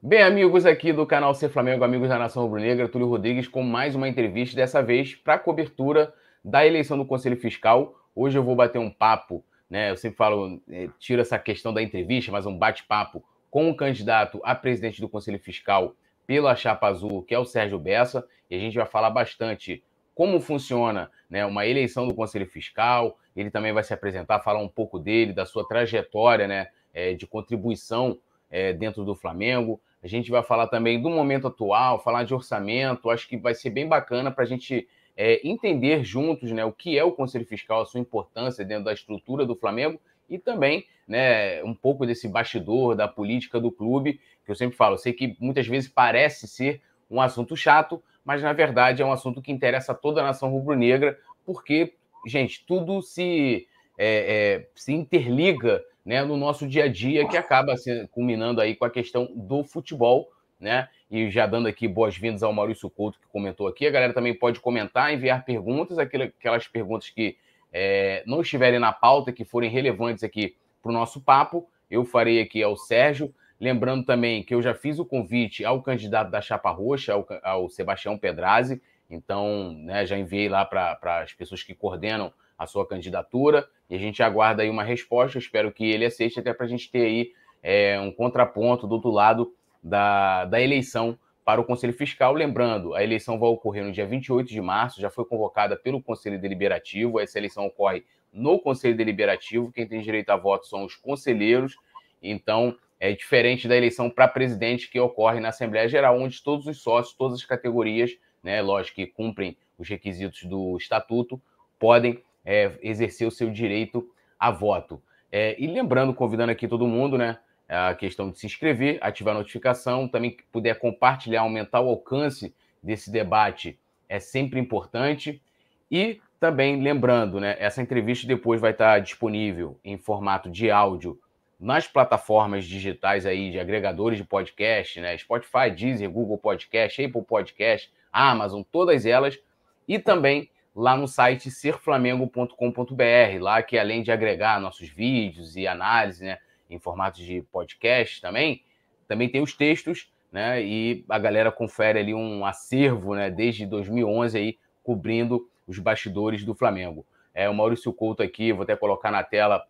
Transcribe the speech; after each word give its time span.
Bem, 0.00 0.22
amigos 0.22 0.64
aqui 0.64 0.92
do 0.92 1.04
canal 1.04 1.34
Ser 1.34 1.48
Flamengo, 1.48 1.82
amigos 1.82 2.08
da 2.08 2.16
Nação 2.16 2.44
Rubro-Negra, 2.44 2.88
Túlio 2.88 3.08
Rodrigues 3.08 3.48
com 3.48 3.64
mais 3.64 3.96
uma 3.96 4.08
entrevista, 4.08 4.54
dessa 4.54 4.80
vez 4.80 5.16
para 5.16 5.34
a 5.34 5.38
cobertura 5.40 6.14
da 6.44 6.64
eleição 6.64 6.96
do 6.96 7.04
Conselho 7.04 7.36
Fiscal. 7.36 7.96
Hoje 8.14 8.38
eu 8.38 8.44
vou 8.44 8.54
bater 8.54 8.78
um 8.78 8.92
papo, 8.92 9.44
né? 9.68 9.90
Eu 9.90 9.96
sempre 9.96 10.16
falo, 10.16 10.62
eh, 10.70 10.88
tiro 11.00 11.20
essa 11.20 11.36
questão 11.36 11.74
da 11.74 11.82
entrevista, 11.82 12.30
mas 12.30 12.46
um 12.46 12.56
bate-papo 12.56 13.24
com 13.50 13.68
o 13.68 13.76
candidato 13.76 14.40
a 14.44 14.54
presidente 14.54 15.00
do 15.00 15.08
Conselho 15.08 15.40
Fiscal 15.40 15.96
pela 16.28 16.54
Chapa 16.54 16.86
Azul, 16.86 17.24
que 17.24 17.34
é 17.34 17.38
o 17.38 17.44
Sérgio 17.44 17.76
Bessa, 17.76 18.24
e 18.48 18.54
a 18.54 18.58
gente 18.60 18.76
vai 18.76 18.86
falar 18.86 19.10
bastante 19.10 19.82
como 20.14 20.38
funciona 20.38 21.10
né, 21.28 21.44
uma 21.44 21.66
eleição 21.66 22.06
do 22.06 22.14
Conselho 22.14 22.46
Fiscal. 22.46 23.18
Ele 23.34 23.50
também 23.50 23.72
vai 23.72 23.82
se 23.82 23.92
apresentar, 23.92 24.38
falar 24.38 24.60
um 24.60 24.68
pouco 24.68 24.96
dele, 24.96 25.32
da 25.32 25.44
sua 25.44 25.66
trajetória 25.66 26.46
né, 26.46 26.68
eh, 26.94 27.14
de 27.14 27.26
contribuição 27.26 28.16
é, 28.50 28.72
dentro 28.72 29.04
do 29.04 29.14
Flamengo. 29.14 29.80
A 30.02 30.06
gente 30.06 30.30
vai 30.30 30.42
falar 30.42 30.68
também 30.68 31.00
do 31.00 31.10
momento 31.10 31.48
atual, 31.48 32.02
falar 32.02 32.24
de 32.24 32.34
orçamento. 32.34 33.10
Acho 33.10 33.28
que 33.28 33.36
vai 33.36 33.54
ser 33.54 33.70
bem 33.70 33.88
bacana 33.88 34.30
para 34.30 34.44
a 34.44 34.46
gente 34.46 34.88
é, 35.16 35.40
entender 35.46 36.04
juntos 36.04 36.52
né, 36.52 36.64
o 36.64 36.72
que 36.72 36.96
é 36.96 37.02
o 37.02 37.12
Conselho 37.12 37.44
Fiscal, 37.44 37.82
a 37.82 37.86
sua 37.86 37.98
importância 37.98 38.64
dentro 38.64 38.84
da 38.84 38.92
estrutura 38.92 39.44
do 39.44 39.56
Flamengo 39.56 40.00
e 40.30 40.38
também 40.38 40.86
né, 41.06 41.62
um 41.64 41.74
pouco 41.74 42.06
desse 42.06 42.28
bastidor 42.28 42.94
da 42.94 43.08
política 43.08 43.58
do 43.58 43.72
clube, 43.72 44.20
que 44.44 44.50
eu 44.50 44.54
sempre 44.54 44.76
falo. 44.76 44.94
Eu 44.94 44.98
sei 44.98 45.12
que 45.12 45.36
muitas 45.40 45.66
vezes 45.66 45.88
parece 45.88 46.46
ser 46.46 46.80
um 47.10 47.20
assunto 47.20 47.56
chato, 47.56 48.00
mas 48.24 48.42
na 48.42 48.52
verdade 48.52 49.02
é 49.02 49.04
um 49.04 49.12
assunto 49.12 49.42
que 49.42 49.50
interessa 49.50 49.92
a 49.92 49.94
toda 49.94 50.20
a 50.20 50.24
nação 50.24 50.50
rubro-negra, 50.50 51.18
porque, 51.44 51.94
gente, 52.26 52.64
tudo 52.66 53.00
se, 53.00 53.66
é, 53.96 54.60
é, 54.62 54.68
se 54.74 54.92
interliga 54.92 55.82
né, 56.08 56.24
no 56.24 56.38
nosso 56.38 56.66
dia 56.66 56.84
a 56.84 56.88
dia, 56.88 57.28
que 57.28 57.36
acaba 57.36 57.76
se, 57.76 58.08
culminando 58.08 58.62
aí 58.62 58.74
com 58.74 58.86
a 58.86 58.90
questão 58.90 59.28
do 59.36 59.62
futebol, 59.62 60.32
né? 60.58 60.88
E 61.10 61.28
já 61.28 61.46
dando 61.46 61.68
aqui 61.68 61.86
boas-vindas 61.86 62.42
ao 62.42 62.50
Maurício 62.50 62.88
Couto, 62.88 63.20
que 63.20 63.26
comentou 63.26 63.68
aqui. 63.68 63.86
A 63.86 63.90
galera 63.90 64.14
também 64.14 64.32
pode 64.32 64.58
comentar, 64.58 65.12
enviar 65.12 65.44
perguntas, 65.44 65.98
aquelas 65.98 66.66
perguntas 66.66 67.10
que 67.10 67.36
é, 67.70 68.22
não 68.26 68.40
estiverem 68.40 68.78
na 68.78 68.90
pauta, 68.90 69.32
que 69.32 69.44
forem 69.44 69.68
relevantes 69.68 70.24
aqui 70.24 70.56
para 70.82 70.88
o 70.88 70.94
nosso 70.94 71.20
papo. 71.20 71.68
Eu 71.90 72.06
farei 72.06 72.40
aqui 72.40 72.62
ao 72.62 72.74
Sérgio. 72.74 73.34
Lembrando 73.60 74.06
também 74.06 74.42
que 74.42 74.54
eu 74.54 74.62
já 74.62 74.72
fiz 74.72 74.98
o 74.98 75.04
convite 75.04 75.62
ao 75.62 75.82
candidato 75.82 76.30
da 76.30 76.40
Chapa 76.40 76.70
Roxa, 76.70 77.12
ao, 77.12 77.26
ao 77.42 77.68
Sebastião 77.68 78.16
Pedrazzi. 78.16 78.80
Então, 79.10 79.74
né, 79.74 80.06
já 80.06 80.16
enviei 80.16 80.48
lá 80.48 80.64
para 80.64 81.20
as 81.22 81.34
pessoas 81.34 81.62
que 81.62 81.74
coordenam 81.74 82.32
a 82.58 82.66
sua 82.66 82.86
candidatura 82.86 83.68
e 83.88 83.94
a 83.94 83.98
gente 83.98 84.22
aguarda 84.22 84.62
aí 84.62 84.68
uma 84.68 84.82
resposta. 84.82 85.38
Espero 85.38 85.72
que 85.72 85.84
ele 85.84 86.04
aceite, 86.04 86.40
até 86.40 86.52
para 86.52 86.66
a 86.66 86.68
gente 86.68 86.90
ter 86.90 87.02
aí 87.02 87.32
é, 87.62 87.98
um 88.00 88.10
contraponto 88.10 88.86
do 88.86 88.96
outro 88.96 89.10
lado 89.10 89.54
da, 89.82 90.44
da 90.44 90.60
eleição 90.60 91.18
para 91.44 91.60
o 91.60 91.64
Conselho 91.64 91.92
Fiscal. 91.92 92.34
Lembrando, 92.34 92.94
a 92.94 93.02
eleição 93.02 93.38
vai 93.38 93.48
ocorrer 93.48 93.84
no 93.84 93.92
dia 93.92 94.06
28 94.06 94.48
de 94.48 94.60
março, 94.60 95.00
já 95.00 95.08
foi 95.08 95.24
convocada 95.24 95.76
pelo 95.76 96.02
Conselho 96.02 96.38
Deliberativo. 96.38 97.20
Essa 97.20 97.38
eleição 97.38 97.66
ocorre 97.66 98.04
no 98.32 98.58
Conselho 98.58 98.96
Deliberativo. 98.96 99.72
Quem 99.72 99.86
tem 99.86 100.02
direito 100.02 100.30
a 100.30 100.36
voto 100.36 100.66
são 100.66 100.84
os 100.84 100.94
conselheiros. 100.94 101.76
Então, 102.22 102.76
é 103.00 103.12
diferente 103.12 103.68
da 103.68 103.76
eleição 103.76 104.10
para 104.10 104.26
presidente 104.26 104.90
que 104.90 104.98
ocorre 104.98 105.40
na 105.40 105.48
Assembleia 105.48 105.88
Geral, 105.88 106.20
onde 106.20 106.42
todos 106.42 106.66
os 106.66 106.82
sócios, 106.82 107.16
todas 107.16 107.38
as 107.38 107.44
categorias, 107.44 108.10
né, 108.42 108.60
lógico 108.60 108.96
que 108.96 109.06
cumprem 109.06 109.56
os 109.78 109.88
requisitos 109.88 110.42
do 110.44 110.76
estatuto, 110.76 111.40
podem 111.78 112.22
é, 112.48 112.72
exercer 112.80 113.28
o 113.28 113.30
seu 113.30 113.50
direito 113.50 114.10
a 114.40 114.50
voto. 114.50 115.02
É, 115.30 115.54
e 115.62 115.66
lembrando, 115.66 116.14
convidando 116.14 116.50
aqui 116.50 116.66
todo 116.66 116.86
mundo, 116.86 117.18
né? 117.18 117.38
A 117.68 117.94
questão 117.94 118.30
de 118.30 118.38
se 118.38 118.46
inscrever, 118.46 118.96
ativar 119.02 119.34
a 119.34 119.38
notificação, 119.38 120.08
também 120.08 120.30
que 120.30 120.42
puder 120.44 120.78
compartilhar, 120.78 121.42
aumentar 121.42 121.82
o 121.82 121.90
alcance 121.90 122.54
desse 122.82 123.10
debate 123.12 123.78
é 124.08 124.18
sempre 124.18 124.58
importante. 124.58 125.42
E 125.90 126.22
também 126.40 126.80
lembrando, 126.80 127.38
né? 127.38 127.54
Essa 127.58 127.82
entrevista 127.82 128.26
depois 128.26 128.58
vai 128.58 128.70
estar 128.70 128.98
disponível 129.00 129.78
em 129.84 129.98
formato 129.98 130.48
de 130.48 130.70
áudio 130.70 131.20
nas 131.60 131.86
plataformas 131.86 132.64
digitais 132.64 133.26
aí 133.26 133.50
de 133.50 133.60
agregadores 133.60 134.16
de 134.16 134.24
podcast, 134.24 134.98
né? 135.02 135.18
Spotify, 135.18 135.70
Deezer, 135.70 136.08
Google 136.08 136.38
Podcast, 136.38 137.04
Apple 137.04 137.24
Podcast, 137.24 137.92
Amazon, 138.10 138.62
todas 138.72 139.04
elas. 139.04 139.38
E 139.86 139.98
também 139.98 140.48
lá 140.78 140.96
no 140.96 141.08
site 141.08 141.50
serflamengo.com.br, 141.50 143.40
lá 143.40 143.60
que 143.64 143.76
além 143.76 144.00
de 144.00 144.12
agregar 144.12 144.60
nossos 144.60 144.88
vídeos 144.88 145.56
e 145.56 145.66
análise, 145.66 146.24
né, 146.24 146.38
em 146.70 146.78
formatos 146.78 147.20
de 147.20 147.42
podcast 147.50 148.20
também, 148.20 148.62
também 149.08 149.28
tem 149.28 149.42
os 149.42 149.56
textos, 149.56 150.08
né, 150.30 150.62
e 150.62 151.04
a 151.08 151.18
galera 151.18 151.50
confere 151.50 151.98
ali 151.98 152.14
um 152.14 152.46
acervo, 152.46 153.16
né, 153.16 153.28
desde 153.28 153.66
2011 153.66 154.38
aí, 154.38 154.58
cobrindo 154.84 155.50
os 155.66 155.80
bastidores 155.80 156.44
do 156.44 156.54
Flamengo. 156.54 157.04
É, 157.34 157.50
o 157.50 157.54
Maurício 157.54 157.92
Couto 157.92 158.22
aqui, 158.22 158.52
vou 158.52 158.62
até 158.62 158.76
colocar 158.76 159.10
na 159.10 159.24
tela, 159.24 159.66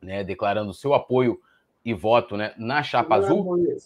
né, 0.00 0.22
declarando 0.22 0.72
seu 0.72 0.94
apoio 0.94 1.40
e 1.84 1.92
voto, 1.92 2.36
né, 2.36 2.54
na 2.56 2.80
chapa 2.80 3.18
Não 3.18 3.24
azul. 3.24 3.58
É 3.58 3.76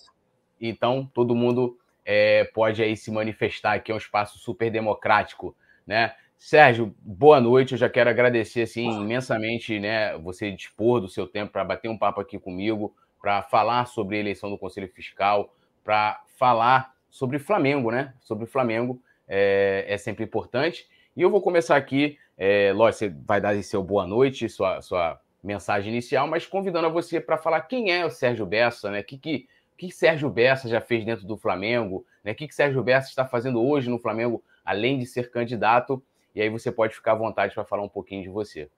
então, 0.61 1.11
todo 1.15 1.35
mundo 1.35 1.79
é, 2.05 2.45
pode 2.45 2.83
aí 2.83 2.95
se 2.95 3.11
manifestar 3.11 3.73
aqui, 3.73 3.91
é 3.91 3.95
um 3.95 3.99
espaço 3.99 4.39
super 4.39 4.71
democrático, 4.71 5.57
né? 5.87 6.15
Sérgio, 6.39 6.95
boa 7.01 7.41
noite. 7.41 7.73
Eu 7.73 7.79
já 7.79 7.91
quero 7.91 8.09
agradecer 8.09 8.63
assim 8.63 8.89
imensamente, 8.89 9.81
né, 9.81 10.17
você 10.19 10.53
dispor 10.53 11.01
do 11.01 11.09
seu 11.09 11.27
tempo 11.27 11.53
para 11.53 11.65
bater 11.65 11.89
um 11.89 11.99
papo 11.99 12.21
aqui 12.21 12.39
comigo, 12.39 12.95
para 13.21 13.43
falar 13.43 13.87
sobre 13.87 14.17
a 14.17 14.21
eleição 14.21 14.49
do 14.49 14.57
Conselho 14.57 14.89
Fiscal, 14.89 15.53
para 15.83 16.23
falar 16.39 16.95
sobre 17.11 17.41
Flamengo, 17.41 17.91
né? 17.91 18.15
Sobre 18.21 18.47
Flamengo 18.47 19.03
é, 19.27 19.85
é, 19.89 19.99
sempre 19.99 20.23
importante. 20.23 20.89
E 21.17 21.21
eu 21.21 21.29
vou 21.29 21.43
começar 21.43 21.77
aqui, 21.77 22.17
é, 22.37 22.73
lógico, 22.73 22.99
você 22.99 23.09
vai 23.27 23.41
dar 23.41 23.61
seu 23.65 23.83
boa 23.83 24.07
noite, 24.07 24.49
sua, 24.49 24.81
sua 24.81 25.21
mensagem 25.43 25.93
inicial, 25.93 26.29
mas 26.29 26.47
convidando 26.47 26.87
a 26.87 26.91
você 26.91 27.21
para 27.21 27.37
falar 27.37 27.63
quem 27.63 27.91
é 27.91 28.07
o 28.07 28.11
Sérgio 28.11 28.47
Bessa, 28.47 28.93
né? 28.93 29.01
O 29.01 29.05
que, 29.05 29.19
que, 29.19 29.49
que 29.77 29.91
Sérgio 29.91 30.31
Bessa 30.31 30.69
já 30.69 30.81
fez 30.81 31.05
dentro 31.05 31.27
do 31.27 31.37
Flamengo, 31.37 32.07
né? 32.23 32.31
O 32.31 32.35
que, 32.37 32.47
que 32.47 32.55
Sérgio 32.55 32.83
Bessa 32.83 33.09
está 33.09 33.27
fazendo 33.27 33.61
hoje 33.61 33.91
no 33.91 33.99
Flamengo, 33.99 34.41
além 34.65 35.01
de 35.01 35.05
ser 35.05 35.33
candidato 35.33 36.01
e 36.39 36.43
aí 36.43 36.49
você 36.49 36.71
pode 36.71 36.95
ficar 36.95 37.13
à 37.13 37.17
vontade 37.17 37.53
para 37.53 37.65
falar 37.65 37.83
um 37.83 37.89
pouquinho 37.89 38.23
de 38.23 38.29
você. 38.29 38.71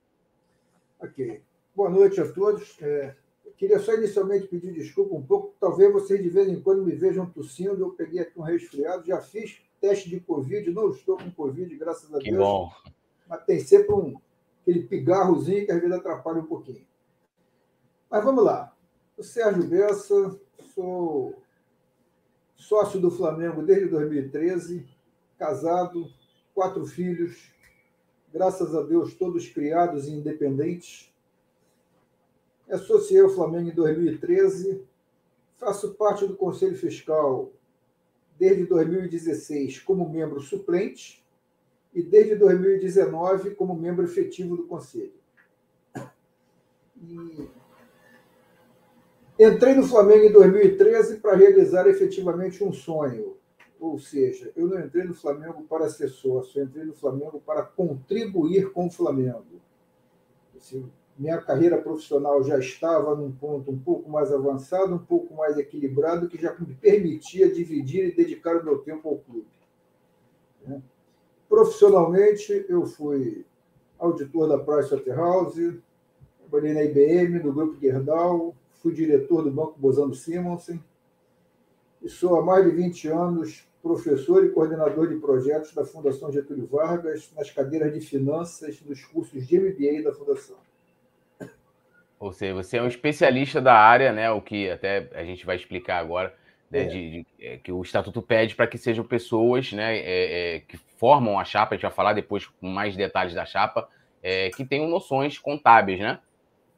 Ok. 0.99 1.43
Boa 1.77 1.91
noite 1.91 2.19
a 2.19 2.33
todos. 2.33 2.81
É, 2.81 3.15
queria 3.59 3.79
só 3.79 3.93
inicialmente 3.93 4.49
pedir 4.49 4.73
desculpa 4.73 5.15
um 5.15 5.21
pouco. 5.21 5.55
Talvez 5.61 5.93
vocês 5.93 6.23
de 6.23 6.31
vez 6.31 6.49
em 6.49 6.59
quando 6.59 6.83
me 6.83 6.95
vejam 6.95 7.27
tossindo. 7.27 7.79
Eu 7.79 7.91
peguei 7.91 8.21
aqui 8.21 8.41
um 8.41 8.43
resfriado. 8.43 9.07
Já 9.07 9.21
fiz 9.21 9.61
teste 9.79 10.09
de 10.09 10.21
Covid. 10.21 10.71
Não 10.71 10.91
estou 10.91 11.19
com 11.19 11.31
Covid, 11.31 11.77
graças 11.77 12.15
a 12.15 12.19
que 12.19 12.31
Deus. 12.31 12.37
Que 12.37 12.43
bom. 12.43 12.73
Mas 13.29 13.45
tem 13.45 13.61
sempre 13.61 13.93
um, 13.93 14.19
aquele 14.63 14.85
pigarrozinho 14.85 15.67
que 15.67 15.73
às 15.73 15.81
vezes 15.83 15.97
atrapalha 15.97 16.41
um 16.41 16.47
pouquinho. 16.47 16.87
Mas 18.11 18.25
vamos 18.25 18.43
lá. 18.43 18.75
O 19.19 19.23
Sérgio 19.23 19.65
Bessa, 19.65 20.41
sou 20.75 21.39
sócio 22.57 22.99
do 22.99 23.11
Flamengo 23.11 23.63
desde 23.63 23.87
2013, 23.89 24.89
casado, 25.39 26.11
quatro 26.61 26.85
filhos, 26.85 27.51
graças 28.31 28.75
a 28.75 28.83
Deus, 28.83 29.15
todos 29.15 29.49
criados 29.49 30.07
e 30.07 30.11
independentes. 30.11 31.11
Associei 32.71 33.23
o 33.23 33.31
Flamengo 33.31 33.71
em 33.71 33.75
2013, 33.75 34.85
faço 35.57 35.95
parte 35.95 36.27
do 36.27 36.37
Conselho 36.37 36.77
Fiscal 36.77 37.51
desde 38.39 38.67
2016 38.67 39.79
como 39.79 40.07
membro 40.07 40.39
suplente 40.39 41.25
e 41.95 42.03
desde 42.03 42.35
2019 42.35 43.55
como 43.55 43.75
membro 43.75 44.05
efetivo 44.05 44.55
do 44.55 44.65
Conselho. 44.65 45.15
E 46.95 47.49
entrei 49.39 49.75
no 49.75 49.89
Flamengo 49.89 50.27
em 50.27 50.33
2013 50.33 51.21
para 51.21 51.37
realizar 51.37 51.89
efetivamente 51.89 52.63
um 52.63 52.71
sonho, 52.71 53.40
ou 53.81 53.99
seja, 53.99 54.53
eu 54.55 54.69
não 54.69 54.79
entrei 54.79 55.05
no 55.05 55.15
Flamengo 55.15 55.63
para 55.63 55.89
ser 55.89 56.09
sócio, 56.09 56.61
eu 56.61 56.67
entrei 56.67 56.85
no 56.85 56.93
Flamengo 56.93 57.41
para 57.45 57.63
contribuir 57.63 58.71
com 58.73 58.87
o 58.87 58.91
Flamengo. 58.91 59.61
minha 61.19 61.41
carreira 61.41 61.81
profissional 61.81 62.43
já 62.45 62.59
estava 62.59 63.17
num 63.17 63.33
ponto 63.33 63.71
um 63.71 63.79
pouco 63.79 64.11
mais 64.11 64.31
avançado, 64.31 64.95
um 64.95 64.99
pouco 64.99 65.35
mais 65.35 65.57
equilibrado, 65.57 66.29
que 66.29 66.41
já 66.41 66.55
me 66.59 66.75
permitia 66.75 67.51
dividir 67.51 68.09
e 68.09 68.15
dedicar 68.15 68.57
o 68.57 68.65
meu 68.65 68.79
tempo 68.79 69.09
ao 69.09 69.19
clube. 69.19 69.49
Né? 70.67 70.83
Profissionalmente, 71.49 72.67
eu 72.69 72.85
fui 72.85 73.47
auditor 73.99 74.47
da 74.47 74.59
Pricewaterhouse, 74.59 75.83
trabalhei 76.39 76.75
na 76.75 76.85
IBM, 76.85 77.43
no 77.43 77.53
Grupo 77.53 77.81
Gerdau, 77.81 78.55
fui 78.75 78.93
diretor 78.93 79.43
do 79.43 79.51
Banco 79.51 79.79
Bozano 79.79 80.15
Simonsen, 80.15 80.83
e 82.03 82.09
sou 82.09 82.37
há 82.39 82.43
mais 82.43 82.65
de 82.65 82.71
20 82.71 83.09
anos 83.09 83.70
professor 83.83 84.45
e 84.45 84.51
coordenador 84.51 85.09
de 85.09 85.17
projetos 85.17 85.75
da 85.75 85.85
Fundação 85.85 86.31
Getúlio 86.33 86.67
Vargas 86.67 87.33
nas 87.37 87.51
cadeiras 87.51 87.93
de 87.93 88.01
finanças 88.01 88.81
dos 88.83 89.05
cursos 89.05 89.47
de 89.47 89.59
MBA 89.59 90.03
da 90.03 90.13
Fundação. 90.13 90.57
Ou 92.19 92.33
seja, 92.33 92.55
você 92.55 92.77
é 92.77 92.83
um 92.83 92.87
especialista 92.87 93.61
da 93.63 93.75
área, 93.75 94.13
né? 94.13 94.31
O 94.31 94.43
que 94.43 94.69
até 94.69 95.09
a 95.15 95.25
gente 95.25 95.47
vai 95.47 95.57
explicar 95.57 95.99
agora, 95.99 96.35
né, 96.71 96.83
é. 96.83 96.85
de, 96.85 97.11
de, 97.11 97.27
é, 97.41 97.57
que 97.57 97.73
o 97.73 97.81
estatuto 97.81 98.21
pede 98.21 98.55
para 98.55 98.67
que 98.67 98.77
sejam 98.77 99.03
pessoas 99.05 99.73
né, 99.73 99.97
é, 99.97 100.57
é, 100.57 100.61
que 100.61 100.77
formam 100.77 101.41
a 101.41 101.45
chapa, 101.45 101.75
a 101.75 101.77
gente 101.77 101.83
vai 101.83 101.91
falar 101.91 102.13
depois 102.13 102.47
com 102.47 102.69
mais 102.69 102.95
detalhes 102.95 103.35
da 103.35 103.47
chapa, 103.47 103.89
é, 104.23 104.51
que 104.51 104.67
tenham 104.67 104.87
noções 104.87 105.39
contábeis, 105.39 105.99
né? 105.99 106.21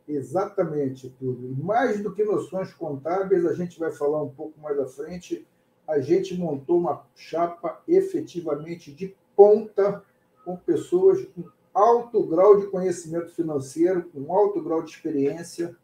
Exatamente, 0.07 1.11
tudo. 1.19 1.57
Mais 1.63 2.03
do 2.03 2.13
que 2.13 2.25
noções 2.25 2.73
contábeis, 2.75 3.45
a 3.47 3.55
gente 3.55 3.79
vai 3.79 3.91
falar 3.91 4.23
um 4.23 4.31
pouco 4.31 4.61
mais 4.61 4.79
à 4.79 4.87
frente. 4.87 5.47
A 5.87 6.01
gente 6.01 6.37
montou 6.37 6.79
uma 6.79 7.05
chapa 7.17 7.83
efetivamente 7.87 8.93
de 8.93 9.15
ponta, 9.37 10.03
com 10.45 10.57
pessoas 10.57 11.25
com 11.35 11.45
alto 11.75 12.25
grau 12.27 12.59
de 12.59 12.67
conhecimento 12.67 13.31
financeiro, 13.31 14.11
com 14.11 14.33
alto 14.33 14.63
grau 14.63 14.83
de 14.83 14.91
experiência, 14.91 15.75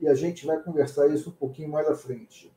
e 0.00 0.08
a 0.08 0.14
gente 0.14 0.46
vai 0.46 0.60
conversar 0.60 1.08
isso 1.08 1.30
um 1.30 1.32
pouquinho 1.32 1.70
mais 1.70 1.88
à 1.88 1.94
frente. 1.94 2.52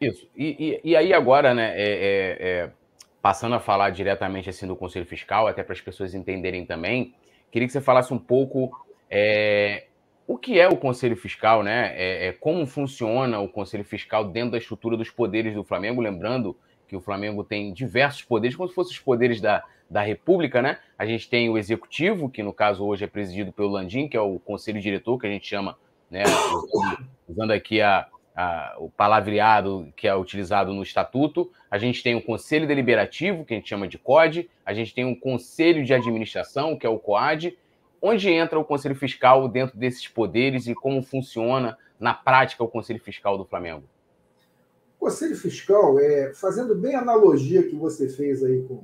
Isso. 0.00 0.28
E, 0.36 0.80
e, 0.84 0.90
e 0.90 0.96
aí 0.96 1.12
agora, 1.12 1.54
né, 1.54 1.74
é, 1.76 1.82
é, 1.82 2.36
é, 2.40 2.72
passando 3.20 3.54
a 3.54 3.60
falar 3.60 3.90
diretamente 3.90 4.48
assim 4.48 4.66
do 4.66 4.76
Conselho 4.76 5.06
Fiscal, 5.06 5.46
até 5.46 5.62
para 5.62 5.74
as 5.74 5.80
pessoas 5.80 6.14
entenderem 6.14 6.64
também, 6.64 7.14
queria 7.50 7.66
que 7.66 7.72
você 7.72 7.80
falasse 7.80 8.12
um 8.12 8.18
pouco 8.18 8.70
é, 9.08 9.86
o 10.30 10.38
que 10.38 10.60
é 10.60 10.68
o 10.68 10.76
Conselho 10.76 11.16
Fiscal, 11.16 11.60
né? 11.60 11.92
É, 11.96 12.28
é, 12.28 12.32
como 12.32 12.64
funciona 12.64 13.40
o 13.40 13.48
Conselho 13.48 13.84
Fiscal 13.84 14.24
dentro 14.24 14.52
da 14.52 14.58
estrutura 14.58 14.96
dos 14.96 15.10
poderes 15.10 15.54
do 15.54 15.64
Flamengo, 15.64 16.00
lembrando 16.00 16.56
que 16.86 16.94
o 16.94 17.00
Flamengo 17.00 17.42
tem 17.42 17.72
diversos 17.72 18.22
poderes, 18.22 18.54
como 18.54 18.68
se 18.68 18.74
fossem 18.76 18.92
os 18.92 19.00
poderes 19.00 19.40
da, 19.40 19.64
da 19.90 20.02
República, 20.02 20.62
né? 20.62 20.78
A 20.96 21.04
gente 21.04 21.28
tem 21.28 21.50
o 21.50 21.58
Executivo, 21.58 22.30
que 22.30 22.44
no 22.44 22.52
caso 22.52 22.84
hoje 22.84 23.02
é 23.02 23.08
presidido 23.08 23.52
pelo 23.52 23.70
Landim, 23.70 24.06
que 24.06 24.16
é 24.16 24.20
o 24.20 24.38
Conselho 24.38 24.80
Diretor, 24.80 25.18
que 25.18 25.26
a 25.26 25.30
gente 25.30 25.48
chama, 25.48 25.76
né? 26.08 26.22
Usando 27.28 27.50
aqui 27.50 27.80
a, 27.80 28.06
a, 28.36 28.76
o 28.78 28.88
palavreado 28.88 29.92
que 29.96 30.06
é 30.06 30.14
utilizado 30.14 30.72
no 30.72 30.84
Estatuto. 30.84 31.50
A 31.68 31.76
gente 31.76 32.04
tem 32.04 32.14
o 32.14 32.22
Conselho 32.22 32.68
Deliberativo, 32.68 33.44
que 33.44 33.52
a 33.52 33.56
gente 33.56 33.68
chama 33.68 33.88
de 33.88 33.98
CODE. 33.98 34.48
A 34.64 34.72
gente 34.72 34.94
tem 34.94 35.04
um 35.04 35.14
Conselho 35.14 35.84
de 35.84 35.92
Administração, 35.92 36.76
que 36.76 36.86
é 36.86 36.88
o 36.88 37.00
COAD. 37.00 37.58
Onde 38.02 38.30
entra 38.30 38.58
o 38.58 38.64
Conselho 38.64 38.94
Fiscal 38.94 39.46
dentro 39.48 39.76
desses 39.76 40.08
poderes 40.08 40.66
e 40.66 40.74
como 40.74 41.02
funciona 41.02 41.76
na 41.98 42.14
prática 42.14 42.64
o 42.64 42.68
Conselho 42.68 43.00
Fiscal 43.00 43.36
do 43.36 43.44
Flamengo? 43.44 43.84
O 44.98 45.04
Conselho 45.04 45.36
Fiscal, 45.36 45.98
é, 45.98 46.32
fazendo 46.32 46.74
bem 46.74 46.94
a 46.94 47.00
analogia 47.00 47.62
que 47.62 47.76
você 47.76 48.08
fez 48.08 48.42
aí 48.42 48.62
com 48.62 48.82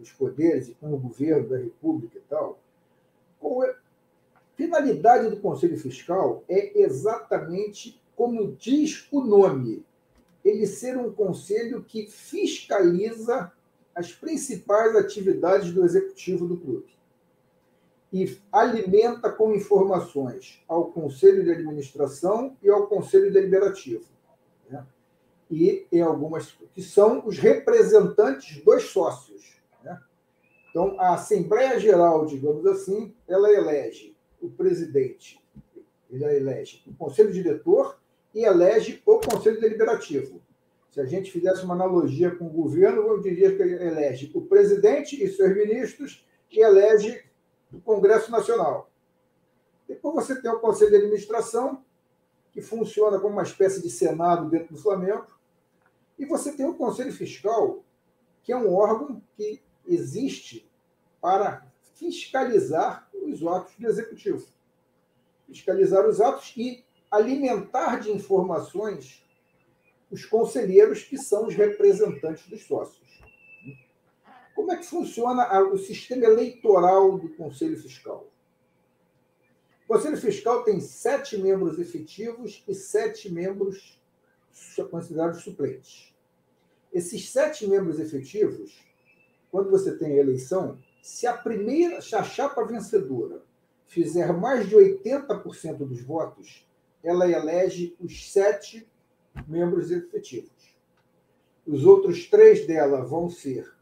os 0.00 0.12
poderes 0.12 0.68
e 0.68 0.74
com 0.74 0.92
o 0.92 0.98
governo 0.98 1.48
da 1.48 1.56
República 1.56 2.18
e 2.18 2.22
tal, 2.28 2.58
a 3.42 4.40
finalidade 4.54 5.30
do 5.30 5.36
Conselho 5.36 5.78
Fiscal 5.78 6.44
é 6.48 6.78
exatamente 6.80 8.00
como 8.14 8.54
diz 8.56 9.08
o 9.10 9.20
nome, 9.20 9.84
ele 10.44 10.66
ser 10.66 10.96
um 10.96 11.10
conselho 11.10 11.82
que 11.82 12.06
fiscaliza 12.06 13.50
as 13.94 14.12
principais 14.12 14.94
atividades 14.94 15.72
do 15.72 15.84
executivo 15.84 16.46
do 16.46 16.56
clube 16.56 16.92
e 18.12 18.38
alimenta 18.52 19.30
com 19.30 19.54
informações 19.54 20.62
ao 20.68 20.92
conselho 20.92 21.42
de 21.42 21.50
administração 21.50 22.56
e 22.62 22.68
ao 22.68 22.86
conselho 22.86 23.32
deliberativo. 23.32 24.04
Né? 24.68 24.86
E 25.50 25.86
em 25.90 26.02
algumas 26.02 26.52
que 26.74 26.82
são 26.82 27.26
os 27.26 27.38
representantes 27.38 28.62
dos 28.62 28.84
sócios. 28.90 29.62
Né? 29.82 29.98
Então, 30.70 31.00
a 31.00 31.14
Assembleia 31.14 31.80
Geral, 31.80 32.26
digamos 32.26 32.66
assim, 32.66 33.14
ela 33.26 33.50
elege 33.50 34.14
o 34.40 34.50
presidente, 34.50 35.40
ela 36.12 36.34
elege 36.34 36.82
o 36.86 36.94
conselho 36.94 37.32
diretor 37.32 37.98
e 38.34 38.44
elege 38.44 39.02
o 39.06 39.18
Conselho 39.18 39.60
Deliberativo. 39.60 40.42
Se 40.90 41.00
a 41.00 41.06
gente 41.06 41.30
fizesse 41.30 41.64
uma 41.64 41.74
analogia 41.74 42.30
com 42.30 42.46
o 42.46 42.50
governo, 42.50 43.02
eu 43.08 43.20
diria 43.20 43.54
que 43.54 43.62
ele 43.62 43.74
elege 43.74 44.30
o 44.34 44.42
presidente 44.42 45.22
e 45.22 45.28
seus 45.28 45.54
ministros 45.54 46.26
e 46.50 46.60
elege 46.60 47.22
o 47.72 47.80
Congresso 47.80 48.30
Nacional. 48.30 48.90
Depois 49.88 50.14
você 50.14 50.40
tem 50.40 50.50
o 50.50 50.60
Conselho 50.60 50.90
de 50.90 50.96
Administração, 50.96 51.84
que 52.52 52.60
funciona 52.60 53.18
como 53.18 53.34
uma 53.34 53.42
espécie 53.42 53.82
de 53.82 53.90
Senado 53.90 54.48
dentro 54.48 54.74
do 54.74 54.80
Flamengo, 54.80 55.26
e 56.18 56.26
você 56.26 56.52
tem 56.52 56.66
o 56.66 56.74
Conselho 56.74 57.12
Fiscal, 57.12 57.82
que 58.42 58.52
é 58.52 58.56
um 58.56 58.74
órgão 58.74 59.22
que 59.36 59.62
existe 59.86 60.70
para 61.20 61.66
fiscalizar 61.94 63.08
os 63.12 63.46
atos 63.46 63.74
do 63.76 63.86
Executivo. 63.86 64.46
Fiscalizar 65.46 66.06
os 66.06 66.20
atos 66.20 66.52
e 66.56 66.84
alimentar 67.10 68.00
de 68.00 68.10
informações 68.10 69.22
os 70.10 70.26
conselheiros, 70.26 71.02
que 71.02 71.16
são 71.16 71.46
os 71.46 71.54
representantes 71.54 72.46
dos 72.46 72.66
sócios. 72.66 73.11
Como 74.54 74.72
é 74.72 74.76
que 74.76 74.86
funciona 74.86 75.60
o 75.62 75.78
sistema 75.78 76.24
eleitoral 76.24 77.18
do 77.18 77.28
Conselho 77.30 77.76
Fiscal? 77.76 78.28
O 79.84 79.94
Conselho 79.94 80.16
Fiscal 80.16 80.62
tem 80.62 80.80
sete 80.80 81.36
membros 81.36 81.78
efetivos 81.78 82.62
e 82.66 82.74
sete 82.74 83.32
membros 83.32 84.00
considerados 84.90 85.42
suplentes. 85.42 86.14
Esses 86.92 87.30
sete 87.30 87.66
membros 87.66 87.98
efetivos, 87.98 88.78
quando 89.50 89.70
você 89.70 89.96
tem 89.96 90.12
a 90.12 90.20
eleição, 90.20 90.78
se 91.02 91.26
a 91.26 91.36
primeira, 91.36 92.00
se 92.00 92.14
a 92.14 92.22
chapa 92.22 92.64
vencedora 92.64 93.42
fizer 93.86 94.32
mais 94.32 94.68
de 94.68 94.76
80% 94.76 95.78
dos 95.78 96.02
votos, 96.02 96.66
ela 97.02 97.28
elege 97.28 97.96
os 98.00 98.30
sete 98.30 98.88
membros 99.46 99.90
efetivos. 99.90 100.76
Os 101.66 101.84
outros 101.84 102.28
três 102.28 102.66
dela 102.66 103.02
vão 103.02 103.28
ser 103.28 103.72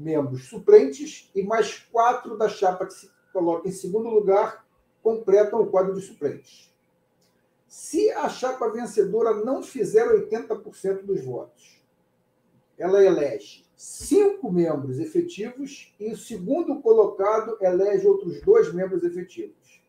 membros 0.00 0.48
suplentes 0.48 1.30
e 1.34 1.42
mais 1.42 1.78
quatro 1.78 2.36
da 2.36 2.48
chapa 2.48 2.86
que 2.86 2.94
se 2.94 3.10
coloca 3.32 3.68
em 3.68 3.72
segundo 3.72 4.08
lugar 4.08 4.66
completam 5.02 5.60
o 5.60 5.66
quadro 5.66 5.94
de 5.94 6.00
suplentes. 6.00 6.72
Se 7.68 8.10
a 8.10 8.28
chapa 8.28 8.68
vencedora 8.70 9.34
não 9.44 9.62
fizer 9.62 10.08
80% 10.08 11.02
dos 11.02 11.22
votos, 11.22 11.80
ela 12.76 13.04
elege 13.04 13.64
cinco 13.76 14.50
membros 14.50 14.98
efetivos 14.98 15.94
e 16.00 16.12
o 16.12 16.16
segundo 16.16 16.80
colocado 16.80 17.56
elege 17.60 18.06
outros 18.06 18.40
dois 18.40 18.72
membros 18.72 19.04
efetivos. 19.04 19.82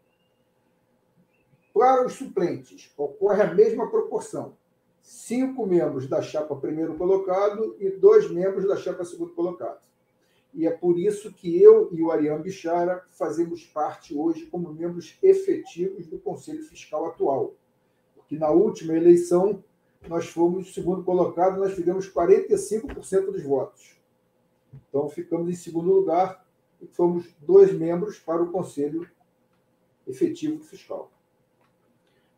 Para 1.74 2.06
os 2.06 2.14
suplentes, 2.14 2.92
ocorre 2.98 3.42
a 3.42 3.54
mesma 3.54 3.90
proporção. 3.90 4.56
Cinco 5.02 5.66
membros 5.66 6.08
da 6.08 6.22
chapa 6.22 6.56
primeiro 6.56 6.96
colocado 6.96 7.76
e 7.80 7.90
dois 7.90 8.30
membros 8.30 8.68
da 8.68 8.76
chapa 8.76 9.04
segundo 9.04 9.34
colocado. 9.34 9.91
E 10.54 10.68
é 10.68 10.72
por 10.72 11.00
isso 11.00 11.32
que 11.32 11.62
eu 11.62 11.90
e 11.94 12.02
o 12.02 12.12
Ariane 12.12 12.44
Bichara 12.44 13.04
fazemos 13.10 13.64
parte 13.66 14.14
hoje 14.16 14.46
como 14.48 14.74
membros 14.74 15.18
efetivos 15.24 16.08
do 16.08 16.20
Conselho 16.20 16.64
Fiscal 16.64 17.06
atual. 17.06 17.54
Porque 18.16 18.38
na 18.38 18.50
última 18.50 18.94
eleição 18.94 19.64
nós 20.08 20.28
fomos 20.28 20.74
segundo 20.74 21.04
colocado, 21.04 21.60
nós 21.60 21.74
fizemos 21.74 22.12
45% 22.12 23.32
dos 23.32 23.44
votos. 23.44 23.98
Então 24.90 25.08
ficamos 25.10 25.50
em 25.50 25.56
segundo 25.56 25.94
lugar 25.94 26.46
e 26.82 26.88
fomos 26.88 27.34
dois 27.40 27.72
membros 27.72 28.20
para 28.20 28.42
o 28.42 28.52
Conselho 28.52 29.10
Efetivo 30.08 30.64
Fiscal. 30.64 31.12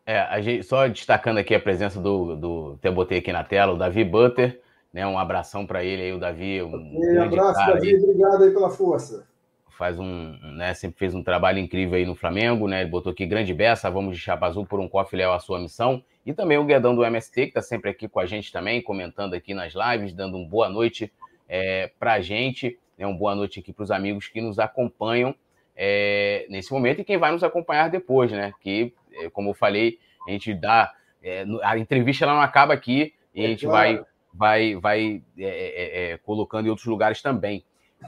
É, 0.05 0.41
gente, 0.41 0.63
só 0.63 0.85
destacando 0.87 1.37
aqui 1.37 1.55
a 1.55 1.59
presença 1.59 1.99
do, 1.99 2.35
do 2.35 2.73
até 2.73 2.91
botei 2.91 3.19
aqui 3.19 3.31
na 3.31 3.43
tela, 3.43 3.73
o 3.73 3.77
Davi 3.77 4.03
Butter, 4.03 4.61
né? 4.93 5.05
Um 5.07 5.17
abração 5.17 5.65
para 5.65 5.83
ele 5.83 6.03
aí, 6.03 6.13
o 6.13 6.19
Davi. 6.19 6.61
Um 6.61 7.23
abraço, 7.23 7.65
Davi, 7.65 7.95
obrigado 7.95 8.43
aí 8.43 8.51
pela 8.51 8.69
força. 8.69 9.27
Faz 9.71 9.97
um, 9.97 10.37
né, 10.55 10.73
sempre 10.75 10.99
fez 10.99 11.15
um 11.15 11.23
trabalho 11.23 11.57
incrível 11.57 11.95
aí 11.95 12.05
no 12.05 12.13
Flamengo, 12.13 12.67
né? 12.67 12.81
Ele 12.81 12.91
botou 12.91 13.11
aqui 13.11 13.25
grande 13.25 13.53
beça, 13.55 13.89
vamos 13.89 14.15
de 14.15 14.21
chapa 14.21 14.45
azul 14.45 14.67
por 14.67 14.79
um 14.79 14.87
cofre 14.87 15.17
leal 15.17 15.33
à 15.33 15.39
sua 15.39 15.59
missão. 15.59 16.03
E 16.23 16.31
também 16.31 16.59
o 16.59 16.63
Guedão 16.63 16.95
do 16.95 17.03
MST, 17.03 17.41
que 17.41 17.47
está 17.47 17.61
sempre 17.61 17.89
aqui 17.89 18.07
com 18.07 18.19
a 18.19 18.25
gente 18.25 18.51
também, 18.51 18.81
comentando 18.81 19.33
aqui 19.33 19.53
nas 19.53 19.73
lives, 19.73 20.13
dando 20.13 20.37
uma 20.37 20.47
boa 20.47 20.69
noite 20.69 21.11
é, 21.49 21.91
para 21.99 22.13
a 22.13 22.21
gente, 22.21 22.77
né? 22.97 23.07
Uma 23.07 23.17
boa 23.17 23.33
noite 23.33 23.59
aqui 23.59 23.73
para 23.73 23.83
os 23.83 23.89
amigos 23.89 24.27
que 24.27 24.39
nos 24.39 24.59
acompanham 24.59 25.33
é, 25.75 26.45
nesse 26.49 26.71
momento 26.71 27.01
e 27.01 27.03
quem 27.03 27.17
vai 27.17 27.31
nos 27.31 27.43
acompanhar 27.43 27.89
depois, 27.89 28.31
né? 28.31 28.53
Que 28.61 28.93
é, 29.11 29.29
como 29.29 29.49
eu 29.49 29.53
falei, 29.55 29.97
a 30.27 30.31
gente 30.31 30.53
dá. 30.53 30.93
É, 31.21 31.45
a 31.63 31.77
entrevista 31.77 32.25
ela 32.25 32.35
não 32.35 32.41
acaba 32.41 32.73
aqui 32.73 33.13
e 33.33 33.43
a 33.43 33.47
gente 33.47 33.65
vai, 33.65 34.03
vai, 34.33 34.75
vai 34.75 35.21
é, 35.37 36.19
colocando 36.23 36.65
em 36.65 36.69
outros 36.69 36.87
lugares 36.87 37.21
também. 37.21 37.63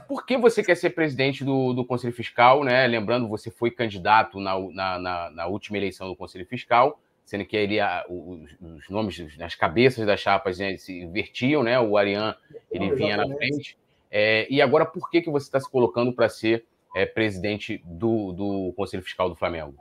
Por 0.08 0.26
que 0.26 0.36
você 0.36 0.62
quer 0.62 0.74
ser 0.74 0.90
presidente 0.90 1.44
do, 1.44 1.72
do 1.72 1.84
Conselho 1.84 2.12
Fiscal? 2.12 2.62
Né? 2.62 2.86
Lembrando, 2.86 3.28
você 3.28 3.50
foi 3.50 3.70
candidato 3.70 4.38
na, 4.38 4.58
na, 4.70 4.98
na, 4.98 5.30
na 5.30 5.46
última 5.46 5.78
eleição 5.78 6.06
do 6.08 6.16
Conselho 6.16 6.46
Fiscal, 6.46 7.00
sendo 7.24 7.44
que 7.44 7.56
ele, 7.56 7.78
os, 8.08 8.56
os 8.60 8.88
nomes, 8.90 9.24
as 9.40 9.54
cabeças 9.54 10.06
das 10.06 10.20
chapas 10.20 10.58
né, 10.58 10.76
se 10.76 11.00
invertiam, 11.00 11.62
né? 11.62 11.80
O 11.80 11.96
Arian 11.96 12.36
ele 12.70 12.94
vinha 12.94 13.16
na 13.16 13.26
frente. 13.34 13.78
É, 14.10 14.46
e 14.48 14.62
agora, 14.62 14.86
por 14.86 15.10
que, 15.10 15.20
que 15.20 15.30
você 15.30 15.46
está 15.46 15.58
se 15.58 15.68
colocando 15.68 16.12
para 16.12 16.28
ser 16.28 16.64
é, 16.94 17.04
presidente 17.04 17.82
do, 17.84 18.32
do 18.32 18.72
Conselho 18.76 19.02
Fiscal 19.02 19.28
do 19.28 19.34
Flamengo? 19.34 19.74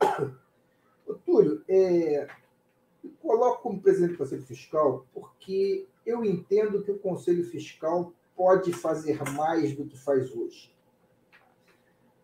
Túlio, 1.24 1.62
é, 1.68 2.26
coloco 3.26 3.62
como 3.62 3.82
presidente 3.82 4.12
do 4.12 4.18
Conselho 4.18 4.42
Fiscal 4.42 5.06
porque 5.12 5.86
eu 6.04 6.24
entendo 6.24 6.82
que 6.82 6.92
o 6.92 6.98
Conselho 6.98 7.44
Fiscal 7.44 8.12
pode 8.36 8.72
fazer 8.72 9.20
mais 9.32 9.74
do 9.74 9.84
que 9.84 9.98
faz 9.98 10.34
hoje. 10.34 10.74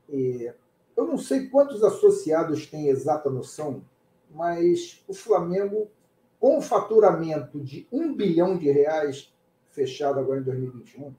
Eu 0.09 1.07
não 1.07 1.19
sei 1.19 1.49
quantos 1.49 1.83
associados 1.83 2.67
têm 2.67 2.89
exata 2.89 3.31
noção, 3.31 3.83
mas 4.31 5.03
o 5.09 5.15
Flamengo, 5.15 5.91
com 6.39 6.61
faturamento 6.61 7.59
de 7.61 7.89
um 7.91 8.15
bilhão 8.15 8.57
de 8.57 8.71
reais, 8.71 9.35
fechado 9.71 10.21
agora 10.21 10.41
em 10.41 10.45
2021, 10.45 11.15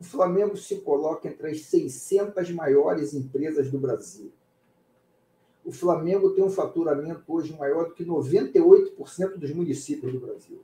o 0.00 0.04
Flamengo 0.04 0.56
se 0.56 0.80
coloca 0.80 1.28
entre 1.28 1.50
as 1.50 1.62
600 1.62 2.50
maiores 2.50 3.14
empresas 3.14 3.70
do 3.70 3.78
Brasil. 3.78 4.32
O 5.68 5.70
Flamengo 5.70 6.30
tem 6.30 6.42
um 6.42 6.48
faturamento 6.48 7.22
hoje 7.28 7.54
maior 7.54 7.88
do 7.88 7.92
que 7.92 8.02
98% 8.02 9.36
dos 9.36 9.52
municípios 9.52 10.10
do 10.10 10.18
Brasil. 10.18 10.62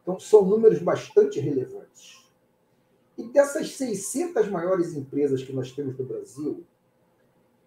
Então, 0.00 0.18
são 0.18 0.46
números 0.46 0.78
bastante 0.78 1.38
relevantes. 1.38 2.26
E 3.18 3.24
dessas 3.24 3.76
600 3.76 4.48
maiores 4.48 4.94
empresas 4.94 5.42
que 5.42 5.52
nós 5.52 5.72
temos 5.72 5.98
no 5.98 6.06
Brasil, 6.06 6.64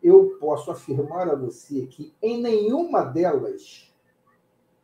eu 0.01 0.35
posso 0.39 0.71
afirmar 0.71 1.29
a 1.29 1.35
você 1.35 1.85
que 1.85 2.11
em 2.23 2.41
nenhuma 2.41 3.03
delas 3.03 3.93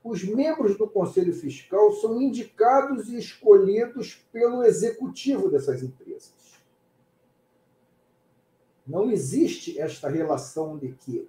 os 0.03 0.23
membros 0.23 0.77
do 0.77 0.87
Conselho 0.87 1.33
Fiscal 1.33 1.91
são 1.93 2.21
indicados 2.21 3.09
e 3.09 3.17
escolhidos 3.17 4.23
pelo 4.31 4.63
executivo 4.63 5.49
dessas 5.49 5.81
empresas. 5.81 6.44
Não 8.85 9.11
existe 9.11 9.79
esta 9.79 10.09
relação 10.09 10.77
de 10.77 10.93
que 10.93 11.27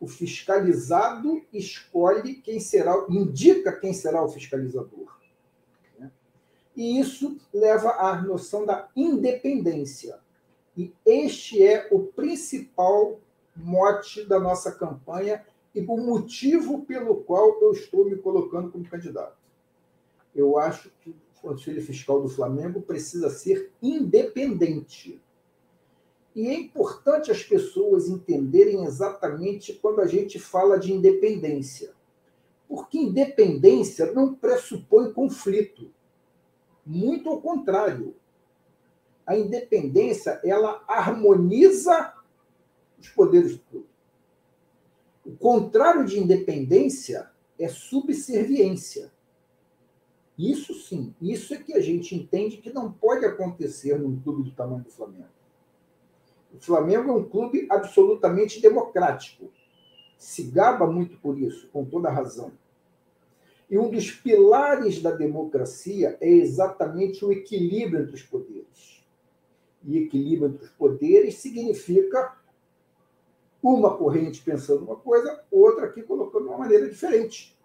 o 0.00 0.06
fiscalizado 0.06 1.42
escolhe 1.52 2.34
quem 2.36 2.60
será, 2.60 3.06
indica 3.08 3.72
quem 3.72 3.92
será 3.92 4.22
o 4.22 4.28
fiscalizador. 4.28 5.18
Né? 5.98 6.10
E 6.76 7.00
isso 7.00 7.36
leva 7.52 7.90
à 7.90 8.20
noção 8.22 8.64
da 8.64 8.88
independência. 8.94 10.18
E 10.76 10.92
este 11.04 11.62
é 11.62 11.88
o 11.90 12.04
principal 12.04 13.20
mote 13.56 14.24
da 14.24 14.38
nossa 14.38 14.70
campanha 14.72 15.44
e 15.74 15.80
o 15.80 15.96
motivo 15.96 16.84
pelo 16.84 17.16
qual 17.16 17.60
eu 17.60 17.72
estou 17.72 18.04
me 18.04 18.16
colocando 18.16 18.70
como 18.70 18.88
candidato. 18.88 19.36
Eu 20.34 20.58
acho 20.58 20.90
que 21.00 21.10
o 21.10 21.40
Conselho 21.40 21.82
Fiscal 21.82 22.22
do 22.22 22.28
Flamengo 22.28 22.80
precisa 22.80 23.28
ser 23.30 23.72
independente. 23.82 25.20
E 26.38 26.46
é 26.46 26.54
importante 26.54 27.32
as 27.32 27.42
pessoas 27.42 28.08
entenderem 28.08 28.84
exatamente 28.84 29.72
quando 29.72 30.00
a 30.00 30.06
gente 30.06 30.38
fala 30.38 30.78
de 30.78 30.92
independência. 30.92 31.92
Porque 32.68 32.96
independência 32.96 34.12
não 34.12 34.36
pressupõe 34.36 35.12
conflito. 35.12 35.90
Muito 36.86 37.28
ao 37.28 37.40
contrário. 37.40 38.14
A 39.26 39.36
independência, 39.36 40.40
ela 40.44 40.80
harmoniza 40.86 42.14
os 43.00 43.08
poderes 43.08 43.56
públicos. 43.56 43.90
O 45.26 45.32
contrário 45.32 46.04
de 46.04 46.20
independência 46.20 47.32
é 47.58 47.66
subserviência. 47.66 49.10
Isso 50.38 50.72
sim, 50.72 51.12
isso 51.20 51.52
é 51.52 51.56
que 51.56 51.74
a 51.74 51.80
gente 51.80 52.14
entende 52.14 52.58
que 52.58 52.72
não 52.72 52.92
pode 52.92 53.26
acontecer 53.26 53.98
num 53.98 54.20
clube 54.20 54.44
do 54.44 54.52
tamanho 54.52 54.84
do 54.84 54.90
Flamengo. 54.92 55.37
O 56.54 56.58
Flamengo 56.60 57.10
é 57.10 57.12
um 57.14 57.28
clube 57.28 57.66
absolutamente 57.70 58.60
democrático. 58.60 59.50
Se 60.16 60.42
gaba 60.44 60.86
muito 60.86 61.16
por 61.18 61.38
isso, 61.38 61.68
com 61.68 61.84
toda 61.84 62.10
razão. 62.10 62.52
E 63.70 63.78
um 63.78 63.90
dos 63.90 64.10
pilares 64.10 65.02
da 65.02 65.10
democracia 65.10 66.16
é 66.20 66.30
exatamente 66.30 67.24
o 67.24 67.30
equilíbrio 67.30 68.02
entre 68.02 68.14
os 68.14 68.22
poderes. 68.22 69.04
E 69.84 69.98
equilíbrio 69.98 70.48
entre 70.48 70.64
os 70.64 70.70
poderes 70.70 71.36
significa 71.36 72.36
uma 73.62 73.96
corrente 73.96 74.42
pensando 74.42 74.84
uma 74.84 74.96
coisa, 74.96 75.44
outra 75.50 75.86
aqui 75.86 76.02
colocando 76.02 76.48
uma 76.48 76.58
maneira 76.58 76.88
diferente. 76.88 77.56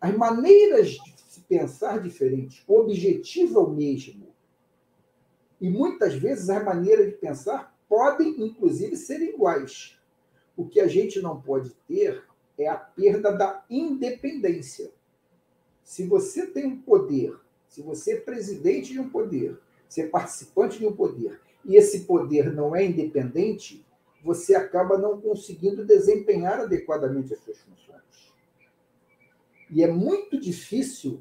As 0.00 0.16
maneiras 0.16 0.90
de 0.92 1.14
se 1.28 1.40
pensar 1.42 2.00
diferentes, 2.00 2.64
o 2.66 2.78
objetivo 2.78 3.60
é 3.60 3.62
o 3.62 3.70
mesmo. 3.70 4.28
E 5.60 5.68
muitas 5.68 6.14
vezes 6.14 6.48
as 6.48 6.64
maneiras 6.64 7.06
de 7.06 7.12
pensar 7.12 7.69
podem, 7.90 8.40
inclusive, 8.40 8.96
ser 8.96 9.20
iguais. 9.20 9.98
O 10.56 10.64
que 10.64 10.78
a 10.78 10.86
gente 10.86 11.20
não 11.20 11.40
pode 11.42 11.70
ter 11.88 12.22
é 12.56 12.68
a 12.68 12.76
perda 12.76 13.32
da 13.32 13.64
independência. 13.68 14.92
Se 15.82 16.06
você 16.06 16.46
tem 16.46 16.66
um 16.66 16.80
poder, 16.80 17.36
se 17.66 17.82
você 17.82 18.12
é 18.12 18.20
presidente 18.20 18.92
de 18.92 19.00
um 19.00 19.10
poder, 19.10 19.58
se 19.88 20.00
é 20.00 20.06
participante 20.06 20.78
de 20.78 20.86
um 20.86 20.94
poder, 20.94 21.40
e 21.64 21.74
esse 21.74 22.04
poder 22.04 22.52
não 22.52 22.76
é 22.76 22.84
independente, 22.84 23.84
você 24.22 24.54
acaba 24.54 24.96
não 24.96 25.20
conseguindo 25.20 25.84
desempenhar 25.84 26.60
adequadamente 26.60 27.34
as 27.34 27.40
suas 27.40 27.58
funções. 27.58 28.32
E 29.68 29.82
é 29.82 29.88
muito 29.88 30.38
difícil. 30.38 31.20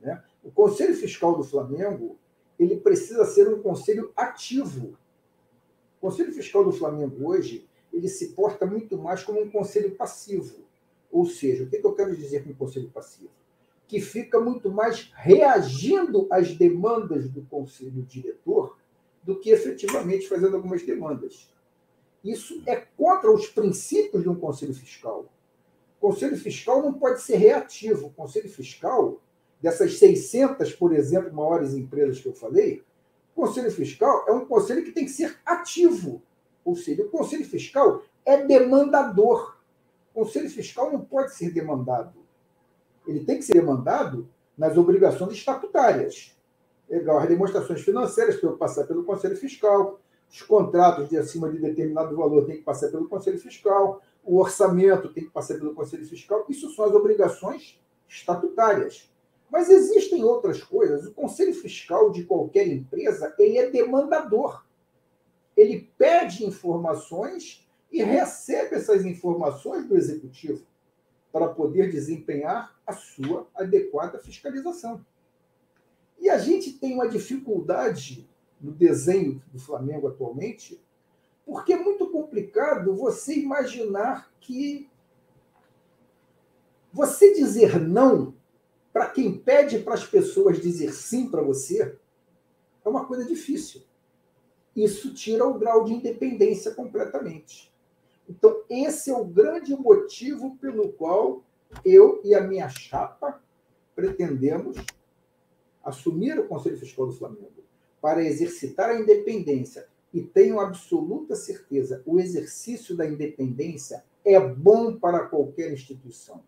Né? 0.00 0.20
O 0.42 0.50
Conselho 0.50 0.94
Fiscal 0.94 1.36
do 1.36 1.44
Flamengo 1.44 2.18
ele 2.58 2.76
precisa 2.76 3.24
ser 3.24 3.48
um 3.48 3.62
conselho 3.62 4.12
ativo. 4.16 4.98
O 6.00 6.08
Conselho 6.08 6.32
Fiscal 6.32 6.64
do 6.64 6.72
Flamengo 6.72 7.28
hoje 7.28 7.68
ele 7.92 8.08
se 8.08 8.28
porta 8.28 8.64
muito 8.64 8.96
mais 8.96 9.22
como 9.22 9.40
um 9.40 9.50
conselho 9.50 9.94
passivo. 9.96 10.64
Ou 11.10 11.26
seja, 11.26 11.64
o 11.64 11.68
que 11.68 11.76
eu 11.76 11.94
quero 11.94 12.16
dizer 12.16 12.44
com 12.44 12.54
conselho 12.54 12.88
passivo? 12.88 13.30
Que 13.86 14.00
fica 14.00 14.40
muito 14.40 14.70
mais 14.70 15.10
reagindo 15.14 16.26
às 16.30 16.54
demandas 16.54 17.28
do 17.28 17.42
conselho 17.42 18.02
diretor 18.02 18.78
do 19.22 19.38
que 19.38 19.50
efetivamente 19.50 20.28
fazendo 20.28 20.56
algumas 20.56 20.82
demandas. 20.82 21.52
Isso 22.24 22.62
é 22.66 22.76
contra 22.76 23.30
os 23.30 23.48
princípios 23.48 24.22
de 24.22 24.28
um 24.28 24.34
conselho 24.34 24.72
fiscal. 24.72 25.26
O 26.00 26.08
conselho 26.08 26.36
fiscal 26.36 26.82
não 26.82 26.94
pode 26.94 27.20
ser 27.20 27.36
reativo. 27.36 28.06
O 28.06 28.12
conselho 28.12 28.48
fiscal, 28.48 29.20
dessas 29.60 29.98
600, 29.98 30.72
por 30.72 30.94
exemplo, 30.94 31.32
maiores 31.32 31.74
empresas 31.74 32.20
que 32.20 32.28
eu 32.28 32.34
falei, 32.34 32.78
o 32.80 32.84
conselho 33.40 33.70
fiscal 33.70 34.24
é 34.28 34.32
um 34.32 34.44
conselho 34.44 34.84
que 34.84 34.92
tem 34.92 35.04
que 35.04 35.10
ser 35.10 35.36
ativo. 35.44 36.22
Ou 36.64 36.76
seja, 36.76 37.02
o 37.02 37.08
conselho 37.08 37.44
fiscal 37.44 38.02
é 38.24 38.44
demandador. 38.44 39.56
O 40.14 40.20
conselho 40.20 40.50
fiscal 40.50 40.92
não 40.92 41.00
pode 41.00 41.34
ser 41.34 41.50
demandado. 41.50 42.18
Ele 43.06 43.24
tem 43.24 43.38
que 43.38 43.44
ser 43.44 43.54
demandado 43.54 44.28
nas 44.56 44.76
obrigações 44.76 45.32
estatutárias. 45.32 46.36
Legal, 46.88 47.18
as 47.18 47.28
demonstrações 47.28 47.80
financeiras 47.80 48.40
têm 48.40 48.50
que 48.50 48.58
passar 48.58 48.86
pelo 48.86 49.04
conselho 49.04 49.36
fiscal, 49.36 50.00
os 50.30 50.42
contratos 50.42 51.08
de 51.08 51.16
acima 51.16 51.50
de 51.50 51.58
determinado 51.58 52.16
valor 52.16 52.44
têm 52.44 52.58
que 52.58 52.62
passar 52.62 52.88
pelo 52.88 53.08
Conselho 53.08 53.38
Fiscal, 53.38 54.00
o 54.22 54.38
orçamento 54.38 55.12
tem 55.12 55.24
que 55.24 55.30
passar 55.30 55.54
pelo 55.54 55.74
Conselho 55.74 56.06
Fiscal. 56.06 56.44
Isso 56.48 56.70
são 56.70 56.84
as 56.84 56.94
obrigações 56.94 57.80
estatutárias. 58.08 59.09
Mas 59.50 59.68
existem 59.68 60.22
outras 60.22 60.62
coisas. 60.62 61.06
O 61.06 61.12
Conselho 61.12 61.54
Fiscal 61.54 62.10
de 62.10 62.24
qualquer 62.24 62.68
empresa 62.68 63.34
ele 63.38 63.58
é 63.58 63.70
demandador. 63.70 64.64
Ele 65.56 65.90
pede 65.98 66.46
informações 66.46 67.66
e 67.90 68.02
recebe 68.02 68.76
essas 68.76 69.04
informações 69.04 69.86
do 69.86 69.96
executivo 69.96 70.64
para 71.32 71.48
poder 71.48 71.90
desempenhar 71.90 72.76
a 72.86 72.92
sua 72.92 73.48
adequada 73.54 74.18
fiscalização. 74.18 75.04
E 76.18 76.28
a 76.28 76.38
gente 76.38 76.72
tem 76.72 76.94
uma 76.94 77.08
dificuldade 77.08 78.28
no 78.60 78.72
desenho 78.72 79.42
do 79.52 79.58
Flamengo 79.58 80.06
atualmente, 80.06 80.80
porque 81.46 81.72
é 81.72 81.78
muito 81.78 82.08
complicado 82.10 82.94
você 82.94 83.34
imaginar 83.34 84.30
que 84.40 84.88
você 86.92 87.32
dizer 87.32 87.80
não 87.80 88.34
para 88.92 89.08
quem 89.08 89.36
pede 89.36 89.78
para 89.78 89.94
as 89.94 90.04
pessoas 90.04 90.60
dizer 90.60 90.92
sim 90.92 91.30
para 91.30 91.42
você 91.42 91.96
é 92.84 92.88
uma 92.88 93.04
coisa 93.04 93.24
difícil. 93.24 93.82
Isso 94.74 95.12
tira 95.14 95.46
o 95.46 95.58
grau 95.58 95.84
de 95.84 95.92
independência 95.92 96.74
completamente. 96.74 97.72
Então, 98.28 98.62
esse 98.70 99.10
é 99.10 99.16
o 99.16 99.24
grande 99.24 99.74
motivo 99.74 100.56
pelo 100.56 100.92
qual 100.92 101.42
eu 101.84 102.20
e 102.24 102.34
a 102.34 102.40
minha 102.40 102.68
chapa 102.68 103.42
pretendemos 103.94 104.76
assumir 105.84 106.38
o 106.38 106.46
Conselho 106.46 106.78
Fiscal 106.78 107.06
do 107.06 107.12
Flamengo 107.12 107.64
para 108.00 108.24
exercitar 108.24 108.90
a 108.90 108.98
independência 108.98 109.86
e 110.12 110.22
tenho 110.22 110.58
absoluta 110.58 111.36
certeza, 111.36 112.02
o 112.04 112.18
exercício 112.18 112.96
da 112.96 113.06
independência 113.06 114.04
é 114.24 114.38
bom 114.40 114.96
para 114.96 115.26
qualquer 115.26 115.72
instituição, 115.72 116.42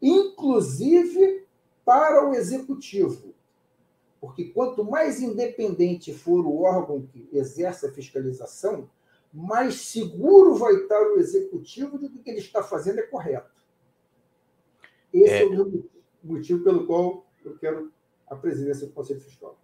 inclusive 0.00 1.41
para 1.84 2.28
o 2.28 2.34
executivo. 2.34 3.34
Porque 4.20 4.44
quanto 4.44 4.84
mais 4.84 5.20
independente 5.20 6.12
for 6.12 6.46
o 6.46 6.62
órgão 6.62 7.02
que 7.02 7.28
exerce 7.32 7.86
a 7.86 7.92
fiscalização, 7.92 8.88
mais 9.32 9.74
seguro 9.76 10.54
vai 10.54 10.74
estar 10.74 11.00
o 11.00 11.18
executivo 11.18 11.98
de 11.98 12.08
que 12.08 12.18
o 12.18 12.22
que 12.22 12.30
ele 12.30 12.38
está 12.38 12.62
fazendo 12.62 13.00
é 13.00 13.02
correto. 13.02 13.50
Esse 15.12 15.34
é... 15.34 15.42
é 15.42 15.60
o 15.60 15.84
motivo 16.22 16.62
pelo 16.62 16.86
qual 16.86 17.26
eu 17.44 17.58
quero 17.58 17.92
a 18.28 18.36
presidência 18.36 18.86
do 18.86 18.92
Conselho 18.92 19.20
Fiscal. 19.20 19.58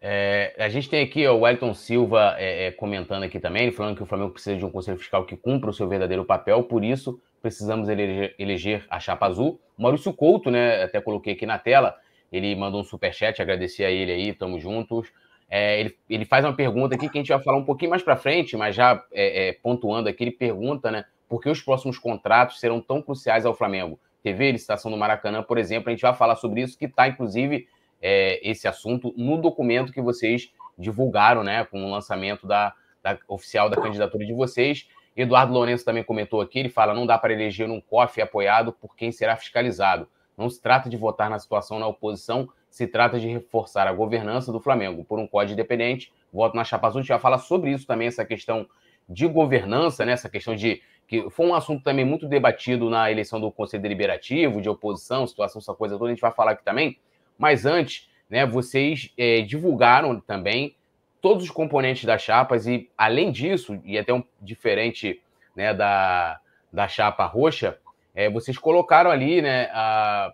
É, 0.00 0.54
a 0.58 0.68
gente 0.68 0.88
tem 0.88 1.02
aqui 1.02 1.26
ó, 1.26 1.34
o 1.34 1.40
Wellington 1.40 1.74
Silva 1.74 2.36
é, 2.38 2.66
é, 2.66 2.70
comentando 2.70 3.24
aqui 3.24 3.40
também, 3.40 3.72
falando 3.72 3.96
que 3.96 4.02
o 4.02 4.06
Flamengo 4.06 4.32
precisa 4.32 4.56
de 4.56 4.64
um 4.64 4.70
conselho 4.70 4.98
fiscal 4.98 5.24
que 5.24 5.36
cumpra 5.36 5.70
o 5.70 5.72
seu 5.72 5.88
verdadeiro 5.88 6.24
papel, 6.24 6.62
por 6.62 6.84
isso 6.84 7.20
precisamos 7.46 7.88
eleger, 7.88 8.34
eleger 8.40 8.84
a 8.90 8.98
chapa 8.98 9.26
azul. 9.26 9.60
Maurício 9.78 10.12
Couto, 10.12 10.50
né, 10.50 10.82
até 10.82 11.00
coloquei 11.00 11.34
aqui 11.34 11.46
na 11.46 11.58
tela, 11.58 11.96
ele 12.32 12.56
mandou 12.56 12.80
um 12.80 12.84
superchat, 12.84 13.40
agradecer 13.40 13.84
a 13.84 13.90
ele 13.90 14.10
aí, 14.10 14.32
tamo 14.32 14.58
juntos. 14.58 15.12
É, 15.48 15.78
ele, 15.78 15.96
ele, 16.10 16.24
faz 16.24 16.44
uma 16.44 16.54
pergunta 16.54 16.96
aqui 16.96 17.08
que 17.08 17.16
a 17.16 17.20
gente 17.20 17.28
vai 17.28 17.40
falar 17.40 17.58
um 17.58 17.64
pouquinho 17.64 17.90
mais 17.90 18.02
para 18.02 18.16
frente, 18.16 18.56
mas 18.56 18.74
já 18.74 19.00
é, 19.12 19.48
é, 19.48 19.52
pontuando 19.52 20.08
aqui, 20.08 20.24
ele 20.24 20.32
pergunta, 20.32 20.90
né, 20.90 21.04
por 21.28 21.40
que 21.40 21.48
os 21.48 21.62
próximos 21.62 21.98
contratos 21.98 22.58
serão 22.58 22.80
tão 22.80 23.00
cruciais 23.00 23.46
ao 23.46 23.54
Flamengo? 23.54 24.00
TV, 24.24 24.50
licitação 24.50 24.90
do 24.90 24.96
Maracanã, 24.96 25.40
por 25.40 25.56
exemplo, 25.56 25.88
a 25.88 25.92
gente 25.92 26.02
vai 26.02 26.12
falar 26.12 26.34
sobre 26.34 26.62
isso, 26.62 26.76
que 26.76 26.86
está, 26.86 27.06
inclusive, 27.06 27.68
é, 28.02 28.40
esse 28.42 28.66
assunto 28.66 29.14
no 29.16 29.40
documento 29.40 29.92
que 29.92 30.00
vocês 30.00 30.50
divulgaram, 30.76 31.44
né, 31.44 31.64
com 31.64 31.84
o 31.84 31.90
lançamento 31.90 32.44
da, 32.44 32.74
da 33.00 33.16
oficial 33.28 33.70
da 33.70 33.80
candidatura 33.80 34.26
de 34.26 34.32
vocês. 34.32 34.88
Eduardo 35.16 35.52
Lourenço 35.52 35.84
também 35.84 36.04
comentou 36.04 36.40
aqui, 36.40 36.58
ele 36.58 36.68
fala, 36.68 36.92
não 36.92 37.06
dá 37.06 37.16
para 37.16 37.32
eleger 37.32 37.68
um 37.70 37.80
COF 37.80 38.20
apoiado 38.20 38.72
por 38.72 38.94
quem 38.94 39.10
será 39.10 39.36
fiscalizado. 39.36 40.06
Não 40.36 40.50
se 40.50 40.60
trata 40.60 40.90
de 40.90 40.96
votar 40.96 41.30
na 41.30 41.38
situação 41.38 41.78
na 41.78 41.86
oposição, 41.86 42.48
se 42.68 42.86
trata 42.86 43.18
de 43.18 43.26
reforçar 43.26 43.88
a 43.88 43.92
governança 43.92 44.52
do 44.52 44.60
Flamengo 44.60 45.02
por 45.02 45.18
um 45.18 45.26
código 45.26 45.54
independente. 45.54 46.12
Voto 46.30 46.54
na 46.54 46.62
Chapa 46.62 46.88
Azul, 46.88 46.98
a 46.98 47.02
gente 47.02 47.08
vai 47.08 47.18
falar 47.18 47.38
sobre 47.38 47.70
isso 47.72 47.86
também, 47.86 48.08
essa 48.08 48.24
questão 48.24 48.68
de 49.08 49.26
governança, 49.26 50.04
né? 50.04 50.12
essa 50.12 50.28
questão 50.28 50.54
de. 50.54 50.82
que 51.06 51.30
foi 51.30 51.46
um 51.46 51.54
assunto 51.54 51.82
também 51.82 52.04
muito 52.04 52.28
debatido 52.28 52.90
na 52.90 53.10
eleição 53.10 53.40
do 53.40 53.50
Conselho 53.50 53.82
Deliberativo, 53.82 54.60
de 54.60 54.68
oposição, 54.68 55.26
situação, 55.26 55.60
essa 55.60 55.72
coisa 55.72 55.96
toda, 55.96 56.10
a 56.10 56.14
gente 56.14 56.20
vai 56.20 56.32
falar 56.32 56.52
aqui 56.52 56.64
também. 56.64 56.98
Mas 57.38 57.64
antes, 57.64 58.10
né, 58.28 58.44
vocês 58.44 59.12
é, 59.16 59.40
divulgaram 59.40 60.20
também 60.20 60.76
todos 61.20 61.44
os 61.44 61.50
componentes 61.50 62.04
das 62.04 62.22
chapas 62.22 62.66
e, 62.66 62.90
além 62.96 63.32
disso, 63.32 63.80
e 63.84 63.98
até 63.98 64.12
um 64.12 64.22
diferente 64.40 65.20
né, 65.54 65.72
da, 65.72 66.40
da 66.72 66.86
chapa 66.86 67.24
roxa, 67.24 67.78
é, 68.14 68.30
vocês 68.30 68.56
colocaram 68.56 69.10
ali, 69.10 69.42
né, 69.42 69.68
a, 69.72 70.32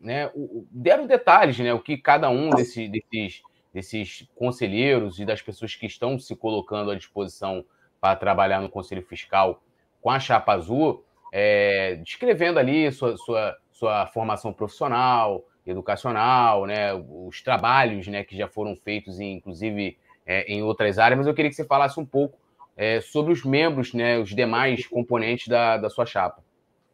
né, 0.00 0.30
o, 0.34 0.66
deram 0.70 1.06
detalhes, 1.06 1.58
né, 1.58 1.72
o 1.72 1.80
que 1.80 1.96
cada 1.96 2.28
um 2.28 2.50
desse, 2.50 2.88
desses, 2.88 3.42
desses 3.72 4.28
conselheiros 4.34 5.18
e 5.18 5.24
das 5.24 5.40
pessoas 5.40 5.74
que 5.74 5.86
estão 5.86 6.18
se 6.18 6.34
colocando 6.34 6.90
à 6.90 6.94
disposição 6.94 7.64
para 8.00 8.16
trabalhar 8.16 8.60
no 8.60 8.68
Conselho 8.68 9.02
Fiscal 9.02 9.62
com 10.00 10.10
a 10.10 10.18
chapa 10.18 10.52
azul, 10.52 11.04
é, 11.32 11.94
descrevendo 11.96 12.58
ali 12.58 12.90
sua, 12.90 13.16
sua, 13.16 13.56
sua 13.70 14.06
formação 14.08 14.52
profissional, 14.52 15.44
educacional, 15.64 16.66
né, 16.66 16.92
os 16.92 17.40
trabalhos 17.40 18.06
né, 18.08 18.24
que 18.24 18.36
já 18.36 18.48
foram 18.48 18.74
feitos, 18.76 19.20
inclusive 19.20 19.96
é, 20.26 20.52
em 20.52 20.62
outras 20.62 20.98
áreas, 20.98 21.18
mas 21.18 21.26
eu 21.26 21.34
queria 21.34 21.50
que 21.50 21.56
você 21.56 21.64
falasse 21.64 21.98
um 21.98 22.06
pouco 22.06 22.38
é, 22.76 23.00
sobre 23.00 23.32
os 23.32 23.44
membros, 23.44 23.92
né, 23.92 24.18
os 24.18 24.30
demais 24.30 24.86
componentes 24.86 25.48
da, 25.48 25.76
da 25.76 25.90
sua 25.90 26.06
chapa. 26.06 26.42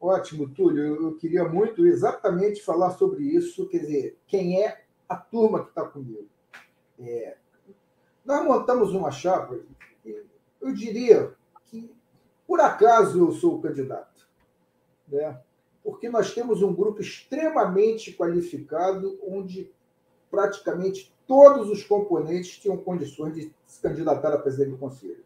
Ótimo, 0.00 0.48
Túlio. 0.48 0.94
Eu 1.02 1.16
queria 1.16 1.44
muito 1.44 1.86
exatamente 1.86 2.62
falar 2.62 2.90
sobre 2.92 3.24
isso, 3.24 3.68
quer 3.68 3.78
dizer, 3.78 4.18
quem 4.26 4.62
é 4.62 4.82
a 5.08 5.16
turma 5.16 5.64
que 5.64 5.70
está 5.70 5.84
comigo. 5.84 6.28
É, 7.00 7.36
nós 8.24 8.44
montamos 8.44 8.92
uma 8.92 9.10
chapa, 9.10 9.58
eu 10.60 10.72
diria 10.72 11.34
que, 11.66 11.90
por 12.46 12.60
acaso, 12.60 13.18
eu 13.18 13.32
sou 13.32 13.56
o 13.56 13.62
candidato. 13.62 14.28
Né? 15.08 15.40
Porque 15.82 16.08
nós 16.08 16.34
temos 16.34 16.62
um 16.62 16.74
grupo 16.74 17.00
extremamente 17.00 18.12
qualificado, 18.12 19.18
onde 19.26 19.72
praticamente 20.30 21.12
todos 21.26 21.68
os 21.68 21.84
componentes 21.84 22.58
tinham 22.58 22.76
condições 22.76 23.34
de 23.34 23.52
se 23.66 23.80
candidatar 23.80 24.32
a 24.32 24.38
presidente 24.38 24.70
do 24.70 24.78
Conselho. 24.78 25.24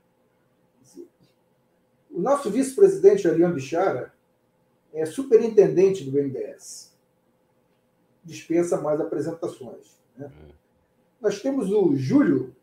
O 2.10 2.20
nosso 2.20 2.50
vice-presidente, 2.50 3.26
Ariane 3.26 3.54
Bichara, 3.54 4.12
é 4.92 5.06
superintendente 5.06 6.04
do 6.04 6.10
BNDES. 6.10 6.92
Dispensa 8.22 8.80
mais 8.80 9.00
apresentações. 9.00 9.98
Né? 10.16 10.26
Hum. 10.26 10.52
Nós 11.20 11.40
temos 11.40 11.70
o 11.70 11.94
Júlio, 11.96 12.54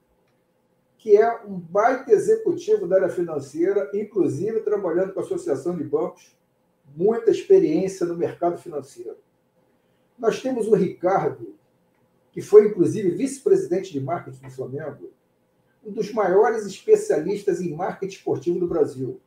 que 0.97 1.17
é 1.17 1.41
um 1.45 1.57
baita 1.57 2.11
executivo 2.11 2.85
da 2.85 2.97
área 2.97 3.09
financeira, 3.09 3.89
inclusive 3.93 4.59
trabalhando 4.59 5.13
com 5.13 5.21
a 5.21 5.23
Associação 5.23 5.75
de 5.75 5.83
Bancos, 5.83 6.37
muita 6.95 7.31
experiência 7.31 8.05
no 8.05 8.15
mercado 8.15 8.57
financeiro. 8.57 9.17
Nós 10.17 10.41
temos 10.41 10.67
o 10.67 10.75
Ricardo, 10.75 11.55
que 12.31 12.41
foi 12.41 12.67
inclusive 12.67 13.11
vice-presidente 13.11 13.91
de 13.91 13.99
marketing 13.99 14.41
do 14.41 14.51
Flamengo, 14.51 15.11
um 15.85 15.91
dos 15.91 16.11
maiores 16.13 16.65
especialistas 16.65 17.61
em 17.61 17.73
marketing 17.73 18.15
esportivo 18.15 18.59
do 18.59 18.67
Brasil 18.67 19.19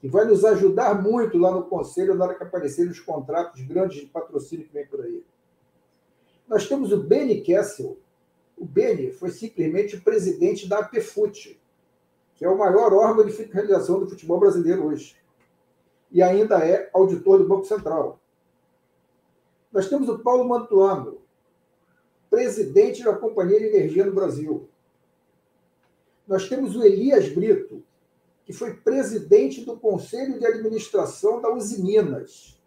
que 0.00 0.08
vai 0.08 0.24
nos 0.24 0.44
ajudar 0.44 1.00
muito 1.02 1.38
lá 1.38 1.50
no 1.50 1.64
Conselho 1.64 2.14
na 2.14 2.24
hora 2.26 2.34
que 2.34 2.42
aparecerem 2.42 2.90
os 2.90 3.00
contratos 3.00 3.60
grandes 3.62 4.00
de 4.00 4.06
patrocínio 4.06 4.66
que 4.66 4.72
vem 4.72 4.86
por 4.86 5.00
aí. 5.00 5.24
Nós 6.46 6.68
temos 6.68 6.92
o 6.92 7.02
Benny 7.02 7.40
Kessel. 7.40 7.98
O 8.56 8.64
Benny 8.64 9.10
foi 9.10 9.30
simplesmente 9.30 9.96
o 9.96 10.02
presidente 10.02 10.68
da 10.68 10.78
APFUT, 10.78 11.60
que 12.34 12.44
é 12.44 12.48
o 12.48 12.56
maior 12.56 12.92
órgão 12.92 13.24
de 13.24 13.32
fiscalização 13.32 13.98
do 13.98 14.08
futebol 14.08 14.38
brasileiro 14.38 14.86
hoje. 14.86 15.16
E 16.12 16.22
ainda 16.22 16.64
é 16.64 16.88
auditor 16.94 17.38
do 17.38 17.48
Banco 17.48 17.64
Central. 17.64 18.20
Nós 19.72 19.88
temos 19.88 20.08
o 20.08 20.18
Paulo 20.20 20.48
Mantuano, 20.48 21.18
presidente 22.36 23.02
da 23.02 23.14
Companhia 23.14 23.58
de 23.58 23.64
Energia 23.64 24.04
no 24.04 24.12
Brasil. 24.12 24.68
Nós 26.28 26.46
temos 26.46 26.76
o 26.76 26.84
Elias 26.84 27.30
Brito, 27.30 27.82
que 28.44 28.52
foi 28.52 28.74
presidente 28.74 29.64
do 29.64 29.74
Conselho 29.78 30.38
de 30.38 30.44
Administração 30.44 31.40
da 31.40 31.50
Uzi 31.50 31.82
Minas. 31.82 32.60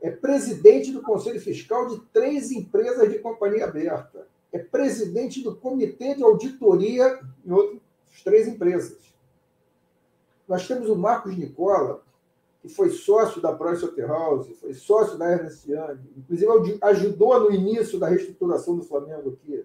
É 0.00 0.10
presidente 0.10 0.90
do 0.90 1.02
Conselho 1.02 1.40
Fiscal 1.40 1.86
de 1.86 2.00
três 2.12 2.50
empresas 2.50 3.12
de 3.12 3.20
companhia 3.20 3.64
aberta. 3.64 4.26
É 4.50 4.58
presidente 4.58 5.40
do 5.40 5.54
Comitê 5.54 6.16
de 6.16 6.24
Auditoria 6.24 7.20
em 7.46 7.52
outras 7.52 7.80
três 8.24 8.48
empresas. 8.48 9.14
Nós 10.48 10.66
temos 10.66 10.88
o 10.88 10.96
Marcos 10.96 11.36
Nicola, 11.38 12.01
que 12.62 12.68
foi 12.68 12.90
sócio 12.90 13.42
da 13.42 13.52
Pricewaterhouse, 13.52 14.54
foi 14.54 14.72
sócio 14.72 15.18
da 15.18 15.32
Ernest 15.32 15.68
Young, 15.68 15.98
inclusive 16.16 16.78
ajudou 16.80 17.40
no 17.40 17.52
início 17.52 17.98
da 17.98 18.08
reestruturação 18.08 18.76
do 18.76 18.84
Flamengo 18.84 19.30
aqui. 19.30 19.64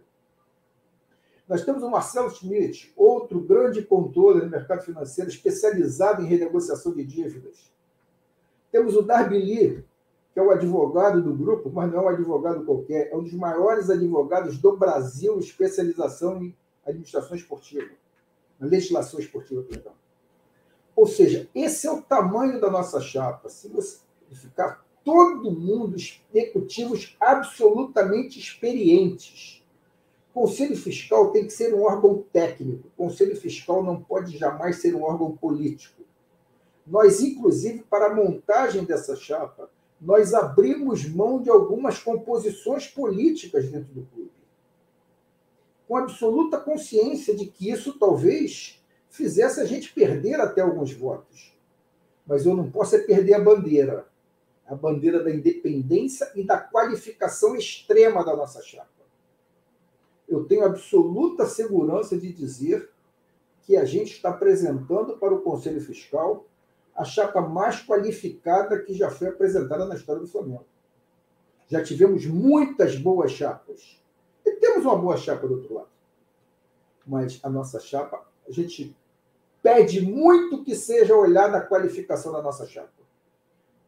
Nós 1.47 1.63
temos 1.63 1.83
o 1.83 1.89
Marcelo 1.89 2.31
Schmidt, 2.31 2.91
outro 2.97 3.39
grande 3.39 3.83
controle 3.83 4.41
no 4.41 4.49
mercado 4.49 4.81
financeiro, 4.81 5.29
especializado 5.29 6.23
em 6.23 6.25
renegociação 6.25 6.91
de 6.91 7.05
dívidas. 7.05 7.71
Temos 8.71 8.95
o 8.95 9.03
Darby 9.03 9.37
Lee, 9.37 9.85
que 10.33 10.39
é 10.39 10.43
o 10.43 10.49
advogado 10.49 11.21
do 11.21 11.33
grupo, 11.33 11.69
mas 11.69 11.91
não 11.91 11.99
é 11.99 12.01
um 12.01 12.09
advogado 12.09 12.65
qualquer, 12.65 13.11
é 13.11 13.15
um 13.15 13.23
dos 13.23 13.33
maiores 13.33 13.91
advogados 13.91 14.57
do 14.57 14.75
Brasil, 14.75 15.37
especialização 15.37 16.43
em 16.43 16.57
administração 16.83 17.37
esportiva, 17.37 17.91
legislação 18.59 19.19
esportiva, 19.19 19.61
perdão. 19.61 19.93
Ou 20.97 21.05
seja, 21.05 21.47
esse 21.53 21.85
é 21.85 21.91
o 21.91 22.01
tamanho 22.01 22.59
da 22.59 22.71
nossa 22.71 22.99
chapa. 22.99 23.49
Se 23.49 23.67
você 23.67 23.99
ficar 24.31 24.83
todo 25.05 25.51
mundo 25.51 25.95
executivos 26.33 27.15
absolutamente 27.21 28.39
experientes, 28.39 29.63
Conselho 30.33 30.75
Fiscal 30.75 31.31
tem 31.31 31.45
que 31.45 31.53
ser 31.53 31.73
um 31.75 31.83
órgão 31.83 32.25
técnico. 32.33 32.87
O 32.87 33.03
Conselho 33.03 33.35
Fiscal 33.35 33.83
não 33.83 34.01
pode 34.01 34.35
jamais 34.35 34.77
ser 34.81 34.95
um 34.95 35.03
órgão 35.03 35.37
político. 35.37 36.01
Nós, 36.85 37.21
inclusive, 37.21 37.83
para 37.87 38.07
a 38.07 38.15
montagem 38.15 38.83
dessa 38.83 39.15
chapa, 39.15 39.69
nós 40.01 40.33
abrimos 40.33 41.07
mão 41.07 41.39
de 41.39 41.49
algumas 41.49 41.99
composições 41.99 42.87
políticas 42.87 43.69
dentro 43.69 43.93
do 43.93 44.03
clube. 44.07 44.31
Com 45.87 45.95
absoluta 45.95 46.57
consciência 46.57 47.35
de 47.35 47.45
que 47.45 47.69
isso 47.69 47.97
talvez 47.99 48.83
fizesse 49.17 49.59
a 49.59 49.65
gente 49.65 49.93
perder 49.93 50.39
até 50.39 50.61
alguns 50.61 50.93
votos. 50.93 51.53
Mas 52.25 52.45
eu 52.45 52.55
não 52.55 52.71
posso 52.71 52.95
é 52.95 52.99
perder 52.99 53.33
a 53.33 53.39
bandeira 53.39 54.07
a 54.65 54.75
bandeira 54.75 55.23
da 55.23 55.31
independência 55.31 56.29
e 56.35 56.43
da 56.43 56.57
qualificação 56.57 57.55
extrema 57.55 58.21
da 58.25 58.35
nossa 58.35 58.61
chapa 58.61 58.97
eu 60.27 60.43
tenho 60.43 60.65
absoluta 60.65 61.45
segurança 61.45 62.17
de 62.17 62.31
dizer 62.33 62.89
que 63.61 63.77
a 63.77 63.85
gente 63.85 64.13
está 64.13 64.29
apresentando 64.29 65.17
para 65.17 65.33
o 65.33 65.41
Conselho 65.41 65.79
Fiscal 65.79 66.45
a 66.93 67.05
chapa 67.05 67.39
mais 67.41 67.81
qualificada 67.81 68.79
que 68.81 68.93
já 68.93 69.09
foi 69.09 69.29
apresentada 69.29 69.85
na 69.85 69.95
história 69.95 70.21
do 70.21 70.27
Flamengo. 70.27 70.65
Já 71.67 71.83
tivemos 71.83 72.25
muitas 72.25 72.95
boas 72.97 73.31
chapas. 73.31 74.01
E 74.45 74.51
temos 74.53 74.83
uma 74.83 74.97
boa 74.97 75.15
chapa 75.15 75.47
do 75.47 75.55
outro 75.55 75.75
lado. 75.75 75.89
Mas 77.05 77.39
a 77.43 77.49
nossa 77.49 77.79
chapa, 77.79 78.25
a 78.47 78.51
gente 78.51 78.95
pede 79.67 79.99
muito 79.99 80.63
que 80.63 80.73
seja 80.73 81.13
olhada 81.13 81.57
a 81.57 81.61
qualificação 81.61 82.31
da 82.31 82.41
nossa 82.41 82.65
chapa. 82.65 82.87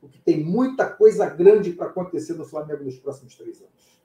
porque 0.02 0.20
tem 0.26 0.44
muita 0.44 0.86
coisa 0.86 1.30
grande 1.30 1.72
para 1.72 1.88
acontecer 1.88 2.34
no 2.34 2.44
Flamengo 2.44 2.84
nos 2.84 2.98
próximos 2.98 3.36
três 3.36 3.62
anos. 3.62 4.00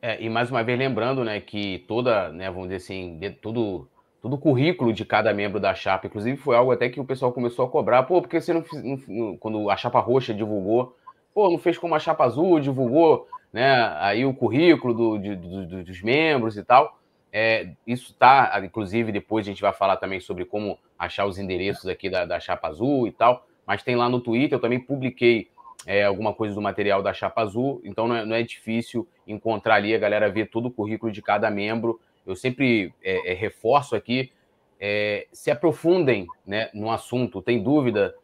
É, 0.00 0.22
e 0.22 0.28
mais 0.28 0.50
uma 0.50 0.62
vez 0.62 0.78
lembrando, 0.78 1.24
né, 1.24 1.40
que 1.40 1.84
toda, 1.88 2.30
né, 2.30 2.50
vamos 2.50 2.68
dizer 2.68 2.76
assim, 2.76 3.18
de, 3.18 3.30
tudo, 3.30 3.88
todo 4.20 4.34
o 4.34 4.38
currículo 4.38 4.92
de 4.92 5.04
cada 5.04 5.32
membro 5.32 5.58
da 5.58 5.74
chapa, 5.74 6.06
inclusive 6.06 6.36
foi 6.36 6.54
algo 6.54 6.70
até 6.70 6.88
que 6.88 7.00
o 7.00 7.04
pessoal 7.04 7.32
começou 7.32 7.64
a 7.64 7.70
cobrar, 7.70 8.02
pô, 8.02 8.20
porque 8.20 8.40
você 8.40 8.52
não, 8.52 8.62
não 9.08 9.36
quando 9.38 9.70
a 9.70 9.76
chapa 9.76 10.00
roxa 10.00 10.34
divulgou, 10.34 10.94
pô, 11.34 11.50
não 11.50 11.58
fez 11.58 11.78
como 11.78 11.94
a 11.94 11.98
chapa 11.98 12.24
azul 12.24 12.60
divulgou, 12.60 13.26
né, 13.52 13.88
aí 13.98 14.24
o 14.24 14.34
currículo 14.34 14.94
do, 14.94 15.18
do, 15.18 15.84
dos 15.84 16.02
membros 16.02 16.58
e 16.58 16.62
tal. 16.62 16.97
É, 17.32 17.70
isso 17.86 18.12
está, 18.12 18.60
inclusive, 18.64 19.12
depois 19.12 19.46
a 19.46 19.50
gente 19.50 19.60
vai 19.62 19.72
falar 19.72 19.96
também 19.96 20.20
sobre 20.20 20.44
como 20.44 20.78
achar 20.98 21.26
os 21.26 21.38
endereços 21.38 21.86
aqui 21.86 22.08
da, 22.08 22.24
da 22.24 22.40
Chapa 22.40 22.68
Azul 22.68 23.06
e 23.06 23.12
tal. 23.12 23.46
Mas 23.66 23.82
tem 23.82 23.96
lá 23.96 24.08
no 24.08 24.20
Twitter, 24.20 24.56
eu 24.56 24.60
também 24.60 24.80
publiquei 24.80 25.50
é, 25.86 26.04
alguma 26.04 26.32
coisa 26.34 26.54
do 26.54 26.62
material 26.62 27.02
da 27.02 27.12
Chapa 27.12 27.42
Azul, 27.42 27.80
então 27.84 28.08
não 28.08 28.16
é, 28.16 28.24
não 28.24 28.36
é, 28.36 28.42
difícil 28.42 29.06
encontrar 29.26 29.76
ali, 29.76 29.94
a 29.94 29.98
galera 29.98 30.30
ver 30.30 30.50
todo 30.50 30.66
o 30.66 30.70
currículo 30.70 31.12
de 31.12 31.22
cada 31.22 31.50
membro. 31.50 32.00
Eu 32.26 32.34
sempre 32.34 32.92
é, 33.02 33.32
é 33.32 33.34
reforço 33.34 33.94
aqui, 33.94 34.32
é, 34.80 35.26
se 35.32 35.50
aprofundem 35.50 36.26
né, 36.46 36.70
no 36.72 36.90
assunto, 36.90 37.42
tem 37.42 37.62
dúvida, 37.62 38.14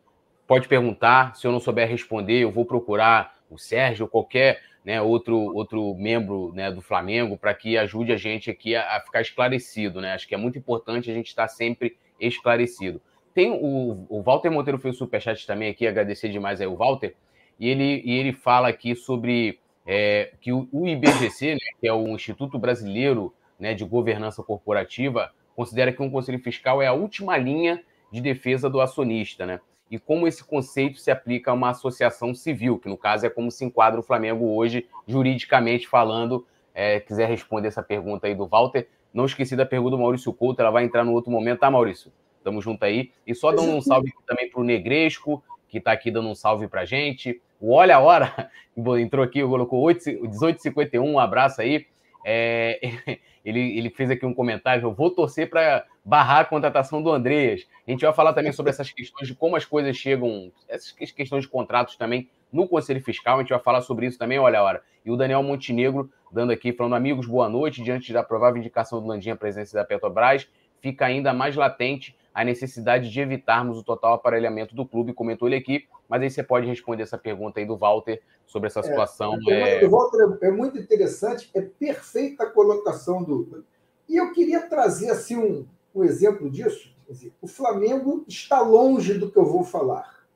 pode 0.47 0.69
perguntar, 0.69 1.35
se 1.37 1.47
eu 1.47 1.53
não 1.53 1.61
souber 1.61 1.89
responder, 1.89 2.41
eu 2.41 2.51
vou 2.51 2.65
procurar 2.65 3.35
o 3.51 3.59
Sérgio, 3.59 4.09
qualquer 4.09 4.61
né, 4.85 5.01
outro, 5.01 5.37
outro 5.55 5.95
membro 5.95 6.53
né, 6.53 6.71
do 6.71 6.83
Flamengo 6.83 7.39
para 7.39 7.55
que 7.55 7.79
ajude 7.79 8.13
a 8.13 8.17
gente 8.17 8.51
aqui 8.51 8.77
a, 8.77 8.97
a, 8.97 9.01
ficar 9.01 9.23
esclarecido. 9.23 10.01
Né? 10.01 10.13
Acho 10.13 10.29
que 10.29 10.35
é 10.35 10.39
muito 10.39 10.59
importante 10.59 11.11
a 11.11 11.15
gente 11.15 11.29
estar 11.29 11.49
sempre 11.49 11.97
esclarecido. 12.21 13.01
Tem 13.33 13.51
o, 13.51 14.07
o 14.09 14.23
Walter 14.23 14.51
Monteiro 14.51 14.79
fez 14.79 14.95
o 14.95 14.99
superchat 14.99 15.47
também 15.47 15.71
aqui, 15.71 15.87
agradecer 15.87 16.29
demais 16.29 16.61
aí 16.61 16.67
o 16.67 16.77
Walter, 16.77 17.15
e 17.59 17.69
ele, 17.69 18.03
e 18.05 18.13
ele 18.13 18.33
fala 18.33 18.69
aqui 18.69 18.95
sobre 18.95 19.59
é, 19.87 20.33
que 20.41 20.53
o, 20.53 20.69
o 20.71 20.87
IBGC, 20.87 21.55
né, 21.55 21.59
que 21.81 21.89
é 21.89 21.93
o 21.93 22.09
Instituto 22.09 22.59
Brasileiro 22.59 23.35
né, 23.59 23.75
de 23.75 23.85
Governança 23.85 24.43
Corporativa, 24.43 25.33
considera 25.57 25.93
que 25.93 26.03
um 26.03 26.11
conselho 26.11 26.39
fiscal 26.39 26.83
é 26.83 26.87
a 26.87 26.93
última 26.93 27.37
linha 27.37 27.83
de 28.13 28.21
defesa 28.21 28.69
do 28.69 28.81
acionista, 28.81 29.47
né? 29.47 29.61
E 29.91 29.99
como 29.99 30.27
esse 30.27 30.43
conceito 30.43 30.99
se 30.99 31.11
aplica 31.11 31.51
a 31.51 31.55
uma 31.55 31.71
associação 31.71 32.35
civil, 32.35 32.79
que 32.79 32.89
no 32.89 32.97
caso 32.97 33.27
é 33.27 33.31
como 33.31 33.51
se 33.51 33.65
enquadra 33.65 34.01
o 34.01 34.03
Flamengo 34.03 34.55
hoje, 34.55 34.87
juridicamente 35.07 35.87
falando. 35.87 36.47
É, 36.75 36.99
quiser 36.99 37.29
responder 37.29 37.69
essa 37.69 37.83
pergunta 37.83 38.27
aí 38.27 38.35
do 38.35 38.47
Walter. 38.47 38.89
Não 39.13 39.27
esqueci 39.27 39.55
da 39.55 39.65
pergunta 39.65 39.93
do 39.93 39.99
Maurício 39.99 40.33
Couto, 40.33 40.61
ela 40.61 40.71
vai 40.71 40.85
entrar 40.85 41.05
no 41.05 41.13
outro 41.13 41.31
momento, 41.31 41.61
tá, 41.61 41.71
Maurício? 41.71 42.11
Tamo 42.43 42.61
junto 42.61 42.85
aí. 42.85 43.13
E 43.25 43.35
só 43.35 43.53
dando 43.53 43.71
um 43.71 43.81
salve 43.81 44.13
também 44.27 44.51
para 44.51 44.61
o 44.61 44.65
Negresco, 44.65 45.43
que 45.69 45.79
está 45.79 45.93
aqui 45.93 46.11
dando 46.11 46.29
um 46.29 46.35
salve 46.35 46.67
para 46.67 46.85
gente. 46.85 47.41
O 47.61 47.73
Olha 47.73 47.97
a 47.97 48.01
Hora, 48.01 48.51
entrou 49.01 49.25
aqui, 49.25 49.41
colocou 49.43 49.87
18h51, 49.87 51.01
um 51.01 51.19
abraço 51.19 51.61
aí. 51.61 51.87
É, 52.25 52.81
ele, 53.45 53.79
ele 53.79 53.91
fez 53.91 54.11
aqui 54.11 54.25
um 54.25 54.35
comentário, 54.35 54.83
eu 54.83 54.93
vou 54.93 55.11
torcer 55.11 55.51
para 55.51 55.85
barrar 56.05 56.41
a 56.41 56.45
contratação 56.45 57.03
do 57.03 57.11
Andreas. 57.11 57.67
A 57.87 57.91
gente 57.91 58.05
vai 58.05 58.15
falar 58.15 58.33
também 58.33 58.53
sobre 58.53 58.71
essas 58.71 58.91
questões 58.91 59.29
de 59.29 59.35
como 59.35 59.57
as 59.57 59.65
coisas 59.65 59.97
chegam, 59.97 60.51
essas 60.69 60.93
questões 60.93 61.45
de 61.45 61.49
contratos 61.49 61.97
também 61.97 62.29
no 62.53 62.69
Conselho 62.69 63.03
Fiscal, 63.03 63.37
a 63.37 63.41
gente 63.41 63.51
vai 63.51 63.59
falar 63.59 63.83
sobre 63.83 64.07
isso 64.07 64.17
também, 64.17 64.39
olha 64.39 64.61
a 64.61 64.63
hora. 64.63 64.83
E 65.05 65.11
o 65.11 65.17
Daniel 65.17 65.43
Montenegro 65.43 66.09
dando 66.33 66.53
aqui, 66.53 66.73
falando, 66.73 66.95
amigos, 66.95 67.27
boa 67.27 67.49
noite, 67.49 67.83
diante 67.83 68.13
da 68.13 68.23
provável 68.23 68.59
indicação 68.59 69.01
do 69.01 69.07
Landinha 69.07 69.35
à 69.35 69.37
presença 69.37 69.77
da 69.77 69.85
Petrobras, 69.85 70.49
fica 70.81 71.05
ainda 71.05 71.33
mais 71.33 71.57
latente 71.57 72.17
a 72.35 72.45
necessidade 72.45 73.09
de 73.11 73.21
evitarmos 73.21 73.79
o 73.79 73.85
total 73.85 74.15
aparelhamento 74.15 74.75
do 74.75 74.85
clube, 74.85 75.15
comentou 75.15 75.47
ele 75.47 75.57
aqui, 75.57 75.87
mas 76.09 76.21
aí 76.21 76.29
você 76.29 76.43
pode 76.43 76.67
responder 76.67 77.05
essa 77.05 77.17
pergunta 77.17 77.61
aí 77.61 77.67
do 77.67 77.77
Walter 77.77 78.21
sobre 78.45 78.67
essa 78.67 78.81
é, 78.81 78.83
situação. 78.83 79.39
É, 79.49 79.85
é... 79.85 79.89
Walter 79.89 80.37
é 80.43 80.51
muito 80.51 80.77
interessante, 80.77 81.49
é 81.55 81.61
perfeita 81.61 82.43
a 82.43 82.51
colocação 82.51 83.23
do. 83.23 83.65
E 84.09 84.17
eu 84.17 84.33
queria 84.33 84.63
trazer 84.63 85.11
assim 85.11 85.37
um, 85.37 85.67
um 85.95 86.03
exemplo 86.03 86.51
disso. 86.51 86.93
Dizer, 87.09 87.33
o 87.41 87.47
Flamengo 87.47 88.25
está 88.27 88.61
longe 88.61 89.15
do 89.15 89.31
que 89.31 89.39
eu 89.39 89.45
vou 89.45 89.63
falar, 89.63 90.27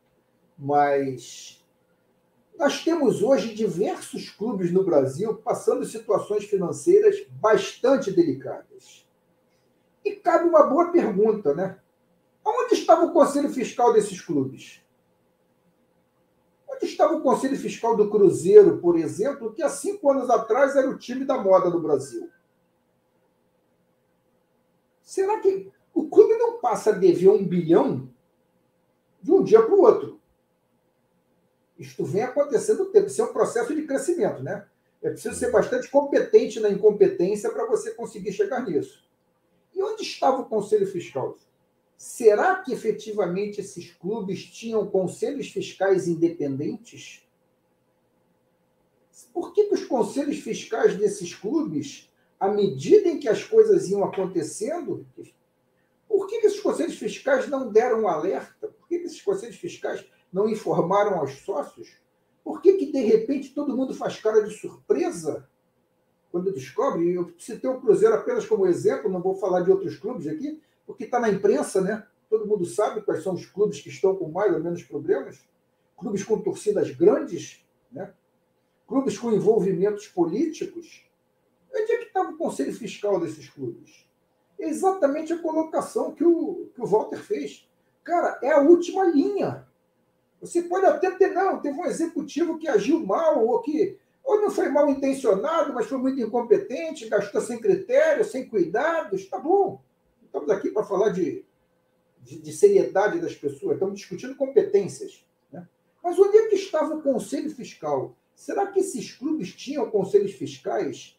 mas 0.57 1.65
nós 2.57 2.85
temos 2.85 3.23
hoje 3.23 3.55
diversos 3.55 4.31
clubes 4.31 4.71
no 4.71 4.85
Brasil 4.85 5.35
passando 5.35 5.85
situações 5.85 6.45
financeiras 6.45 7.27
bastante 7.31 8.13
delicadas. 8.13 9.09
E 10.05 10.13
cabe 10.13 10.49
uma 10.49 10.65
boa 10.65 10.93
pergunta, 10.93 11.55
né? 11.55 11.79
Onde 12.49 12.75
estava 12.75 13.05
o 13.05 13.13
conselho 13.13 13.51
fiscal 13.51 13.93
desses 13.93 14.21
clubes? 14.21 14.83
Onde 16.69 16.87
estava 16.87 17.15
o 17.15 17.21
conselho 17.21 17.57
fiscal 17.57 17.97
do 17.97 18.09
Cruzeiro, 18.09 18.79
por 18.79 18.97
exemplo, 18.97 19.53
que 19.53 19.63
há 19.63 19.69
cinco 19.69 20.11
anos 20.11 20.31
atrás 20.31 20.77
era 20.77 20.89
o 20.89 20.99
time 20.99 21.25
da 21.25 21.37
moda 21.37 21.71
do 21.71 21.81
Brasil? 21.81 22.31
Será 25.03 25.41
que 25.41 25.71
o 25.93 26.09
clube 26.09 26.37
não 26.37 26.59
passa 26.59 26.91
a 26.91 26.95
dever 26.95 27.29
um 27.29 27.45
bilhão 27.45 28.09
de 29.21 29.33
um 29.33 29.43
dia 29.43 29.63
para 29.63 29.75
o 29.75 29.81
outro? 29.81 30.21
Isto 31.79 32.05
vem 32.05 32.23
acontecendo 32.23 32.85
no 32.85 32.91
tempo. 32.91 33.07
Isso 33.07 33.23
é 33.23 33.25
um 33.25 33.33
processo 33.33 33.75
de 33.75 33.87
crescimento, 33.87 34.43
né? 34.43 34.67
É 35.01 35.11
preciso 35.11 35.37
ser 35.37 35.53
bastante 35.53 35.89
competente 35.91 36.59
na 36.59 36.69
incompetência 36.69 37.51
para 37.51 37.67
você 37.67 37.93
conseguir 37.93 38.33
chegar 38.33 38.65
nisso. 38.65 39.07
E 39.75 39.83
onde 39.83 40.03
estava 40.03 40.41
o 40.41 40.47
Conselho 40.47 40.87
Fiscal? 40.87 41.37
Será 41.99 42.63
que 42.63 42.73
efetivamente 42.73 43.61
esses 43.61 43.91
clubes 43.91 44.45
tinham 44.45 44.87
conselhos 44.87 45.51
fiscais 45.51 46.07
independentes? 46.07 47.29
Por 49.35 49.53
que, 49.53 49.65
que 49.65 49.75
os 49.75 49.85
conselhos 49.85 50.39
fiscais 50.39 50.97
desses 50.97 51.35
clubes 51.35 52.09
à 52.39 52.49
medida 52.49 53.09
em 53.09 53.19
que 53.19 53.29
as 53.29 53.43
coisas 53.43 53.91
iam 53.91 54.05
acontecendo, 54.05 55.05
por 56.07 56.29
que, 56.29 56.37
esses 56.37 56.61
conselhos 56.61 56.97
fiscais 56.97 57.49
não 57.49 57.71
deram 57.71 58.07
alerta? 58.07 58.69
Por 58.69 58.87
que, 58.87 58.95
esses 58.95 59.21
conselhos 59.21 59.57
fiscais 59.57 60.07
não 60.33 60.49
informaram 60.49 61.19
aos 61.19 61.33
sócios? 61.41 61.97
Por 62.45 62.63
que, 62.63 62.75
que, 62.75 62.93
de 62.93 63.01
repente, 63.01 63.53
todo 63.53 63.77
mundo 63.77 63.93
faz 63.93 64.21
cara 64.21 64.43
de 64.43 64.55
surpresa 64.55 65.49
quando 66.31 66.53
descobre? 66.53 67.13
Eu 67.13 67.33
citei 67.37 67.69
o 67.69 67.81
Cruzeiro 67.81 68.15
apenas 68.15 68.47
como 68.47 68.69
exemplo, 68.69 69.11
não 69.11 69.21
vou 69.21 69.35
falar 69.35 69.63
de 69.63 69.71
outros 69.73 69.97
clubes 69.97 70.29
aqui, 70.29 70.63
porque 70.89 71.05
está 71.05 71.21
na 71.21 71.29
imprensa, 71.31 71.81
né? 71.81 72.05
Todo 72.29 72.49
mundo 72.49 72.65
sabe 72.65 73.03
quais 73.03 73.23
são 73.23 73.35
os 73.35 73.47
clubes 73.47 73.81
que 73.81 73.91
estão 73.91 74.17
com 74.17 74.29
mais 74.29 74.53
ou 74.53 74.61
menos 74.61 74.83
problemas. 74.83 75.39
Clubes 75.97 76.25
com 76.25 76.41
torcidas 76.41 76.91
grandes, 76.91 77.65
né? 77.93 78.13
clubes 78.87 79.19
com 79.19 79.31
envolvimentos 79.31 80.09
políticos 80.09 81.09
Onde 81.75 81.93
é 81.93 81.97
que 81.99 82.05
estava 82.05 82.31
o 82.31 82.37
conselho 82.37 82.73
fiscal 82.73 83.21
desses 83.21 83.49
clubes? 83.49 84.07
É 84.59 84.69
exatamente 84.69 85.33
a 85.33 85.39
colocação 85.39 86.13
que 86.13 86.25
o, 86.25 86.69
que 86.75 86.81
o 86.81 86.87
Walter 86.87 87.19
fez. 87.19 87.69
Cara, 88.03 88.39
é 88.43 88.51
a 88.51 88.61
última 88.61 89.05
linha. 89.05 89.67
Você 90.41 90.63
pode 90.63 90.87
até 90.87 91.11
ter, 91.13 91.29
não, 91.29 91.61
teve 91.61 91.79
um 91.79 91.85
executivo 91.85 92.59
que 92.59 92.69
agiu 92.69 93.05
mal, 93.05 93.47
ou 93.47 93.61
que 93.61 93.99
ou 94.25 94.43
não 94.43 94.51
foi 94.51 94.69
mal 94.69 94.91
intencionado, 94.91 95.73
mas 95.73 95.87
foi 95.87 95.97
muito 95.97 96.21
incompetente, 96.21 97.09
gastou 97.09 97.41
sem 97.41 97.59
critério, 97.59 98.25
sem 98.25 98.47
cuidados. 98.47 99.27
Tá 99.27 99.39
bom. 99.39 99.81
Estamos 100.29 100.51
aqui 100.51 100.71
para 100.71 100.85
falar 100.85 101.09
de, 101.09 101.43
de, 102.21 102.39
de, 102.39 102.53
seriedade 102.53 103.19
das 103.19 103.35
pessoas, 103.35 103.75
estamos 103.75 103.97
discutindo 103.97 104.37
competências. 104.37 105.27
Né? 105.51 105.67
Mas 106.05 106.19
onde 106.19 106.37
é 106.37 106.49
que 106.49 106.55
estava 106.55 106.95
o 106.95 107.03
conselho 107.03 107.51
fiscal? 107.51 108.15
Será 108.35 108.67
que 108.67 108.81
esses 108.81 109.11
clubes 109.13 109.55
tinham 109.55 109.91
conselhos 109.91 110.33
fiscais 110.33 111.19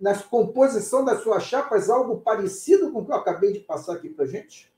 na 0.00 0.16
composição 0.20 1.04
das 1.04 1.22
suas 1.22 1.44
chapas 1.44 1.88
algo 1.88 2.20
parecido 2.20 2.90
com 2.90 3.00
o 3.00 3.06
que 3.06 3.12
eu 3.12 3.16
acabei 3.16 3.52
de 3.52 3.60
passar 3.60 3.94
aqui 3.94 4.08
para 4.08 4.26
gente? 4.26 4.72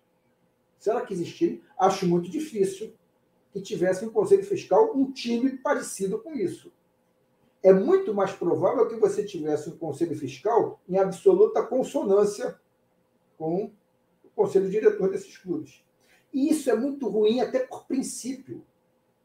Será 0.78 1.00
que 1.00 1.14
existia? 1.14 1.58
Acho 1.78 2.06
muito 2.06 2.30
difícil 2.30 2.92
que 3.50 3.62
tivesse 3.62 4.04
um 4.04 4.10
conselho 4.10 4.44
fiscal 4.44 4.92
um 4.94 5.10
time 5.10 5.56
parecido 5.56 6.18
com 6.18 6.34
isso. 6.34 6.70
É 7.62 7.72
muito 7.72 8.12
mais 8.12 8.32
provável 8.32 8.86
que 8.88 8.96
você 8.96 9.24
tivesse 9.24 9.70
um 9.70 9.76
conselho 9.76 10.14
fiscal 10.14 10.80
em 10.86 10.98
absoluta 10.98 11.62
consonância 11.62 12.59
com 13.40 13.72
o 14.22 14.28
conselho 14.36 14.68
diretor 14.68 15.10
desses 15.10 15.38
clubes. 15.38 15.82
E 16.30 16.50
isso 16.50 16.70
é 16.70 16.74
muito 16.76 17.08
ruim 17.08 17.40
até 17.40 17.60
por 17.60 17.86
princípio, 17.86 18.62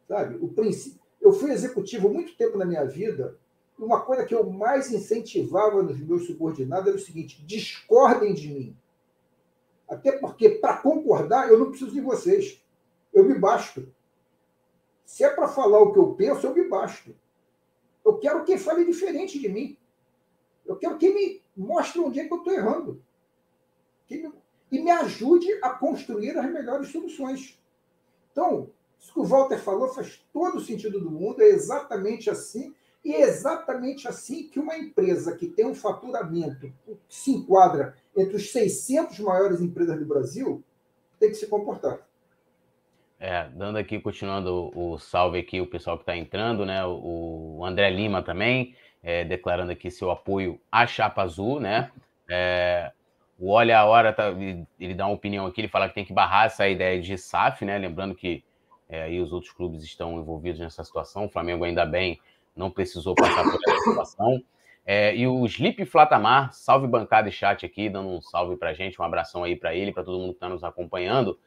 sabe? 0.08 0.38
O 0.38 0.48
princípio. 0.48 1.02
Eu 1.20 1.34
fui 1.34 1.52
executivo 1.52 2.08
muito 2.08 2.38
tempo 2.38 2.58
na 2.58 2.66
minha 2.66 2.86
vida 2.86 3.38
uma 3.78 4.02
coisa 4.02 4.26
que 4.26 4.34
eu 4.34 4.50
mais 4.50 4.90
incentivava 4.92 5.84
nos 5.84 6.00
meus 6.00 6.26
subordinados 6.26 6.88
era 6.88 6.96
o 6.96 7.00
seguinte: 7.00 7.46
discordem 7.46 8.34
de 8.34 8.48
mim. 8.48 8.78
Até 9.88 10.14
porque, 10.14 10.50
para 10.50 10.78
concordar, 10.78 11.50
eu 11.50 11.60
não 11.60 11.70
preciso 11.70 11.92
de 11.92 12.00
vocês. 12.00 12.64
Eu 13.14 13.26
me 13.26 13.38
basto. 13.38 13.94
Se 15.04 15.24
é 15.24 15.30
para 15.30 15.48
falar 15.48 15.80
o 15.80 15.92
que 15.92 16.00
eu 16.00 16.14
penso, 16.14 16.48
eu 16.48 16.56
me 16.56 16.68
basto. 16.68 17.14
Eu 18.04 18.18
quero 18.18 18.44
quem 18.46 18.58
fale 18.58 18.86
diferente 18.86 19.40
de 19.40 19.50
mim. 19.50 19.78
Eu 20.66 20.78
quero 20.78 20.98
quem 20.98 21.14
me 21.14 21.42
mostre 21.56 22.00
onde 22.00 22.20
é 22.20 22.26
que 22.26 22.34
eu 22.34 22.38
estou 22.38 22.54
errando. 22.54 23.04
Me... 24.10 24.32
E 24.72 24.80
me 24.80 24.92
ajude 24.92 25.48
a 25.62 25.70
construir 25.70 26.38
as 26.38 26.52
melhores 26.52 26.90
soluções. 26.90 27.60
Então, 28.32 28.70
Isso 29.00 29.14
que 29.14 29.20
o 29.20 29.24
Walter 29.24 29.60
falou 29.60 29.90
faz 29.90 30.22
todo 30.34 30.58
o 30.58 30.62
sentido 30.62 31.00
do 31.00 31.12
mundo, 31.12 31.42
é 31.42 31.46
exatamente 31.46 32.30
assim, 32.30 32.74
e 33.04 33.14
é 33.14 33.22
exatamente 33.22 34.08
assim 34.08 34.48
que 34.48 34.60
uma 34.60 34.76
empresa 34.76 35.36
que 35.36 35.48
tem 35.48 35.66
um 35.66 35.76
faturamento 35.76 36.74
que 36.86 37.16
se 37.16 37.32
enquadra 37.32 37.96
entre 38.18 38.36
os 38.36 38.52
600 38.52 39.20
maiores 39.20 39.62
empresas 39.62 40.00
do 40.00 40.06
Brasil 40.06 40.64
tem 41.20 41.30
que 41.30 41.36
se 41.36 41.48
comportar. 41.48 42.00
É, 43.20 43.48
dando 43.50 43.78
aqui, 43.78 44.00
continuando 44.00 44.72
o, 44.76 44.98
salve 44.98 45.40
aqui, 45.40 45.62
o 45.62 45.68
pessoal 45.68 45.98
que 45.98 46.04
está 46.04 46.18
entrando, 46.18 46.66
né? 46.66 46.84
O, 46.86 47.58
o, 47.60 47.66
André 47.66 47.90
Lima 47.90 48.22
também, 48.22 48.76
é, 49.02 49.24
declarando 49.24 49.72
aqui 49.72 49.90
seu 49.90 50.12
apoio 50.12 50.60
à 50.72 50.86
Chapa 50.86 51.22
Azul, 51.22 51.60
né? 51.60 51.92
É, 52.30 52.92
o 53.38 53.52
Olha 53.52 53.80
a 53.80 53.86
Hora, 53.86 54.14
tá, 54.14 54.30
ele 54.80 54.94
dá 54.94 55.06
uma 55.06 55.16
opinião 55.16 55.46
aqui, 55.46 55.62
ele 55.62 55.68
fala 55.68 55.90
que 55.90 55.96
tem 55.96 56.06
que 56.06 56.14
barrar 56.14 56.46
essa 56.46 56.68
ideia 56.68 57.02
de 57.02 57.18
SAF, 57.18 57.66
né? 57.66 57.78
Lembrando 57.78 58.16
que 58.16 58.44
é, 58.88 59.04
aí 59.04 59.20
os 59.20 59.34
outros 59.34 59.52
clubes 59.52 59.84
estão 59.84 60.20
envolvidos 60.20 60.60
nessa 60.60 60.84
situação, 60.84 61.26
o 61.26 61.30
Flamengo 61.30 61.64
ainda 61.64 61.86
bem 61.86 62.20
não 62.56 62.72
precisou 62.72 63.14
passar 63.16 63.44
por 63.44 63.60
essa 63.68 63.84
situação. 63.84 64.42
É, 64.86 65.16
e 65.16 65.28
o 65.28 65.44
Slip 65.46 65.84
Flatamar, 65.86 66.54
salve 66.54 66.88
bancada 66.88 67.28
e 67.28 67.32
chat 67.32 67.66
aqui, 67.66 67.90
dando 67.90 68.10
um 68.10 68.22
salve 68.22 68.56
pra 68.56 68.74
gente, 68.74 69.02
um 69.02 69.04
abração 69.04 69.44
aí 69.44 69.56
para 69.56 69.74
ele, 69.74 69.92
para 69.92 70.04
todo 70.04 70.20
mundo 70.20 70.30
que 70.30 70.38
está 70.38 70.48
nos 70.48 70.64
acompanhando. 70.64 71.40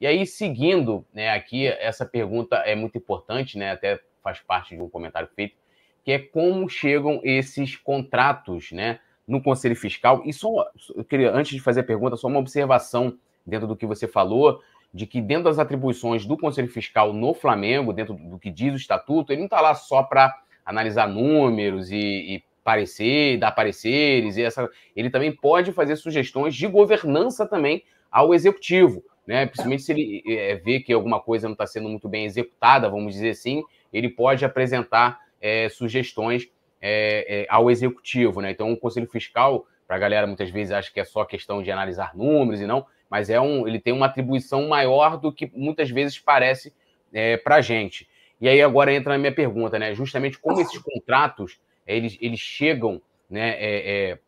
E 0.00 0.06
aí, 0.06 0.26
seguindo 0.26 1.06
né, 1.12 1.30
aqui, 1.30 1.66
essa 1.66 2.04
pergunta 2.04 2.56
é 2.56 2.74
muito 2.74 2.96
importante, 2.98 3.58
né, 3.58 3.70
até 3.70 4.00
faz 4.22 4.40
parte 4.40 4.74
de 4.74 4.82
um 4.82 4.88
comentário 4.88 5.28
feito, 5.34 5.56
que 6.04 6.10
é 6.10 6.18
como 6.18 6.68
chegam 6.68 7.20
esses 7.22 7.76
contratos 7.76 8.72
né, 8.72 8.98
no 9.26 9.42
Conselho 9.42 9.76
Fiscal. 9.76 10.22
E 10.24 10.32
só, 10.32 10.68
eu 10.94 11.04
queria, 11.04 11.32
antes 11.32 11.52
de 11.52 11.60
fazer 11.60 11.80
a 11.80 11.84
pergunta, 11.84 12.16
só 12.16 12.28
uma 12.28 12.38
observação 12.38 13.18
dentro 13.44 13.66
do 13.66 13.76
que 13.76 13.86
você 13.86 14.06
falou, 14.06 14.60
de 14.92 15.06
que 15.06 15.20
dentro 15.20 15.44
das 15.44 15.58
atribuições 15.58 16.24
do 16.24 16.36
Conselho 16.36 16.68
Fiscal 16.68 17.12
no 17.12 17.34
Flamengo, 17.34 17.92
dentro 17.92 18.14
do 18.14 18.38
que 18.38 18.50
diz 18.50 18.72
o 18.72 18.76
estatuto, 18.76 19.32
ele 19.32 19.40
não 19.40 19.46
está 19.46 19.60
lá 19.60 19.74
só 19.74 20.02
para 20.02 20.34
analisar 20.64 21.08
números 21.08 21.90
e, 21.90 21.96
e 21.96 22.44
parecer, 22.64 23.38
dar 23.38 23.52
pareceres, 23.52 24.36
e 24.36 24.42
essa, 24.42 24.68
ele 24.94 25.10
também 25.10 25.30
pode 25.30 25.72
fazer 25.72 25.96
sugestões 25.96 26.54
de 26.54 26.66
governança 26.66 27.46
também 27.46 27.84
ao 28.10 28.34
executivo 28.34 29.04
né? 29.26 29.46
Principalmente 29.46 29.82
se 29.82 29.92
ele 29.92 30.22
é, 30.26 30.54
vê 30.54 30.80
que 30.80 30.92
alguma 30.92 31.20
coisa 31.20 31.48
não 31.48 31.52
está 31.52 31.66
sendo 31.66 31.88
muito 31.88 32.08
bem 32.08 32.24
executada, 32.24 32.88
vamos 32.88 33.14
dizer 33.14 33.30
assim, 33.30 33.62
ele 33.92 34.08
pode 34.08 34.44
apresentar 34.44 35.20
é, 35.40 35.68
sugestões 35.68 36.48
é, 36.80 37.42
é 37.42 37.46
ao 37.48 37.70
executivo, 37.70 38.40
né? 38.40 38.50
Então, 38.50 38.72
o 38.72 38.76
conselho 38.76 39.08
fiscal, 39.08 39.66
para 39.86 39.96
a 39.96 39.98
galera 39.98 40.26
muitas 40.26 40.50
vezes 40.50 40.72
acha 40.72 40.92
que 40.92 41.00
é 41.00 41.04
só 41.04 41.24
questão 41.24 41.62
de 41.62 41.70
analisar 41.70 42.16
números 42.16 42.60
e 42.60 42.66
não, 42.66 42.86
mas 43.08 43.30
é 43.30 43.40
um, 43.40 43.66
ele 43.66 43.78
tem 43.78 43.92
uma 43.92 44.06
atribuição 44.06 44.68
maior 44.68 45.16
do 45.16 45.32
que 45.32 45.50
muitas 45.54 45.90
vezes 45.90 46.18
parece 46.18 46.72
é, 47.12 47.36
para 47.36 47.56
a 47.56 47.60
gente. 47.60 48.08
E 48.40 48.48
aí 48.48 48.60
agora 48.60 48.92
entra 48.92 49.12
na 49.12 49.18
minha 49.18 49.32
pergunta, 49.32 49.78
né? 49.78 49.94
Justamente 49.94 50.38
como 50.38 50.60
esses 50.60 50.78
contratos 50.78 51.58
eles, 51.86 52.18
eles 52.20 52.40
chegam, 52.40 53.00
né? 53.30 53.54
É, 53.58 54.18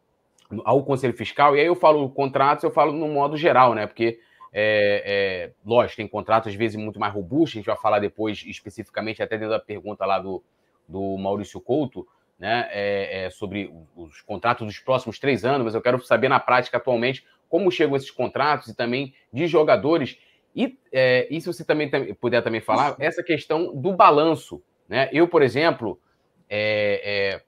ao 0.65 0.83
Conselho 0.83 1.13
Fiscal, 1.13 1.55
e 1.57 1.61
aí 1.61 1.67
eu 1.67 1.75
falo 1.75 2.09
contratos, 2.09 2.65
eu 2.65 2.71
falo 2.71 2.93
no 2.93 3.09
modo 3.09 3.37
geral, 3.37 3.75
né? 3.75 3.87
Porque 3.87 4.19
é, 4.53 5.03
é, 5.05 5.51
lógico, 5.65 5.99
tem 5.99 6.09
contratos 6.09 6.49
às 6.49 6.55
vezes 6.55 6.77
muito 6.77 6.99
mais 6.99 7.13
robustos, 7.13 7.57
a 7.57 7.59
gente 7.59 7.67
vai 7.67 7.77
falar 7.77 7.99
depois 7.99 8.43
especificamente, 8.47 9.23
até 9.23 9.37
dentro 9.37 9.51
da 9.51 9.61
pergunta 9.61 10.07
lá 10.07 10.19
do, 10.19 10.43
do 10.89 11.19
Maurício 11.19 11.61
Couto, 11.61 12.07
né, 12.38 12.68
é, 12.70 13.24
é, 13.24 13.31
sobre 13.31 13.72
os 13.96 14.20
contratos 14.22 14.66
dos 14.66 14.79
próximos 14.79 15.18
três 15.18 15.44
anos, 15.44 15.64
mas 15.64 15.74
eu 15.74 15.83
quero 15.83 16.01
saber 16.03 16.29
na 16.29 16.38
prática 16.38 16.77
atualmente 16.77 17.27
como 17.48 17.70
chegam 17.70 17.96
esses 17.96 18.11
contratos 18.11 18.68
e 18.68 18.77
também 18.77 19.14
de 19.33 19.46
jogadores. 19.46 20.18
E, 20.55 20.79
é, 20.92 21.27
e 21.31 21.40
se 21.40 21.46
você 21.46 21.64
também 21.64 21.90
puder 22.14 22.42
também 22.42 22.61
falar, 22.61 22.94
essa 22.98 23.22
questão 23.22 23.74
do 23.74 23.92
balanço. 23.92 24.62
Né? 24.88 25.09
Eu, 25.12 25.27
por 25.27 25.42
exemplo, 25.42 26.01
é, 26.48 27.40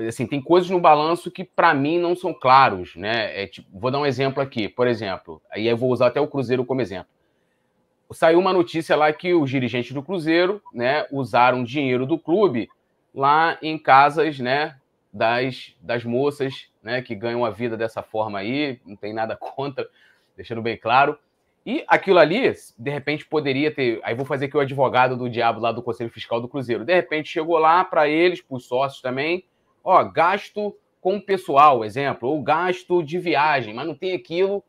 é 0.00 0.08
assim, 0.08 0.26
tem 0.26 0.40
coisas 0.40 0.68
no 0.70 0.80
balanço 0.80 1.30
que 1.30 1.44
para 1.44 1.72
mim 1.72 1.98
não 1.98 2.16
são 2.16 2.34
claros, 2.34 2.96
né? 2.96 3.42
É, 3.42 3.46
tipo, 3.46 3.68
vou 3.72 3.90
dar 3.90 4.00
um 4.00 4.06
exemplo 4.06 4.42
aqui, 4.42 4.68
por 4.68 4.88
exemplo, 4.88 5.40
aí 5.50 5.68
eu 5.68 5.76
vou 5.76 5.90
usar 5.90 6.08
até 6.08 6.20
o 6.20 6.26
Cruzeiro 6.26 6.64
como 6.64 6.80
exemplo. 6.80 7.06
Saiu 8.10 8.38
uma 8.38 8.52
notícia 8.52 8.96
lá 8.96 9.12
que 9.12 9.32
os 9.34 9.48
dirigentes 9.50 9.92
do 9.92 10.02
Cruzeiro, 10.02 10.60
né, 10.72 11.06
usaram 11.10 11.64
dinheiro 11.64 12.06
do 12.06 12.18
clube 12.18 12.68
lá 13.14 13.56
em 13.62 13.78
casas, 13.78 14.38
né, 14.38 14.76
das, 15.12 15.74
das 15.80 16.04
moças, 16.04 16.68
né, 16.82 17.00
que 17.00 17.14
ganham 17.14 17.44
a 17.44 17.50
vida 17.50 17.76
dessa 17.76 18.02
forma 18.02 18.38
aí, 18.38 18.80
não 18.84 18.96
tem 18.96 19.12
nada 19.14 19.36
contra, 19.38 19.88
deixando 20.36 20.60
bem 20.60 20.76
claro. 20.76 21.18
E 21.64 21.82
aquilo 21.88 22.18
ali, 22.18 22.52
de 22.76 22.90
repente, 22.90 23.24
poderia 23.24 23.74
ter. 23.74 23.98
Aí 24.02 24.14
vou 24.14 24.26
fazer 24.26 24.46
aqui 24.46 24.56
o 24.56 24.60
advogado 24.60 25.16
do 25.16 25.30
diabo 25.30 25.60
lá 25.60 25.72
do 25.72 25.82
Conselho 25.82 26.10
Fiscal 26.10 26.38
do 26.38 26.48
Cruzeiro. 26.48 26.84
De 26.84 26.94
repente 26.94 27.30
chegou 27.30 27.56
lá 27.56 27.82
para 27.82 28.06
eles, 28.06 28.42
para 28.42 28.56
os 28.56 28.66
sócios 28.66 29.00
também, 29.00 29.46
ó, 29.82 30.04
gasto 30.04 30.76
com 31.00 31.18
pessoal, 31.20 31.84
exemplo, 31.84 32.28
ou 32.28 32.42
gasto 32.42 33.02
de 33.02 33.18
viagem, 33.18 33.72
mas 33.72 33.86
não 33.86 33.94
tem 33.94 34.14
aquilo 34.14 34.62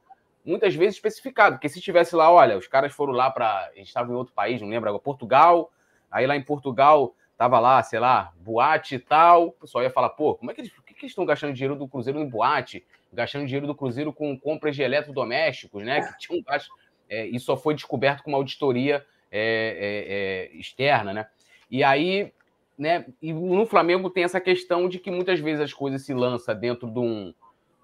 muitas 0.45 0.75
vezes 0.75 0.95
especificado, 0.95 1.55
porque 1.55 1.67
se 1.67 1.81
tivesse 1.81 2.15
lá, 2.15 2.31
olha, 2.31 2.57
os 2.57 2.67
caras 2.67 2.93
foram 2.93 3.13
lá 3.13 3.31
para, 3.31 3.69
a 3.73 3.77
gente 3.77 3.87
estava 3.87 4.11
em 4.11 4.15
outro 4.15 4.33
país, 4.33 4.61
não 4.61 4.69
lembro 4.69 4.87
agora, 4.87 5.01
Portugal, 5.01 5.71
aí 6.11 6.27
lá 6.27 6.35
em 6.35 6.43
Portugal 6.43 7.15
tava 7.37 7.59
lá, 7.59 7.81
sei 7.83 7.99
lá, 7.99 8.31
boate 8.37 8.95
e 8.95 8.99
tal, 8.99 9.47
o 9.47 9.51
pessoal 9.51 9.83
ia 9.83 9.89
falar, 9.89 10.09
pô, 10.09 10.35
como 10.35 10.51
é 10.51 10.53
que 10.53 10.61
eles, 10.61 10.71
que, 10.71 10.93
que 10.93 11.01
eles 11.01 11.11
estão 11.11 11.25
gastando 11.25 11.53
dinheiro 11.53 11.75
do 11.75 11.87
Cruzeiro 11.87 12.19
em 12.19 12.27
boate, 12.27 12.85
gastando 13.11 13.45
dinheiro 13.45 13.67
do 13.67 13.75
Cruzeiro 13.75 14.13
com 14.13 14.37
compras 14.37 14.75
de 14.75 14.81
eletrodomésticos, 14.81 15.83
né, 15.83 16.01
que 16.01 16.17
tinham 16.17 16.41
gasto, 16.43 16.71
é, 17.09 17.25
isso 17.25 17.45
só 17.45 17.57
foi 17.57 17.73
descoberto 17.73 18.23
com 18.23 18.31
uma 18.31 18.37
auditoria 18.37 19.05
é, 19.31 20.49
é, 20.51 20.55
é 20.55 20.57
externa, 20.57 21.13
né, 21.13 21.27
e 21.69 21.83
aí 21.83 22.31
né? 22.77 23.05
E 23.21 23.33
no 23.33 23.65
Flamengo 23.65 24.09
tem 24.09 24.23
essa 24.23 24.39
questão 24.41 24.89
de 24.89 24.99
que 24.99 25.09
muitas 25.09 25.39
vezes 25.39 25.61
as 25.61 25.73
coisas 25.73 26.03
se 26.03 26.13
lançam 26.13 26.53
dentro 26.55 26.89
de 26.89 26.99
um, 26.99 27.33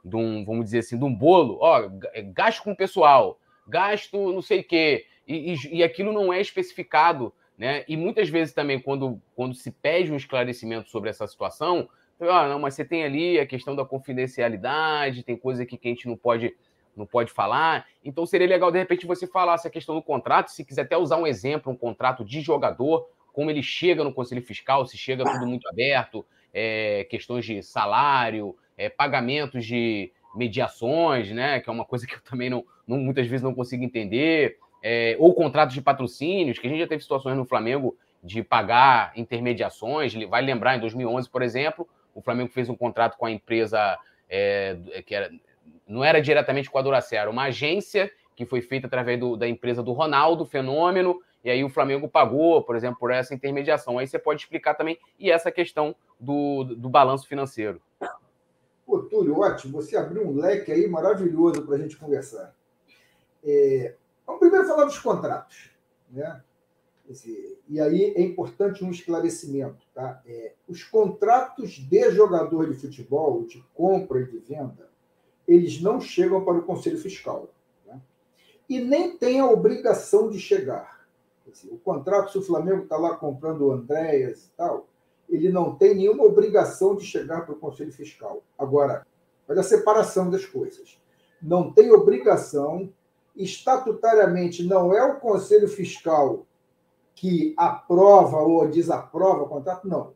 de 0.04 0.16
um 0.16 0.44
vamos 0.44 0.66
dizer 0.66 0.80
assim, 0.80 0.98
de 0.98 1.06
um 1.06 1.14
bolo, 1.14 1.58
ó, 1.62 1.90
é, 2.14 2.22
gasto 2.22 2.64
com 2.64 2.72
o 2.72 2.76
pessoal, 2.76 3.40
gasto 3.68 4.32
não 4.34 4.42
sei 4.42 4.60
o 4.60 4.64
quê, 4.64 5.06
e, 5.28 5.54
e, 5.54 5.78
e, 5.78 5.84
aquilo 5.84 6.12
não 6.12 6.34
é 6.34 6.42
especificado, 6.42 7.34
né? 7.62 7.86
E 7.88 7.96
muitas 7.96 8.28
vezes 8.28 8.56
também, 8.56 8.80
quando, 8.80 9.22
quando 9.36 9.54
se 9.54 9.70
pede 9.70 10.12
um 10.12 10.16
esclarecimento 10.16 10.90
sobre 10.90 11.12
essa 11.12 11.28
situação, 11.28 11.88
ah, 12.20 12.48
não, 12.48 12.58
mas 12.58 12.74
você 12.74 12.84
tem 12.84 13.04
ali 13.04 13.40
a 13.40 13.46
questão 13.46 13.76
da 13.76 13.86
confidencialidade, 13.86 15.22
tem 15.22 15.38
coisa 15.38 15.62
aqui 15.62 15.78
que 15.78 15.88
a 15.88 15.92
gente 15.92 16.08
não 16.08 16.18
pode 16.18 16.56
não 16.98 17.06
pode 17.06 17.32
falar. 17.32 17.86
Então 18.04 18.26
seria 18.26 18.48
legal, 18.48 18.72
de 18.72 18.80
repente, 18.80 19.06
você 19.06 19.28
falar 19.28 19.54
essa 19.54 19.70
questão 19.70 19.94
do 19.94 20.02
contrato, 20.02 20.50
se 20.50 20.66
quiser 20.66 20.82
até 20.82 20.98
usar 20.98 21.18
um 21.18 21.28
exemplo, 21.28 21.72
um 21.72 21.76
contrato 21.76 22.26
de 22.26 22.42
jogador, 22.42 23.08
como 23.32 23.52
ele 23.52 23.62
chega 23.62 24.04
no 24.04 24.12
Conselho 24.12 24.42
Fiscal, 24.42 24.88
se 24.88 24.98
chega 24.98 25.24
tudo 25.24 25.46
muito 25.46 25.70
aberto, 25.70 26.26
é, 26.52 27.06
questões 27.12 27.46
de 27.46 27.62
salário, 27.62 28.58
é, 28.76 28.90
pagamentos 28.90 29.64
de 29.64 30.12
mediações, 30.36 31.30
né, 31.30 31.60
que 31.60 31.70
é 31.70 31.72
uma 31.72 31.86
coisa 31.86 32.08
que 32.08 32.16
eu 32.16 32.22
também 32.22 32.50
não, 32.50 32.66
não 32.88 32.98
muitas 32.98 33.28
vezes 33.28 33.44
não 33.44 33.54
consigo 33.54 33.84
entender, 33.84 34.58
é, 34.82 35.16
ou 35.20 35.34
contratos 35.34 35.74
de 35.74 35.82
patrocínios, 35.82 36.60
que 36.60 36.68
a 36.68 36.70
gente 36.70 36.80
já 36.80 36.88
teve 36.88 37.02
situações 37.02 37.38
no 37.38 37.46
Flamengo 37.46 37.96
de 38.24 38.44
pagar 38.44 39.12
intermediações, 39.16 40.14
vai 40.30 40.42
lembrar, 40.42 40.78
em 40.78 40.80
2011, 40.80 41.30
por 41.30 41.42
exemplo, 41.42 41.88
o 42.14 42.22
Flamengo 42.22 42.52
fez 42.52 42.70
um 42.70 42.76
contrato 42.76 43.18
com 43.18 43.26
a 43.26 43.32
empresa 43.32 43.98
é, 44.30 44.78
que 45.06 45.16
era, 45.16 45.32
não 45.88 46.04
era 46.04 46.22
diretamente 46.22 46.70
com 46.70 46.78
a 46.78 46.82
Duracell, 46.82 47.22
era 47.22 47.30
uma 47.30 47.44
agência 47.44 48.12
que 48.36 48.46
foi 48.46 48.62
feita 48.62 48.88
através 48.88 49.20
do, 49.20 49.36
da 49.36 49.48
empresa 49.48 49.84
do 49.84 49.92
Ronaldo, 49.92 50.46
Fenômeno, 50.46 51.22
e 51.44 51.50
aí 51.50 51.64
o 51.64 51.70
Flamengo 51.70 52.08
pagou, 52.08 52.64
por 52.64 52.76
exemplo, 52.76 53.00
por 53.00 53.12
essa 53.12 53.34
intermediação. 53.34 53.98
Aí 53.98 54.08
você 54.08 54.20
pode 54.20 54.42
explicar 54.42 54.76
também, 54.76 54.98
e 55.20 55.32
essa 55.32 55.52
questão 55.52 55.96
do, 56.20 56.64
do 56.64 56.90
balanço 56.90 57.28
financeiro. 57.28 57.82
Pô, 58.86 59.00
Túlio, 59.00 59.40
ótimo. 59.40 59.82
Você 59.82 59.98
abriu 59.98 60.28
um 60.28 60.36
leque 60.36 60.72
aí 60.72 60.88
maravilhoso 60.88 61.66
para 61.66 61.76
a 61.76 61.78
gente 61.78 61.98
conversar. 61.98 62.54
É, 63.44 63.96
vamos 64.32 64.40
primeiro 64.40 64.68
falar 64.68 64.86
dos 64.86 65.00
contratos. 65.00 65.70
Né? 66.10 66.42
E 67.68 67.80
aí 67.80 68.14
é 68.16 68.22
importante 68.22 68.84
um 68.84 68.92
esclarecimento. 68.92 69.86
Tá? 69.94 70.22
É, 70.26 70.54
os 70.68 70.84
contratos 70.84 71.72
de 71.72 72.12
jogador 72.12 72.70
de 72.70 72.80
futebol, 72.80 73.44
de 73.44 73.64
compra 73.74 74.22
e 74.22 74.28
de 74.28 74.40
venda, 74.40 74.90
eles 75.48 75.82
não 75.82 76.00
chegam 76.00 76.44
para 76.46 76.58
o 76.58 76.64
Conselho 76.64 76.98
Fiscal. 76.98 77.50
Né? 77.86 78.00
E 78.70 78.80
nem 78.80 79.18
têm 79.18 79.40
a 79.40 79.50
obrigação 79.50 80.30
de 80.30 80.40
chegar. 80.40 81.02
O 81.70 81.78
contrato, 81.78 82.32
se 82.32 82.38
o 82.38 82.42
Flamengo 82.42 82.84
está 82.84 82.96
lá 82.96 83.18
comprando 83.18 83.66
o 83.66 83.72
Andréas 83.72 84.46
e 84.46 84.52
tal, 84.56 84.88
ele 85.28 85.50
não 85.50 85.76
tem 85.76 85.96
nenhuma 85.96 86.24
obrigação 86.24 86.96
de 86.96 87.04
chegar 87.04 87.46
para 87.46 87.54
o 87.54 87.60
Conselho 87.60 87.92
Fiscal. 87.92 88.42
Agora, 88.58 89.06
olha 89.50 89.60
a 89.60 89.64
separação 89.64 90.30
das 90.30 90.46
coisas. 90.46 91.02
Não 91.42 91.74
tem 91.74 91.92
obrigação, 91.92 92.94
estatutariamente 93.36 94.64
não 94.64 94.94
é 94.94 95.04
o 95.04 95.20
Conselho 95.20 95.68
Fiscal 95.68 96.46
que 97.14 97.54
aprova 97.58 98.38
ou 98.38 98.68
desaprova 98.68 99.44
o 99.44 99.50
contrato, 99.50 99.88
não. 99.88 100.14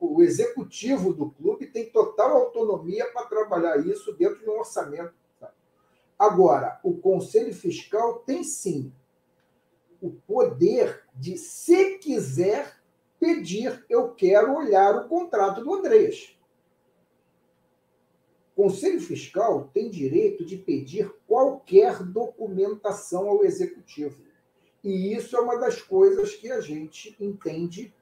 O 0.00 0.22
executivo 0.22 1.12
do 1.12 1.30
clube 1.30 1.66
tem 1.66 1.88
total 1.90 2.36
autonomia 2.36 3.06
para 3.12 3.26
trabalhar 3.26 3.78
isso 3.86 4.12
dentro 4.14 4.40
de 4.40 4.50
um 4.50 4.58
orçamento. 4.58 5.14
Agora, 6.18 6.80
o 6.82 6.94
Conselho 6.94 7.54
Fiscal 7.54 8.18
tem 8.26 8.42
sim 8.42 8.92
o 10.00 10.10
poder 10.10 11.04
de, 11.14 11.36
se 11.36 11.98
quiser, 11.98 12.76
pedir, 13.20 13.84
eu 13.88 14.10
quero 14.14 14.54
olhar 14.56 14.96
o 14.96 15.08
contrato 15.08 15.62
do 15.62 15.74
Andrés. 15.74 16.37
Conselho 18.58 19.00
Fiscal 19.00 19.70
tem 19.72 19.88
direito 19.88 20.44
de 20.44 20.56
pedir 20.56 21.08
qualquer 21.28 22.02
documentação 22.02 23.28
ao 23.28 23.44
Executivo. 23.44 24.20
E 24.82 25.14
isso 25.14 25.36
é 25.36 25.40
uma 25.40 25.56
das 25.58 25.80
coisas 25.80 26.34
que 26.34 26.50
a 26.50 26.60
gente 26.60 27.16
entende 27.20 27.94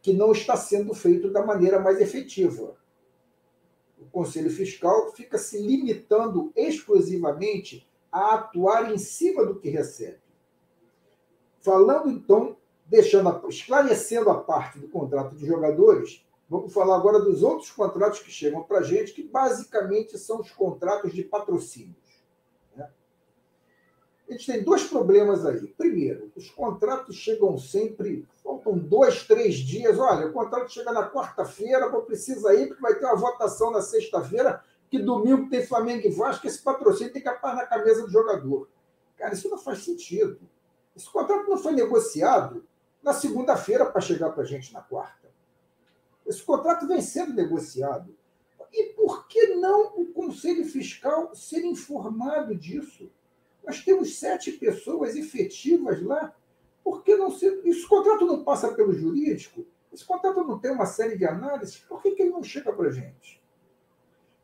que 0.00 0.14
não 0.14 0.32
está 0.32 0.56
sendo 0.56 0.94
feito 0.94 1.30
da 1.30 1.44
maneira 1.44 1.78
mais 1.78 2.00
efetiva. 2.00 2.74
O 3.98 4.06
Conselho 4.06 4.48
Fiscal 4.48 5.12
fica 5.12 5.36
se 5.36 5.60
limitando 5.60 6.54
exclusivamente 6.56 7.86
a 8.10 8.36
atuar 8.36 8.90
em 8.90 8.96
cima 8.96 9.44
do 9.44 9.60
que 9.60 9.68
recebe. 9.68 10.22
Falando 11.60 12.08
então, 12.08 12.56
deixando, 12.86 13.46
esclarecendo 13.46 14.30
a 14.30 14.40
parte 14.40 14.78
do 14.78 14.88
contrato 14.88 15.36
de 15.36 15.44
jogadores, 15.44 16.26
vamos 16.48 16.72
falar 16.72 16.96
agora 16.96 17.20
dos 17.20 17.42
outros 17.42 17.70
contratos 17.70 18.20
que 18.20 18.30
chegam 18.30 18.62
para 18.62 18.78
a 18.78 18.82
gente, 18.82 19.12
que 19.12 19.22
basicamente 19.22 20.18
são 20.18 20.40
os 20.40 20.50
contratos 20.50 21.12
de 21.12 21.22
patrocínios. 21.22 22.24
Né? 22.74 22.88
A 24.28 24.32
gente 24.32 24.46
tem 24.46 24.64
dois 24.64 24.84
problemas 24.84 25.44
aí. 25.44 25.66
Primeiro, 25.68 26.32
os 26.34 26.50
contratos 26.50 27.16
chegam 27.16 27.58
sempre, 27.58 28.26
faltam 28.42 28.78
dois, 28.78 29.24
três 29.26 29.56
dias. 29.56 29.98
Olha, 29.98 30.26
o 30.26 30.32
contrato 30.32 30.72
chega 30.72 30.92
na 30.92 31.08
quarta-feira, 31.10 31.90
vou 31.90 32.02
precisar 32.02 32.54
ir, 32.54 32.68
porque 32.68 32.82
vai 32.82 32.94
ter 32.94 33.04
uma 33.04 33.16
votação 33.16 33.70
na 33.70 33.82
sexta-feira, 33.82 34.62
que 34.90 34.98
domingo 34.98 35.50
tem 35.50 35.66
Flamengo 35.66 36.06
e 36.06 36.10
Vasco, 36.10 36.46
esse 36.46 36.62
patrocínio 36.62 37.12
tem 37.12 37.20
que 37.20 37.28
apar 37.28 37.54
na 37.54 37.66
cabeça 37.66 38.02
do 38.02 38.10
jogador. 38.10 38.68
Cara, 39.18 39.34
isso 39.34 39.50
não 39.50 39.58
faz 39.58 39.84
sentido. 39.84 40.38
Esse 40.96 41.10
contrato 41.10 41.48
não 41.48 41.58
foi 41.58 41.72
negociado 41.72 42.64
na 43.02 43.12
segunda-feira 43.12 43.84
para 43.84 44.00
chegar 44.00 44.30
para 44.30 44.42
a 44.42 44.46
gente 44.46 44.72
na 44.72 44.80
quarta. 44.80 45.27
Esse 46.28 46.42
contrato 46.42 46.86
vem 46.86 47.00
sendo 47.00 47.32
negociado. 47.32 48.14
E 48.72 48.92
por 48.92 49.26
que 49.26 49.54
não 49.54 49.98
o 49.98 50.12
Conselho 50.12 50.64
Fiscal 50.64 51.34
ser 51.34 51.64
informado 51.64 52.54
disso? 52.54 53.10
Nós 53.64 53.82
temos 53.82 54.18
sete 54.18 54.52
pessoas 54.52 55.16
efetivas 55.16 56.02
lá. 56.02 56.34
Por 56.84 57.02
que 57.02 57.16
não 57.16 57.30
ser. 57.30 57.60
Esse 57.64 57.86
contrato 57.88 58.26
não 58.26 58.44
passa 58.44 58.72
pelo 58.74 58.92
jurídico? 58.92 59.66
Esse 59.92 60.04
contrato 60.04 60.44
não 60.44 60.58
tem 60.58 60.70
uma 60.70 60.86
série 60.86 61.16
de 61.16 61.24
análises? 61.24 61.78
Por 61.78 62.02
que, 62.02 62.10
que 62.12 62.22
ele 62.22 62.30
não 62.30 62.42
chega 62.42 62.72
para 62.72 62.88
a 62.88 62.92
gente? 62.92 63.42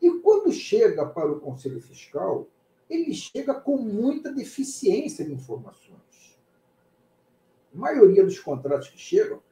E 0.00 0.10
quando 0.20 0.50
chega 0.52 1.06
para 1.06 1.30
o 1.30 1.40
Conselho 1.40 1.80
Fiscal, 1.80 2.48
ele 2.88 3.12
chega 3.14 3.54
com 3.54 3.76
muita 3.76 4.32
deficiência 4.32 5.24
de 5.24 5.32
informações 5.32 5.94
maioria 7.74 8.24
dos 8.24 8.38
contratos 8.38 8.88
que 8.88 8.98
chegam, 8.98 9.42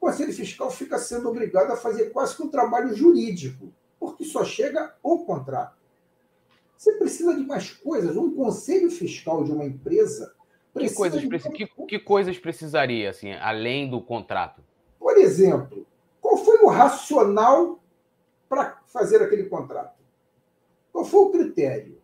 Conselho 0.00 0.32
Fiscal 0.32 0.70
fica 0.70 0.98
sendo 0.98 1.28
obrigado 1.28 1.70
a 1.70 1.76
fazer 1.76 2.10
quase 2.10 2.34
que 2.34 2.42
um 2.42 2.48
trabalho 2.48 2.94
jurídico, 2.94 3.70
porque 3.98 4.24
só 4.24 4.44
chega 4.44 4.94
o 5.02 5.24
contrato. 5.24 5.78
Você 6.74 6.92
precisa 6.94 7.34
de 7.34 7.44
mais 7.44 7.70
coisas. 7.70 8.16
Um 8.16 8.34
conselho 8.34 8.90
fiscal 8.90 9.44
de 9.44 9.52
uma 9.52 9.66
empresa. 9.66 10.34
Que 10.74 10.94
coisas, 10.94 11.20
de... 11.20 11.28
que, 11.28 11.66
que 11.66 11.98
coisas 11.98 12.38
precisaria, 12.38 13.10
assim, 13.10 13.32
além 13.32 13.90
do 13.90 14.00
contrato? 14.00 14.62
Por 14.98 15.18
exemplo, 15.18 15.86
qual 16.22 16.38
foi 16.38 16.62
o 16.62 16.68
racional 16.68 17.78
para 18.48 18.80
fazer 18.86 19.22
aquele 19.22 19.44
contrato? 19.44 20.00
Qual 20.90 21.04
foi 21.04 21.20
o 21.20 21.30
critério? 21.30 21.98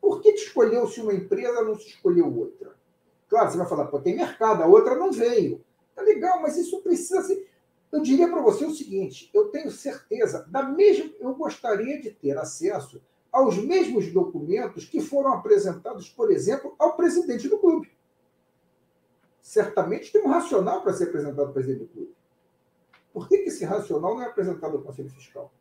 Por 0.00 0.20
que 0.20 0.30
escolheu-se 0.30 1.00
uma 1.00 1.12
empresa 1.12 1.62
não 1.62 1.74
se 1.74 1.88
escolheu 1.88 2.32
outra? 2.32 2.76
Claro, 3.28 3.50
você 3.50 3.58
vai 3.58 3.66
falar, 3.66 3.86
pô, 3.86 3.98
tem 3.98 4.14
mercado, 4.14 4.62
a 4.62 4.66
outra 4.66 4.94
não 4.94 5.10
veio. 5.10 5.64
Tá 5.94 6.02
legal, 6.02 6.40
mas 6.40 6.56
isso 6.56 6.80
precisa 6.82 7.22
ser. 7.22 7.48
Eu 7.90 8.00
diria 8.00 8.28
para 8.28 8.40
você 8.40 8.64
o 8.64 8.74
seguinte: 8.74 9.30
eu 9.34 9.48
tenho 9.48 9.70
certeza, 9.70 10.46
da 10.48 10.62
mesma, 10.62 11.12
eu 11.20 11.34
gostaria 11.34 12.00
de 12.00 12.10
ter 12.10 12.36
acesso 12.38 13.02
aos 13.30 13.56
mesmos 13.56 14.12
documentos 14.12 14.84
que 14.84 15.00
foram 15.00 15.32
apresentados, 15.32 16.08
por 16.08 16.30
exemplo, 16.30 16.74
ao 16.78 16.96
presidente 16.96 17.48
do 17.48 17.58
clube. 17.58 17.90
Certamente 19.40 20.12
tem 20.12 20.22
um 20.22 20.28
racional 20.28 20.82
para 20.82 20.92
ser 20.92 21.04
apresentado 21.04 21.46
ao 21.46 21.52
presidente 21.52 21.80
do 21.80 21.88
clube. 21.88 22.14
Por 23.12 23.28
que, 23.28 23.38
que 23.38 23.48
esse 23.48 23.64
racional 23.64 24.14
não 24.14 24.22
é 24.22 24.26
apresentado 24.26 24.76
ao 24.76 24.82
Conselho 24.82 25.10
Fiscal? 25.10 25.52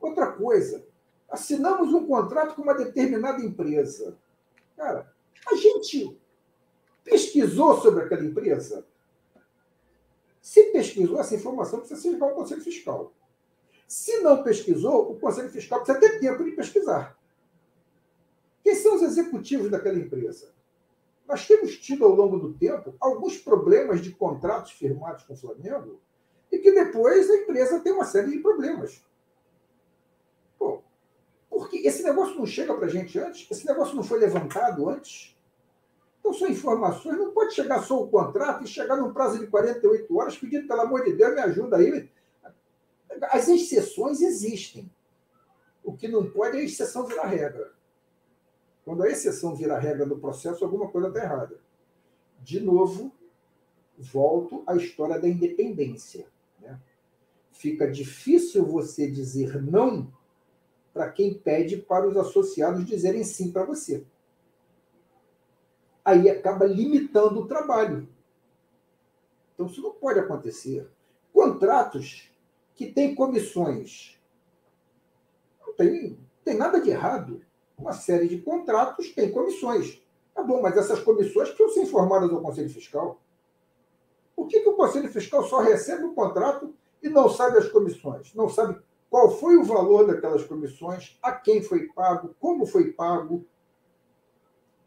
Outra 0.00 0.32
coisa, 0.32 0.84
assinamos 1.28 1.92
um 1.92 2.06
contrato 2.06 2.54
com 2.54 2.62
uma 2.62 2.74
determinada 2.74 3.42
empresa. 3.42 4.16
Cara, 4.76 5.12
a 5.46 5.54
gente 5.54 6.18
pesquisou 7.04 7.80
sobre 7.80 8.04
aquela 8.04 8.24
empresa? 8.24 8.86
Se 10.50 10.64
pesquisou, 10.72 11.20
essa 11.20 11.36
informação 11.36 11.78
precisa 11.78 12.08
igual 12.08 12.30
ao 12.30 12.36
Conselho 12.38 12.60
Fiscal. 12.60 13.14
Se 13.86 14.18
não 14.18 14.42
pesquisou, 14.42 15.12
o 15.12 15.16
Conselho 15.16 15.48
Fiscal 15.48 15.80
precisa 15.80 16.00
ter 16.00 16.18
tempo 16.18 16.42
de 16.42 16.50
pesquisar. 16.50 17.16
Quem 18.60 18.74
são 18.74 18.96
os 18.96 19.02
executivos 19.02 19.70
daquela 19.70 19.96
empresa? 19.96 20.52
Nós 21.28 21.46
temos 21.46 21.78
tido 21.78 22.04
ao 22.04 22.16
longo 22.16 22.36
do 22.36 22.52
tempo 22.52 22.96
alguns 22.98 23.38
problemas 23.38 24.00
de 24.00 24.10
contratos 24.10 24.72
firmados 24.72 25.22
com 25.22 25.34
o 25.34 25.36
Flamengo 25.36 26.00
e 26.50 26.58
que 26.58 26.72
depois 26.72 27.30
a 27.30 27.36
empresa 27.36 27.78
tem 27.78 27.92
uma 27.92 28.04
série 28.04 28.32
de 28.32 28.38
problemas. 28.40 29.00
Bom, 30.58 30.82
porque 31.48 31.76
esse 31.76 32.02
negócio 32.02 32.34
não 32.34 32.44
chega 32.44 32.74
para 32.74 32.86
a 32.86 32.90
gente 32.90 33.16
antes? 33.20 33.48
Esse 33.48 33.64
negócio 33.64 33.94
não 33.94 34.02
foi 34.02 34.18
levantado 34.18 34.88
antes? 34.88 35.39
Então, 36.20 36.34
são 36.34 36.48
informações, 36.48 37.18
não 37.18 37.32
pode 37.32 37.54
chegar 37.54 37.82
só 37.82 38.02
o 38.02 38.08
contrato 38.08 38.62
e 38.62 38.68
chegar 38.68 38.96
num 38.96 39.12
prazo 39.12 39.38
de 39.38 39.46
48 39.46 40.16
horas 40.16 40.36
pedindo, 40.36 40.68
pelo 40.68 40.82
amor 40.82 41.02
de 41.02 41.14
Deus, 41.14 41.34
me 41.34 41.40
ajuda 41.40 41.78
aí. 41.78 42.10
As 43.30 43.48
exceções 43.48 44.20
existem. 44.20 44.90
O 45.82 45.96
que 45.96 46.06
não 46.06 46.30
pode 46.30 46.58
é 46.58 46.60
a 46.60 46.64
exceção 46.64 47.06
virar 47.06 47.26
regra. 47.26 47.72
Quando 48.84 49.02
a 49.02 49.08
exceção 49.08 49.56
vira 49.56 49.78
regra 49.78 50.04
do 50.04 50.18
processo, 50.18 50.62
alguma 50.62 50.88
coisa 50.88 51.08
está 51.08 51.20
errada. 51.20 51.58
De 52.42 52.60
novo, 52.60 53.12
volto 53.98 54.62
à 54.66 54.76
história 54.76 55.18
da 55.18 55.28
independência. 55.28 56.26
Né? 56.60 56.78
Fica 57.50 57.90
difícil 57.90 58.64
você 58.64 59.10
dizer 59.10 59.60
não 59.62 60.12
para 60.92 61.10
quem 61.10 61.32
pede 61.32 61.78
para 61.78 62.06
os 62.06 62.16
associados 62.16 62.84
dizerem 62.84 63.24
sim 63.24 63.50
para 63.50 63.64
você 63.64 64.04
aí 66.04 66.28
acaba 66.28 66.64
limitando 66.64 67.40
o 67.40 67.46
trabalho. 67.46 68.08
Então, 69.54 69.66
isso 69.66 69.82
não 69.82 69.92
pode 69.92 70.18
acontecer. 70.18 70.88
Contratos 71.32 72.30
que 72.74 72.86
têm 72.86 73.14
comissões. 73.14 74.18
Não 75.66 75.74
tem, 75.74 76.18
tem 76.44 76.56
nada 76.56 76.80
de 76.80 76.90
errado. 76.90 77.42
Uma 77.76 77.92
série 77.92 78.28
de 78.28 78.40
contratos 78.40 79.12
tem 79.12 79.30
comissões. 79.30 80.02
Tá 80.34 80.42
bom, 80.42 80.62
mas 80.62 80.76
essas 80.76 81.00
comissões 81.00 81.48
precisam 81.50 81.74
ser 81.74 81.82
informadas 81.82 82.30
ao 82.30 82.40
Conselho 82.40 82.70
Fiscal. 82.70 83.20
Por 84.34 84.46
que, 84.46 84.60
que 84.60 84.68
o 84.68 84.76
Conselho 84.76 85.10
Fiscal 85.10 85.44
só 85.44 85.60
recebe 85.60 86.04
o 86.04 86.14
contrato 86.14 86.74
e 87.02 87.08
não 87.08 87.28
sabe 87.28 87.58
as 87.58 87.68
comissões? 87.68 88.34
Não 88.34 88.48
sabe 88.48 88.80
qual 89.10 89.30
foi 89.30 89.56
o 89.56 89.64
valor 89.64 90.06
daquelas 90.06 90.44
comissões, 90.44 91.18
a 91.22 91.32
quem 91.32 91.62
foi 91.62 91.88
pago, 91.88 92.34
como 92.38 92.64
foi 92.64 92.92
pago, 92.92 93.44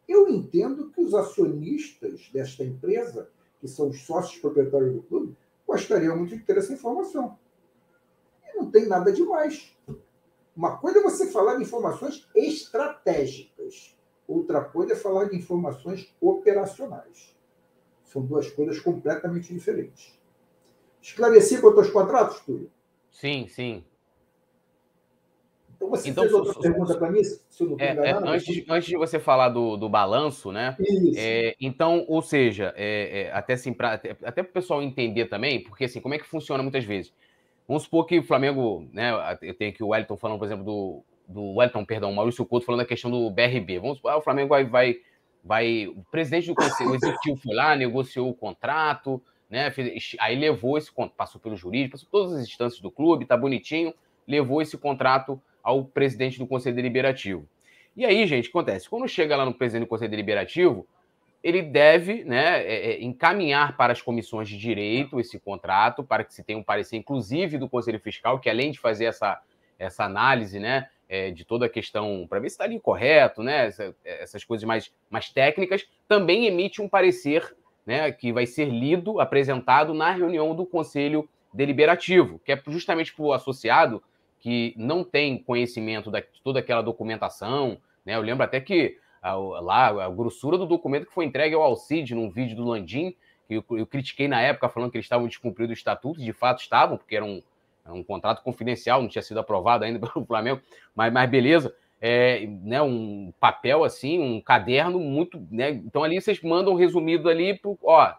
eu 0.08 0.30
entendo 0.30 0.92
que 0.92 1.02
os 1.02 1.14
acionistas 1.14 2.30
desta 2.34 2.64
empresa, 2.64 3.30
que 3.60 3.68
são 3.68 3.90
os 3.90 4.02
sócios 4.06 4.40
proprietários 4.40 4.94
do 4.94 5.04
clube, 5.04 5.38
gostariam 5.66 6.18
muito 6.18 6.36
de 6.36 6.44
ter 6.44 6.58
essa 6.58 6.74
informação. 6.74 7.38
E 8.46 8.58
não 8.58 8.70
tem 8.70 8.88
nada 8.88 9.12
demais. 9.12 9.76
Uma 10.56 10.78
coisa 10.78 11.00
é 11.00 11.04
você 11.04 11.32
falar 11.32 11.56
de 11.56 11.64
informações 11.64 12.28
estratégicas, 12.36 13.98
outra 14.28 14.64
coisa 14.64 14.94
é 14.94 14.96
falar 14.96 15.26
de 15.26 15.36
informações 15.36 16.14
operacionais. 16.22 17.36
São 18.04 18.24
duas 18.24 18.50
coisas 18.52 18.80
completamente 18.80 19.52
diferentes. 19.52 20.20
Esclareci 21.02 21.60
quanto 21.60 21.80
aos 21.80 21.90
contratos, 21.90 22.40
Túlio? 22.42 22.72
Sim, 23.10 23.48
sim. 23.48 23.84
Então 25.84 25.90
você 25.90 26.10
então, 26.10 26.24
fez 26.24 26.34
outra 26.34 26.62
pergunta 26.62 26.98
para 26.98 27.12
mim, 27.12 27.24
se 27.24 27.44
eu 27.60 27.70
não 27.70 27.78
é, 27.80 27.88
é, 27.88 28.12
antes, 28.14 28.66
antes 28.70 28.88
de 28.88 28.98
você 28.98 29.20
falar 29.20 29.50
do, 29.50 29.76
do 29.76 29.90
balanço, 29.90 30.52
né? 30.52 30.78
É, 31.16 31.56
então, 31.60 32.06
ou 32.08 32.22
seja, 32.22 32.74
é, 32.76 33.24
é, 33.24 33.32
até 33.34 33.54
assim, 33.54 33.74
pra, 33.74 33.94
até, 33.94 34.12
até 34.24 34.44
para 34.44 34.50
o 34.50 34.54
pessoal 34.54 34.82
entender 34.82 35.26
também, 35.26 35.62
porque 35.62 35.86
assim, 35.86 36.00
como 36.00 36.14
é 36.14 36.18
que 36.18 36.26
funciona 36.26 36.64
muitas 36.64 36.84
vezes? 36.84 37.14
Vamos 37.68 37.84
supor 37.84 38.06
que 38.06 38.20
o 38.20 38.24
Flamengo, 38.24 38.88
né? 38.92 39.12
Eu 39.42 39.54
tenho 39.54 39.72
aqui 39.72 39.84
o 39.84 39.90
Wellington 39.90 40.18
falando, 40.18 40.38
por 40.38 40.46
exemplo, 40.46 40.66
do, 40.66 41.04
do 41.28 41.56
Wellington, 41.56 41.86
perdão, 41.86 42.12
o 42.12 42.16
Maurício 42.16 42.46
Couto 42.46 42.66
falando 42.66 42.82
da 42.82 42.88
questão 42.88 43.10
do 43.10 43.30
BRB. 43.30 43.80
Vamos 43.80 43.98
supor, 43.98 44.12
ah, 44.12 44.18
o 44.18 44.22
Flamengo 44.22 44.50
vai, 44.50 44.66
vai, 44.66 44.98
vai. 45.44 45.88
O 45.88 46.04
presidente 46.12 46.48
do 46.48 46.56
conselho, 46.56 46.92
o 46.92 46.96
executivo 46.96 47.38
foi 47.38 47.56
lá, 47.56 47.76
negociou 47.76 48.30
o 48.30 48.34
contrato, 48.34 49.22
né? 49.50 49.72
Fez, 49.72 50.16
aí 50.20 50.38
levou 50.38 50.78
esse 50.78 50.92
passou 51.16 51.40
pelo 51.40 51.56
jurídico, 51.56 51.94
passou 51.94 52.10
todas 52.12 52.34
as 52.34 52.48
instâncias 52.48 52.82
do 52.82 52.92
clube, 52.92 53.26
tá 53.26 53.38
bonitinho, 53.38 53.94
levou 54.28 54.62
esse 54.62 54.78
contrato 54.78 55.42
ao 55.64 55.86
presidente 55.86 56.38
do 56.38 56.46
Conselho 56.46 56.76
Deliberativo. 56.76 57.48
E 57.96 58.06
aí, 58.06 58.26
gente, 58.28 58.50
acontece? 58.50 58.90
Quando 58.90 59.08
chega 59.08 59.36
lá 59.36 59.46
no 59.46 59.54
presidente 59.54 59.86
do 59.86 59.90
Conselho 59.90 60.12
Deliberativo, 60.12 60.86
ele 61.44 61.62
deve 61.62 62.24
né, 62.24 62.64
é, 62.64 62.92
é, 62.92 63.04
encaminhar 63.04 63.76
para 63.76 63.94
as 63.94 64.02
comissões 64.02 64.48
de 64.48 64.58
direito 64.58 65.20
esse 65.20 65.38
contrato, 65.40 66.04
para 66.04 66.24
que 66.24 66.34
se 66.34 66.44
tenha 66.44 66.58
um 66.58 66.64
parecer, 66.64 66.98
inclusive 66.98 67.58
do 67.58 67.70
Conselho 67.70 68.00
Fiscal, 68.00 68.40
que 68.40 68.50
além 68.50 68.72
de 68.72 68.80
fazer 68.80 69.06
essa, 69.06 69.42
essa 69.78 70.06
análise 70.06 70.60
né, 70.60 70.88
é, 71.08 71.32
de 71.32 71.44
toda 71.44 71.66
a 71.66 71.70
questão, 71.70 72.26
para 72.28 72.40
ver 72.40 72.50
se 72.50 72.56
está 72.56 72.64
ali 72.64 72.80
correto, 72.80 73.44
né, 73.44 73.68
essa, 73.68 73.96
essas 74.04 74.44
coisas 74.44 74.66
mais, 74.66 74.92
mais 75.10 75.30
técnicas, 75.30 75.86
também 76.08 76.46
emite 76.46 76.82
um 76.82 76.88
parecer 76.88 77.56
né, 77.86 78.12
que 78.12 78.32
vai 78.32 78.46
ser 78.46 78.66
lido, 78.66 79.20
apresentado 79.20 79.94
na 79.94 80.12
reunião 80.12 80.56
do 80.56 80.66
Conselho 80.66 81.30
Deliberativo, 81.54 82.40
que 82.40 82.52
é 82.52 82.62
justamente 82.68 83.14
para 83.14 83.26
o 83.26 83.34
associado 83.34 84.02
que 84.44 84.74
não 84.76 85.06
tem 85.06 85.38
conhecimento 85.38 86.12
de 86.12 86.22
toda 86.44 86.60
aquela 86.60 86.82
documentação. 86.82 87.78
Né, 88.06 88.14
eu 88.16 88.22
lembro 88.22 88.44
até 88.44 88.60
que 88.60 88.98
a, 89.22 89.36
lá 89.36 90.06
a 90.06 90.10
grossura 90.10 90.58
do 90.58 90.66
documento 90.66 91.06
que 91.06 91.14
foi 91.14 91.24
entregue 91.24 91.56
ao 91.56 91.62
Alcide 91.62 92.14
num 92.14 92.30
vídeo 92.30 92.58
do 92.58 92.66
Landim, 92.66 93.16
que 93.48 93.54
eu, 93.54 93.64
eu 93.72 93.88
critiquei 93.88 94.28
na 94.28 94.42
época 94.42 94.68
falando 94.68 94.92
que 94.92 94.98
eles 94.98 95.06
estavam 95.06 95.28
descumprindo 95.28 95.70
o 95.70 95.74
estatuto, 95.74 96.20
de 96.20 96.34
fato 96.34 96.62
estavam, 96.62 96.98
porque 96.98 97.16
era 97.16 97.24
um, 97.24 97.42
era 97.86 97.94
um 97.94 98.04
contrato 98.04 98.44
confidencial, 98.44 99.02
não 99.02 99.08
tinha 99.08 99.22
sido 99.22 99.40
aprovado 99.40 99.86
ainda 99.86 99.98
pelo 100.06 100.26
Flamengo, 100.26 100.62
mas, 100.94 101.12
mas 101.14 101.30
beleza. 101.30 101.74
É, 102.02 102.46
né, 102.46 102.82
um 102.82 103.34
papel 103.40 103.86
assim, 103.86 104.20
um 104.20 104.42
caderno 104.42 105.00
muito. 105.00 105.42
Né, 105.50 105.70
então 105.70 106.04
ali 106.04 106.20
vocês 106.20 106.42
mandam 106.42 106.76
resumido 106.76 107.30
ali, 107.30 107.58
pro, 107.58 107.80
ó, 107.82 108.14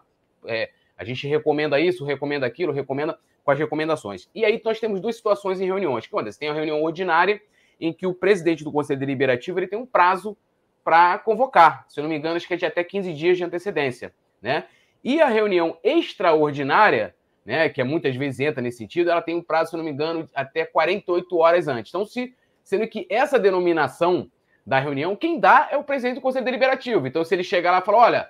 é, 0.47 0.71
a 0.97 1.03
gente 1.03 1.27
recomenda 1.27 1.79
isso, 1.79 2.03
recomenda 2.03 2.47
aquilo, 2.47 2.73
recomenda 2.73 3.15
com 3.45 3.51
as 3.51 3.59
recomendações. 3.59 4.27
E 4.33 4.43
aí 4.43 4.59
nós 4.65 4.79
temos 4.79 4.99
duas 4.99 5.15
situações 5.15 5.61
em 5.61 5.65
reuniões. 5.65 6.07
Que 6.07 6.15
acontece? 6.15 6.39
Tem 6.39 6.49
a 6.49 6.53
reunião 6.53 6.81
ordinária, 6.81 7.39
em 7.79 7.93
que 7.93 8.07
o 8.07 8.13
presidente 8.13 8.63
do 8.63 8.71
Conselho 8.71 8.99
Deliberativo 8.99 9.59
ele 9.59 9.67
tem 9.67 9.77
um 9.77 9.85
prazo 9.85 10.35
para 10.83 11.19
convocar. 11.19 11.85
Se 11.87 11.99
eu 11.99 12.03
não 12.03 12.09
me 12.09 12.17
engano, 12.17 12.35
acho 12.35 12.47
que 12.47 12.55
é 12.55 12.57
de 12.57 12.65
até 12.65 12.83
15 12.83 13.13
dias 13.13 13.37
de 13.37 13.43
antecedência. 13.43 14.13
Né? 14.41 14.65
E 15.03 15.21
a 15.21 15.27
reunião 15.27 15.77
extraordinária, 15.83 17.15
né, 17.45 17.69
que 17.69 17.79
é 17.79 17.83
muitas 17.83 18.15
vezes 18.15 18.39
entra 18.39 18.61
nesse 18.61 18.79
sentido, 18.79 19.11
ela 19.11 19.21
tem 19.21 19.35
um 19.35 19.43
prazo, 19.43 19.69
se 19.69 19.75
eu 19.75 19.77
não 19.77 19.85
me 19.85 19.91
engano, 19.91 20.27
até 20.33 20.65
48 20.65 21.37
horas 21.37 21.67
antes. 21.67 21.91
Então, 21.91 22.03
se, 22.03 22.33
sendo 22.63 22.87
que 22.87 23.05
essa 23.09 23.37
denominação 23.37 24.31
da 24.65 24.79
reunião, 24.79 25.15
quem 25.15 25.39
dá 25.39 25.67
é 25.69 25.77
o 25.77 25.83
presidente 25.83 26.15
do 26.15 26.21
Conselho 26.21 26.45
Deliberativo. 26.45 27.05
Então, 27.05 27.23
se 27.23 27.35
ele 27.35 27.43
chegar 27.43 27.71
lá 27.71 27.79
e 27.79 27.81
falar, 27.81 27.97
olha, 27.99 28.29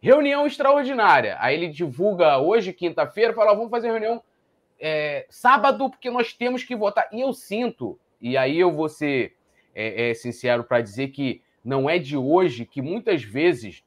reunião 0.00 0.44
extraordinária, 0.44 1.36
aí 1.38 1.54
ele 1.54 1.68
divulga 1.68 2.38
hoje, 2.38 2.72
quinta-feira, 2.72 3.32
fala, 3.32 3.54
vamos 3.54 3.70
fazer 3.70 3.92
reunião 3.92 4.20
é, 4.80 5.26
sábado, 5.28 5.90
porque 5.90 6.10
nós 6.10 6.32
temos 6.32 6.64
que 6.64 6.76
votar. 6.76 7.08
E 7.12 7.20
eu 7.20 7.32
sinto, 7.32 7.98
e 8.20 8.36
aí 8.36 8.58
eu 8.58 8.72
vou 8.72 8.88
ser 8.88 9.34
é, 9.74 10.10
é, 10.10 10.14
sincero 10.14 10.64
para 10.64 10.80
dizer 10.80 11.08
que 11.08 11.42
não 11.64 11.88
é 11.88 11.98
de 11.98 12.16
hoje 12.16 12.64
que 12.64 12.80
muitas 12.80 13.22
vezes 13.22 13.82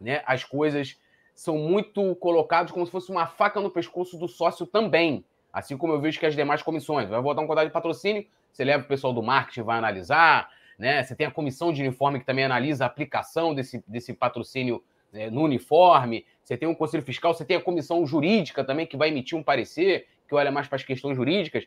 né, 0.00 0.22
as 0.26 0.44
coisas 0.44 1.00
são 1.34 1.56
muito 1.56 2.14
colocadas 2.16 2.70
como 2.70 2.84
se 2.84 2.92
fosse 2.92 3.10
uma 3.10 3.26
faca 3.26 3.60
no 3.60 3.70
pescoço 3.70 4.18
do 4.18 4.28
sócio 4.28 4.66
também. 4.66 5.24
Assim 5.52 5.76
como 5.76 5.92
eu 5.92 6.00
vejo 6.00 6.18
que 6.18 6.26
as 6.26 6.34
demais 6.34 6.62
comissões. 6.62 7.08
Vai 7.08 7.20
votar 7.20 7.42
um 7.42 7.46
contrato 7.46 7.66
de 7.66 7.72
patrocínio, 7.72 8.26
você 8.52 8.64
leva 8.64 8.84
o 8.84 8.86
pessoal 8.88 9.12
do 9.12 9.22
marketing, 9.22 9.62
vai 9.62 9.78
analisar, 9.78 10.50
né? 10.78 11.02
Você 11.02 11.14
tem 11.14 11.26
a 11.26 11.30
comissão 11.30 11.72
de 11.72 11.80
uniforme 11.80 12.20
que 12.20 12.26
também 12.26 12.44
analisa 12.44 12.84
a 12.84 12.86
aplicação 12.86 13.54
desse, 13.54 13.82
desse 13.86 14.12
patrocínio 14.12 14.82
né, 15.12 15.30
no 15.30 15.42
uniforme, 15.42 16.24
você 16.42 16.56
tem 16.56 16.68
o 16.68 16.74
conselho 16.74 17.02
fiscal, 17.02 17.34
você 17.34 17.44
tem 17.44 17.56
a 17.56 17.60
comissão 17.60 18.04
jurídica 18.06 18.64
também 18.64 18.86
que 18.86 18.96
vai 18.96 19.08
emitir 19.08 19.38
um 19.38 19.42
parecer, 19.42 20.06
que 20.32 20.36
olha 20.36 20.50
mais 20.50 20.66
para 20.66 20.76
as 20.76 20.82
questões 20.82 21.14
jurídicas. 21.14 21.66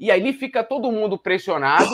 E 0.00 0.10
aí 0.10 0.32
fica 0.32 0.64
todo 0.64 0.90
mundo 0.90 1.18
pressionado 1.18 1.90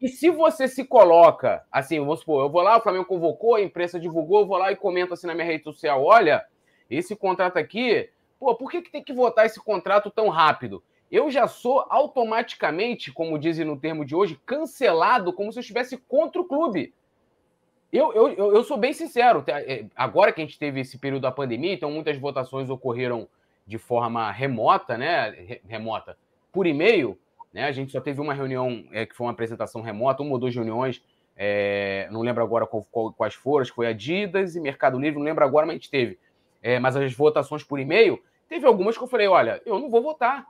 e 0.00 0.08
se 0.08 0.30
você 0.30 0.68
se 0.68 0.84
coloca, 0.84 1.64
assim, 1.72 1.98
vamos 1.98 2.20
supor, 2.20 2.44
eu 2.44 2.50
vou 2.50 2.62
lá, 2.62 2.76
o 2.76 2.82
Flamengo 2.82 3.06
convocou, 3.06 3.56
a 3.56 3.62
imprensa 3.62 3.98
divulgou, 3.98 4.40
eu 4.40 4.46
vou 4.46 4.58
lá 4.58 4.70
e 4.70 4.76
comento 4.76 5.14
assim 5.14 5.26
na 5.26 5.34
minha 5.34 5.46
rede 5.46 5.64
social: 5.64 6.04
olha, 6.04 6.44
esse 6.88 7.16
contrato 7.16 7.56
aqui, 7.56 8.08
pô, 8.38 8.54
por 8.54 8.70
que, 8.70 8.82
que 8.82 8.92
tem 8.92 9.02
que 9.02 9.12
votar 9.12 9.46
esse 9.46 9.58
contrato 9.58 10.10
tão 10.10 10.28
rápido? 10.28 10.82
Eu 11.10 11.30
já 11.30 11.48
sou 11.48 11.86
automaticamente, 11.88 13.12
como 13.12 13.38
dizem 13.38 13.64
no 13.64 13.78
termo 13.78 14.04
de 14.04 14.14
hoje, 14.14 14.40
cancelado, 14.44 15.32
como 15.32 15.52
se 15.52 15.58
eu 15.58 15.62
estivesse 15.62 15.96
contra 15.96 16.40
o 16.40 16.44
clube. 16.44 16.92
Eu, 17.92 18.12
eu, 18.12 18.54
eu 18.54 18.64
sou 18.64 18.76
bem 18.76 18.92
sincero, 18.92 19.42
é, 19.46 19.86
agora 19.94 20.32
que 20.32 20.40
a 20.40 20.44
gente 20.44 20.58
teve 20.58 20.80
esse 20.80 20.98
período 20.98 21.22
da 21.22 21.30
pandemia, 21.30 21.72
então 21.72 21.90
muitas 21.90 22.18
votações 22.18 22.68
ocorreram 22.68 23.28
de 23.66 23.78
forma 23.78 24.30
remota, 24.30 24.96
né? 24.96 25.58
Remota, 25.66 26.16
por 26.52 26.66
e-mail. 26.66 27.18
Né? 27.52 27.64
A 27.64 27.72
gente 27.72 27.92
só 27.92 28.00
teve 28.00 28.20
uma 28.20 28.34
reunião 28.34 28.84
é, 28.92 29.06
que 29.06 29.14
foi 29.14 29.26
uma 29.26 29.32
apresentação 29.32 29.82
remota, 29.82 30.22
uma 30.22 30.32
ou 30.32 30.38
duas 30.38 30.54
reuniões, 30.54 31.02
é, 31.36 32.08
não 32.10 32.22
lembro 32.22 32.42
agora 32.42 32.66
qual, 32.66 32.86
qual, 32.90 33.12
quais 33.12 33.34
foram, 33.34 33.66
foi 33.66 33.86
Adidas 33.86 34.56
e 34.56 34.60
Mercado 34.60 34.98
Livre, 34.98 35.18
não 35.18 35.24
lembro 35.24 35.44
agora, 35.44 35.66
mas 35.66 35.74
a 35.74 35.78
gente 35.78 35.90
teve. 35.90 36.18
É, 36.62 36.78
mas 36.78 36.96
as 36.96 37.12
votações 37.12 37.62
por 37.62 37.78
e-mail, 37.78 38.22
teve 38.48 38.66
algumas 38.66 38.96
que 38.96 39.04
eu 39.04 39.08
falei, 39.08 39.28
olha, 39.28 39.60
eu 39.66 39.78
não 39.78 39.90
vou 39.90 40.02
votar. 40.02 40.46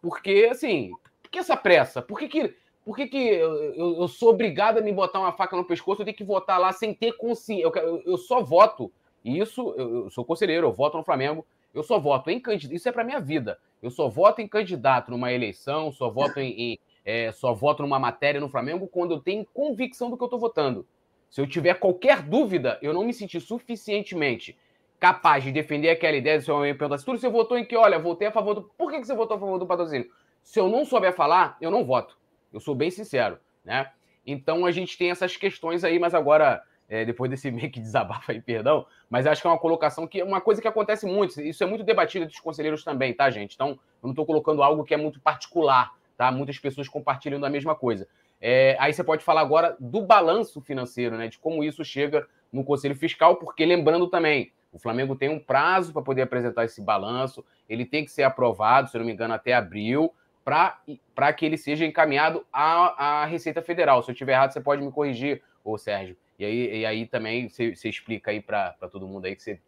Porque, 0.00 0.48
assim, 0.50 0.92
por 1.22 1.30
que 1.30 1.38
essa 1.38 1.56
pressa? 1.56 2.00
Por 2.00 2.18
que, 2.18 2.28
que, 2.28 2.54
por 2.84 2.96
que, 2.96 3.06
que 3.06 3.18
eu, 3.18 3.74
eu, 3.74 3.96
eu 4.00 4.08
sou 4.08 4.30
obrigado 4.30 4.78
a 4.78 4.82
me 4.82 4.92
botar 4.92 5.20
uma 5.20 5.32
faca 5.32 5.56
no 5.56 5.64
pescoço? 5.64 6.00
Eu 6.00 6.06
tenho 6.06 6.16
que 6.16 6.24
votar 6.24 6.58
lá 6.58 6.72
sem 6.72 6.94
ter 6.94 7.12
consciência. 7.12 7.64
Eu, 7.64 8.02
eu, 8.04 8.16
só 8.16 8.42
voto, 8.42 8.90
e 9.22 9.38
isso, 9.38 9.74
eu, 9.76 10.10
sou 10.10 10.24
conselheiro, 10.24 10.66
eu 10.66 10.72
voto 10.72 10.96
no 10.96 11.04
Flamengo, 11.04 11.46
eu 11.74 11.82
só 11.82 11.98
voto 11.98 12.30
em 12.30 12.40
candidato. 12.40 12.74
Isso 12.74 12.88
é 12.88 12.92
para 12.92 13.04
minha 13.04 13.20
vida. 13.20 13.58
Eu 13.82 13.90
só 13.90 14.08
voto 14.08 14.40
em 14.40 14.48
candidato 14.48 15.10
numa 15.10 15.32
eleição, 15.32 15.92
só 15.92 16.08
voto 16.08 16.38
em, 16.38 16.50
em 16.52 16.78
é, 17.04 17.32
só 17.32 17.52
voto 17.52 17.82
numa 17.82 17.98
matéria 17.98 18.40
no 18.40 18.48
Flamengo 18.48 18.86
quando 18.86 19.12
eu 19.12 19.20
tenho 19.20 19.44
convicção 19.52 20.08
do 20.08 20.16
que 20.16 20.22
eu 20.22 20.26
estou 20.26 20.40
votando. 20.40 20.86
Se 21.28 21.40
eu 21.40 21.46
tiver 21.46 21.74
qualquer 21.74 22.22
dúvida, 22.22 22.78
eu 22.80 22.94
não 22.94 23.04
me 23.04 23.12
sentir 23.12 23.40
suficientemente 23.40 24.56
capaz 24.98 25.44
de 25.44 25.52
defender 25.52 25.90
aquela 25.90 26.16
ideia, 26.16 26.40
se 26.40 26.50
eu 26.50 26.60
me 26.60 26.72
perguntar 26.72 27.02
tudo, 27.04 27.18
você 27.18 27.28
votou 27.28 27.58
em 27.58 27.64
que? 27.64 27.76
Olha, 27.76 27.98
votei 27.98 28.28
a 28.28 28.32
favor 28.32 28.54
do. 28.54 28.62
Por 28.62 28.90
que 28.90 29.04
você 29.04 29.14
votou 29.14 29.36
a 29.36 29.40
favor 29.40 29.58
do 29.58 29.66
patrocínio? 29.66 30.08
Se 30.42 30.58
eu 30.58 30.68
não 30.68 30.84
souber 30.84 31.14
falar, 31.14 31.58
eu 31.60 31.70
não 31.70 31.84
voto. 31.84 32.16
Eu 32.52 32.60
sou 32.60 32.74
bem 32.74 32.90
sincero, 32.90 33.38
né? 33.64 33.90
Então 34.26 34.64
a 34.64 34.70
gente 34.70 34.96
tem 34.96 35.10
essas 35.10 35.36
questões 35.36 35.84
aí, 35.84 35.98
mas 35.98 36.14
agora 36.14 36.62
é, 36.88 37.04
depois 37.04 37.30
desse 37.30 37.50
meio 37.52 37.70
que 37.70 37.80
desabafa 37.80 38.32
aí, 38.32 38.40
perdão, 38.40 38.86
mas 39.08 39.26
acho 39.26 39.40
que 39.40 39.46
é 39.46 39.50
uma 39.50 39.58
colocação 39.58 40.06
que 40.06 40.20
é 40.20 40.24
uma 40.24 40.40
coisa 40.40 40.60
que 40.60 40.68
acontece 40.68 41.06
muito, 41.06 41.40
isso 41.40 41.62
é 41.62 41.66
muito 41.66 41.84
debatido 41.84 42.24
entre 42.24 42.34
os 42.34 42.40
conselheiros 42.40 42.84
também, 42.84 43.12
tá, 43.12 43.30
gente? 43.30 43.54
Então, 43.54 43.70
eu 43.70 43.78
não 44.02 44.10
estou 44.10 44.26
colocando 44.26 44.62
algo 44.62 44.84
que 44.84 44.94
é 44.94 44.96
muito 44.96 45.20
particular, 45.20 45.92
tá? 46.16 46.30
Muitas 46.30 46.58
pessoas 46.58 46.88
compartilham 46.88 47.40
da 47.40 47.50
mesma 47.50 47.74
coisa. 47.74 48.06
É, 48.40 48.76
aí 48.78 48.92
você 48.92 49.02
pode 49.02 49.24
falar 49.24 49.40
agora 49.40 49.76
do 49.80 50.02
balanço 50.02 50.60
financeiro, 50.60 51.16
né? 51.16 51.28
De 51.28 51.38
como 51.38 51.64
isso 51.64 51.84
chega 51.84 52.26
no 52.52 52.64
Conselho 52.64 52.94
Fiscal, 52.94 53.36
porque 53.36 53.64
lembrando 53.64 54.06
também, 54.08 54.52
o 54.72 54.78
Flamengo 54.78 55.14
tem 55.16 55.28
um 55.28 55.38
prazo 55.38 55.92
para 55.92 56.02
poder 56.02 56.22
apresentar 56.22 56.64
esse 56.64 56.82
balanço, 56.82 57.44
ele 57.68 57.86
tem 57.86 58.04
que 58.04 58.10
ser 58.10 58.24
aprovado, 58.24 58.90
se 58.90 58.98
não 58.98 59.04
me 59.04 59.12
engano, 59.12 59.32
até 59.32 59.54
abril, 59.54 60.12
para 60.44 61.32
que 61.32 61.46
ele 61.46 61.56
seja 61.56 61.86
encaminhado 61.86 62.44
à, 62.52 63.22
à 63.22 63.24
Receita 63.24 63.62
Federal. 63.62 64.02
Se 64.02 64.10
eu 64.10 64.12
estiver 64.12 64.32
errado, 64.32 64.52
você 64.52 64.60
pode 64.60 64.82
me 64.82 64.92
corrigir, 64.92 65.42
ô 65.64 65.78
Sérgio. 65.78 66.16
E 66.38 66.44
aí, 66.44 66.80
e 66.80 66.86
aí 66.86 67.06
também 67.06 67.48
você, 67.48 67.72
explica 67.84 68.30
aí 68.30 68.40
para 68.40 68.72
todo 68.90 69.06
mundo 69.06 69.26
aí 69.26 69.36
que 69.36 69.42
você, 69.42 69.60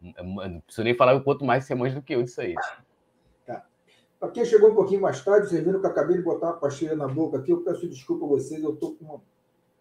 Não 0.00 0.60
preciso 0.60 0.84
nem 0.84 0.96
falar 0.96 1.14
o 1.14 1.22
quanto 1.22 1.44
mais 1.44 1.64
você 1.64 1.74
manja 1.74 1.94
do 1.94 2.02
que 2.02 2.14
eu 2.14 2.22
disso 2.22 2.40
aí. 2.40 2.54
Tá. 3.46 3.64
Para 4.18 4.30
quem 4.30 4.44
chegou 4.44 4.70
um 4.70 4.74
pouquinho 4.74 5.00
mais 5.00 5.24
tarde, 5.24 5.48
vocês 5.48 5.64
viram 5.64 5.80
que 5.80 5.86
eu 5.86 5.90
acabei 5.90 6.16
de 6.16 6.22
botar 6.22 6.48
uma 6.48 6.56
pastilha 6.56 6.96
na 6.96 7.06
boca 7.06 7.38
aqui. 7.38 7.52
Eu 7.52 7.62
peço 7.62 7.88
desculpa 7.88 8.24
a 8.24 8.28
vocês, 8.28 8.62
eu 8.62 8.74
estou 8.74 8.96
com 8.96 9.20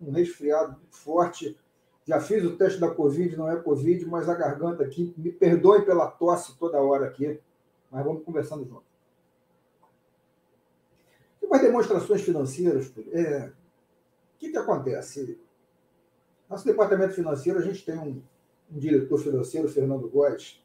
um 0.02 0.12
resfriado 0.12 0.80
forte. 0.92 1.58
Já 2.06 2.20
fiz 2.20 2.44
o 2.44 2.56
teste 2.56 2.80
da 2.80 2.90
Covid, 2.90 3.36
não 3.36 3.50
é 3.50 3.58
Covid, 3.58 4.06
mas 4.06 4.30
a 4.30 4.36
garganta 4.36 4.84
aqui, 4.84 5.14
me 5.18 5.32
perdoem 5.32 5.84
pela 5.84 6.08
tosse 6.08 6.58
toda 6.58 6.82
hora 6.82 7.06
aqui, 7.06 7.40
mas 7.92 8.04
vamos 8.04 8.24
conversando 8.24 8.66
junto. 8.66 8.84
Tem 11.40 11.50
umas 11.50 11.62
demonstrações 11.62 12.22
financeiras, 12.22 12.92
é, 13.12 13.52
o 14.36 14.40
que, 14.40 14.50
que 14.50 14.58
acontece? 14.58 15.40
Nosso 16.50 16.66
departamento 16.66 17.14
financeiro, 17.14 17.60
a 17.60 17.62
gente 17.62 17.86
tem 17.86 17.97
um, 17.97 18.22
um 18.72 18.80
diretor 18.80 19.20
financeiro, 19.20 19.70
Fernando 19.70 20.10
Góes, 20.10 20.60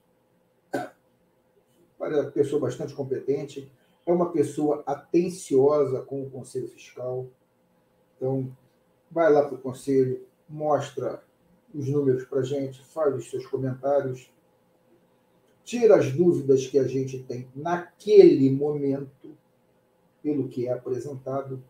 uma 1.98 2.30
pessoa 2.30 2.60
bastante 2.60 2.94
competente, 2.94 3.70
é 4.06 4.12
uma 4.12 4.30
pessoa 4.30 4.82
atenciosa 4.86 6.02
com 6.02 6.22
o 6.22 6.30
Conselho 6.30 6.68
Fiscal. 6.68 7.26
Então, 8.16 8.54
vai 9.10 9.32
lá 9.32 9.46
para 9.46 9.54
o 9.54 9.60
Conselho, 9.60 10.26
mostra 10.48 11.22
os 11.74 11.88
números 11.88 12.24
para 12.24 12.40
a 12.40 12.44
gente, 12.44 12.84
faz 12.84 13.14
os 13.14 13.30
seus 13.30 13.46
comentários, 13.46 14.30
tira 15.64 15.96
as 15.96 16.12
dúvidas 16.12 16.66
que 16.66 16.78
a 16.78 16.86
gente 16.86 17.22
tem 17.22 17.48
naquele 17.54 18.50
momento, 18.50 19.36
pelo 20.22 20.48
que 20.48 20.66
é 20.66 20.72
apresentado. 20.72 21.62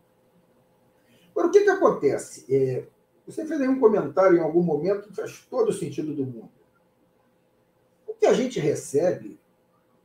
Agora, 1.31 1.47
o 1.47 1.51
que, 1.51 1.61
que 1.61 1.69
acontece? 1.69 2.45
É, 2.53 2.85
você 3.25 3.45
fez 3.45 3.59
aí 3.59 3.67
um 3.67 3.79
comentário 3.79 4.37
em 4.37 4.41
algum 4.41 4.61
momento 4.61 5.09
que 5.09 5.15
faz 5.15 5.45
todo 5.49 5.69
o 5.69 5.73
sentido 5.73 6.13
do 6.13 6.25
mundo. 6.25 6.51
O 8.07 8.13
que 8.13 8.25
a 8.25 8.33
gente 8.33 8.59
recebe 8.59 9.39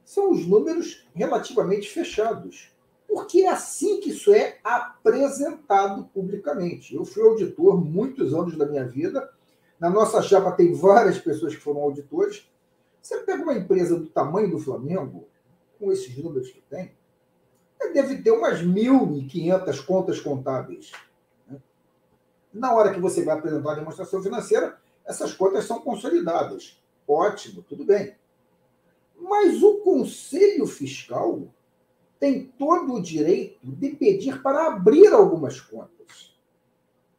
são 0.05 0.31
os 0.31 0.47
números 0.47 1.07
relativamente 1.15 1.89
fechados, 1.89 2.73
porque 3.07 3.43
é 3.43 3.49
assim 3.49 4.01
que 4.01 4.11
isso 4.11 4.33
é 4.33 4.59
apresentado 4.65 6.05
publicamente. 6.15 6.95
Eu 6.95 7.05
fui 7.05 7.23
auditor 7.23 7.83
muitos 7.85 8.33
anos 8.35 8.57
da 8.57 8.67
minha 8.67 8.87
vida, 8.87 9.31
Na 9.79 9.89
nossa 9.89 10.21
chapa 10.21 10.53
tem 10.53 10.75
várias 10.75 11.19
pessoas 11.19 11.55
que 11.55 11.63
foram 11.63 11.81
auditores. 11.81 12.47
Você 13.01 13.17
pega 13.23 13.43
uma 13.43 13.55
empresa 13.55 13.99
do 13.99 14.07
tamanho 14.07 14.51
do 14.51 14.59
Flamengo, 14.59 15.27
com 15.79 15.91
esses 15.91 16.15
números 16.19 16.51
que 16.51 16.61
tem, 16.61 16.93
deve 17.93 18.23
ter 18.23 18.31
umas 18.31 18.61
1.500 18.61 19.85
contas 19.85 20.21
contábeis. 20.21 20.93
Na 22.53 22.73
hora 22.73 22.93
que 22.93 23.01
você 23.01 23.25
vai 23.25 23.37
apresentar 23.37 23.73
a 23.73 23.77
demonstração 23.77 24.23
financeira, 24.23 24.79
essas 25.05 25.33
contas 25.33 25.65
são 25.65 25.81
consolidadas. 25.81 26.81
Ótimo, 27.07 27.63
tudo 27.63 27.85
bem. 27.85 28.15
Mas 29.19 29.63
o 29.63 29.79
Conselho 29.79 30.67
Fiscal 30.67 31.49
tem 32.19 32.47
todo 32.59 32.95
o 32.95 33.03
direito 33.03 33.59
de 33.63 33.91
pedir 33.91 34.43
para 34.43 34.67
abrir 34.67 35.09
algumas 35.09 35.61
contas. 35.61 36.37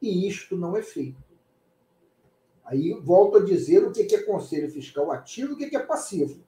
E 0.02 0.28
isto 0.28 0.56
não 0.56 0.76
é 0.76 0.82
feito. 0.82 1.22
Aí 2.64 2.94
volto 2.94 3.38
a 3.38 3.44
dizer 3.44 3.84
o 3.84 3.92
que 3.92 4.16
é 4.16 4.22
conselho 4.22 4.72
fiscal 4.72 5.12
ativo 5.12 5.52
e 5.60 5.66
o 5.66 5.70
que 5.70 5.76
é 5.76 5.80
passivo. 5.80 6.42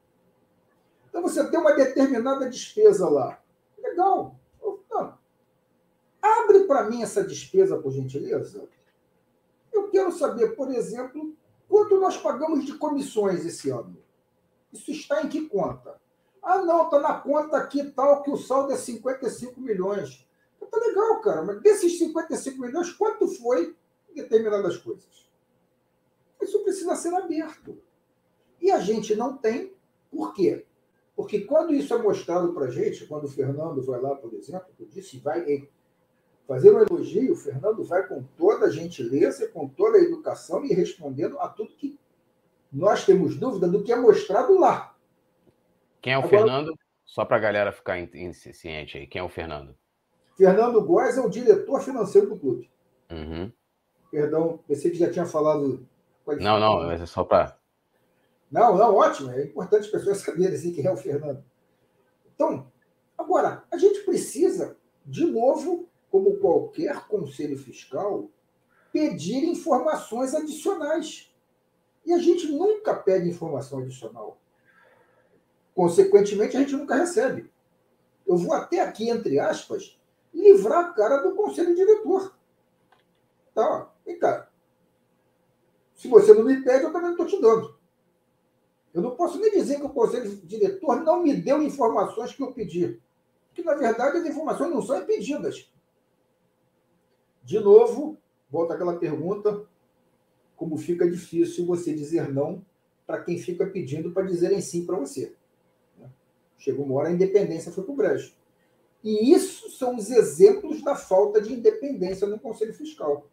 Então 1.10 1.22
você 1.22 1.46
tem 1.50 1.60
uma 1.60 1.74
determinada 1.74 2.50
despesa 2.50 3.10
lá. 3.10 3.42
Legal. 3.78 4.40
Para 6.68 6.90
mim 6.90 7.02
essa 7.02 7.24
despesa, 7.24 7.78
por 7.78 7.92
gentileza. 7.92 8.68
Eu 9.72 9.90
quero 9.90 10.12
saber, 10.12 10.56
por 10.56 10.70
exemplo, 10.72 11.36
quanto 11.68 12.00
nós 12.00 12.18
pagamos 12.18 12.66
de 12.66 12.78
comissões 12.78 13.46
esse 13.46 13.70
ano. 13.70 13.98
Isso 14.72 14.92
está 14.92 15.22
em 15.22 15.30
que 15.30 15.48
conta? 15.48 16.02
Ah, 16.42 16.62
não, 16.62 16.86
está 16.86 17.00
na 17.00 17.14
conta 17.20 17.58
aqui 17.58 17.84
tal 17.92 18.22
que 18.22 18.30
o 18.30 18.38
saldo 18.38 18.74
é 18.74 18.78
55 18.78 19.60
milhões. 19.62 20.28
Tá 20.72 20.80
legal, 20.80 21.22
cara, 21.22 21.44
mas 21.44 21.62
desses 21.62 22.00
55 22.00 22.60
milhões, 22.60 22.92
quanto 22.92 23.28
foi 23.28 23.76
em 24.10 24.16
determinadas 24.16 24.78
coisas? 24.78 25.30
Isso 26.42 26.64
precisa 26.64 26.96
ser 26.96 27.14
aberto. 27.14 27.78
E 28.60 28.72
a 28.72 28.80
gente 28.80 29.16
não 29.16 29.38
tem, 29.38 29.74
por 30.12 30.34
quê? 30.34 30.66
Porque 31.16 31.42
quando 31.42 31.74
isso 31.74 31.94
é 31.94 32.02
mostrado 32.02 32.54
para 32.54 32.66
a 32.66 32.70
gente, 32.72 33.06
quando 33.06 33.26
o 33.26 33.30
Fernando 33.30 33.82
vai 33.84 34.02
lá, 34.02 34.16
por 34.16 34.34
exemplo, 34.34 34.68
eu 34.80 34.88
disse, 34.88 35.20
vai 35.20 35.46
fazer 36.48 36.74
um 36.74 36.80
elogio, 36.80 37.34
o 37.34 37.36
Fernando 37.36 37.84
vai 37.84 38.08
com 38.08 38.24
toda 38.38 38.66
a 38.66 38.70
gentileza, 38.70 39.48
com 39.48 39.68
toda 39.68 39.98
a 39.98 40.02
educação 40.02 40.64
e 40.66 40.74
respondendo 40.74 41.40
a 41.40 41.48
tudo 41.48 41.76
que 41.76 41.98
nós 42.72 43.06
temos 43.06 43.38
dúvida 43.38 43.68
do 43.68 43.84
que 43.84 43.92
é 43.92 43.96
mostrado 43.96 44.58
lá. 44.58 44.96
Quem 46.02 46.14
é 46.14 46.18
o 46.18 46.20
Agora, 46.20 46.38
Fernando? 46.38 46.74
Só 47.06 47.24
para 47.24 47.38
a 47.38 47.40
galera 47.40 47.72
ficar 47.72 47.98
ciente 48.34 48.98
aí, 48.98 49.08
quem 49.08 49.20
é 49.22 49.24
o 49.24 49.30
Fernando? 49.30 49.76
Fernando 50.36 50.84
Góes 50.84 51.18
é 51.18 51.22
o 51.22 51.30
diretor 51.30 51.82
financeiro 51.82 52.28
do 52.28 52.40
clube. 52.40 52.72
Uhum. 53.12 53.52
Perdão, 54.10 54.60
pensei 54.68 54.92
que 54.92 54.98
já 54.98 55.12
tinha 55.12 55.26
falado. 55.26 55.88
Não, 56.40 56.60
não, 56.60 56.88
mas 56.88 57.02
é 57.02 57.06
só 57.06 57.24
para. 57.24 57.58
Não, 58.52 58.76
não, 58.76 58.96
ótimo. 58.96 59.32
É 59.32 59.44
importante 59.44 59.86
as 59.86 59.92
pessoas 59.92 60.18
saberem 60.22 60.56
assim, 60.56 60.74
quem 60.74 60.86
é 60.86 60.92
o 60.92 60.98
Fernando. 60.98 61.44
Então, 62.34 62.72
agora, 63.18 63.64
a 63.72 63.78
gente 63.78 64.00
precisa, 64.02 64.78
de 65.06 65.26
novo, 65.26 65.88
como 66.14 66.38
qualquer 66.38 67.08
conselho 67.08 67.58
fiscal, 67.58 68.30
pedir 68.92 69.46
informações 69.46 70.36
adicionais. 70.36 71.34
E 72.06 72.14
a 72.14 72.20
gente 72.20 72.52
nunca 72.52 72.94
pede 72.94 73.28
informação 73.28 73.80
adicional. 73.80 74.38
Consequentemente, 75.74 76.56
a 76.56 76.60
gente 76.60 76.76
nunca 76.76 76.94
recebe. 76.94 77.52
Eu 78.28 78.38
vou 78.38 78.54
até 78.54 78.80
aqui, 78.80 79.10
entre 79.10 79.40
aspas, 79.40 80.00
livrar 80.32 80.86
a 80.86 80.94
cara 80.94 81.18
do 81.18 81.34
conselho 81.34 81.74
diretor. 81.74 82.38
Tá, 83.56 83.92
vem 84.06 84.20
cá. 84.20 84.48
Se 85.96 86.08
você 86.08 86.32
não 86.32 86.44
me 86.44 86.62
pede, 86.62 86.84
eu 86.84 86.94
também 86.94 87.10
não 87.10 87.24
estou 87.24 87.26
te 87.26 87.42
dando. 87.42 87.76
Eu 88.94 89.02
não 89.02 89.16
posso 89.16 89.40
nem 89.40 89.50
dizer 89.50 89.80
que 89.80 89.86
o 89.88 89.90
conselho 89.90 90.30
diretor 90.46 91.02
não 91.02 91.24
me 91.24 91.34
deu 91.36 91.64
informações 91.64 92.36
que 92.36 92.44
eu 92.44 92.54
pedi. 92.54 93.02
Porque, 93.48 93.64
na 93.64 93.74
verdade, 93.74 94.20
as 94.20 94.26
informações 94.28 94.70
não 94.70 94.82
são 94.84 95.04
pedidas. 95.08 95.73
De 97.44 97.60
novo, 97.60 98.18
volta 98.50 98.74
àquela 98.74 98.98
pergunta: 98.98 99.66
como 100.56 100.78
fica 100.78 101.10
difícil 101.10 101.66
você 101.66 101.94
dizer 101.94 102.32
não 102.34 102.66
para 103.06 103.22
quem 103.22 103.38
fica 103.38 103.66
pedindo 103.68 104.12
para 104.12 104.26
dizerem 104.26 104.62
sim 104.62 104.86
para 104.86 104.98
você. 104.98 105.36
Chegou 106.58 106.86
uma 106.86 106.96
hora 106.96 107.10
a 107.10 107.12
independência 107.12 107.72
foi 107.72 107.84
para 107.84 107.92
o 107.92 107.96
brejo. 107.96 108.34
E 109.04 109.34
isso 109.34 109.70
são 109.72 109.98
os 109.98 110.10
exemplos 110.10 110.82
da 110.82 110.96
falta 110.96 111.42
de 111.42 111.52
independência 111.52 112.26
no 112.26 112.40
Conselho 112.40 112.74
Fiscal. 112.74 113.28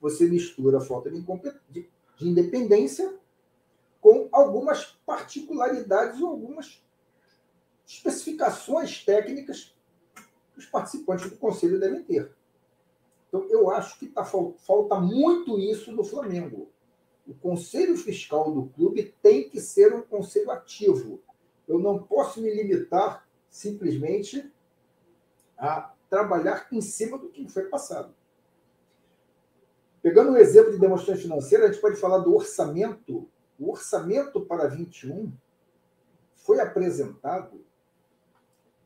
Você 0.00 0.28
mistura 0.28 0.76
a 0.76 0.80
falta 0.82 1.10
de, 1.10 1.24
de, 1.70 1.88
de 2.18 2.28
independência 2.28 3.18
com 4.02 4.28
algumas 4.30 4.84
particularidades 5.06 6.20
ou 6.20 6.28
algumas 6.28 6.84
especificações 7.86 9.02
técnicas 9.02 9.74
que 10.52 10.58
os 10.58 10.66
participantes 10.66 11.30
do 11.30 11.38
Conselho 11.38 11.80
devem 11.80 12.02
ter. 12.02 12.30
Então, 13.34 13.48
eu 13.50 13.68
acho 13.68 13.98
que 13.98 14.06
tá, 14.06 14.24
falta 14.24 15.00
muito 15.00 15.58
isso 15.58 15.90
no 15.90 16.04
Flamengo. 16.04 16.70
O 17.26 17.34
Conselho 17.34 17.96
Fiscal 17.96 18.52
do 18.52 18.66
clube 18.66 19.12
tem 19.20 19.48
que 19.50 19.60
ser 19.60 19.92
um 19.92 20.02
conselho 20.02 20.52
ativo. 20.52 21.20
Eu 21.66 21.80
não 21.80 22.00
posso 22.00 22.40
me 22.40 22.54
limitar 22.54 23.28
simplesmente 23.50 24.48
a 25.58 25.92
trabalhar 26.08 26.68
em 26.70 26.80
cima 26.80 27.18
do 27.18 27.28
que 27.28 27.48
foi 27.48 27.64
passado. 27.64 28.14
Pegando 30.00 30.30
o 30.30 30.34
um 30.34 30.36
exemplo 30.36 30.70
de 30.70 30.78
demonstração 30.78 31.20
financeira, 31.20 31.64
a 31.64 31.72
gente 31.72 31.80
pode 31.80 31.96
falar 31.96 32.18
do 32.18 32.36
orçamento. 32.36 33.28
O 33.58 33.68
orçamento 33.68 34.42
para 34.42 34.68
21 34.68 35.32
foi 36.36 36.60
apresentado 36.60 37.63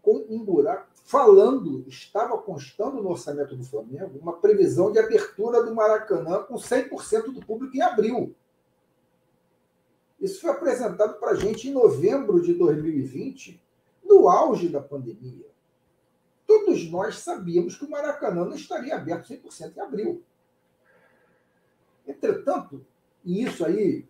com 0.08 0.24
um 0.34 0.42
buraco, 0.42 0.88
falando, 1.04 1.84
estava 1.86 2.38
constando 2.38 3.02
no 3.02 3.10
orçamento 3.10 3.54
do 3.54 3.62
Flamengo 3.62 4.18
uma 4.18 4.32
previsão 4.38 4.90
de 4.90 4.98
abertura 4.98 5.62
do 5.62 5.74
Maracanã 5.74 6.44
com 6.44 6.54
100% 6.54 7.32
do 7.34 7.44
público 7.44 7.76
em 7.76 7.82
abril. 7.82 8.34
Isso 10.18 10.40
foi 10.40 10.50
apresentado 10.50 11.18
para 11.20 11.32
a 11.32 11.34
gente 11.34 11.68
em 11.68 11.72
novembro 11.72 12.40
de 12.40 12.54
2020, 12.54 13.62
no 14.02 14.28
auge 14.28 14.70
da 14.70 14.80
pandemia. 14.80 15.46
Todos 16.46 16.90
nós 16.90 17.18
sabíamos 17.18 17.76
que 17.76 17.84
o 17.84 17.90
Maracanã 17.90 18.46
não 18.46 18.54
estaria 18.54 18.96
aberto 18.96 19.28
100% 19.28 19.76
em 19.76 19.80
abril. 19.80 20.22
Entretanto, 22.06 22.84
e 23.22 23.44
isso 23.44 23.62
aí, 23.62 24.06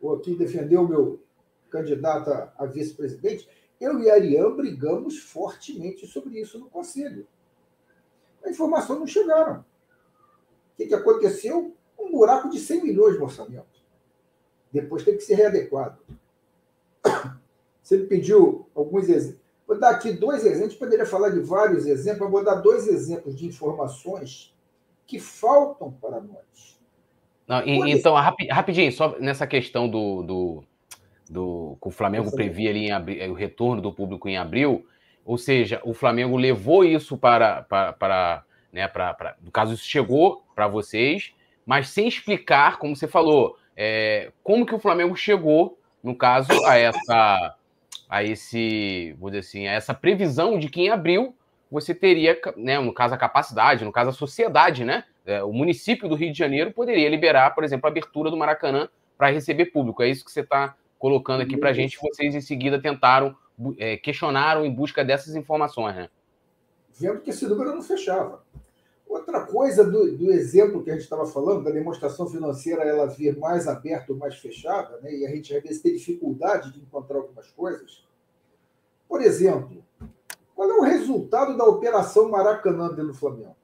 vou 0.00 0.16
aqui 0.16 0.34
defender 0.34 0.78
o 0.78 0.88
meu 0.88 1.22
candidato 1.68 2.30
a 2.56 2.64
vice-presidente, 2.64 3.46
eu 3.80 4.00
e 4.00 4.10
a 4.10 4.14
Ariane 4.14 4.56
brigamos 4.56 5.18
fortemente 5.18 6.06
sobre 6.06 6.40
isso 6.40 6.58
no 6.58 6.68
Conselho. 6.68 7.26
A 8.44 8.50
informação 8.50 8.98
não 8.98 9.06
chegaram. 9.06 9.60
O 9.60 10.76
que, 10.76 10.86
que 10.86 10.94
aconteceu? 10.94 11.74
Um 11.98 12.10
buraco 12.10 12.48
de 12.48 12.58
100 12.58 12.82
milhões 12.82 13.18
no 13.18 13.24
orçamento. 13.24 13.78
Depois 14.72 15.04
tem 15.04 15.16
que 15.16 15.22
ser 15.22 15.34
readequado. 15.34 15.98
Você 17.82 17.98
me 17.98 18.06
pediu 18.06 18.68
alguns 18.74 19.08
exemplos. 19.08 19.48
Vou 19.66 19.78
dar 19.78 19.90
aqui 19.90 20.12
dois 20.12 20.44
exemplos, 20.46 20.76
poderia 20.76 21.04
falar 21.04 21.30
de 21.30 21.40
vários 21.40 21.84
exemplos, 21.86 22.22
mas 22.22 22.30
vou 22.30 22.44
dar 22.44 22.54
dois 22.56 22.88
exemplos 22.88 23.36
de 23.36 23.46
informações 23.46 24.54
que 25.06 25.18
faltam 25.18 25.92
para 25.92 26.20
nós. 26.20 26.78
Não, 27.46 27.62
então, 27.66 28.14
rapidinho, 28.14 28.92
só 28.92 29.18
nessa 29.18 29.46
questão 29.46 29.88
do, 29.88 30.22
do, 30.22 30.64
do 31.28 31.76
que 31.80 31.88
o 31.88 31.90
Flamengo 31.90 32.30
previa 32.34 32.70
ali 32.70 32.90
abril, 32.90 33.30
o 33.30 33.34
retorno 33.34 33.82
do 33.82 33.92
público 33.92 34.28
em 34.28 34.36
abril, 34.36 34.86
ou 35.24 35.36
seja, 35.36 35.80
o 35.84 35.92
Flamengo 35.92 36.36
levou 36.36 36.84
isso 36.84 37.16
para, 37.16 37.62
para, 37.62 37.92
para 37.92 38.44
né, 38.72 38.86
para, 38.88 39.14
para, 39.14 39.36
no 39.42 39.50
caso, 39.50 39.74
isso 39.74 39.84
chegou 39.84 40.42
para 40.54 40.66
vocês, 40.66 41.32
mas 41.66 41.88
sem 41.88 42.08
explicar, 42.08 42.78
como 42.78 42.96
você 42.96 43.06
falou, 43.06 43.56
é, 43.76 44.32
como 44.42 44.66
que 44.66 44.74
o 44.74 44.78
Flamengo 44.78 45.14
chegou, 45.16 45.78
no 46.02 46.14
caso, 46.14 46.50
a 46.64 46.76
essa, 46.76 47.56
a 48.08 48.24
esse, 48.24 49.14
vou 49.18 49.30
dizer 49.30 49.40
assim, 49.40 49.66
a 49.66 49.72
essa 49.72 49.92
previsão 49.92 50.58
de 50.58 50.68
que 50.68 50.82
em 50.82 50.90
abril 50.90 51.34
você 51.70 51.94
teria, 51.94 52.38
né, 52.56 52.78
no 52.78 52.92
caso 52.92 53.14
a 53.14 53.18
capacidade, 53.18 53.84
no 53.84 53.92
caso 53.92 54.10
a 54.10 54.14
sociedade, 54.14 54.84
né, 54.84 55.04
é, 55.26 55.42
o 55.42 55.52
município 55.52 56.08
do 56.08 56.14
Rio 56.14 56.32
de 56.32 56.38
Janeiro 56.38 56.72
poderia 56.72 57.08
liberar, 57.08 57.54
por 57.54 57.64
exemplo, 57.64 57.86
a 57.86 57.90
abertura 57.90 58.30
do 58.30 58.36
Maracanã 58.36 58.88
para 59.18 59.30
receber 59.30 59.66
público. 59.66 60.02
É 60.02 60.08
isso 60.08 60.24
que 60.24 60.30
você 60.30 60.40
está 60.40 60.74
colocando 60.98 61.42
aqui 61.42 61.56
para 61.56 61.70
a 61.70 61.72
gente. 61.72 61.98
Vocês 62.00 62.34
em 62.34 62.40
seguida 62.40 62.80
tentaram, 62.80 63.36
é, 63.78 63.96
questionaram 63.96 64.64
em 64.64 64.74
busca 64.74 65.04
dessas 65.04 65.34
informações, 65.36 65.94
né? 65.94 66.08
Vendo 66.94 67.20
que 67.20 67.30
esse 67.30 67.46
número 67.46 67.74
não 67.74 67.82
fechava. 67.82 68.44
Outra 69.06 69.46
coisa 69.46 69.84
do, 69.84 70.16
do 70.18 70.30
exemplo 70.30 70.82
que 70.82 70.90
a 70.90 70.92
gente 70.92 71.04
estava 71.04 71.24
falando, 71.24 71.64
da 71.64 71.70
demonstração 71.70 72.26
financeira 72.26 72.82
ela 72.82 73.06
vir 73.06 73.38
mais 73.38 73.66
aberta 73.66 74.12
ou 74.12 74.18
mais 74.18 74.34
fechada, 74.36 75.00
né, 75.00 75.14
e 75.14 75.24
a 75.24 75.30
gente 75.30 75.56
às 75.56 75.62
vezes 75.62 75.80
tem 75.80 75.94
dificuldade 75.94 76.72
de 76.72 76.80
encontrar 76.80 77.16
algumas 77.16 77.50
coisas. 77.52 78.06
Por 79.08 79.22
exemplo, 79.22 79.82
qual 80.54 80.70
é 80.70 80.74
o 80.74 80.82
resultado 80.82 81.56
da 81.56 81.64
operação 81.64 82.28
Maracanã 82.28 82.88
dentro 82.88 83.06
do 83.06 83.14
Flamengo? 83.14 83.56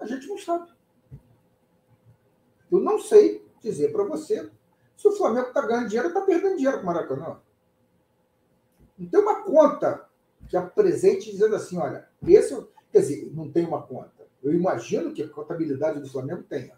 A 0.00 0.06
gente 0.06 0.26
não 0.28 0.38
sabe. 0.38 0.70
Eu 2.70 2.80
não 2.80 2.98
sei 2.98 3.44
dizer 3.60 3.92
para 3.92 4.04
você 4.04 4.50
se 4.98 5.06
o 5.06 5.12
Flamengo 5.12 5.48
está 5.48 5.64
ganhando 5.64 5.86
dinheiro 5.86 6.08
ou 6.08 6.12
está 6.12 6.26
perdendo 6.26 6.56
dinheiro 6.56 6.78
com 6.78 6.82
o 6.82 6.86
Maracanã. 6.86 7.40
Não 8.98 9.08
tem 9.08 9.20
uma 9.20 9.44
conta 9.44 10.08
que 10.48 10.56
apresente 10.56 11.30
dizendo 11.30 11.54
assim, 11.54 11.78
olha, 11.78 12.08
esse, 12.26 12.52
quer 12.90 12.98
dizer, 12.98 13.30
não 13.32 13.48
tem 13.48 13.64
uma 13.64 13.80
conta. 13.80 14.26
Eu 14.42 14.52
imagino 14.52 15.12
que 15.14 15.22
a 15.22 15.28
contabilidade 15.28 16.00
do 16.00 16.08
Flamengo 16.08 16.42
tenha. 16.42 16.76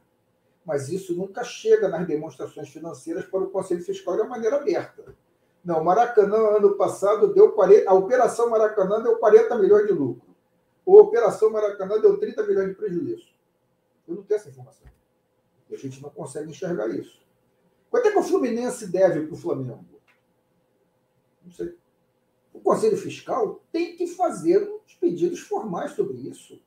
Mas 0.66 0.90
isso 0.90 1.16
nunca 1.16 1.42
chega 1.42 1.88
nas 1.88 2.06
demonstrações 2.06 2.68
financeiras 2.68 3.24
para 3.24 3.40
o 3.40 3.48
Conselho 3.50 3.82
Fiscal 3.82 4.16
de 4.16 4.20
uma 4.20 4.28
maneira 4.28 4.56
aberta. 4.56 5.16
Não, 5.64 5.82
Maracanã, 5.82 6.56
ano 6.56 6.76
passado, 6.76 7.32
deu 7.32 7.52
40, 7.52 7.88
a 7.88 7.94
Operação 7.94 8.50
Maracanã 8.50 9.02
deu 9.02 9.16
40 9.16 9.56
milhões 9.56 9.86
de 9.86 9.94
lucro. 9.94 10.28
A 10.86 10.90
Operação 10.90 11.48
Maracanã 11.48 11.98
deu 11.98 12.18
30 12.18 12.46
milhões 12.46 12.68
de 12.68 12.74
prejuízo. 12.74 13.32
Eu 14.06 14.16
não 14.16 14.22
tenho 14.22 14.38
essa 14.38 14.50
informação. 14.50 14.86
A 15.72 15.76
gente 15.76 16.02
não 16.02 16.10
consegue 16.10 16.50
enxergar 16.50 16.88
isso. 16.88 17.18
Quanto 17.90 18.08
é 18.08 18.12
que 18.12 18.18
o 18.18 18.22
Fluminense 18.22 18.90
deve 18.90 19.26
para 19.26 19.34
o 19.34 19.36
Flamengo? 19.36 19.84
Não 21.44 21.50
sei. 21.50 21.74
O 22.52 22.60
Conselho 22.60 22.96
Fiscal 22.96 23.60
tem 23.72 23.96
que 23.96 24.06
fazer 24.06 24.58
os 24.86 24.94
pedidos 24.94 25.40
formais 25.40 25.92
sobre 25.92 26.16
isso. 26.16 26.60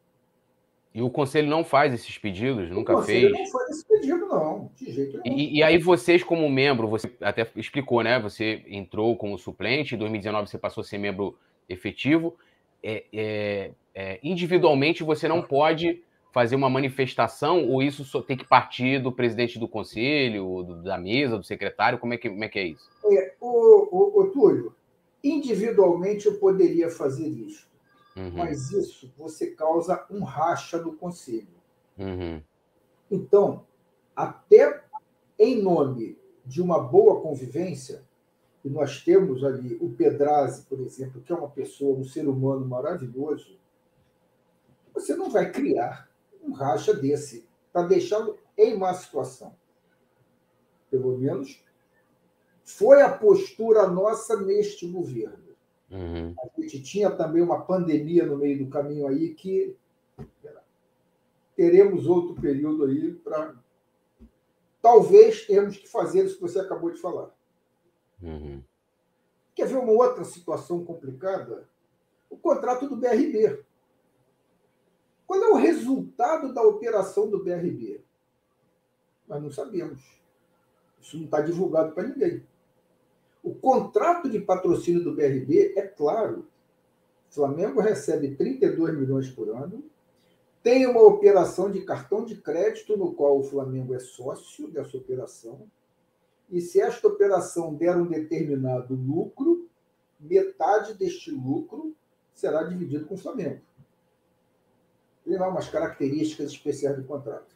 E 0.94 1.02
o 1.02 1.10
Conselho 1.10 1.50
não 1.50 1.64
faz 1.64 1.92
esses 1.94 2.18
pedidos, 2.20 2.70
o 2.70 2.74
nunca 2.74 3.02
fez. 3.02 3.32
não 3.32 3.48
faz 3.48 3.70
esse 3.72 3.88
pedido, 3.88 4.28
não, 4.28 4.70
de 4.76 4.92
jeito 4.92 5.20
nenhum. 5.24 5.38
E, 5.38 5.58
e, 5.58 5.64
aí 5.64 5.80
vocês, 5.80 6.24
como 6.24 6.48
membro, 6.48 6.88
você 6.88 7.12
até 7.20 7.50
explicou, 7.56 8.04
né? 8.04 8.20
Você 8.20 8.64
entrou 8.68 9.18
como 9.18 9.38
suplente, 9.40 9.96
em 9.96 9.98
2019 9.98 10.48
você 10.48 10.58
passou 10.58 10.82
a 10.82 10.86
ser 10.86 11.00
membro 11.00 11.36
efetivo. 11.68 12.38
É, 12.84 13.06
é, 13.12 13.72
é, 13.96 14.20
individualmente 14.22 15.04
você 15.04 15.28
não 15.28 15.42
pode 15.42 16.04
fazer 16.34 16.56
uma 16.56 16.70
manifestação 16.70 17.70
ou 17.70 17.82
isso 17.82 18.04
só 18.04 18.22
tem 18.22 18.36
que 18.36 18.46
partir 18.46 19.02
do 19.02 19.12
presidente 19.12 19.58
do 19.58 19.68
conselho, 19.68 20.64
do, 20.64 20.84
da 20.84 20.98
mesa, 20.98 21.38
do 21.38 21.46
secretário? 21.46 22.00
Como 22.00 22.14
é 22.14 22.18
que, 22.18 22.30
como 22.30 22.44
é, 22.44 22.50
que 22.50 22.60
é 22.60 22.68
isso? 22.68 22.90
É, 23.06 23.36
o, 23.40 24.20
o, 24.20 24.22
o 24.22 24.32
Túlio, 24.32 24.76
individualmente 25.24 26.26
eu 26.26 26.40
poderia 26.40 26.90
fazer 26.90 27.28
isso 27.28 27.72
Uhum. 28.16 28.32
Mas 28.32 28.72
isso 28.72 29.12
você 29.18 29.52
causa 29.52 30.06
um 30.10 30.24
racha 30.24 30.78
no 30.78 30.94
conselho. 30.94 31.48
Uhum. 31.98 32.42
Então, 33.10 33.66
até 34.16 34.84
em 35.38 35.62
nome 35.62 36.18
de 36.46 36.62
uma 36.62 36.80
boa 36.80 37.22
convivência, 37.22 38.04
e 38.64 38.70
nós 38.70 39.02
temos 39.02 39.44
ali 39.44 39.78
o 39.82 39.90
Pedrazi, 39.90 40.64
por 40.64 40.80
exemplo, 40.80 41.22
que 41.22 41.32
é 41.32 41.36
uma 41.36 41.50
pessoa, 41.50 41.98
um 41.98 42.04
ser 42.04 42.28
humano 42.28 42.66
maravilhoso, 42.66 43.58
você 44.94 45.16
não 45.16 45.30
vai 45.30 45.52
criar 45.52 46.08
um 46.44 46.52
racha 46.52 46.94
desse 46.94 47.48
para 47.72 47.88
deixá-lo 47.88 48.38
em 48.58 48.78
má 48.78 48.94
situação. 48.94 49.56
Pelo 50.90 51.18
menos 51.18 51.64
foi 52.64 53.02
a 53.02 53.10
postura 53.10 53.88
nossa 53.88 54.40
neste 54.42 54.88
governo. 54.88 55.44
Uhum. 55.90 56.34
A 56.40 56.62
gente 56.62 56.82
tinha 56.82 57.12
também 57.12 57.42
uma 57.42 57.66
pandemia 57.66 58.26
no 58.26 58.38
meio 58.38 58.64
do 58.64 58.70
caminho 58.70 59.08
aí 59.08 59.34
que 59.34 59.76
teremos 61.56 62.08
outro 62.08 62.40
período 62.40 62.86
aí 62.86 63.14
para. 63.14 63.56
Talvez 64.82 65.46
temos 65.46 65.78
que 65.78 65.88
fazer 65.88 66.26
isso 66.26 66.36
que 66.36 66.42
você 66.42 66.60
acabou 66.60 66.92
de 66.92 67.00
falar. 67.00 67.34
Uhum. 68.22 68.62
Quer 69.56 69.68
ver 69.68 69.78
uma 69.78 69.92
outra 69.92 70.24
situação 70.24 70.84
complicada? 70.84 71.70
O 72.30 72.38
contrato 72.38 72.88
do 72.88 72.98
BRB. 72.98 73.64
Qual 75.34 75.44
é 75.44 75.50
o 75.50 75.56
resultado 75.56 76.54
da 76.54 76.62
operação 76.62 77.28
do 77.28 77.44
BRB? 77.44 78.04
Nós 79.28 79.42
não 79.42 79.52
sabemos. 79.52 80.00
Isso 81.02 81.18
não 81.18 81.26
está 81.26 81.42
divulgado 81.42 81.92
para 81.96 82.08
ninguém. 82.08 82.46
O 83.42 83.56
contrato 83.56 84.30
de 84.30 84.40
patrocínio 84.40 85.04
do 85.04 85.16
BRB 85.16 85.74
é 85.76 85.88
claro. 85.88 86.48
O 87.32 87.34
Flamengo 87.34 87.82
recebe 87.82 88.36
32 88.36 88.96
milhões 88.96 89.28
por 89.32 89.50
ano, 89.50 89.84
tem 90.62 90.86
uma 90.86 91.02
operação 91.02 91.72
de 91.72 91.82
cartão 91.82 92.24
de 92.24 92.36
crédito 92.36 92.96
no 92.96 93.16
qual 93.16 93.40
o 93.40 93.44
Flamengo 93.44 93.96
é 93.96 94.00
sócio 94.00 94.68
dessa 94.68 94.96
operação. 94.98 95.68
E 96.48 96.62
se 96.62 96.80
esta 96.80 97.08
operação 97.08 97.74
der 97.74 97.98
um 97.98 98.06
determinado 98.06 98.94
lucro, 98.94 99.68
metade 100.20 100.94
deste 100.94 101.32
lucro 101.32 101.96
será 102.36 102.62
dividido 102.62 103.08
com 103.08 103.16
o 103.16 103.18
Flamengo. 103.18 103.62
Tem 105.24 105.38
lá 105.38 105.48
umas 105.48 105.70
características 105.70 106.52
especiais 106.52 106.98
do 106.98 107.04
contrato. 107.04 107.56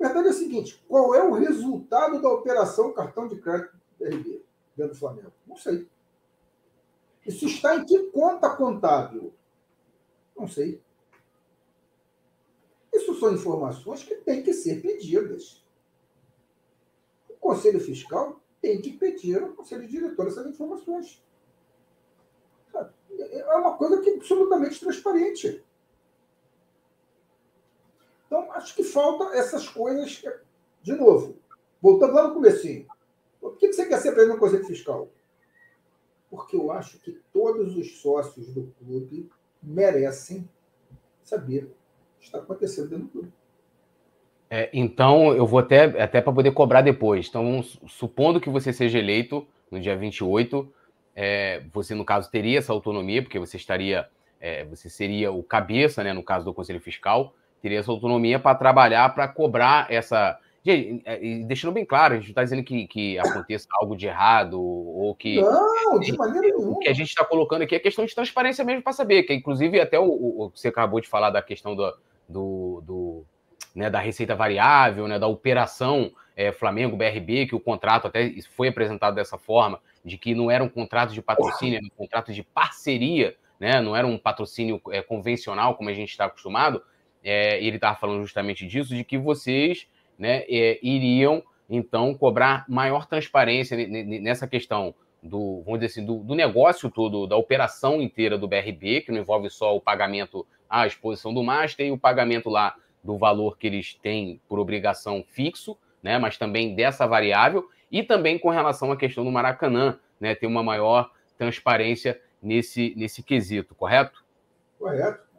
A 0.00 0.04
verdade 0.04 0.28
é 0.28 0.30
a 0.30 0.34
seguinte: 0.34 0.82
qual 0.88 1.14
é 1.14 1.22
o 1.22 1.32
resultado 1.32 2.20
da 2.20 2.28
operação 2.28 2.92
cartão 2.92 3.28
de 3.28 3.40
crédito 3.40 3.72
do 3.72 4.04
BRB? 4.04 4.42
dentro 4.80 4.94
do 4.94 4.98
Flamengo? 4.98 5.32
Não 5.46 5.56
sei. 5.56 5.88
Isso 7.26 7.46
está 7.46 7.76
em 7.76 7.84
que 7.84 8.10
conta 8.10 8.48
contábil? 8.56 9.32
Não 10.36 10.48
sei. 10.48 10.82
Isso 12.92 13.14
são 13.20 13.34
informações 13.34 14.02
que 14.02 14.16
têm 14.16 14.42
que 14.42 14.52
ser 14.52 14.80
pedidas. 14.80 15.64
O 17.28 17.34
Conselho 17.34 17.80
Fiscal 17.80 18.40
tem 18.60 18.80
que 18.80 18.92
pedir 18.92 19.42
ao 19.42 19.52
Conselho 19.52 19.86
Diretor 19.86 20.26
essas 20.26 20.46
informações. 20.46 21.22
É 23.18 23.54
uma 23.54 23.76
coisa 23.76 24.00
que 24.00 24.10
é 24.10 24.14
absolutamente 24.16 24.80
transparente. 24.80 25.64
Então, 28.30 28.52
acho 28.52 28.76
que 28.76 28.84
falta 28.84 29.36
essas 29.36 29.68
coisas. 29.68 30.22
De 30.80 30.92
novo, 30.92 31.36
voltando 31.82 32.14
lá 32.14 32.28
no 32.28 32.34
comecinho. 32.34 32.86
Por 33.40 33.56
que 33.56 33.72
você 33.72 33.86
quer 33.86 33.98
ser 33.98 34.12
presidente 34.12 34.36
do 34.36 34.40
Conselho 34.40 34.64
Fiscal? 34.64 35.08
Porque 36.30 36.54
eu 36.54 36.70
acho 36.70 37.00
que 37.00 37.20
todos 37.32 37.76
os 37.76 38.00
sócios 38.00 38.46
do 38.54 38.72
clube 38.78 39.28
merecem 39.60 40.48
saber 41.24 41.64
o 41.64 42.20
que 42.20 42.26
está 42.26 42.38
acontecendo 42.38 42.90
dentro 42.90 43.06
do 43.06 43.10
clube. 43.10 43.32
É, 44.48 44.70
então, 44.72 45.32
eu 45.34 45.44
vou 45.44 45.58
até, 45.58 45.84
até 46.00 46.20
para 46.20 46.32
poder 46.32 46.52
cobrar 46.52 46.82
depois. 46.82 47.26
Então, 47.28 47.64
supondo 47.88 48.40
que 48.40 48.48
você 48.48 48.72
seja 48.72 48.98
eleito 49.00 49.44
no 49.72 49.80
dia 49.80 49.96
28, 49.96 50.72
é, 51.16 51.64
você, 51.72 51.96
no 51.96 52.04
caso, 52.04 52.30
teria 52.30 52.58
essa 52.58 52.72
autonomia, 52.72 53.22
porque 53.22 53.40
você 53.40 53.56
estaria, 53.56 54.08
é, 54.40 54.64
você 54.64 54.88
seria 54.88 55.32
o 55.32 55.42
cabeça, 55.42 56.04
né, 56.04 56.12
no 56.12 56.22
caso 56.22 56.44
do 56.44 56.54
Conselho 56.54 56.80
Fiscal, 56.80 57.34
teria 57.60 57.80
essa 57.80 57.90
autonomia 57.90 58.38
para 58.38 58.54
trabalhar, 58.54 59.14
para 59.14 59.28
cobrar 59.28 59.86
essa, 59.90 60.38
Gente, 60.62 61.02
é, 61.06 61.18
deixando 61.44 61.72
bem 61.72 61.86
claro, 61.86 62.12
a 62.12 62.16
gente 62.18 62.26
não 62.26 62.32
está 62.32 62.44
dizendo 62.44 62.62
que, 62.62 62.86
que 62.86 63.18
aconteça 63.18 63.66
algo 63.72 63.96
de 63.96 64.06
errado 64.06 64.60
ou 64.60 65.14
que. 65.14 65.40
Não, 65.40 65.98
de 65.98 66.14
maneira 66.14 66.48
nenhuma. 66.48 66.72
O 66.72 66.78
que 66.78 66.88
a 66.88 66.92
gente 66.92 67.08
está 67.08 67.24
colocando 67.24 67.62
aqui 67.62 67.74
é 67.74 67.78
questão 67.78 68.04
de 68.04 68.14
transparência 68.14 68.62
mesmo 68.62 68.82
para 68.82 68.92
saber, 68.92 69.22
que 69.22 69.32
inclusive 69.32 69.80
até 69.80 69.98
o, 69.98 70.04
o, 70.04 70.52
você 70.54 70.68
acabou 70.68 71.00
de 71.00 71.08
falar 71.08 71.30
da 71.30 71.40
questão 71.40 71.74
do, 71.74 71.96
do, 72.28 72.82
do 72.86 73.26
né, 73.74 73.88
da 73.88 74.00
receita 74.00 74.34
variável, 74.34 75.08
né, 75.08 75.18
da 75.18 75.26
operação 75.26 76.12
é, 76.36 76.52
Flamengo 76.52 76.96
BRB, 76.96 77.46
que 77.46 77.54
o 77.54 77.60
contrato 77.60 78.06
até 78.06 78.30
foi 78.54 78.68
apresentado 78.68 79.14
dessa 79.14 79.38
forma, 79.38 79.80
de 80.04 80.18
que 80.18 80.34
não 80.34 80.50
era 80.50 80.62
um 80.62 80.68
contrato 80.68 81.14
de 81.14 81.22
patrocínio, 81.22 81.76
era 81.76 81.86
um 81.86 81.96
contrato 81.96 82.34
de 82.34 82.42
parceria, 82.42 83.34
né, 83.58 83.80
não 83.80 83.96
era 83.96 84.06
um 84.06 84.18
patrocínio 84.18 84.80
é, 84.90 85.00
convencional, 85.00 85.74
como 85.74 85.88
a 85.88 85.94
gente 85.94 86.10
está 86.10 86.26
acostumado. 86.26 86.82
É, 87.22 87.62
ele 87.62 87.76
estava 87.76 87.96
falando 87.98 88.22
justamente 88.22 88.66
disso, 88.66 88.94
de 88.94 89.04
que 89.04 89.18
vocês 89.18 89.86
né, 90.18 90.44
é, 90.48 90.78
iriam 90.82 91.42
então 91.68 92.14
cobrar 92.14 92.64
maior 92.68 93.06
transparência 93.06 93.76
nessa 93.86 94.46
questão 94.46 94.94
do, 95.22 95.62
vamos 95.64 95.80
dizer 95.80 95.86
assim, 95.86 96.04
do, 96.04 96.24
do, 96.24 96.34
negócio 96.34 96.90
todo, 96.90 97.26
da 97.26 97.36
operação 97.36 98.00
inteira 98.00 98.36
do 98.36 98.48
BRB, 98.48 99.02
que 99.02 99.12
não 99.12 99.20
envolve 99.20 99.50
só 99.50 99.76
o 99.76 99.80
pagamento 99.80 100.46
à 100.68 100.86
exposição 100.86 101.32
do 101.32 101.42
master 101.42 101.86
e 101.86 101.92
o 101.92 101.98
pagamento 101.98 102.48
lá 102.48 102.74
do 103.04 103.16
valor 103.16 103.56
que 103.56 103.66
eles 103.66 103.94
têm 103.94 104.40
por 104.48 104.58
obrigação 104.58 105.24
fixo, 105.26 105.76
né, 106.02 106.18
mas 106.18 106.36
também 106.36 106.74
dessa 106.74 107.06
variável, 107.06 107.68
e 107.90 108.02
também 108.02 108.38
com 108.38 108.50
relação 108.50 108.90
à 108.92 108.96
questão 108.96 109.24
do 109.24 109.30
Maracanã, 109.30 109.98
né, 110.18 110.34
ter 110.34 110.46
uma 110.46 110.62
maior 110.62 111.10
transparência 111.36 112.20
nesse, 112.42 112.94
nesse 112.96 113.22
quesito, 113.22 113.74
correto? 113.74 114.24
Correto. 114.78 115.29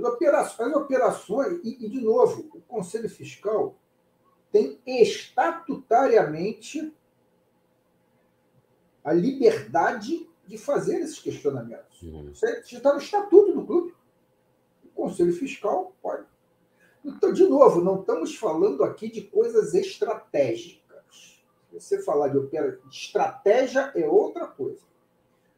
As 0.00 0.14
operações, 0.14 0.70
as 0.70 0.76
operações 0.76 1.60
e, 1.62 1.86
e, 1.86 1.88
de 1.88 2.00
novo, 2.00 2.50
o 2.54 2.60
Conselho 2.62 3.08
Fiscal 3.08 3.76
tem 4.50 4.80
estatutariamente 4.86 6.92
a 9.04 9.12
liberdade 9.12 10.28
de 10.46 10.58
fazer 10.58 11.00
esses 11.00 11.20
questionamentos. 11.20 12.02
Uhum. 12.02 12.30
Isso 12.30 12.46
está 12.46 12.92
no 12.92 12.98
estatuto 12.98 13.52
do 13.52 13.64
clube. 13.64 13.94
O 14.84 14.88
Conselho 14.88 15.32
Fiscal 15.32 15.94
pode. 16.02 16.26
Então, 17.04 17.32
de 17.32 17.46
novo, 17.46 17.80
não 17.80 18.00
estamos 18.00 18.36
falando 18.36 18.84
aqui 18.84 19.10
de 19.10 19.22
coisas 19.22 19.74
estratégicas. 19.74 20.80
Você 21.72 22.02
falar 22.02 22.28
de 22.28 22.38
estratégia 22.90 23.92
é 23.94 24.08
outra 24.08 24.46
coisa. 24.46 24.89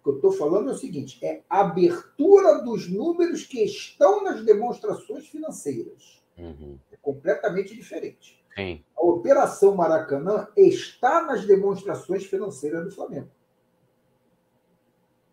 O 0.03 0.05
que 0.05 0.11
eu 0.11 0.17
estou 0.17 0.33
falando 0.33 0.69
é 0.69 0.73
o 0.73 0.77
seguinte: 0.77 1.25
é 1.25 1.43
abertura 1.49 2.61
dos 2.63 2.91
números 2.91 3.47
que 3.47 3.63
estão 3.63 4.25
nas 4.25 4.45
demonstrações 4.45 5.29
financeiras. 5.29 6.21
Uhum. 6.37 6.77
É 6.91 6.97
completamente 6.97 7.75
diferente. 7.75 8.43
Sim. 8.55 8.85
A 8.97 9.05
Operação 9.05 9.77
Maracanã 9.77 10.49
está 10.57 11.23
nas 11.23 11.47
demonstrações 11.47 12.27
financeiras 12.27 12.85
do 12.85 12.91
Flamengo. 12.91 13.31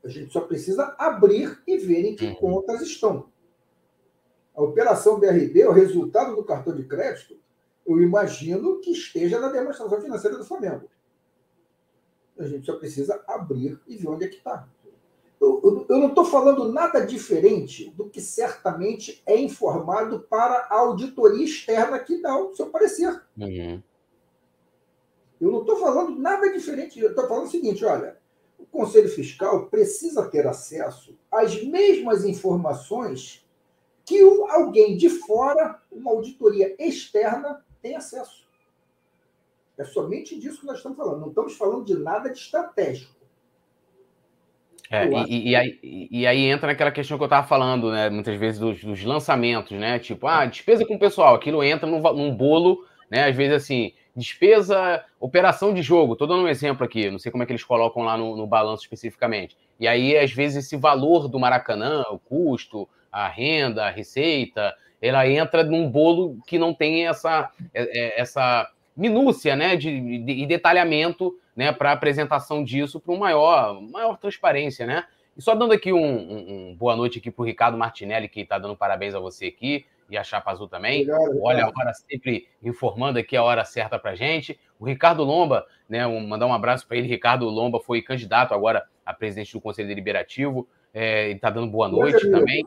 A 0.03 0.07
gente 0.07 0.31
só 0.31 0.41
precisa 0.41 0.95
abrir 0.99 1.61
e 1.65 1.77
ver 1.77 2.05
em 2.05 2.15
que 2.15 2.27
uhum. 2.27 2.35
contas 2.35 2.81
estão. 2.81 3.27
A 4.55 4.61
Operação 4.61 5.19
BRB, 5.19 5.65
o 5.65 5.71
resultado 5.71 6.35
do 6.35 6.43
cartão 6.43 6.75
de 6.75 6.83
crédito, 6.83 7.39
eu 7.87 7.99
imagino 8.01 8.79
que 8.79 8.91
esteja 8.91 9.39
na 9.39 9.49
demonstração 9.49 9.99
financeira 9.99 10.37
do 10.37 10.45
Flamengo. 10.45 10.87
A 12.39 12.47
gente 12.47 12.65
só 12.65 12.77
precisa 12.77 13.21
abrir 13.27 13.79
e 13.85 13.97
ver 13.97 14.07
onde 14.07 14.25
é 14.25 14.27
que 14.27 14.37
está. 14.37 14.67
Eu, 15.39 15.61
eu, 15.63 15.85
eu, 15.89 15.97
não 15.97 16.09
estou 16.09 16.25
falando 16.25 16.71
nada 16.71 17.05
diferente 17.05 17.91
do 17.91 18.09
que 18.09 18.19
certamente 18.19 19.21
é 19.25 19.37
informado 19.37 20.21
para 20.21 20.67
a 20.69 20.79
auditoria 20.79 21.45
externa 21.45 21.99
que 21.99 22.21
dá 22.21 22.37
o 22.37 22.53
seu 22.55 22.67
parecer. 22.67 23.23
Uhum. 23.37 23.81
Eu 25.39 25.51
não 25.51 25.61
estou 25.61 25.77
falando 25.77 26.19
nada 26.19 26.51
diferente. 26.51 26.99
Eu 26.99 27.09
estou 27.09 27.27
falando 27.27 27.45
o 27.45 27.49
seguinte: 27.49 27.85
olha, 27.85 28.17
o 28.57 28.65
Conselho 28.65 29.07
Fiscal 29.09 29.67
precisa 29.67 30.27
ter 30.27 30.45
acesso 30.45 31.17
às 31.31 31.63
mesmas 31.63 32.25
informações 32.25 33.45
que 34.05 34.19
alguém 34.49 34.97
de 34.97 35.09
fora, 35.09 35.81
uma 35.91 36.11
auditoria 36.11 36.75
externa, 36.79 37.63
tem 37.81 37.95
acesso. 37.95 38.48
É 39.79 39.85
somente 39.85 40.37
disso 40.37 40.59
que 40.59 40.65
nós 40.65 40.77
estamos 40.77 40.97
falando. 40.97 41.21
Não 41.21 41.29
estamos 41.29 41.55
falando 41.55 41.85
de 41.85 41.95
nada 41.97 42.29
de 42.29 42.37
estratégico. 42.37 43.17
É, 44.91 45.07
e, 45.27 45.49
e, 45.49 45.55
aí, 45.55 45.79
e, 46.11 46.27
aí, 46.27 46.45
entra 46.45 46.67
naquela 46.67 46.91
questão 46.91 47.17
que 47.17 47.23
eu 47.23 47.27
estava 47.27 47.47
falando, 47.47 47.91
né? 47.91 48.09
Muitas 48.09 48.37
vezes 48.37 48.59
dos, 48.59 48.83
dos, 48.83 49.03
lançamentos, 49.03 49.77
né? 49.77 49.99
Tipo, 49.99 50.27
ah, 50.27 50.45
despesa 50.45 50.85
com 50.85 50.95
o 50.95 50.99
pessoal, 50.99 51.35
aquilo 51.35 51.63
entra 51.63 51.87
num, 51.87 52.01
num 52.01 52.35
bolo, 52.35 52.83
né? 53.09 53.29
Às 53.29 53.35
vezes 53.35 53.53
assim, 53.53 53.93
despesa, 54.15 55.05
operação 55.19 55.73
de 55.73 55.81
jogo. 55.81 56.13
Estou 56.13 56.27
dando 56.27 56.43
um 56.43 56.47
exemplo 56.47 56.83
aqui, 56.83 57.09
não 57.09 57.19
sei 57.19 57.31
como 57.31 57.43
é 57.43 57.45
que 57.45 57.51
eles 57.51 57.63
colocam 57.63 58.03
lá 58.03 58.17
no, 58.17 58.35
no 58.35 58.47
balanço 58.47 58.83
especificamente. 58.83 59.55
E 59.79 59.87
aí, 59.87 60.17
às 60.17 60.33
vezes, 60.33 60.65
esse 60.65 60.75
valor 60.75 61.27
do 61.27 61.39
Maracanã, 61.39 62.03
o 62.09 62.19
custo, 62.19 62.89
a 63.11 63.27
renda, 63.27 63.85
a 63.85 63.91
receita, 63.91 64.75
ela 65.01 65.27
entra 65.27 65.63
num 65.63 65.89
bolo 65.89 66.37
que 66.47 66.57
não 66.57 66.73
tem 66.73 67.07
essa, 67.07 67.51
é, 67.73 68.17
é, 68.17 68.19
essa 68.19 68.69
minúcia, 68.99 69.55
né? 69.55 69.75
De, 69.75 69.99
de, 69.99 70.35
de 70.35 70.45
detalhamento 70.45 71.37
né, 71.55 71.71
para 71.71 71.91
apresentação 71.91 72.63
disso 72.63 72.99
para 72.99 73.13
uma 73.13 73.21
maior, 73.21 73.81
maior 73.81 74.17
transparência, 74.17 74.85
né? 74.85 75.05
E 75.37 75.41
só 75.41 75.55
dando 75.55 75.73
aqui 75.73 75.93
um, 75.93 75.99
um, 75.99 76.69
um 76.71 76.75
boa 76.75 76.95
noite 76.95 77.19
aqui 77.19 77.31
para 77.31 77.41
o 77.41 77.45
Ricardo 77.45 77.77
Martinelli, 77.77 78.27
que 78.27 78.41
está 78.41 78.57
dando 78.57 78.75
parabéns 78.75 79.15
a 79.15 79.19
você 79.19 79.47
aqui, 79.47 79.85
e 80.09 80.17
a 80.17 80.23
Chapa 80.23 80.51
Azul 80.51 80.67
também. 80.67 81.03
Obrigado, 81.03 81.41
Olha 81.41 81.65
a 81.65 81.67
hora 81.67 81.93
sempre 81.93 82.47
informando 82.61 83.19
aqui 83.19 83.37
a 83.37 83.43
hora 83.43 83.63
certa 83.63 83.97
para 83.99 84.15
gente. 84.15 84.59
O 84.79 84.85
Ricardo 84.85 85.23
Lomba, 85.23 85.65
né, 85.87 86.05
um, 86.07 86.27
mandar 86.27 86.47
um 86.47 86.53
abraço 86.53 86.87
para 86.87 86.97
ele. 86.97 87.07
Ricardo 87.07 87.45
Lomba 87.45 87.79
foi 87.79 88.01
candidato 88.01 88.53
agora 88.53 88.85
a 89.05 89.13
presidente 89.13 89.53
do 89.53 89.61
Conselho 89.61 89.87
Deliberativo. 89.87 90.67
É, 90.93 91.25
ele 91.25 91.35
está 91.35 91.49
dando 91.49 91.71
boa 91.71 91.87
noite 91.87 92.29
também. 92.29 92.65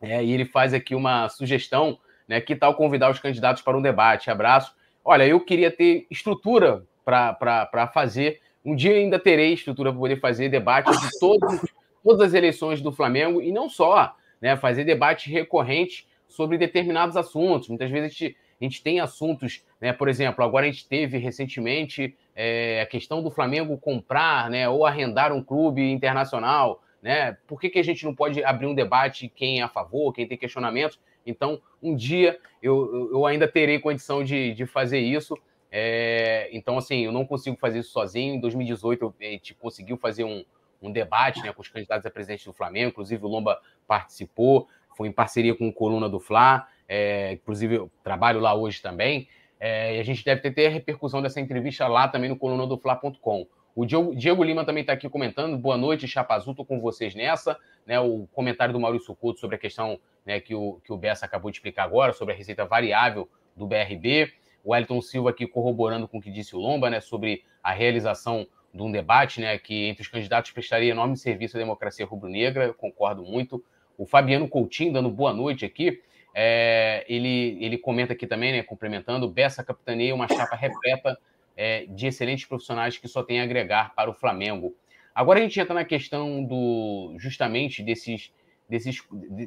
É, 0.00 0.24
e 0.24 0.32
ele 0.32 0.44
faz 0.44 0.72
aqui 0.72 0.94
uma 0.94 1.28
sugestão, 1.28 1.98
né? 2.28 2.40
Que 2.40 2.54
tal 2.54 2.74
convidar 2.74 3.10
os 3.10 3.18
candidatos 3.18 3.62
para 3.62 3.76
um 3.76 3.82
debate? 3.82 4.30
Abraço. 4.30 4.75
Olha, 5.08 5.24
eu 5.24 5.38
queria 5.38 5.70
ter 5.70 6.04
estrutura 6.10 6.84
para 7.04 7.88
fazer. 7.94 8.40
Um 8.64 8.74
dia 8.74 8.90
ainda 8.90 9.20
terei 9.20 9.52
estrutura 9.52 9.92
para 9.92 10.00
poder 10.00 10.18
fazer 10.18 10.48
debate 10.48 10.90
de 10.90 11.08
todos, 11.20 11.60
todas 12.02 12.20
as 12.22 12.34
eleições 12.34 12.80
do 12.82 12.90
Flamengo 12.90 13.40
e 13.40 13.52
não 13.52 13.68
só, 13.68 14.16
né? 14.40 14.56
Fazer 14.56 14.82
debate 14.82 15.30
recorrente 15.30 16.08
sobre 16.26 16.58
determinados 16.58 17.16
assuntos. 17.16 17.68
Muitas 17.68 17.88
vezes 17.88 18.06
a 18.06 18.08
gente, 18.08 18.36
a 18.60 18.64
gente 18.64 18.82
tem 18.82 18.98
assuntos, 18.98 19.64
né? 19.80 19.92
Por 19.92 20.08
exemplo, 20.08 20.44
agora 20.44 20.66
a 20.66 20.70
gente 20.70 20.88
teve 20.88 21.18
recentemente 21.18 22.16
é, 22.34 22.80
a 22.80 22.86
questão 22.86 23.22
do 23.22 23.30
Flamengo 23.30 23.78
comprar, 23.78 24.50
né? 24.50 24.68
Ou 24.68 24.84
arrendar 24.84 25.32
um 25.32 25.40
clube 25.40 25.88
internacional, 25.88 26.82
né? 27.00 27.36
Por 27.46 27.60
que, 27.60 27.70
que 27.70 27.78
a 27.78 27.84
gente 27.84 28.04
não 28.04 28.12
pode 28.12 28.42
abrir 28.42 28.66
um 28.66 28.74
debate 28.74 29.32
quem 29.32 29.60
é 29.60 29.62
a 29.62 29.68
favor, 29.68 30.12
quem 30.12 30.26
tem 30.26 30.36
questionamentos? 30.36 30.98
Então, 31.26 31.60
um 31.82 31.94
dia 31.94 32.38
eu, 32.62 33.10
eu 33.12 33.26
ainda 33.26 33.48
terei 33.48 33.78
condição 33.78 34.24
de, 34.24 34.54
de 34.54 34.64
fazer 34.64 35.00
isso. 35.00 35.36
É, 35.70 36.48
então, 36.52 36.78
assim, 36.78 37.04
eu 37.04 37.12
não 37.12 37.26
consigo 37.26 37.56
fazer 37.58 37.80
isso 37.80 37.90
sozinho. 37.90 38.34
Em 38.34 38.40
2018, 38.40 39.14
a 39.20 39.24
gente 39.24 39.54
conseguiu 39.54 39.96
fazer 39.96 40.24
um, 40.24 40.44
um 40.80 40.90
debate 40.90 41.42
né, 41.42 41.52
com 41.52 41.60
os 41.60 41.68
candidatos 41.68 42.06
a 42.06 42.10
presidente 42.10 42.44
do 42.44 42.52
Flamengo, 42.52 42.90
inclusive 42.90 43.24
o 43.24 43.28
Lomba 43.28 43.60
participou, 43.86 44.68
foi 44.96 45.08
em 45.08 45.12
parceria 45.12 45.54
com 45.54 45.68
o 45.68 45.72
Coluna 45.72 46.08
do 46.08 46.18
Fla, 46.18 46.66
é, 46.88 47.32
inclusive 47.32 47.74
eu 47.74 47.90
trabalho 48.02 48.40
lá 48.40 48.54
hoje 48.54 48.80
também. 48.80 49.28
É, 49.58 49.96
e 49.96 50.00
a 50.00 50.02
gente 50.02 50.24
deve 50.24 50.40
ter, 50.40 50.52
ter 50.52 50.66
a 50.66 50.70
repercussão 50.70 51.22
dessa 51.22 51.40
entrevista 51.40 51.86
lá 51.86 52.08
também 52.08 52.28
no 52.28 52.36
colunadofla.com. 52.36 53.46
O 53.76 53.84
Diego, 53.84 54.42
Lima 54.42 54.64
também 54.64 54.80
está 54.80 54.94
aqui 54.94 55.06
comentando. 55.06 55.58
Boa 55.58 55.76
noite, 55.76 56.08
Chapa 56.08 56.34
Azul, 56.34 56.52
estou 56.52 56.64
com 56.64 56.80
vocês 56.80 57.14
nessa. 57.14 57.58
Né, 57.84 58.00
o 58.00 58.26
comentário 58.32 58.72
do 58.72 58.80
Maurício 58.80 59.14
Couto 59.14 59.38
sobre 59.38 59.56
a 59.56 59.58
questão 59.58 60.00
né, 60.24 60.40
que, 60.40 60.54
o, 60.54 60.80
que 60.82 60.90
o 60.90 60.96
Bessa 60.96 61.26
acabou 61.26 61.50
de 61.50 61.58
explicar 61.58 61.84
agora, 61.84 62.14
sobre 62.14 62.32
a 62.32 62.36
receita 62.36 62.64
variável 62.64 63.28
do 63.54 63.66
BRB 63.66 64.32
o 64.64 64.72
Wellington 64.72 65.00
Silva 65.00 65.30
aqui 65.30 65.46
corroborando 65.46 66.08
com 66.08 66.18
o 66.18 66.20
que 66.20 66.30
disse 66.30 66.56
o 66.56 66.58
Lomba, 66.58 66.90
né, 66.90 67.00
sobre 67.00 67.44
a 67.62 67.70
realização 67.70 68.48
de 68.74 68.82
um 68.82 68.90
debate, 68.90 69.40
né, 69.40 69.56
que 69.58 69.84
entre 69.84 70.02
os 70.02 70.08
candidatos 70.08 70.50
prestaria 70.50 70.90
enorme 70.90 71.16
serviço 71.16 71.56
à 71.56 71.60
democracia 71.60 72.04
rubro-negra, 72.04 72.72
concordo 72.72 73.22
muito. 73.22 73.62
O 73.96 74.04
Fabiano 74.04 74.48
Coutinho, 74.48 74.92
dando 74.92 75.08
boa 75.08 75.32
noite 75.32 75.64
aqui, 75.64 76.02
é, 76.34 77.04
ele, 77.08 77.62
ele 77.62 77.78
comenta 77.78 78.12
aqui 78.12 78.26
também, 78.26 78.52
né, 78.52 78.62
complementando, 78.62 79.28
Bessa 79.28 79.62
capitaneia 79.62 80.14
uma 80.14 80.26
chapa 80.26 80.56
repleta 80.56 81.16
é, 81.56 81.86
de 81.86 82.06
excelentes 82.06 82.44
profissionais 82.44 82.98
que 82.98 83.08
só 83.08 83.22
tem 83.22 83.40
a 83.40 83.44
agregar 83.44 83.94
para 83.94 84.10
o 84.10 84.14
Flamengo. 84.14 84.74
Agora 85.14 85.38
a 85.38 85.42
gente 85.42 85.58
entra 85.58 85.74
na 85.74 85.84
questão 85.84 86.44
do 86.44 87.14
justamente 87.18 87.82
desses 87.82 88.32
desses 88.68 89.00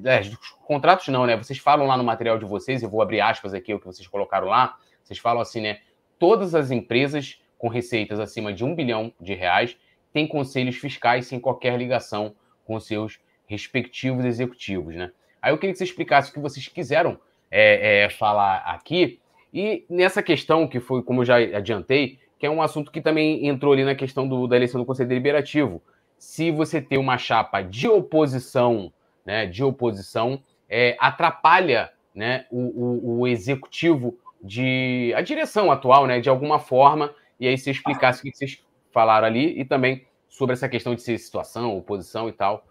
é, 0.06 0.22
contratos 0.66 1.10
não, 1.10 1.26
né? 1.26 1.36
Vocês 1.36 1.60
falam 1.60 1.86
lá 1.86 1.98
no 1.98 2.04
material 2.04 2.40
de 2.40 2.46
vocês, 2.46 2.82
eu 2.82 2.90
vou 2.90 3.02
abrir 3.02 3.20
aspas 3.20 3.54
aqui 3.54 3.74
o 3.74 3.80
que 3.80 3.86
vocês 3.86 4.08
colocaram 4.08 4.48
lá, 4.48 4.78
vocês 5.04 5.20
falam 5.20 5.42
assim, 5.42 5.62
né? 5.62 5.82
Todas 6.18 6.56
as 6.56 6.72
empresas 6.72 7.42
com 7.58 7.68
receitas 7.68 8.20
acima 8.20 8.54
de 8.54 8.64
um 8.64 8.74
bilhão 8.74 9.14
de 9.20 9.34
reais 9.34 9.78
têm 10.14 10.26
conselhos 10.26 10.78
fiscais 10.78 11.28
sem 11.28 11.40
qualquer 11.40 11.78
ligação 11.78 12.34
com 12.66 12.80
seus 12.80 13.20
respectivos 13.46 14.26
executivos, 14.26 14.96
né? 14.96 15.12
Aí 15.42 15.52
eu 15.52 15.58
queria 15.58 15.74
que 15.74 15.78
você 15.78 15.84
explicasse 15.84 16.32
o 16.32 16.34
que 16.34 16.40
vocês 16.40 16.68
quiseram 16.68 17.20
é, 17.52 18.04
é, 18.04 18.10
falar 18.10 18.58
aqui 18.60 19.20
e 19.54 19.86
nessa 19.90 20.22
questão 20.22 20.68
que 20.68 20.80
foi, 20.80 21.02
como 21.02 21.26
já 21.26 21.38
adiantei, 21.38 22.20
que 22.38 22.46
é 22.46 22.50
um 22.50 22.62
assunto 22.62 22.92
que 22.92 23.02
também 23.02 23.48
entrou 23.48 23.74
ali 23.74 23.84
na 23.84 23.96
questão 23.96 24.28
do, 24.28 24.48
da 24.48 24.56
eleição 24.56 24.80
do 24.80 24.86
Conselho 24.86 25.10
Deliberativo. 25.10 25.82
Se 26.18 26.52
você 26.52 26.82
tem 26.82 26.98
uma 26.98 27.18
chapa 27.18 27.62
de 27.62 27.88
oposição, 27.88 28.94
né, 29.26 29.46
de 29.46 29.64
oposição, 29.64 30.42
é, 30.70 30.96
atrapalha 31.00 31.92
né, 32.14 32.46
o, 32.50 32.60
o, 32.60 33.20
o 33.20 33.28
executivo 33.28 34.18
de 34.42 35.14
a 35.16 35.22
direção 35.22 35.72
atual, 35.72 36.08
né, 36.08 36.20
de 36.20 36.30
alguma 36.30 36.60
forma, 36.60 37.14
e 37.40 37.48
aí 37.48 37.58
se 37.58 37.70
explicasse 37.70 38.20
o 38.20 38.24
que 38.24 38.36
vocês 38.36 38.64
falaram 38.92 39.28
ali 39.28 39.60
e 39.60 39.66
também 39.66 40.06
sobre 40.28 40.54
essa 40.54 40.70
questão 40.70 40.96
de 40.96 41.02
ser 41.02 41.18
situação, 41.18 41.78
oposição 41.78 42.30
e 42.30 42.32
tal. 42.32 42.66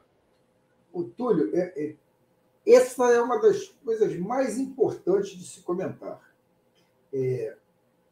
O 0.92 1.04
Túlio, 1.04 1.50
é, 1.54 1.72
é, 1.76 1.94
essa 2.66 3.04
é 3.10 3.20
uma 3.20 3.38
das 3.40 3.68
coisas 3.84 4.16
mais 4.18 4.58
importantes 4.58 5.30
de 5.36 5.44
se 5.44 5.60
comentar. 5.60 6.20
É, 7.12 7.56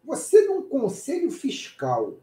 você, 0.05 0.47
num 0.47 0.63
conselho 0.63 1.31
fiscal, 1.31 2.19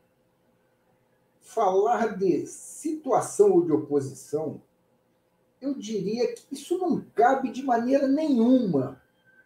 falar 1.40 2.18
de 2.18 2.48
situação 2.48 3.52
ou 3.52 3.66
de 3.66 3.72
oposição, 3.72 4.62
eu 5.62 5.74
diria 5.76 6.34
que 6.34 6.46
isso 6.52 6.78
não 6.78 7.06
cabe 7.16 7.52
de 7.52 7.64
maneira 7.64 8.08
nenhuma. 8.08 9.02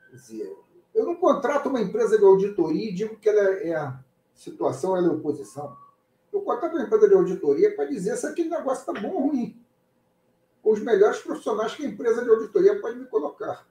Quer 0.09 0.15
dizer, 0.15 0.57
eu 0.93 1.05
não 1.05 1.15
contrato 1.15 1.69
uma 1.69 1.81
empresa 1.81 2.17
de 2.17 2.23
auditoria 2.23 2.89
e 2.89 2.93
digo 2.93 3.17
que 3.17 3.29
ela 3.29 3.41
é 3.59 3.75
a 3.75 3.99
situação, 4.33 4.95
ela 4.95 5.07
é 5.07 5.11
oposição. 5.11 5.77
Eu 6.31 6.41
contrato 6.41 6.73
uma 6.73 6.83
empresa 6.83 7.07
de 7.07 7.15
auditoria 7.15 7.75
para 7.75 7.85
dizer 7.85 8.15
se 8.17 8.25
aquele 8.25 8.49
negócio 8.49 8.81
está 8.81 8.99
bom 8.99 9.13
ou 9.13 9.27
ruim. 9.27 9.59
Com 10.61 10.71
os 10.71 10.79
melhores 10.79 11.19
profissionais 11.19 11.75
que 11.75 11.85
a 11.85 11.89
empresa 11.89 12.23
de 12.23 12.29
auditoria 12.29 12.79
pode 12.79 12.97
me 12.97 13.05
colocar. 13.05 13.67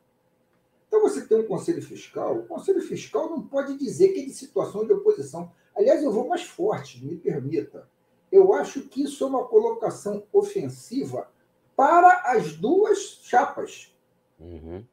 Então, 0.87 1.01
você 1.01 1.27
tem 1.27 1.39
um 1.39 1.47
conselho 1.47 1.83
fiscal. 1.83 2.39
O 2.39 2.47
conselho 2.47 2.81
fiscal 2.81 3.29
não 3.29 3.43
pode 3.43 3.77
dizer 3.77 4.09
que 4.09 4.21
é 4.21 4.25
de 4.25 4.33
situação 4.33 4.87
de 4.87 4.93
oposição. 4.93 5.53
Aliás, 5.75 6.03
eu 6.03 6.13
vou 6.13 6.29
mais 6.29 6.43
forte, 6.43 7.05
me 7.05 7.17
permita. 7.17 7.89
Eu 8.31 8.53
acho 8.55 8.83
que 8.83 9.03
isso 9.03 9.25
é 9.25 9.27
uma 9.27 9.45
colocação 9.45 10.25
ofensiva 10.33 11.31
para 11.75 12.23
as 12.33 12.57
duas 12.57 13.21
chapas. 13.23 13.95
Uhum. 14.39 14.85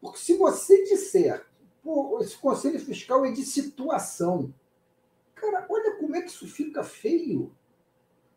Porque 0.00 0.18
se 0.18 0.36
você 0.36 0.84
disser 0.84 1.46
esse 2.20 2.36
conselho 2.36 2.78
fiscal 2.78 3.24
é 3.24 3.30
de 3.30 3.44
situação. 3.44 4.52
Cara, 5.34 5.66
olha 5.68 5.96
como 5.96 6.14
é 6.14 6.20
que 6.20 6.28
isso 6.28 6.46
fica 6.46 6.84
feio. 6.84 7.54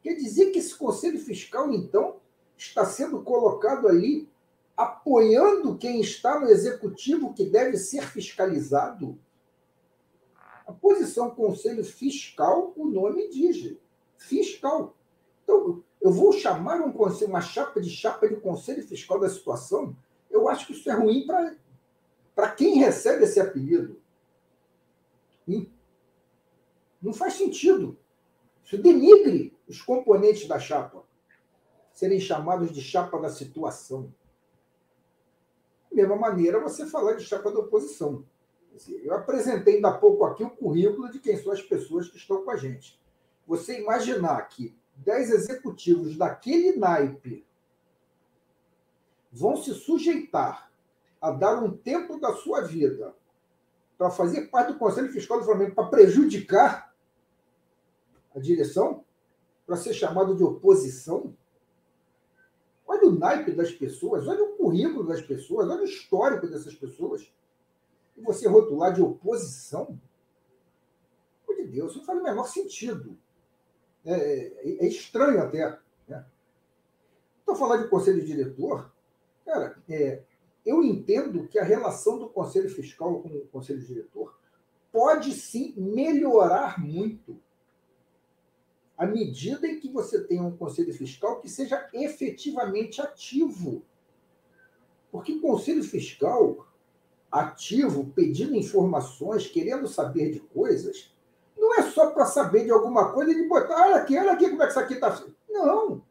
Quer 0.02 0.16
dizer 0.16 0.52
que 0.52 0.60
esse 0.60 0.76
conselho 0.76 1.20
fiscal, 1.20 1.72
então, 1.72 2.18
está 2.58 2.86
sendo 2.86 3.22
colocado 3.22 3.88
ali 3.88 4.30
apoiando 4.76 5.78
quem 5.78 6.02
está 6.02 6.40
no 6.40 6.48
executivo 6.48 7.34
que 7.34 7.46
deve 7.46 7.78
ser 7.78 8.04
fiscalizado? 8.04 9.20
A 10.66 10.72
posição 10.72 11.30
conselho 11.30 11.84
fiscal, 11.84 12.74
o 12.76 12.86
nome 12.86 13.30
diz. 13.30 13.78
Fiscal. 14.18 14.96
Então, 15.44 15.84
eu 16.02 16.12
vou 16.12 16.32
chamar 16.32 16.82
um 16.82 16.92
conselho, 16.92 17.30
uma 17.30 17.42
chapa 17.42 17.82
de 17.82 17.90
chapa 17.90 18.28
de 18.28 18.38
conselho 18.38 18.82
fiscal 18.88 19.20
da 19.20 19.30
situação. 19.30 19.96
Eu 20.30 20.48
acho 20.48 20.68
que 20.68 20.74
isso 20.74 20.90
é 20.90 20.94
ruim 20.94 21.28
para 22.34 22.50
quem 22.52 22.78
recebe 22.78 23.26
esse 23.26 23.40
apelido. 23.40 24.02
Não 27.02 27.14
faz 27.14 27.34
sentido. 27.34 27.98
Isso 28.64 28.78
denigre 28.78 29.56
os 29.68 29.82
componentes 29.82 30.48
da 30.48 30.58
chapa 30.58 31.04
serem 31.92 32.20
chamados 32.20 32.72
de 32.72 32.82
chapa 32.82 33.20
da 33.20 33.30
situação. 33.30 34.14
Mesma 35.94 36.16
maneira, 36.16 36.60
você 36.60 36.88
falar 36.88 37.14
de 37.14 37.24
chapa 37.24 37.52
da 37.52 37.60
oposição. 37.60 38.26
Eu 39.04 39.14
apresentei 39.14 39.76
ainda 39.76 39.90
há 39.90 39.98
pouco 39.98 40.26
aqui 40.26 40.44
o 40.44 40.50
currículo 40.50 41.12
de 41.12 41.20
quem 41.20 41.38
são 41.38 41.52
as 41.54 41.62
pessoas 41.62 42.10
que 42.10 42.18
estão 42.18 42.44
com 42.44 42.50
a 42.50 42.58
gente. 42.58 43.00
Você 43.46 43.80
imaginar 43.80 44.42
que 44.48 44.76
dez 44.96 45.30
executivos 45.30 46.18
daquele 46.18 46.76
naipe 46.78 47.46
vão 49.32 49.56
se 49.58 49.74
sujeitar 49.74 50.72
a 51.22 51.32
dar 51.32 51.64
um 51.64 51.76
tempo 51.76 52.20
da 52.20 52.34
sua 52.34 52.62
vida 52.62 53.16
para 53.98 54.10
fazer 54.10 54.48
parte 54.48 54.74
do 54.74 54.80
Conselho 54.80 55.12
Fiscal 55.12 55.40
do 55.40 55.46
Flamengo 55.46 55.76
para 55.76 55.88
prejudicar 55.88 56.94
a 58.36 58.40
direção, 58.40 59.04
para 59.66 59.78
ser 59.78 59.94
chamado 59.94 60.36
de 60.36 60.44
oposição. 60.44 61.36
Olha 62.94 63.08
o 63.08 63.18
naipe 63.18 63.52
das 63.54 63.72
pessoas, 63.72 64.28
olha 64.28 64.44
o 64.44 64.56
currículo 64.56 65.08
das 65.08 65.20
pessoas, 65.20 65.68
olha 65.68 65.82
o 65.82 65.86
histórico 65.86 66.46
dessas 66.48 66.76
pessoas. 66.76 67.28
E 68.16 68.22
você 68.22 68.48
rotular 68.48 68.94
de 68.94 69.02
oposição? 69.02 70.00
Por 71.44 71.56
de 71.56 71.66
Deus, 71.66 71.96
não 71.96 72.04
faz 72.04 72.20
o 72.20 72.24
menor 72.24 72.48
sentido. 72.48 73.18
É, 74.06 74.14
é, 74.14 74.86
é 74.86 74.88
estranho 74.88 75.42
até. 75.42 75.80
Né? 76.08 76.24
Então, 77.42 77.56
falar 77.56 77.78
de 77.78 77.88
conselho 77.88 78.24
diretor, 78.24 78.92
cara, 79.44 79.76
é, 79.90 80.22
eu 80.64 80.84
entendo 80.84 81.48
que 81.48 81.58
a 81.58 81.64
relação 81.64 82.20
do 82.20 82.30
conselho 82.30 82.70
fiscal 82.70 83.24
com 83.24 83.30
o 83.30 83.48
conselho 83.48 83.82
diretor 83.82 84.38
pode 84.92 85.34
sim 85.34 85.74
melhorar 85.76 86.80
muito 86.80 87.42
à 88.98 89.06
medida 89.06 89.68
em 89.68 89.80
que 89.80 89.90
você 89.90 90.24
tem 90.24 90.40
um 90.40 90.56
conselho 90.56 90.94
fiscal 90.94 91.40
que 91.40 91.50
seja 91.50 91.88
efetivamente 91.94 93.02
ativo. 93.02 93.84
Porque 95.12 95.40
conselho 95.40 95.84
fiscal 95.84 96.68
ativo, 97.32 98.12
pedindo 98.16 98.56
informações, 98.56 99.48
querendo 99.48 99.88
saber 99.88 100.32
de 100.32 100.40
coisas, 100.40 101.12
não 101.58 101.74
é 101.76 101.84
só 101.84 102.12
para 102.12 102.26
saber 102.26 102.66
de 102.66 102.72
alguma 102.72 103.12
coisa 103.12 103.32
e 103.32 103.48
botar, 103.48 103.88
olha 103.88 103.96
aqui, 103.96 104.18
olha 104.18 104.34
aqui 104.34 104.50
como 104.50 104.62
é 104.62 104.66
que 104.66 104.72
isso 104.72 104.80
aqui 104.80 104.94
está. 104.94 105.24
Não. 105.50 106.04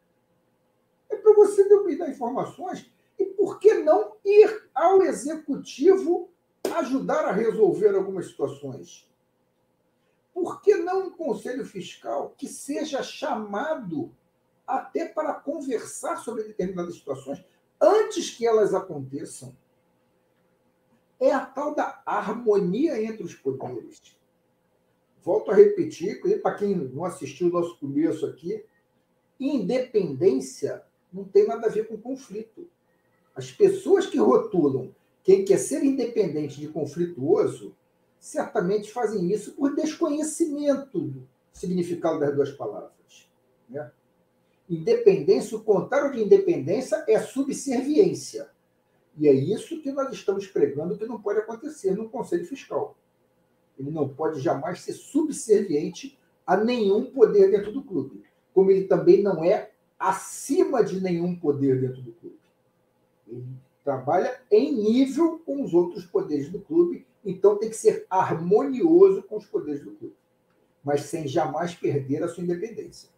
É 1.08 1.16
para 1.16 1.34
você 1.34 1.68
dominar 1.68 2.10
informações 2.10 2.90
e 3.18 3.24
por 3.24 3.60
que 3.60 3.74
não 3.74 4.16
ir 4.24 4.68
ao 4.74 5.02
executivo 5.02 6.30
ajudar 6.76 7.26
a 7.26 7.32
resolver 7.32 7.94
algumas 7.94 8.26
situações? 8.26 9.08
Por 10.32 10.60
que 10.62 10.74
não 10.76 11.08
um 11.08 11.10
conselho 11.10 11.64
fiscal 11.64 12.34
que 12.36 12.48
seja 12.48 13.02
chamado 13.02 14.10
até 14.66 15.06
para 15.06 15.34
conversar 15.34 16.16
sobre 16.16 16.44
determinadas 16.44 16.94
situações 16.94 17.44
antes 17.80 18.30
que 18.30 18.46
elas 18.46 18.72
aconteçam? 18.72 19.54
É 21.20 21.30
a 21.32 21.44
tal 21.44 21.74
da 21.74 22.02
harmonia 22.04 23.00
entre 23.02 23.22
os 23.22 23.34
poderes. 23.34 24.00
Volto 25.22 25.52
a 25.52 25.54
repetir, 25.54 26.20
para 26.42 26.56
quem 26.56 26.74
não 26.74 27.04
assistiu 27.04 27.46
o 27.46 27.52
nosso 27.52 27.78
começo 27.78 28.26
aqui, 28.26 28.64
independência 29.38 30.82
não 31.12 31.24
tem 31.24 31.46
nada 31.46 31.66
a 31.66 31.70
ver 31.70 31.86
com 31.86 31.96
conflito. 31.96 32.68
As 33.34 33.50
pessoas 33.50 34.06
que 34.06 34.18
rotulam 34.18 34.94
quem 35.22 35.44
quer 35.44 35.58
ser 35.58 35.84
independente 35.84 36.58
de 36.58 36.68
conflituoso 36.68 37.76
certamente 38.22 38.92
fazem 38.92 39.32
isso 39.32 39.50
por 39.50 39.74
desconhecimento 39.74 41.00
do 41.00 41.28
significado 41.52 42.20
das 42.20 42.32
duas 42.32 42.52
palavras. 42.52 43.28
Né? 43.68 43.90
Independência, 44.70 45.56
o 45.56 45.64
contrário 45.64 46.12
de 46.12 46.22
independência 46.22 47.04
é 47.08 47.18
subserviência. 47.18 48.48
E 49.18 49.26
é 49.26 49.32
isso 49.32 49.82
que 49.82 49.90
nós 49.90 50.12
estamos 50.12 50.46
pregando 50.46 50.96
que 50.96 51.04
não 51.04 51.20
pode 51.20 51.40
acontecer 51.40 51.96
no 51.96 52.08
Conselho 52.08 52.46
Fiscal. 52.46 52.96
Ele 53.76 53.90
não 53.90 54.08
pode 54.08 54.40
jamais 54.40 54.82
ser 54.82 54.92
subserviente 54.92 56.16
a 56.46 56.56
nenhum 56.56 57.06
poder 57.06 57.50
dentro 57.50 57.72
do 57.72 57.82
clube. 57.82 58.22
Como 58.54 58.70
ele 58.70 58.84
também 58.84 59.20
não 59.20 59.42
é 59.42 59.72
acima 59.98 60.84
de 60.84 61.00
nenhum 61.00 61.34
poder 61.34 61.80
dentro 61.80 62.00
do 62.00 62.12
clube. 62.12 62.38
Ele 63.26 63.44
trabalha 63.82 64.40
em 64.48 64.72
nível 64.72 65.40
com 65.44 65.64
os 65.64 65.74
outros 65.74 66.06
poderes 66.06 66.48
do 66.48 66.60
clube 66.60 67.04
então 67.24 67.58
tem 67.58 67.68
que 67.68 67.76
ser 67.76 68.06
harmonioso 68.10 69.22
com 69.22 69.36
os 69.36 69.46
poderes 69.46 69.84
do 69.84 69.92
clube, 69.92 70.16
mas 70.84 71.02
sem 71.02 71.26
jamais 71.26 71.74
perder 71.74 72.22
a 72.22 72.28
sua 72.28 72.42
independência. 72.42 73.08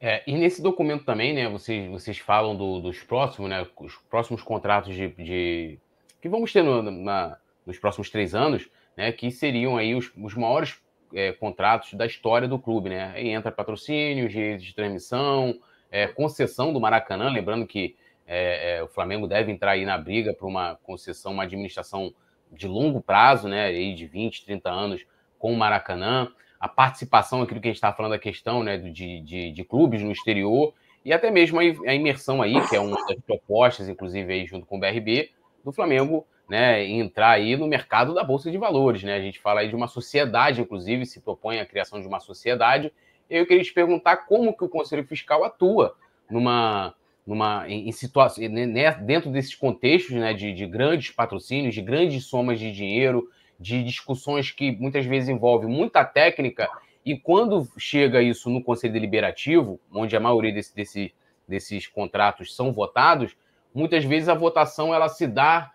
É, 0.00 0.22
e 0.26 0.32
nesse 0.34 0.62
documento 0.62 1.04
também, 1.04 1.34
né, 1.34 1.48
vocês, 1.48 1.90
vocês 1.90 2.18
falam 2.18 2.56
do, 2.56 2.80
dos 2.80 3.02
próximos, 3.02 3.50
né, 3.50 3.66
os 3.78 3.96
próximos 4.08 4.42
contratos 4.42 4.94
de, 4.94 5.08
de 5.08 5.78
que 6.20 6.28
vamos 6.28 6.52
ter 6.52 6.62
no, 6.62 6.82
na, 6.82 7.38
nos 7.66 7.78
próximos 7.78 8.08
três 8.08 8.34
anos, 8.34 8.70
né, 8.96 9.12
que 9.12 9.30
seriam 9.30 9.76
aí 9.76 9.94
os, 9.94 10.10
os 10.16 10.34
maiores 10.34 10.80
é, 11.12 11.32
contratos 11.32 11.94
da 11.94 12.06
história 12.06 12.48
do 12.48 12.58
clube, 12.58 12.88
né? 12.88 13.12
Aí 13.14 13.28
entra 13.28 13.50
patrocínio, 13.50 14.28
direitos 14.28 14.64
de 14.64 14.74
transmissão, 14.74 15.58
é, 15.90 16.06
concessão 16.06 16.72
do 16.72 16.80
Maracanã, 16.80 17.28
lembrando 17.28 17.66
que 17.66 17.96
é, 18.26 18.76
é 18.76 18.82
o 18.82 18.88
Flamengo 18.88 19.26
deve 19.26 19.50
entrar 19.50 19.72
aí 19.72 19.84
na 19.84 19.98
briga 19.98 20.32
para 20.32 20.46
uma 20.46 20.76
concessão, 20.76 21.32
uma 21.32 21.42
administração 21.42 22.14
de 22.52 22.66
longo 22.66 23.00
prazo, 23.00 23.48
né, 23.48 23.72
de 23.92 24.06
20, 24.06 24.44
30 24.44 24.70
anos 24.70 25.06
com 25.38 25.52
o 25.52 25.56
Maracanã, 25.56 26.30
a 26.58 26.68
participação, 26.68 27.40
aquilo 27.40 27.60
que 27.60 27.68
a 27.68 27.70
gente 27.70 27.76
está 27.76 27.92
falando, 27.92 28.12
a 28.12 28.18
questão 28.18 28.62
né, 28.62 28.76
de, 28.76 29.20
de, 29.20 29.52
de, 29.52 29.64
clubes 29.64 30.02
no 30.02 30.12
exterior, 30.12 30.74
e 31.04 31.12
até 31.12 31.30
mesmo 31.30 31.58
a, 31.58 31.62
a 31.62 31.94
imersão 31.94 32.42
aí, 32.42 32.60
que 32.68 32.76
é 32.76 32.80
uma 32.80 32.96
das 33.06 33.18
propostas, 33.26 33.88
inclusive 33.88 34.32
aí 34.32 34.46
junto 34.46 34.66
com 34.66 34.76
o 34.76 34.80
BRB, 34.80 35.30
do 35.64 35.72
Flamengo 35.72 36.26
né, 36.50 36.84
entrar 36.84 37.30
aí 37.30 37.56
no 37.56 37.68
mercado 37.68 38.12
da 38.12 38.24
Bolsa 38.24 38.50
de 38.50 38.58
Valores. 38.58 39.04
Né? 39.04 39.14
A 39.14 39.20
gente 39.20 39.38
fala 39.38 39.60
aí 39.60 39.68
de 39.68 39.76
uma 39.76 39.86
sociedade, 39.86 40.60
inclusive, 40.60 41.06
se 41.06 41.20
propõe 41.20 41.60
a 41.60 41.64
criação 41.64 42.00
de 42.00 42.08
uma 42.08 42.18
sociedade. 42.18 42.92
Eu 43.30 43.46
queria 43.46 43.62
te 43.62 43.72
perguntar 43.72 44.16
como 44.26 44.54
que 44.54 44.64
o 44.64 44.68
Conselho 44.68 45.06
Fiscal 45.06 45.44
atua 45.44 45.94
numa, 46.28 46.92
numa, 47.26 47.68
em, 47.68 47.88
em 47.88 47.92
situação, 47.92 48.48
né, 48.48 48.92
dentro 48.92 49.30
desses 49.30 49.54
contextos 49.54 50.16
né, 50.16 50.32
de, 50.34 50.52
de, 50.52 50.66
grandes 50.66 51.10
patrocínios, 51.10 51.74
de 51.74 51.82
grandes 51.82 52.24
somas 52.24 52.58
de 52.58 52.72
dinheiro, 52.72 53.28
de 53.58 53.82
discussões 53.82 54.50
que 54.50 54.72
muitas 54.72 55.04
vezes 55.04 55.28
envolvem 55.28 55.68
muita 55.68 56.04
técnica, 56.04 56.68
e 57.04 57.16
quando 57.16 57.66
chega 57.78 58.22
isso 58.22 58.50
no 58.50 58.62
Conselho 58.62 58.92
Deliberativo, 58.92 59.80
onde 59.92 60.16
a 60.16 60.20
maioria 60.20 60.52
desse, 60.52 60.74
desse, 60.74 61.14
desses 61.46 61.86
contratos 61.86 62.54
são 62.54 62.72
votados, 62.72 63.36
muitas 63.74 64.04
vezes 64.04 64.28
a 64.28 64.34
votação 64.34 64.94
ela 64.94 65.08
se 65.08 65.26
dá 65.26 65.70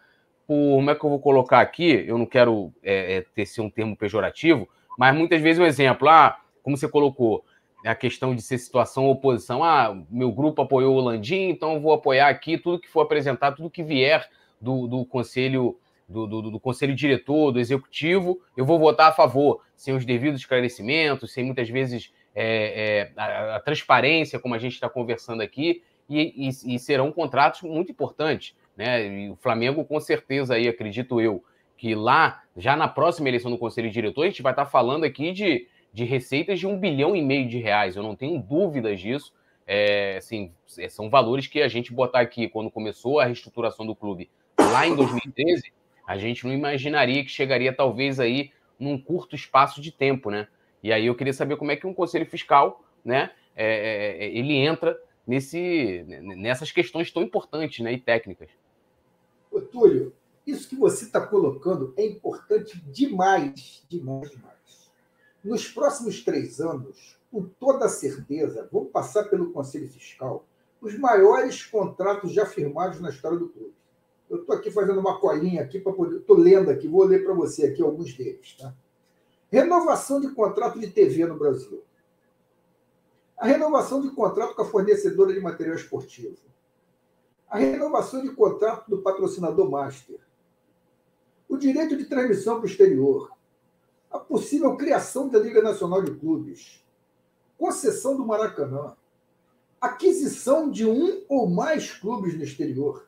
por, 0.47 0.75
como 0.75 0.91
é 0.91 0.95
que 0.95 1.03
eu 1.03 1.09
vou 1.09 1.19
colocar 1.19 1.59
aqui? 1.59 2.05
Eu 2.07 2.17
não 2.17 2.25
quero 2.25 2.71
é, 2.83 3.17
é, 3.17 3.21
ter 3.21 3.61
um 3.61 3.69
termo 3.69 3.95
pejorativo, 3.95 4.69
mas 4.97 5.15
muitas 5.15 5.41
vezes 5.41 5.59
um 5.59 5.65
exemplo, 5.65 6.07
ah, 6.07 6.39
como 6.61 6.77
você 6.77 6.87
colocou, 6.87 7.43
a 7.85 7.95
questão 7.95 8.35
de 8.35 8.41
ser 8.41 8.57
situação 8.57 9.05
ou 9.05 9.11
oposição. 9.11 9.63
Ah, 9.63 9.95
meu 10.09 10.31
grupo 10.31 10.61
apoiou 10.61 10.95
o 10.95 11.01
Landim, 11.01 11.49
então 11.49 11.79
vou 11.79 11.93
apoiar 11.93 12.29
aqui 12.29 12.57
tudo 12.57 12.79
que 12.79 12.89
for 12.89 13.01
apresentado, 13.01 13.57
tudo 13.57 13.69
que 13.69 13.83
vier 13.83 14.27
do, 14.59 14.87
do 14.87 15.05
conselho 15.05 15.77
do, 16.07 16.27
do, 16.27 16.51
do, 16.51 16.59
conselho 16.59 16.93
diretor, 16.93 17.51
do 17.51 17.59
executivo, 17.59 18.39
eu 18.55 18.63
vou 18.63 18.77
votar 18.77 19.09
a 19.09 19.11
favor, 19.11 19.61
sem 19.75 19.95
os 19.95 20.05
devidos 20.05 20.41
esclarecimentos, 20.41 21.33
sem 21.33 21.43
muitas 21.43 21.67
vezes 21.67 22.13
é, 22.35 23.09
é, 23.15 23.19
a, 23.19 23.55
a, 23.55 23.59
transparência, 23.59 24.39
como 24.39 24.53
a 24.53 24.59
gente 24.59 24.73
está 24.73 24.87
conversando 24.87 25.41
aqui, 25.41 25.81
e, 26.07 26.47
e, 26.47 26.75
e, 26.75 26.79
serão 26.79 27.11
contratos 27.11 27.63
muito 27.63 27.91
importantes. 27.91 28.55
Né? 28.77 29.07
E 29.07 29.29
o 29.31 29.35
Flamengo, 29.35 29.83
com 29.83 29.99
certeza, 29.99 30.53
aí, 30.53 30.67
acredito 30.67 31.19
eu, 31.19 31.43
que 31.75 31.95
lá, 31.95 32.43
já 32.55 32.75
na 32.75 32.87
próxima 32.87 33.27
eleição 33.27 33.49
do 33.49 33.57
conselho 33.57 33.89
diretor, 33.89 34.23
a 34.23 34.27
gente 34.27 34.43
vai 34.43 34.51
estar 34.51 34.65
tá 34.65 34.69
falando 34.69 35.03
aqui 35.03 35.31
de 35.31 35.67
de 35.95 36.03
receitas 36.03 36.59
de 36.59 36.67
um 36.67 36.77
bilhão 36.77 37.15
e 37.15 37.21
meio 37.21 37.47
de 37.47 37.57
reais. 37.57 37.95
Eu 37.95 38.03
não 38.03 38.17
tenho 38.17 38.37
dúvidas 38.37 38.99
disso. 38.99 39.33
É, 39.65 40.17
assim, 40.17 40.51
é, 40.77 40.89
são 40.89 41.09
valores 41.09 41.47
que 41.47 41.61
a 41.61 41.69
gente 41.69 41.93
botar 41.93 42.19
aqui 42.19 42.49
quando 42.49 42.69
começou 42.69 43.21
a 43.21 43.25
reestruturação 43.25 43.85
do 43.85 43.95
clube 43.95 44.29
lá 44.59 44.85
em 44.85 44.93
2013, 44.93 45.71
a 46.05 46.17
gente 46.17 46.45
não 46.45 46.53
imaginaria 46.53 47.23
que 47.23 47.31
chegaria 47.31 47.73
talvez 47.73 48.19
aí 48.19 48.51
num 48.77 49.01
curto 49.01 49.37
espaço 49.37 49.81
de 49.81 49.89
tempo, 49.89 50.29
né? 50.29 50.49
E 50.83 50.91
aí 50.91 51.05
eu 51.05 51.15
queria 51.15 51.31
saber 51.31 51.55
como 51.55 51.71
é 51.71 51.77
que 51.77 51.87
um 51.87 51.93
conselho 51.93 52.25
fiscal, 52.25 52.83
né, 53.03 53.31
é, 53.55 53.65
é, 53.65 54.25
é 54.25 54.37
ele 54.37 54.53
entra 54.53 54.99
nesse, 55.25 56.03
nessas 56.07 56.73
questões 56.73 57.09
tão 57.09 57.23
importantes, 57.23 57.79
né, 57.79 57.93
e 57.93 57.99
técnicas. 57.99 58.49
Ô, 59.49 59.61
Túlio, 59.61 60.13
isso 60.45 60.67
que 60.67 60.75
você 60.75 61.05
está 61.05 61.25
colocando 61.25 61.93
é 61.97 62.05
importante 62.05 62.79
demais, 62.91 63.85
demais, 63.89 64.29
demais. 64.29 64.54
Nos 65.45 65.67
próximos 65.67 66.23
três 66.23 66.59
anos, 66.59 67.17
com 67.31 67.43
toda 67.43 67.87
certeza, 67.87 68.67
vão 68.71 68.85
passar 68.85 69.25
pelo 69.25 69.51
Conselho 69.51 69.87
Fiscal 69.87 70.45
os 70.81 70.97
maiores 70.97 71.65
contratos 71.65 72.31
já 72.31 72.45
firmados 72.45 72.99
na 72.99 73.09
história 73.09 73.37
do 73.37 73.49
clube. 73.49 73.73
Eu 74.29 74.39
estou 74.41 74.55
aqui 74.55 74.71
fazendo 74.71 74.99
uma 74.99 75.19
colinha 75.19 75.61
aqui 75.61 75.79
para 75.79 75.93
poder. 75.93 76.17
Estou 76.17 76.37
lendo 76.37 76.69
aqui, 76.69 76.87
vou 76.87 77.03
ler 77.03 77.23
para 77.23 77.33
você 77.33 77.65
aqui 77.65 77.81
alguns 77.81 78.13
deles. 78.13 78.55
Tá? 78.57 78.73
Renovação 79.51 80.19
de 80.19 80.29
contrato 80.29 80.79
de 80.79 80.87
TV 80.89 81.25
no 81.25 81.37
Brasil. 81.37 81.83
A 83.37 83.45
renovação 83.45 84.01
de 84.01 84.09
contrato 84.09 84.55
com 84.55 84.61
a 84.61 84.65
fornecedora 84.65 85.33
de 85.33 85.39
material 85.39 85.75
esportivo. 85.75 86.37
A 87.47 87.57
renovação 87.57 88.21
de 88.21 88.29
contrato 88.29 88.89
do 88.89 89.01
patrocinador 89.01 89.69
master. 89.69 90.19
O 91.47 91.57
direito 91.57 91.95
de 91.95 92.05
transmissão 92.05 92.55
para 92.55 92.63
o 92.63 92.69
exterior. 92.69 93.34
Possível 94.35 94.75
criação 94.75 95.29
da 95.29 95.39
Liga 95.39 95.61
Nacional 95.61 96.01
de 96.01 96.13
Clubes. 96.13 96.83
Concessão 97.57 98.17
do 98.17 98.25
Maracanã. 98.25 98.93
Aquisição 99.79 100.69
de 100.69 100.85
um 100.85 101.23
ou 101.29 101.49
mais 101.49 101.93
clubes 101.93 102.35
no 102.35 102.43
exterior 102.43 103.07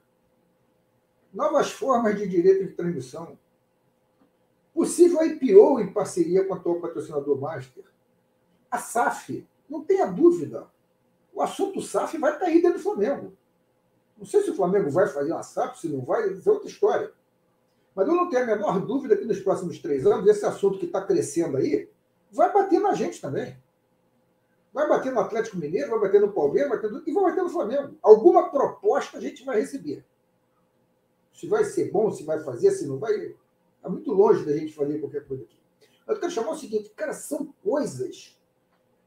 novas 1.34 1.70
formas 1.70 2.18
de 2.18 2.26
direito 2.30 2.66
de 2.66 2.72
transmissão, 2.72 3.38
possível 4.74 5.22
IPO 5.22 5.82
em 5.82 5.92
parceria 5.92 6.46
com 6.46 6.54
o 6.54 6.58
atual 6.58 6.80
patrocinador 6.80 7.38
master, 7.38 7.84
a 8.72 8.78
SAF, 8.78 9.46
não 9.70 9.84
tenha 9.84 10.06
dúvida, 10.06 10.66
o 11.34 11.42
assunto 11.42 11.82
SAF 11.82 12.18
vai 12.18 12.40
cair 12.40 12.62
dentro 12.62 12.78
do 12.78 12.84
Flamengo. 12.84 13.34
Não 14.18 14.26
sei 14.26 14.44
se 14.44 14.52
o 14.52 14.56
Flamengo 14.56 14.90
vai 14.90 15.08
fazer 15.08 15.34
uma 15.34 15.44
SAF, 15.44 15.78
se 15.78 15.90
não 15.90 16.06
vai, 16.06 16.30
é 16.30 16.50
outra 16.50 16.70
história. 16.70 17.12
Mas 17.98 18.08
eu 18.08 18.16
não 18.16 18.30
tenho 18.30 18.43
a 18.43 18.45
menor 18.45 18.86
dúvida 18.86 19.18
que 19.18 19.26
nos 19.26 19.39
próximos 19.39 19.80
três 19.80 20.06
anos, 20.06 20.30
esse 20.30 20.45
assunto 20.45 20.78
que 20.78 20.86
está 20.86 21.02
crescendo 21.02 21.58
aí, 21.58 21.89
vai 22.32 22.54
bater 22.54 22.80
na 22.80 22.93
gente 22.93 23.20
também. 23.20 23.58
Vai 24.72 24.88
bater 24.88 25.12
no 25.12 25.20
Atlético 25.20 25.58
Mineiro, 25.58 25.89
vai 25.89 26.02
bater 26.02 26.22
no 26.22 26.32
Palmeiras, 26.32 26.70
vai 26.70 26.80
bater 26.80 27.02
e 27.08 27.12
vai 27.12 27.24
bater 27.24 27.43
no 27.43 27.50
Flamengo. 27.50 27.98
Alguma 28.04 28.52
proposta 28.52 29.18
a 29.18 29.22
gente 29.22 29.43
vai 29.43 29.60
receber 29.60 30.06
se 31.38 31.48
vai 31.48 31.64
ser 31.64 31.91
bom, 31.91 32.12
se 32.12 32.24
vai 32.24 32.39
fazer, 32.39 32.72
se 32.72 32.88
não 32.88 32.98
vai. 32.98 33.36
Está 33.78 33.89
muito 33.89 34.12
longe 34.12 34.43
da 34.43 34.58
gente 34.58 34.74
fazer 34.74 35.00
qualquer 35.00 35.24
coisa 35.28 35.43
aqui. 35.43 35.56
Eu 36.08 36.20
quero 36.20 36.32
chamar 36.32 36.52
o 36.52 36.58
seguinte, 36.58 36.91
cara, 36.95 37.14
são 37.14 37.54
coisas 37.64 38.36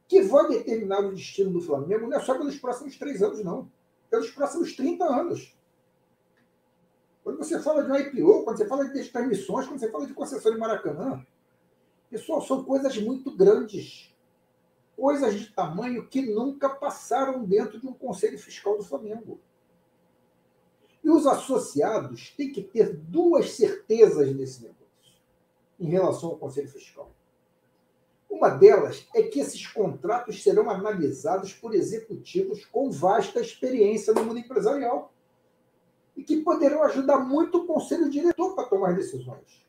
que 0.06 0.22
vão 0.22 0.48
determinar 0.48 1.00
o 1.00 1.12
destino 1.12 1.50
do 1.50 1.60
Flamengo 1.60 2.06
não 2.06 2.16
é 2.16 2.20
só 2.20 2.36
pelos 2.38 2.56
próximos 2.56 2.96
três 2.96 3.20
anos, 3.20 3.42
não. 3.42 3.70
Pelos 4.08 4.30
próximos 4.30 4.76
30 4.76 5.04
anos. 5.04 5.56
Quando 7.22 7.38
você 7.38 7.60
fala 7.60 7.82
de 7.84 7.90
um 7.90 7.96
IPO, 7.96 8.44
quando 8.44 8.56
você 8.56 8.66
fala 8.66 8.88
de 8.88 9.08
transmissões, 9.08 9.66
quando 9.66 9.78
você 9.78 9.90
fala 9.90 10.06
de 10.06 10.14
concessão 10.14 10.52
de 10.52 10.58
Maracanã, 10.58 11.24
pessoal, 12.08 12.40
são 12.40 12.64
coisas 12.64 12.96
muito 12.98 13.30
grandes. 13.30 14.14
Coisas 14.96 15.34
de 15.34 15.50
tamanho 15.52 16.06
que 16.06 16.22
nunca 16.22 16.68
passaram 16.68 17.44
dentro 17.44 17.80
de 17.80 17.86
um 17.86 17.92
conselho 17.92 18.38
fiscal 18.38 18.76
do 18.76 18.84
Flamengo. 18.84 19.38
E 21.02 21.10
os 21.10 21.26
associados 21.26 22.30
têm 22.36 22.52
que 22.52 22.62
ter 22.62 22.94
duas 22.94 23.52
certezas 23.52 24.34
nesse 24.34 24.62
negócio 24.62 24.80
em 25.78 25.88
relação 25.88 26.30
ao 26.30 26.36
Conselho 26.36 26.68
Fiscal. 26.68 27.10
Uma 28.28 28.50
delas 28.50 29.06
é 29.14 29.22
que 29.22 29.40
esses 29.40 29.66
contratos 29.66 30.42
serão 30.42 30.70
analisados 30.70 31.54
por 31.54 31.74
executivos 31.74 32.64
com 32.66 32.90
vasta 32.90 33.40
experiência 33.40 34.12
no 34.12 34.24
mundo 34.24 34.38
empresarial 34.38 35.12
e 36.16 36.22
que 36.22 36.42
poderão 36.42 36.82
ajudar 36.82 37.18
muito 37.18 37.58
o 37.58 37.66
conselho 37.66 38.10
diretor 38.10 38.54
para 38.54 38.68
tomar 38.68 38.94
decisões. 38.94 39.64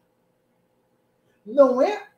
Não 1.45 1.81
é 1.81 2.09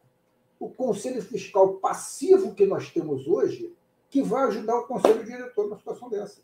o 0.60 0.70
conselho 0.70 1.22
fiscal 1.22 1.76
passivo 1.76 2.54
que 2.56 2.66
nós 2.66 2.90
temos 2.90 3.28
hoje 3.28 3.76
que 4.10 4.22
vai 4.22 4.44
ajudar 4.46 4.78
o 4.78 4.88
conselho 4.88 5.24
diretor 5.24 5.66
numa 5.66 5.78
situação 5.78 6.10
dessa. 6.10 6.42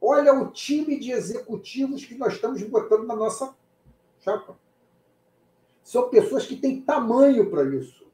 Olha 0.00 0.32
o 0.32 0.50
time 0.50 0.98
de 0.98 1.10
executivos 1.10 2.04
que 2.04 2.14
nós 2.14 2.34
estamos 2.34 2.62
botando 2.62 3.06
na 3.06 3.16
nossa 3.16 3.54
chapa. 4.20 4.56
São 5.82 6.08
pessoas 6.08 6.46
que 6.46 6.56
têm 6.56 6.82
tamanho 6.82 7.50
para 7.50 7.64
isso. 7.64 8.06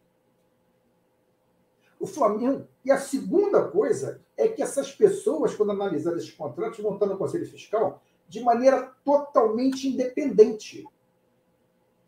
O 1.99 2.07
Flamengo. 2.07 2.67
E 2.85 2.91
a 2.91 2.99
segunda 2.99 3.69
coisa 3.69 4.21
é 4.37 4.49
que 4.49 4.63
essas 4.63 4.93
pessoas, 4.93 5.55
quando 5.55 5.73
analisar 5.73 6.17
esses 6.17 6.33
contratos, 6.33 6.79
estar 6.79 7.07
no 7.07 7.17
Conselho 7.17 7.47
Fiscal 7.47 8.03
de 8.33 8.41
maneira 8.41 8.91
totalmente 9.05 9.87
independente, 9.87 10.89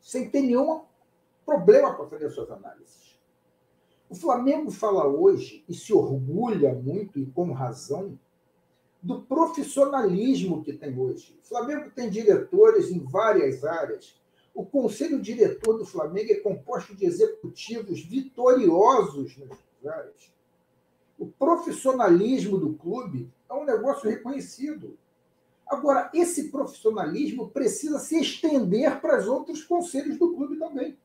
sem 0.00 0.30
ter 0.30 0.40
nenhum 0.40 0.80
problema 1.44 1.92
para 1.92 2.06
fazer 2.06 2.30
suas 2.30 2.50
análises. 2.50 3.20
O 4.08 4.14
Flamengo 4.14 4.70
fala 4.70 5.06
hoje 5.06 5.62
e 5.68 5.74
se 5.74 5.92
orgulha 5.92 6.72
muito, 6.72 7.18
e 7.18 7.26
com 7.26 7.52
razão, 7.52 8.18
do 9.02 9.20
profissionalismo 9.20 10.64
que 10.64 10.72
tem 10.72 10.98
hoje. 10.98 11.38
O 11.44 11.46
Flamengo 11.46 11.90
tem 11.90 12.08
diretores 12.08 12.90
em 12.90 13.00
várias 13.00 13.62
áreas. 13.62 14.18
O 14.54 14.64
conselho 14.64 15.20
diretor 15.20 15.76
do 15.76 15.84
Flamengo 15.84 16.32
é 16.32 16.36
composto 16.36 16.96
de 16.96 17.04
executivos 17.04 18.00
vitoriosos 18.00 19.36
nas 19.36 19.92
áreas. 19.92 20.32
O 21.18 21.26
profissionalismo 21.26 22.56
do 22.56 22.72
clube 22.72 23.30
é 23.50 23.52
um 23.52 23.66
negócio 23.66 24.08
reconhecido. 24.08 24.96
Agora, 25.66 26.10
esse 26.12 26.50
profissionalismo 26.50 27.50
precisa 27.50 27.98
se 27.98 28.20
estender 28.20 29.00
para 29.00 29.18
os 29.18 29.26
outros 29.26 29.62
conselhos 29.62 30.18
do 30.18 30.34
clube 30.34 30.56
também. 30.56 30.96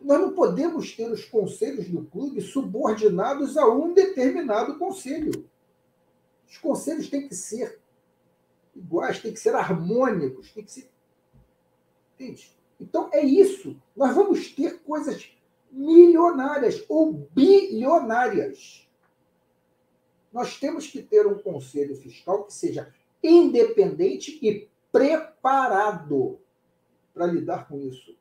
Nós 0.00 0.20
não 0.20 0.32
podemos 0.34 0.94
ter 0.94 1.10
os 1.10 1.24
conselhos 1.24 1.88
do 1.88 2.04
clube 2.04 2.40
subordinados 2.40 3.56
a 3.56 3.66
um 3.68 3.94
determinado 3.94 4.78
conselho. 4.78 5.48
Os 6.48 6.58
conselhos 6.58 7.08
têm 7.08 7.28
que 7.28 7.34
ser 7.34 7.80
iguais, 8.74 9.20
têm 9.20 9.32
que 9.32 9.40
ser 9.40 9.54
harmônicos, 9.54 10.50
têm 10.52 10.64
que 10.64 10.72
ser. 10.72 10.90
Entende? 12.14 12.50
Então 12.80 13.08
é 13.12 13.24
isso. 13.24 13.80
Nós 13.96 14.14
vamos 14.14 14.50
ter 14.50 14.80
coisas 14.80 15.30
milionárias 15.70 16.84
ou 16.88 17.12
bilionárias. 17.12 18.88
Nós 20.32 20.58
temos 20.58 20.86
que 20.86 21.02
ter 21.02 21.26
um 21.26 21.38
conselho 21.38 21.94
fiscal 21.96 22.44
que 22.44 22.52
seja 22.52 22.92
independente 23.22 24.38
e 24.42 24.68
preparado 24.90 26.40
para 27.14 27.26
lidar 27.26 27.68
com 27.68 27.78
isso. 27.78 28.16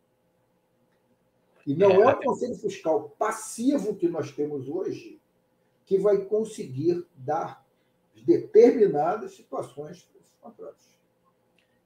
E 1.65 1.75
não 1.75 1.91
é, 1.91 2.11
é 2.11 2.15
o 2.15 2.19
Conselho 2.19 2.55
Fiscal 2.55 3.15
passivo 3.17 3.95
que 3.95 4.07
nós 4.07 4.31
temos 4.31 4.67
hoje 4.67 5.19
que 5.85 5.97
vai 5.97 6.17
conseguir 6.17 7.05
dar 7.15 7.65
determinadas 8.25 9.35
situações 9.35 10.03
para 10.03 10.19
esses 10.19 10.33
contratos. 10.39 10.91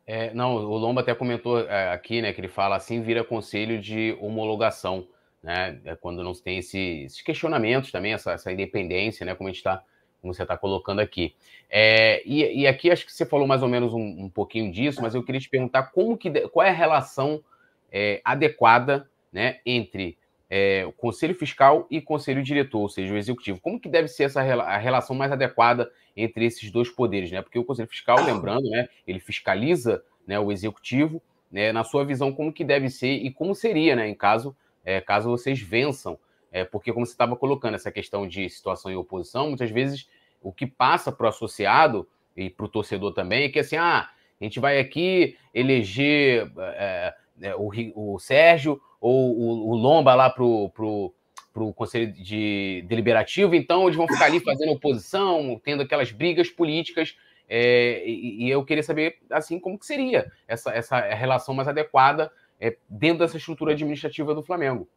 É, 0.08 0.34
não, 0.34 0.56
o 0.56 0.78
Lomba 0.78 1.02
até 1.02 1.16
comentou 1.16 1.60
é, 1.60 1.92
aqui, 1.92 2.22
né, 2.22 2.32
que 2.32 2.40
ele 2.40 2.48
fala 2.48 2.76
assim, 2.76 3.02
vira 3.02 3.24
conselho 3.24 3.82
de 3.82 4.16
homologação, 4.22 5.08
né, 5.42 5.82
é 5.84 5.96
quando 5.96 6.24
não 6.24 6.34
tem 6.34 6.60
esse, 6.60 7.04
esses 7.06 7.22
questionamentos 7.22 7.92
também, 7.92 8.14
essa, 8.14 8.34
essa 8.34 8.52
independência, 8.52 9.26
né, 9.26 9.34
como 9.34 9.50
a 9.50 9.52
gente 9.52 9.58
está, 9.58 9.84
como 10.26 10.34
você 10.34 10.42
está 10.42 10.58
colocando 10.58 11.02
aqui. 11.02 11.36
É, 11.70 12.24
e, 12.26 12.62
e, 12.62 12.68
aqui 12.68 12.90
acho 12.90 13.06
que 13.06 13.14
você 13.14 13.26
falou 13.26 13.46
mais 13.46 13.62
ou 13.62 13.70
menos 13.70 13.94
um, 13.94 14.00
um, 14.00 14.30
pouquinho 14.30 14.72
disso, 14.72 15.02
mas 15.02 15.14
eu 15.14 15.22
queria 15.22 15.40
te 15.40 15.48
perguntar 15.48 15.84
como 15.84 16.18
que, 16.18 16.32
qual 16.50 16.66
é 16.66 16.70
a 16.70 16.74
relação 16.74 17.44
é, 17.92 18.22
adequada 18.24 19.08
né, 19.32 19.60
entre 19.64 20.18
é, 20.50 20.84
o 20.86 20.92
conselho 20.92 21.36
fiscal 21.36 21.86
e 21.92 22.02
conselho 22.02 22.44
diretor, 22.44 22.80
ou 22.80 22.90
seja, 22.90 23.14
o 23.14 23.18
executivo. 23.18 23.60
Como 23.60 23.80
que 23.80 23.88
deve 23.88 24.08
ser 24.08 24.24
essa 24.24 24.42
a 24.42 24.78
relação 24.78 25.16
mais 25.16 25.32
adequada 25.32 25.92
entre 26.18 26.46
esses 26.46 26.72
dois 26.72 26.90
poderes, 26.90 27.32
né? 27.32 27.42
Porque 27.42 27.60
o 27.60 27.64
conselho 27.64 27.90
fiscal, 27.90 28.24
lembrando, 28.24 28.68
né, 28.70 28.88
ele 29.06 29.20
fiscaliza 29.20 30.04
né, 30.26 30.40
o 30.40 30.52
executivo, 30.52 31.22
né, 31.52 31.72
na 31.72 31.84
sua 31.84 32.04
visão, 32.04 32.32
como 32.32 32.52
que 32.52 32.64
deve 32.64 32.90
ser 32.90 33.12
e 33.12 33.32
como 33.32 33.54
seria, 33.54 33.96
né, 33.96 34.08
em 34.08 34.16
caso, 34.16 34.56
é, 34.84 35.00
caso 35.02 35.30
vocês 35.30 35.60
vençam. 35.62 36.18
É, 36.56 36.64
porque, 36.64 36.94
como 36.94 37.06
você 37.06 37.12
estava 37.12 37.36
colocando, 37.36 37.76
essa 37.76 37.92
questão 37.92 38.26
de 38.26 38.50
situação 38.50 38.90
em 38.90 38.96
oposição, 38.96 39.50
muitas 39.50 39.70
vezes 39.70 40.08
o 40.46 40.54
que 40.54 40.68
passa 40.68 41.12
para 41.12 41.26
o 41.26 41.30
associado 41.30 42.08
e 42.38 42.52
para 42.52 42.68
o 42.68 42.70
torcedor 42.70 43.14
também 43.14 43.46
é 43.46 43.50
que 43.50 43.60
assim, 43.60 43.78
ah, 43.78 44.08
a 44.40 44.44
gente 44.44 44.60
vai 44.60 44.80
aqui 44.80 45.36
eleger 45.54 46.52
é, 46.58 47.16
o, 47.58 48.14
o 48.14 48.20
Sérgio 48.20 48.80
ou 49.02 49.36
o, 49.36 49.70
o 49.72 49.76
Lomba 49.76 50.14
lá 50.14 50.30
pro, 50.30 50.70
pro, 50.70 51.12
pro 51.52 51.74
Conselho 51.74 52.14
de 52.14 52.86
Deliberativo, 52.88 53.56
então 53.56 53.86
eles 53.86 53.96
vão 53.96 54.08
ficar 54.08 54.26
ali 54.26 54.40
fazendo 54.40 54.74
oposição, 54.74 55.60
tendo 55.64 55.82
aquelas 55.82 56.12
brigas 56.12 56.50
políticas, 56.50 57.18
é, 57.50 58.08
e, 58.08 58.46
e, 58.46 58.50
eu 58.50 58.64
queria 58.66 58.84
saber, 58.84 59.18
assim, 59.30 59.60
como 59.60 59.78
que 59.78 59.86
seria 59.86 60.32
essa, 60.48 60.72
essa 60.72 61.00
relação 61.00 61.54
mais 61.54 61.68
adequada 61.68 62.32
é, 62.60 62.76
dentro 62.90 63.20
dessa 63.20 63.38
estrutura 63.38 63.74
administrativa 63.74 64.34
do 64.34 64.42
Flamengo. 64.42 64.88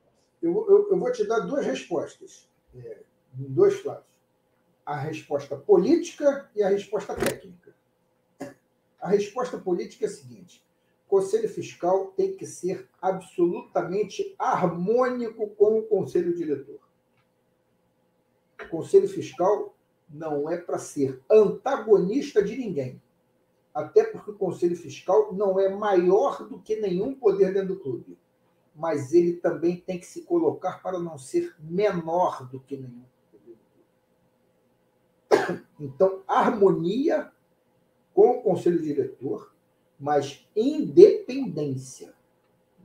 Eu, 0.43 0.67
eu, 0.69 0.89
eu 0.91 0.99
vou 0.99 1.13
te 1.13 1.27
dar 1.27 1.41
duas 1.41 1.67
respostas, 1.67 2.49
é, 2.75 2.99
dois 3.35 3.85
lados. 3.85 4.09
A 4.89 4.97
resposta 4.97 5.55
política 5.55 6.51
e 6.57 6.63
a 6.63 6.71
resposta 6.71 7.15
técnica. 7.15 7.75
A 8.99 9.11
resposta 9.11 9.59
política 9.59 10.07
é 10.07 10.09
a 10.09 10.11
seguinte: 10.11 10.65
Conselho 11.07 11.47
Fiscal 11.47 12.07
tem 12.17 12.35
que 12.35 12.47
ser 12.47 12.89
absolutamente 12.99 14.35
harmônico 14.39 15.47
com 15.51 15.79
o 15.79 15.83
Conselho 15.83 16.35
Diretor. 16.35 16.81
O 18.65 18.69
Conselho 18.71 19.07
Fiscal 19.07 19.77
não 20.09 20.49
é 20.49 20.57
para 20.57 20.79
ser 20.79 21.21
antagonista 21.31 22.43
de 22.43 22.57
ninguém. 22.57 22.99
Até 23.75 24.05
porque 24.05 24.31
o 24.31 24.39
Conselho 24.39 24.75
Fiscal 24.75 25.35
não 25.35 25.61
é 25.61 25.69
maior 25.69 26.49
do 26.49 26.61
que 26.61 26.77
nenhum 26.77 27.15
poder 27.15 27.53
dentro 27.53 27.75
do 27.75 27.81
clube. 27.81 28.17
Mas 28.75 29.13
ele 29.13 29.35
também 29.35 29.77
tem 29.77 29.99
que 29.99 30.07
se 30.07 30.23
colocar 30.23 30.83
para 30.83 30.99
não 30.99 31.19
ser 31.19 31.55
menor 31.61 32.49
do 32.49 32.59
que 32.59 32.75
nenhum 32.75 33.05
Então, 35.79 36.23
harmonia 36.27 37.31
com 38.15 38.31
o 38.31 38.43
Conselho 38.43 38.83
Diretor, 38.83 39.55
mas 39.99 40.47
independência. 40.57 42.15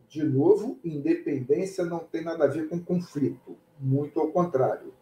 De 0.07 0.24
novo, 0.24 0.80
independência 0.84 1.84
não 1.84 1.99
tem 1.99 2.24
nada 2.24 2.43
a 2.45 2.47
ver 2.47 2.70
com 2.70 2.80
conflito, 2.80 3.57
muito 3.80 4.20
ao 4.20 4.32
contrário 4.32 4.93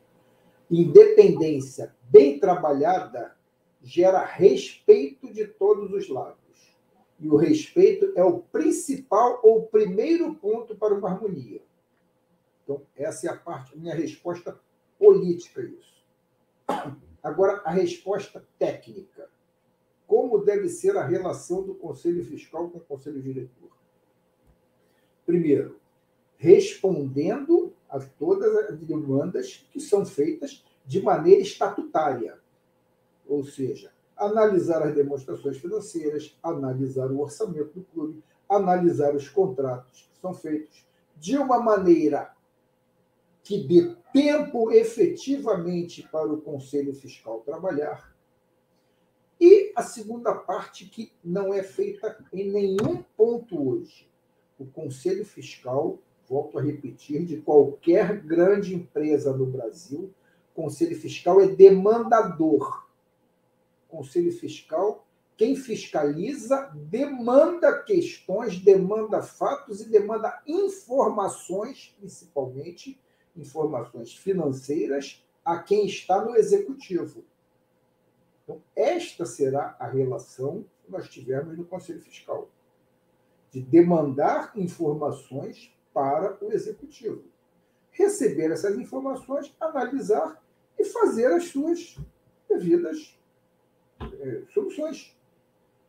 Independência 0.72 1.94
bem 2.10 2.40
trabalhada 2.40 3.36
gera 3.84 4.24
respeito 4.24 5.30
de 5.34 5.46
todos 5.46 5.92
os 5.92 6.08
lados. 6.08 6.40
E 7.20 7.28
o 7.28 7.36
respeito 7.36 8.14
é 8.16 8.24
o 8.24 8.40
principal 8.40 9.42
ou 9.44 9.64
primeiro 9.64 10.34
ponto 10.36 10.74
para 10.74 10.94
uma 10.96 11.10
harmonia. 11.10 11.62
Então, 12.64 12.84
essa 12.96 13.28
é 13.28 13.30
a 13.30 13.36
parte, 13.36 13.78
minha 13.78 13.94
resposta 13.94 14.58
política 14.98 15.60
a 15.60 15.66
isso. 15.66 17.02
Agora, 17.24 17.62
a 17.64 17.72
resposta 17.72 18.46
técnica. 18.58 19.30
Como 20.08 20.44
deve 20.44 20.68
ser 20.68 20.98
a 20.98 21.06
relação 21.06 21.64
do 21.64 21.76
Conselho 21.76 22.24
Fiscal 22.26 22.70
com 22.70 22.80
o 22.80 22.82
Conselho 22.82 23.22
Diretor? 23.22 23.72
Primeiro, 25.26 25.80
respondendo 26.38 27.74
a 27.88 28.00
todas 28.00 28.56
as 28.70 28.80
demandas 28.80 29.68
que 29.72 29.80
são 29.80 30.06
feitas 30.06 30.66
de 30.86 31.02
maneira 31.02 31.42
estatutária. 31.42 32.40
Ou 33.28 33.44
seja, 33.44 33.94
analisar 34.18 34.82
as 34.82 34.96
demonstrações 34.96 35.58
financeiras, 35.58 36.38
analisar 36.42 37.12
o 37.12 37.20
orçamento 37.20 37.74
do 37.74 37.84
clube, 37.86 38.24
analisar 38.50 39.16
os 39.16 39.30
contratos 39.30 40.10
que 40.12 40.18
são 40.20 40.34
feitos 40.34 40.86
de 41.18 41.38
uma 41.38 41.60
maneira 41.60 42.34
que 43.44 43.64
dê 43.68 43.96
tempo 44.12 44.72
efetivamente 44.72 46.08
para 46.12 46.32
o 46.32 46.42
Conselho 46.42 46.94
Fiscal 46.94 47.42
trabalhar. 47.42 48.16
E 49.40 49.72
a 49.76 49.82
segunda 49.82 50.36
parte, 50.36 50.86
que 50.86 51.12
não 51.24 51.54
é 51.54 51.64
feita 51.64 52.24
em 52.32 52.52
nenhum 52.52 53.04
ponto 53.18 53.70
hoje. 53.70 54.08
O 54.60 54.66
Conselho 54.66 55.26
Fiscal 55.26 55.98
volto 56.32 56.58
a 56.58 56.62
repetir, 56.62 57.26
de 57.26 57.42
qualquer 57.42 58.22
grande 58.22 58.74
empresa 58.74 59.36
no 59.36 59.46
Brasil, 59.46 60.14
Conselho 60.56 60.98
Fiscal 60.98 61.42
é 61.42 61.48
demandador. 61.48 62.88
Conselho 63.90 64.32
Fiscal, 64.32 65.06
quem 65.36 65.58
fiscaliza, 65.58 66.72
demanda 66.74 67.84
questões, 67.84 68.60
demanda 68.60 69.22
fatos 69.22 69.82
e 69.82 69.90
demanda 69.90 70.42
informações, 70.48 71.94
principalmente 72.00 72.98
informações 73.36 74.16
financeiras, 74.16 75.24
a 75.44 75.60
quem 75.60 75.86
está 75.86 76.24
no 76.24 76.36
executivo. 76.36 77.24
Então, 78.44 78.62
esta 78.76 79.26
será 79.26 79.76
a 79.80 79.88
relação 79.88 80.66
que 80.84 80.92
nós 80.92 81.10
tivermos 81.10 81.58
no 81.58 81.66
Conselho 81.66 82.02
Fiscal, 82.02 82.50
de 83.52 83.62
demandar 83.62 84.52
informações 84.56 85.74
para 85.94 86.38
o 86.42 86.52
executivo. 86.52 87.24
Receber 87.92 88.52
essas 88.52 88.78
informações, 88.78 89.54
analisar 89.60 90.42
e 90.80 90.86
fazer 90.86 91.28
as 91.28 91.46
suas 91.46 91.98
devidas 92.50 93.18
é, 94.00 94.44
soluções. 94.54 95.16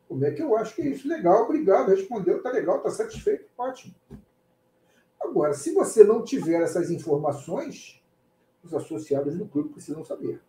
Como 0.07 0.25
é 0.25 0.31
que 0.31 0.41
eu 0.41 0.55
acho 0.57 0.75
que 0.75 0.81
é 0.81 0.87
isso? 0.87 1.07
Legal, 1.07 1.43
obrigado, 1.43 1.89
respondeu, 1.89 2.41
tá 2.41 2.51
legal, 2.51 2.81
tá 2.81 2.89
satisfeito, 2.89 3.45
ótimo. 3.57 3.95
Agora, 5.23 5.53
se 5.53 5.73
você 5.73 6.03
não 6.03 6.23
tiver 6.23 6.61
essas 6.61 6.91
informações, 6.91 8.03
os 8.63 8.73
associados 8.73 9.35
do 9.37 9.45
clube 9.45 9.69
precisam 9.69 10.03
saber. 10.03 10.41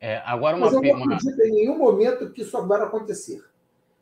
É, 0.00 0.16
agora 0.18 0.56
uma, 0.56 0.66
Mas 0.66 0.74
eu 0.74 0.82
não 0.82 1.04
acredito 1.04 1.40
em 1.42 1.52
nenhum 1.52 1.76
momento 1.76 2.30
que 2.32 2.42
isso 2.42 2.66
vai 2.66 2.80
acontecer. 2.80 3.44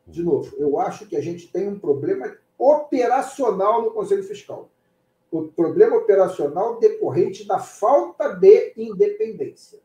De 0.07 0.23
novo, 0.23 0.55
eu 0.57 0.79
acho 0.79 1.07
que 1.07 1.17
a 1.17 1.21
gente 1.21 1.51
tem 1.53 1.69
um 1.69 1.79
problema 1.79 2.37
operacional 2.57 3.83
no 3.83 3.91
Conselho 3.91 4.23
Fiscal. 4.23 4.71
O 5.31 5.49
problema 5.49 5.97
operacional 5.97 6.79
decorrente 6.79 7.47
da 7.47 7.59
falta 7.59 8.29
de 8.29 8.73
independência. 8.77 9.81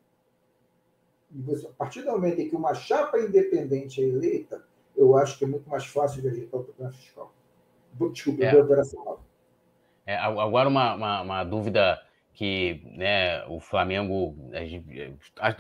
Você, 1.30 1.68
a 1.68 1.72
partir 1.72 2.04
do 2.04 2.12
momento 2.12 2.40
em 2.40 2.48
que 2.48 2.56
uma 2.56 2.74
chapa 2.76 3.20
independente 3.20 4.02
é 4.02 4.08
eleita, 4.08 4.64
eu 4.96 5.18
acho 5.18 5.38
que 5.38 5.44
é 5.44 5.48
muito 5.48 5.68
mais 5.68 5.86
fácil 5.86 6.22
de 6.22 6.28
ajeitar 6.30 6.62
o 6.62 6.64
problema 6.64 6.94
fiscal. 6.94 7.34
Desculpa, 8.12 8.44
é. 8.44 8.62
operacional. 8.62 9.20
É, 10.06 10.16
agora, 10.16 10.68
uma, 10.68 10.96
uma, 10.96 11.22
uma, 11.22 11.44
dúvida 11.44 12.02
que 12.34 12.82
né, 12.98 13.46
o 13.48 13.60
Flamengo. 13.60 14.36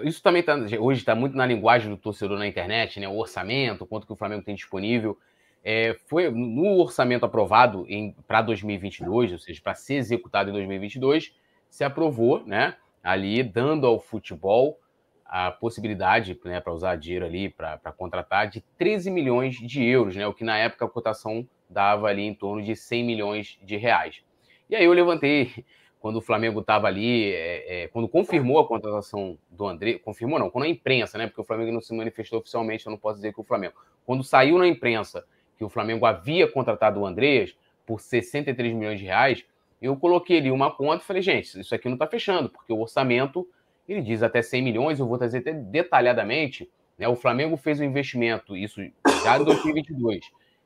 Isso 0.03 0.21
também 0.21 0.43
tá, 0.43 0.55
hoje 0.79 0.99
está 0.99 1.15
muito 1.15 1.37
na 1.37 1.45
linguagem 1.45 1.89
do 1.89 1.97
torcedor 1.97 2.37
na 2.37 2.47
internet, 2.47 2.99
né? 2.99 3.07
O 3.07 3.17
orçamento, 3.17 3.85
quanto 3.85 4.07
que 4.07 4.13
o 4.13 4.17
Flamengo 4.17 4.43
tem 4.43 4.55
disponível 4.55 5.17
é, 5.63 5.95
foi 6.07 6.29
no 6.29 6.77
orçamento 6.79 7.25
aprovado 7.25 7.87
para 8.27 8.41
2022, 8.41 9.31
ou 9.31 9.39
seja, 9.39 9.61
para 9.61 9.73
ser 9.73 9.95
executado 9.95 10.49
em 10.49 10.53
2022, 10.53 11.33
se 11.69 11.83
aprovou, 11.83 12.45
né, 12.45 12.75
ali 13.01 13.41
dando 13.41 13.87
ao 13.87 13.99
futebol 13.99 14.79
a 15.25 15.49
possibilidade, 15.49 16.37
né, 16.43 16.59
para 16.59 16.73
usar 16.73 16.97
dinheiro 16.97 17.25
ali 17.25 17.49
para 17.49 17.79
contratar 17.97 18.47
de 18.49 18.61
13 18.77 19.09
milhões 19.09 19.55
de 19.55 19.83
euros, 19.83 20.15
né, 20.15 20.27
o 20.27 20.33
que 20.33 20.43
na 20.43 20.57
época 20.57 20.85
a 20.85 20.89
cotação 20.89 21.47
dava 21.69 22.07
ali 22.07 22.23
em 22.23 22.35
torno 22.35 22.61
de 22.61 22.75
100 22.75 23.03
milhões 23.03 23.57
de 23.63 23.77
reais. 23.77 24.21
E 24.69 24.75
aí 24.75 24.85
eu 24.85 24.93
levantei 24.93 25.51
quando 25.99 26.17
o 26.17 26.21
Flamengo 26.21 26.59
estava 26.59 26.87
ali, 26.87 27.31
é, 27.31 27.83
é, 27.83 27.87
quando 27.87 28.09
confirmou 28.09 28.59
a 28.59 28.67
contratação 28.67 29.37
do 29.49 29.65
André, 29.65 29.93
confirmou 29.99 30.37
não, 30.37 30.49
quando 30.49 30.65
a 30.65 30.67
imprensa, 30.67 31.17
né, 31.17 31.27
porque 31.27 31.39
o 31.39 31.45
Flamengo 31.45 31.71
não 31.71 31.81
se 31.81 31.93
manifestou 31.93 32.39
oficialmente, 32.39 32.85
eu 32.85 32.91
não 32.91 32.97
posso 32.97 33.15
dizer 33.15 33.33
que 33.33 33.39
o 33.39 33.43
Flamengo, 33.43 33.73
quando 34.05 34.21
saiu 34.21 34.57
na 34.57 34.67
imprensa 34.67 35.25
que 35.57 35.63
o 35.63 35.69
Flamengo 35.69 36.05
havia 36.05 36.45
contratado 36.45 36.99
o 36.99 37.05
Andreas 37.05 37.55
por 37.85 38.01
63 38.01 38.73
milhões 38.73 38.99
de 38.99 39.05
reais, 39.05 39.45
eu 39.81 39.95
coloquei 39.95 40.39
ali 40.39 40.51
uma 40.51 40.71
conta 40.71 41.03
e 41.03 41.07
falei, 41.07 41.21
gente, 41.21 41.59
isso 41.59 41.73
aqui 41.73 41.87
não 41.87 41.95
está 41.95 42.07
fechando, 42.07 42.49
porque 42.49 42.73
o 42.73 42.79
orçamento, 42.79 43.47
ele 43.87 44.01
diz 44.01 44.23
até 44.23 44.41
100 44.41 44.61
milhões, 44.61 44.99
eu 44.99 45.07
vou 45.07 45.17
trazer 45.17 45.41
detalhadamente, 45.41 46.69
né, 46.97 47.07
o 47.07 47.15
Flamengo 47.15 47.55
fez 47.55 47.79
um 47.79 47.83
investimento, 47.85 48.57
isso 48.57 48.81
já 49.23 49.37
em 49.37 49.43
2022, 49.45 50.19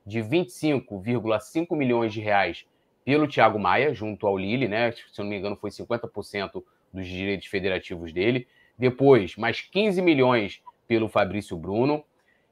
de 0.03 0.19
25,5 0.19 1.75
milhões 1.75 2.11
de 2.11 2.21
reais 2.21 2.65
pelo 3.07 3.25
Thiago 3.25 3.57
Maia, 3.57 3.93
junto 3.93 4.27
ao 4.27 4.37
Lille, 4.37 4.67
né, 4.67 4.91
se 4.91 5.01
eu 5.17 5.23
não 5.23 5.29
me 5.29 5.37
engano 5.37 5.55
foi 5.55 5.69
50% 5.69 6.61
dos 6.91 7.07
direitos 7.07 7.47
federativos 7.47 8.11
dele, 8.11 8.45
depois 8.77 9.37
mais 9.37 9.61
15 9.61 10.01
milhões 10.01 10.61
pelo 10.85 11.07
Fabrício 11.07 11.55
Bruno, 11.55 12.03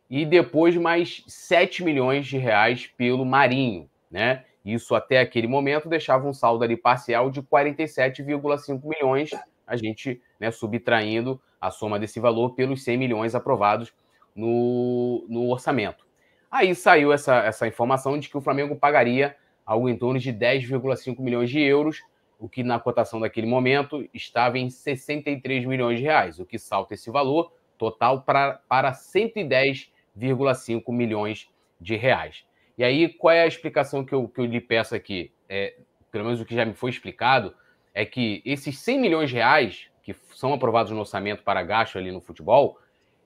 e 0.09 0.25
depois 0.25 0.77
mais 0.77 1.25
7 1.27 1.83
milhões 1.83 2.25
de 2.25 2.37
reais 2.37 2.87
pelo 2.87 3.25
Marinho, 3.25 3.89
né? 4.09 4.45
Isso 4.63 4.95
até 4.95 5.19
aquele 5.19 5.45
momento 5.45 5.89
deixava 5.89 6.25
um 6.25 6.33
saldo 6.33 6.63
ali 6.63 6.77
parcial 6.77 7.29
de 7.29 7.41
47,5 7.41 8.81
milhões, 8.85 9.31
a 9.67 9.75
gente 9.75 10.21
né, 10.39 10.51
subtraindo 10.51 11.37
a 11.59 11.69
soma 11.69 11.99
desse 11.99 12.17
valor 12.17 12.55
pelos 12.55 12.81
100 12.81 12.97
milhões 12.97 13.35
aprovados 13.35 13.93
no, 14.33 15.25
no 15.27 15.49
orçamento. 15.49 16.05
Aí 16.49 16.73
saiu 16.73 17.11
essa, 17.11 17.39
essa 17.39 17.67
informação 17.67 18.17
de 18.17 18.29
que 18.29 18.37
o 18.37 18.41
Flamengo 18.41 18.77
pagaria 18.77 19.35
algo 19.65 19.89
em 19.89 19.97
torno 19.97 20.19
de 20.19 20.31
10,5 20.31 21.19
milhões 21.19 21.49
de 21.49 21.59
euros, 21.59 22.01
o 22.39 22.47
que 22.47 22.63
na 22.63 22.79
cotação 22.79 23.19
daquele 23.19 23.47
momento 23.47 24.07
estava 24.13 24.59
em 24.59 24.69
63 24.69 25.65
milhões 25.65 25.97
de 25.97 26.03
reais, 26.03 26.39
o 26.39 26.45
que 26.45 26.59
salta 26.59 26.93
esse 26.93 27.09
valor 27.09 27.51
total 27.77 28.21
para, 28.21 28.59
para 28.67 28.93
110 28.93 29.89
1,5 30.17 30.91
milhões 30.91 31.49
de 31.79 31.95
reais. 31.95 32.45
E 32.77 32.83
aí, 32.83 33.09
qual 33.09 33.33
é 33.33 33.43
a 33.43 33.47
explicação 33.47 34.03
que 34.03 34.13
eu, 34.13 34.27
que 34.27 34.39
eu 34.39 34.45
lhe 34.45 34.61
peço 34.61 34.95
aqui? 34.95 35.31
É, 35.47 35.75
pelo 36.11 36.25
menos 36.25 36.39
o 36.39 36.45
que 36.45 36.55
já 36.55 36.65
me 36.65 36.73
foi 36.73 36.89
explicado, 36.89 37.53
é 37.93 38.05
que 38.05 38.41
esses 38.45 38.77
100 38.79 38.99
milhões 38.99 39.29
de 39.29 39.35
reais 39.35 39.87
que 40.03 40.13
são 40.33 40.53
aprovados 40.53 40.91
no 40.91 40.99
orçamento 40.99 41.43
para 41.43 41.63
gasto 41.63 41.97
ali 41.97 42.11
no 42.11 42.21
futebol, 42.21 42.77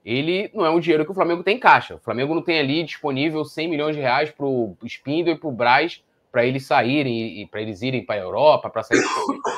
ele 0.04 0.50
não 0.54 0.64
é 0.64 0.70
um 0.70 0.80
dinheiro 0.80 1.04
que 1.04 1.10
o 1.10 1.14
Flamengo 1.14 1.42
tem 1.42 1.56
em 1.56 1.60
caixa. 1.60 1.96
O 1.96 1.98
Flamengo 1.98 2.34
não 2.34 2.42
tem 2.42 2.58
ali 2.58 2.82
disponível 2.82 3.44
100 3.44 3.68
milhões 3.68 3.96
de 3.96 4.00
reais 4.00 4.30
para 4.30 4.46
o 4.46 4.76
Spindle 4.84 5.34
e 5.34 5.38
para 5.38 5.48
o 5.48 5.52
Braz 5.52 6.02
para 6.30 6.44
eles 6.44 6.66
saírem 6.66 7.40
e 7.40 7.46
para 7.46 7.60
eles 7.60 7.82
irem 7.82 8.04
para 8.04 8.16
a 8.16 8.24
Europa, 8.24 8.70
para 8.70 8.82
sair. 8.82 9.00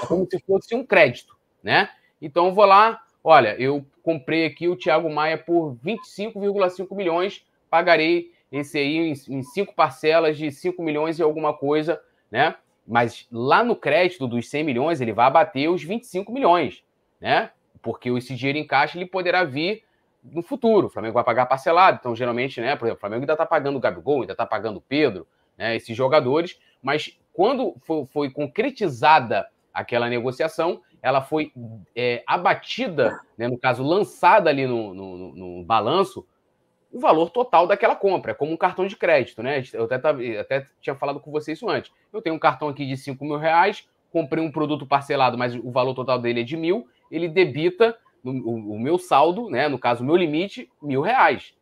É 0.03 0.07
como 0.07 0.27
se 0.28 0.39
fosse 0.40 0.74
um 0.74 0.85
crédito, 0.85 1.36
né? 1.62 1.90
Então 2.20 2.47
eu 2.47 2.55
vou 2.55 2.65
lá, 2.65 3.01
olha, 3.23 3.55
eu 3.61 3.85
comprei 4.03 4.47
aqui 4.47 4.69
o 4.69 4.77
Thiago 4.77 5.11
Maia 5.11 5.36
por 5.36 5.77
25,5 5.85 6.97
milhões, 6.97 7.44
pagarei 7.69 8.32
esse 8.51 8.78
aí 8.78 8.97
em, 8.99 9.12
em 9.12 9.43
cinco 9.43 9.74
parcelas 9.74 10.36
de 10.36 10.51
5 10.51 10.82
milhões 10.82 11.19
e 11.19 11.23
alguma 11.23 11.55
coisa, 11.55 12.01
né? 12.31 12.55
Mas 12.86 13.27
lá 13.31 13.65
no 13.65 13.74
crédito 13.74 14.27
dos 14.27 14.49
100 14.49 14.65
milhões, 14.65 15.01
ele 15.01 15.12
vai 15.12 15.27
abater 15.27 15.70
os 15.70 15.82
25 15.82 16.31
milhões, 16.32 16.85
né? 17.20 17.51
Porque 17.81 18.11
esse 18.11 18.35
dinheiro 18.35 18.59
em 18.59 18.66
caixa 18.66 18.99
ele 18.99 19.07
poderá 19.07 19.44
vir 19.44 19.82
no 20.23 20.43
futuro. 20.43 20.86
O 20.86 20.90
Flamengo 20.90 21.15
vai 21.15 21.24
pagar 21.24 21.47
parcelado. 21.47 21.99
Então, 22.01 22.15
geralmente, 22.15 22.61
né? 22.61 22.77
Por 22.77 22.85
exemplo, 22.85 22.99
o 22.99 23.01
Flamengo 23.01 23.23
ainda 23.23 23.32
está 23.32 23.47
pagando 23.47 23.77
o 23.77 23.81
Gabigol, 23.81 24.20
ainda 24.20 24.32
está 24.32 24.47
pagando 24.47 24.77
o 24.77 24.82
Pedro, 24.82 25.27
né? 25.57 25.77
Esses 25.77 25.97
jogadores. 25.97 26.59
Mas 26.83 27.19
quando 27.33 27.74
foi, 27.85 28.07
foi 28.07 28.31
concretizada 28.31 29.49
aquela 29.73 30.09
negociação, 30.09 30.83
ela 31.03 31.20
foi 31.20 31.53
é, 31.97 32.23
abatida, 32.27 33.19
né, 33.37 33.49
no 33.49 33.59
caso, 33.59 33.83
lançada 33.83 34.49
ali 34.49 34.66
no, 34.66 34.95
no, 34.95 35.35
no, 35.35 35.65
balanço, 35.65 36.27
o 36.93 37.01
valor 37.01 37.31
total 37.31 37.66
daquela 37.66 37.97
compra, 37.97 38.33
é 38.33 38.35
como 38.35 38.53
um 38.53 38.57
cartão 38.57 38.87
de 38.87 38.97
crédito, 38.97 39.43
né? 39.43 39.62
Eu 39.73 39.85
até, 39.85 40.39
até 40.39 40.66
tinha 40.81 40.95
falado 40.95 41.19
com 41.19 41.31
você 41.31 41.53
isso 41.53 41.69
antes. 41.69 41.91
Eu 42.12 42.20
tenho 42.20 42.37
um 42.37 42.39
cartão 42.39 42.69
aqui 42.69 42.87
de 42.87 42.99
5 42.99 43.24
mil 43.24 43.39
reais, 43.39 43.89
comprei 44.12 44.45
um 44.45 44.53
produto 44.53 44.87
parcelado, 44.87 45.39
mas 45.39 45.55
o 45.57 45.70
valor 45.70 45.95
total 45.95 46.19
dele 46.19 46.43
é 46.43 46.45
de 46.45 46.57
mil, 46.57 46.87
ele 47.11 47.29
debita 47.29 47.97
o, 48.23 48.74
o 48.74 48.79
meu 48.79 48.99
saldo, 48.99 49.49
né? 49.49 49.69
No 49.69 49.79
caso, 49.79 50.03
o 50.03 50.07
meu 50.07 50.16
limite, 50.16 50.70
mil 50.83 51.01
reais. 51.01 51.55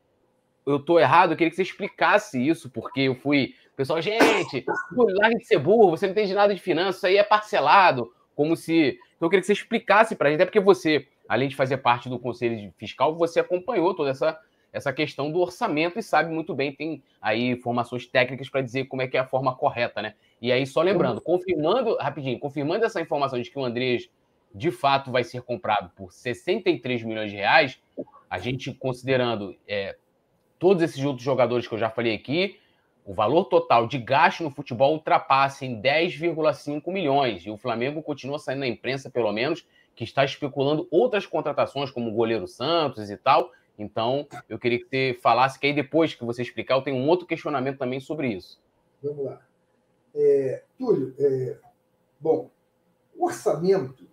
Eu 0.67 0.77
estou 0.77 1.01
errado, 1.01 1.33
eu 1.33 1.37
queria 1.37 1.51
que 1.51 1.57
você 1.57 1.63
explicasse 1.63 2.45
isso, 2.47 2.69
porque 2.69 3.03
eu 3.03 3.15
fui. 3.15 3.55
Pessoal, 3.81 4.03
gente, 4.03 4.63
larga 4.95 5.39
de 5.39 5.47
ser 5.47 5.59
burro, 5.59 5.89
você 5.89 6.05
não 6.05 6.13
entende 6.13 6.35
nada 6.35 6.55
de 6.55 6.61
finanças, 6.61 6.97
isso 6.97 7.07
aí 7.07 7.17
é 7.17 7.25
parcelado, 7.25 8.13
como 8.37 8.55
se. 8.55 8.99
Então 9.17 9.25
eu 9.25 9.31
queria 9.31 9.41
que 9.41 9.47
você 9.47 9.55
explicasse 9.55 10.15
para 10.15 10.29
a 10.29 10.31
gente, 10.31 10.37
até 10.37 10.45
porque 10.45 10.61
você, 10.61 11.09
além 11.27 11.49
de 11.49 11.57
fazer 11.57 11.79
parte 11.79 12.07
do 12.07 12.19
Conselho 12.19 12.71
Fiscal, 12.77 13.17
você 13.17 13.41
acompanhou 13.41 13.95
toda 13.95 14.11
essa, 14.11 14.39
essa 14.71 14.93
questão 14.93 15.33
do 15.33 15.41
orçamento 15.41 15.99
e 15.99 16.03
sabe 16.03 16.31
muito 16.31 16.55
bem, 16.55 16.75
tem 16.75 17.03
aí 17.23 17.49
informações 17.49 18.07
técnicas 18.07 18.51
para 18.51 18.61
dizer 18.61 18.85
como 18.85 19.01
é 19.01 19.09
que 19.09 19.17
é 19.17 19.21
a 19.21 19.27
forma 19.27 19.57
correta, 19.57 20.03
né? 20.03 20.13
E 20.43 20.53
aí, 20.53 20.67
só 20.67 20.83
lembrando, 20.83 21.23
confirmando, 21.23 21.97
rapidinho, 21.97 22.39
confirmando 22.39 22.85
essa 22.85 23.01
informação 23.01 23.41
de 23.41 23.51
que 23.51 23.59
o 23.59 23.65
Andrés 23.65 24.11
de 24.55 24.71
fato 24.71 25.11
vai 25.11 25.25
ser 25.25 25.41
comprado 25.41 25.91
por 25.97 26.13
63 26.13 27.03
milhões 27.03 27.31
de 27.31 27.39
reais, 27.39 27.81
a 28.29 28.39
gente 28.39 28.75
considerando 28.75 29.57
é, 29.67 29.97
todos 30.59 30.83
esses 30.83 31.03
outros 31.03 31.25
jogadores 31.25 31.67
que 31.67 31.73
eu 31.73 31.79
já 31.79 31.89
falei 31.89 32.15
aqui, 32.15 32.61
o 33.05 33.13
valor 33.13 33.47
total 33.47 33.87
de 33.87 33.99
gasto 33.99 34.43
no 34.43 34.51
futebol 34.51 34.93
ultrapassa 34.93 35.65
em 35.65 35.81
10,5 35.81 36.93
milhões. 36.93 37.45
E 37.45 37.51
o 37.51 37.57
Flamengo 37.57 38.03
continua 38.03 38.39
saindo 38.39 38.61
na 38.61 38.69
imprensa, 38.69 39.11
pelo 39.11 39.33
menos, 39.33 39.67
que 39.95 40.05
está 40.05 40.25
especulando 40.25 40.87
outras 40.91 41.27
contratações, 41.27 41.91
como 41.91 42.11
o 42.11 42.15
goleiro 42.15 42.47
Santos 42.47 43.11
e 43.11 43.17
tal. 43.17 43.51
Então, 43.79 44.27
eu 44.49 44.59
queria 44.59 44.79
que 44.79 44.85
você 44.85 45.19
falasse, 45.23 45.59
que 45.59 45.67
aí 45.67 45.73
depois 45.73 46.15
que 46.15 46.25
você 46.25 46.43
explicar, 46.43 46.75
eu 46.75 46.83
tenho 46.83 46.97
um 46.97 47.09
outro 47.09 47.27
questionamento 47.27 47.79
também 47.79 47.99
sobre 47.99 48.29
isso. 48.29 48.61
Vamos 49.03 49.25
lá. 49.25 49.41
É, 50.15 50.63
Túlio, 50.79 51.15
é, 51.19 51.57
bom, 52.21 52.51
o 53.17 53.25
orçamento 53.25 54.07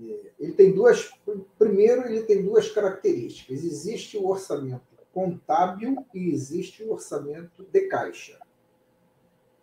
é, 0.00 0.30
ele 0.38 0.52
tem 0.52 0.72
duas. 0.72 1.10
Primeiro, 1.58 2.06
ele 2.06 2.22
tem 2.22 2.42
duas 2.42 2.70
características. 2.70 3.64
Existe 3.64 4.16
o 4.16 4.28
orçamento 4.28 4.97
contábil 5.12 6.04
e 6.14 6.30
existe 6.30 6.82
o 6.82 6.92
orçamento 6.92 7.64
de 7.64 7.80
caixa. 7.82 8.38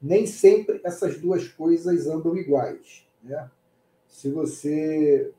Nem 0.02 0.26
sempre 0.26 0.80
essas 0.84 1.20
duas 1.20 1.48
coisas 1.48 2.08
andam 2.08 2.36
iguais. 2.38 3.08
Né? 3.24 3.50
Se 4.08 4.30
você. 4.30 5.32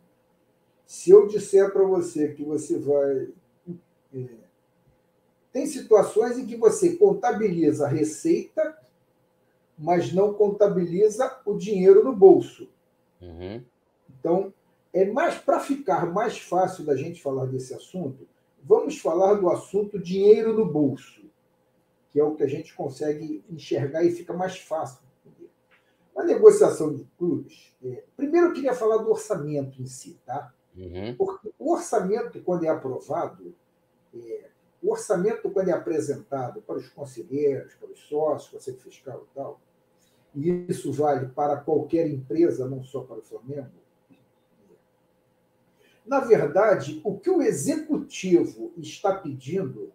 Se 0.86 1.10
eu 1.10 1.26
disser 1.26 1.72
para 1.72 1.84
você 1.84 2.32
que 2.32 2.44
você 2.44 2.78
vai. 2.78 3.28
É, 4.14 4.46
tem 5.52 5.66
situações 5.66 6.38
em 6.38 6.46
que 6.46 6.56
você 6.56 6.96
contabiliza 6.96 7.86
a 7.86 7.88
receita, 7.88 8.76
mas 9.78 10.12
não 10.12 10.34
contabiliza 10.34 11.40
o 11.46 11.56
dinheiro 11.56 12.04
no 12.04 12.14
bolso. 12.14 12.68
Uhum. 13.20 13.62
Então, 14.18 14.52
é 14.92 15.04
mais 15.04 15.38
para 15.38 15.60
ficar 15.60 16.06
mais 16.12 16.38
fácil 16.38 16.84
da 16.84 16.96
gente 16.96 17.22
falar 17.22 17.46
desse 17.46 17.74
assunto, 17.74 18.26
vamos 18.66 18.98
falar 18.98 19.34
do 19.34 19.48
assunto 19.48 19.98
dinheiro 19.98 20.52
no 20.52 20.66
bolso, 20.66 21.22
que 22.10 22.18
é 22.18 22.24
o 22.24 22.34
que 22.34 22.42
a 22.42 22.48
gente 22.48 22.74
consegue 22.74 23.44
enxergar 23.48 24.02
e 24.04 24.10
fica 24.10 24.32
mais 24.32 24.58
fácil. 24.58 25.06
Na 26.14 26.24
negociação 26.24 26.94
de 26.94 27.04
clubes, 27.16 27.74
é, 27.84 28.02
primeiro 28.16 28.48
eu 28.48 28.52
queria 28.52 28.74
falar 28.74 28.96
do 28.98 29.10
orçamento 29.10 29.80
em 29.80 29.86
si, 29.86 30.18
tá? 30.24 30.52
Uhum. 30.74 31.14
Porque 31.16 31.52
o 31.58 31.72
orçamento, 31.72 32.40
quando 32.42 32.64
é 32.64 32.68
aprovado, 32.68 33.54
é, 34.14 34.46
o 34.82 34.90
orçamento, 34.90 35.50
quando 35.50 35.68
é 35.68 35.72
apresentado 35.72 36.62
para 36.62 36.76
os 36.76 36.88
conselheiros, 36.88 37.74
para 37.74 37.90
os 37.90 38.00
sócios, 38.00 38.50
conselho 38.50 38.78
fiscal 38.78 39.26
e 39.30 39.34
tal, 39.34 39.60
e 40.34 40.66
isso 40.68 40.90
vale 40.92 41.28
para 41.28 41.58
qualquer 41.58 42.08
empresa, 42.08 42.68
não 42.68 42.82
só 42.82 43.02
para 43.02 43.18
o 43.18 43.22
Flamengo, 43.22 43.70
na 46.06 46.20
verdade, 46.20 47.00
o 47.04 47.18
que 47.18 47.28
o 47.28 47.42
executivo 47.42 48.72
está 48.76 49.14
pedindo 49.14 49.92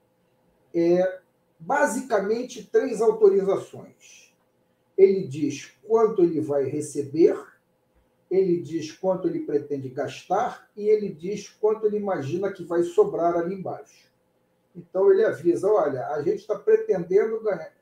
é 0.74 1.20
basicamente 1.58 2.68
três 2.70 3.02
autorizações. 3.02 4.34
Ele 4.98 5.26
diz 5.26 5.74
quanto 5.88 6.22
ele 6.22 6.42
vai 6.42 6.66
receber, 6.66 7.38
ele 8.30 8.62
diz 8.62 8.92
quanto 8.92 9.28
ele 9.28 9.42
pretende 9.42 9.90
gastar 9.90 10.70
e 10.76 10.88
ele 10.88 11.10
diz 11.10 11.50
quanto 11.50 11.86
ele 11.86 11.98
imagina 11.98 12.52
que 12.52 12.64
vai 12.64 12.84
sobrar 12.84 13.36
ali 13.36 13.56
embaixo. 13.56 14.12
Então 14.76 15.12
ele 15.12 15.24
avisa: 15.24 15.68
olha, 15.68 16.08
a 16.08 16.22
gente 16.22 16.40
está 16.40 16.58
pretendendo 16.58 17.42
ganhar, 17.42 17.74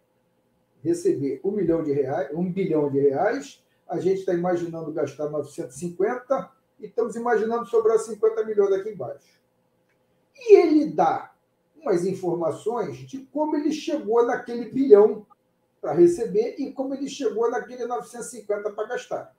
receber 0.84 1.42
um 1.44 1.52
milhão 1.52 1.84
de 1.84 1.92
reais, 1.92 2.30
um 2.34 2.52
bilhão 2.52 2.92
de 2.92 3.00
reais, 3.00 3.64
a 3.88 4.00
gente 4.00 4.20
está 4.20 4.34
imaginando 4.34 4.92
gastar 4.92 5.30
950 5.30 6.59
e 6.80 6.86
estamos 6.86 7.16
imaginando 7.16 7.66
sobrar 7.66 8.00
50 8.00 8.44
milhões 8.46 8.72
aqui 8.74 8.90
embaixo. 8.90 9.40
E 10.36 10.56
ele 10.56 10.86
dá 10.86 11.34
umas 11.76 12.06
informações 12.06 12.98
de 12.98 13.20
como 13.26 13.56
ele 13.56 13.72
chegou 13.72 14.26
naquele 14.26 14.70
bilhão 14.70 15.26
para 15.82 15.94
receber 15.94 16.56
e 16.58 16.72
como 16.72 16.94
ele 16.94 17.08
chegou 17.08 17.50
naquele 17.50 17.86
950 17.86 18.72
para 18.72 18.88
gastar. 18.88 19.36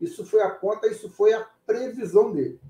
Isso 0.00 0.26
foi 0.26 0.42
a 0.42 0.50
conta, 0.50 0.88
isso 0.88 1.08
foi 1.08 1.32
a 1.32 1.48
previsão 1.64 2.32
dele. 2.32 2.60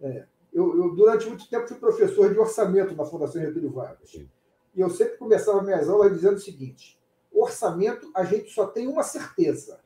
É, 0.00 0.26
eu, 0.52 0.76
eu, 0.76 0.94
durante 0.94 1.28
muito 1.28 1.48
tempo, 1.48 1.68
fui 1.68 1.76
professor 1.76 2.32
de 2.32 2.38
orçamento 2.38 2.94
na 2.94 3.04
Fundação 3.04 3.40
Getúlio 3.40 3.70
Vargas. 3.70 4.14
E 4.14 4.80
eu 4.80 4.90
sempre 4.90 5.16
começava 5.16 5.62
minhas 5.62 5.88
aulas 5.88 6.12
dizendo 6.12 6.36
o 6.36 6.40
seguinte: 6.40 7.00
orçamento, 7.32 8.10
a 8.14 8.24
gente 8.24 8.50
só 8.50 8.66
tem 8.66 8.88
uma 8.88 9.04
certeza, 9.04 9.80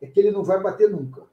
é 0.00 0.06
que 0.06 0.18
ele 0.18 0.30
não 0.30 0.44
vai 0.44 0.62
bater 0.62 0.88
nunca 0.88 1.26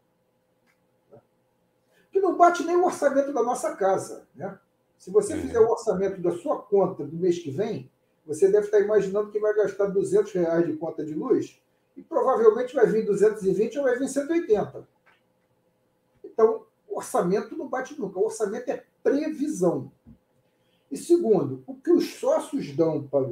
que 2.16 2.22
não 2.22 2.38
bate 2.38 2.64
nem 2.64 2.78
o 2.78 2.86
orçamento 2.86 3.34
da 3.34 3.44
nossa 3.44 3.76
casa. 3.76 4.26
Né? 4.34 4.58
Se 4.98 5.12
você 5.12 5.34
uhum. 5.34 5.42
fizer 5.42 5.60
o 5.60 5.70
orçamento 5.70 6.22
da 6.22 6.32
sua 6.32 6.62
conta 6.62 7.04
do 7.04 7.18
mês 7.18 7.40
que 7.40 7.52
vem, 7.52 7.92
você 8.26 8.48
deve 8.48 8.68
estar 8.68 8.80
imaginando 8.80 9.32
que 9.32 9.38
vai 9.38 9.54
gastar 9.54 9.88
200 9.88 10.32
reais 10.32 10.66
de 10.66 10.78
conta 10.78 11.04
de 11.04 11.14
luz 11.14 11.62
e 11.98 12.02
provavelmente 12.02 12.74
vai 12.74 12.88
vir 12.88 13.06
220 13.06 13.78
ou 13.78 13.84
vai 13.84 14.00
vir 14.00 14.08
180. 14.08 14.88
Então, 16.24 16.66
o 16.88 16.96
orçamento 16.96 17.58
não 17.58 17.68
bate 17.68 18.00
nunca. 18.00 18.18
O 18.18 18.24
orçamento 18.24 18.70
é 18.70 18.86
previsão. 19.04 19.92
E 20.90 20.96
segundo, 20.96 21.66
o 21.68 21.76
que 21.76 21.92
os 21.92 22.14
sócios 22.14 22.74
dão 22.74 23.06
para 23.06 23.30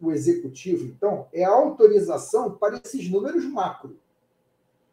o 0.00 0.12
executivo, 0.12 0.84
então, 0.84 1.26
é 1.32 1.42
a 1.42 1.50
autorização 1.50 2.52
para 2.52 2.76
esses 2.76 3.10
números 3.10 3.44
macro. 3.44 3.98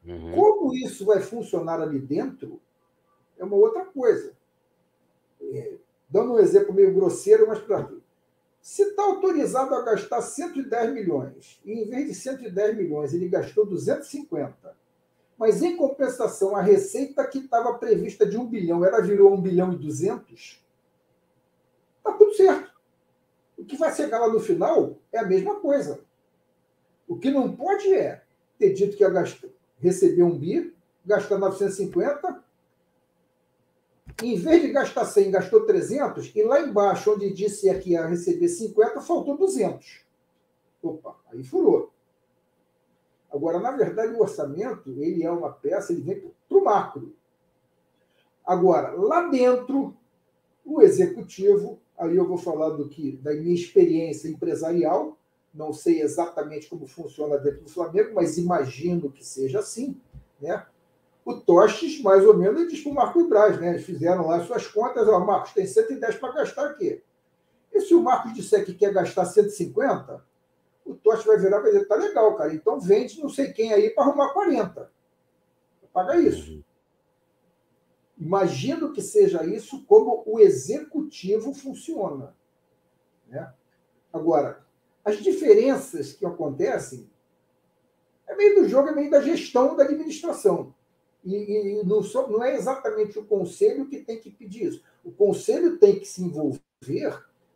Uhum. 0.03 0.33
Como 0.33 0.73
isso 0.73 1.05
vai 1.05 1.21
funcionar 1.21 1.79
ali 1.79 1.99
dentro, 1.99 2.59
é 3.37 3.43
uma 3.43 3.55
outra 3.55 3.85
coisa. 3.85 4.33
É, 5.41 5.75
dando 6.09 6.33
um 6.33 6.39
exemplo 6.39 6.73
meio 6.73 6.93
grosseiro, 6.93 7.47
mas 7.47 7.59
para 7.59 7.81
ver. 7.81 8.01
Se 8.61 8.81
está 8.83 9.03
autorizado 9.03 9.73
a 9.75 9.81
gastar 9.81 10.21
110 10.21 10.93
milhões, 10.93 11.61
e 11.63 11.71
em 11.71 11.89
vez 11.89 12.07
de 12.07 12.15
110 12.15 12.75
milhões 12.75 13.13
ele 13.13 13.29
gastou 13.29 13.65
250, 13.65 14.75
mas 15.37 15.61
em 15.61 15.77
compensação 15.77 16.55
a 16.55 16.61
receita 16.61 17.25
que 17.25 17.39
estava 17.39 17.77
prevista 17.77 18.25
de 18.25 18.37
1 18.37 18.45
bilhão, 18.47 18.83
ela 18.83 19.01
virou 19.01 19.33
1 19.33 19.41
bilhão 19.41 19.71
e 19.71 19.77
200, 19.77 20.61
está 21.97 22.11
tudo 22.13 22.33
certo. 22.33 22.71
O 23.57 23.63
que 23.63 23.77
vai 23.77 23.93
chegar 23.93 24.19
lá 24.19 24.27
no 24.27 24.39
final 24.39 24.97
é 25.11 25.19
a 25.19 25.25
mesma 25.25 25.59
coisa. 25.59 25.99
O 27.07 27.17
que 27.17 27.31
não 27.31 27.55
pode 27.55 27.93
é 27.93 28.21
ter 28.59 28.73
dito 28.73 28.97
que 28.97 29.03
ia 29.03 29.09
gastar, 29.09 29.47
receber 29.79 30.23
um 30.23 30.37
bi, 30.37 30.75
gastar 31.05 31.37
950 31.37 32.43
em 34.23 34.37
vez 34.37 34.61
de 34.61 34.71
gastar 34.71 35.05
100, 35.05 35.31
gastou 35.31 35.65
300, 35.65 36.31
e 36.35 36.43
lá 36.43 36.61
embaixo, 36.61 37.13
onde 37.13 37.31
disse 37.31 37.73
que 37.79 37.91
ia 37.91 38.05
receber 38.05 38.47
50, 38.47 39.01
faltou 39.01 39.37
200. 39.37 40.05
Opa, 40.81 41.15
aí 41.31 41.43
furou. 41.43 41.91
Agora, 43.31 43.59
na 43.59 43.71
verdade, 43.71 44.13
o 44.13 44.21
orçamento, 44.21 44.89
ele 45.01 45.23
é 45.23 45.31
uma 45.31 45.51
peça, 45.51 45.91
ele 45.91 46.01
vem 46.01 46.31
para 46.47 46.57
o 46.57 46.63
macro. 46.63 47.15
Agora, 48.45 48.91
lá 48.91 49.29
dentro, 49.29 49.95
o 50.65 50.81
executivo 50.81 51.79
Aí 51.97 52.15
eu 52.15 52.27
vou 52.27 52.37
falar 52.37 52.69
do 52.69 52.87
que 52.87 53.13
da 53.17 53.33
minha 53.33 53.55
experiência 53.55 54.29
empresarial. 54.29 55.17
Não 55.53 55.73
sei 55.73 56.01
exatamente 56.01 56.69
como 56.69 56.85
funciona 56.85 57.37
dentro 57.37 57.63
do 57.63 57.69
Flamengo, 57.69 58.13
mas 58.13 58.37
imagino 58.37 59.11
que 59.11 59.25
seja 59.25 59.59
assim, 59.59 59.99
né? 60.39 60.65
O 61.27 61.35
Tostes, 61.41 62.01
mais 62.01 62.25
ou 62.25 62.37
menos, 62.37 62.69
diz 62.69 62.81
para 62.81 62.89
o 62.89 62.95
Marcos 62.95 63.27
Braz, 63.27 63.59
né? 63.59 63.71
Eles 63.71 63.85
fizeram 63.85 64.27
lá 64.27 64.41
suas 64.45 64.65
contas, 64.65 65.05
ó, 65.09 65.19
Marcos, 65.19 65.51
tem 65.51 65.67
110 65.67 66.15
para 66.15 66.31
gastar 66.31 66.67
aqui. 66.67 67.03
E 67.73 67.81
se 67.81 67.93
o 67.93 68.01
Marcos 68.01 68.33
disser 68.33 68.65
que 68.65 68.73
quer 68.73 68.93
gastar 68.93 69.25
150, 69.25 70.25
o 70.85 70.95
Tostes 70.95 71.25
vai 71.25 71.37
virar 71.37 71.59
e 71.59 71.63
dizer, 71.65 71.85
tá 71.85 71.95
legal, 71.95 72.33
cara, 72.37 72.53
então 72.53 72.79
vende 72.79 73.19
não 73.19 73.27
sei 73.27 73.51
quem 73.51 73.73
aí 73.73 73.89
para 73.89 74.05
arrumar 74.05 74.29
40. 74.29 74.89
Paga 75.91 76.15
isso. 76.15 76.63
Imagino 78.17 78.93
que 78.93 79.01
seja 79.01 79.43
isso 79.43 79.83
como 79.83 80.23
o 80.25 80.39
executivo 80.39 81.53
funciona. 81.53 82.33
Né? 83.27 83.53
Agora, 84.13 84.65
as 85.03 85.17
diferenças 85.17 86.13
que 86.13 86.25
acontecem 86.25 87.11
é 88.25 88.33
meio 88.33 88.61
do 88.61 88.69
jogo, 88.69 88.87
é 88.87 88.95
meio 88.95 89.11
da 89.11 89.19
gestão 89.19 89.75
da 89.75 89.83
administração. 89.83 90.73
E, 91.23 91.35
e, 91.35 91.81
e 91.81 91.85
não, 91.85 92.01
não, 92.01 92.43
é 92.43 92.55
exatamente 92.55 93.19
o 93.19 93.25
conselho 93.25 93.87
que 93.87 93.99
tem 93.99 94.19
que 94.19 94.29
pedir 94.29 94.67
isso. 94.67 94.83
O 95.03 95.11
conselho 95.11 95.77
tem 95.77 95.99
que 95.99 96.05
se 96.05 96.23
envolver 96.23 96.61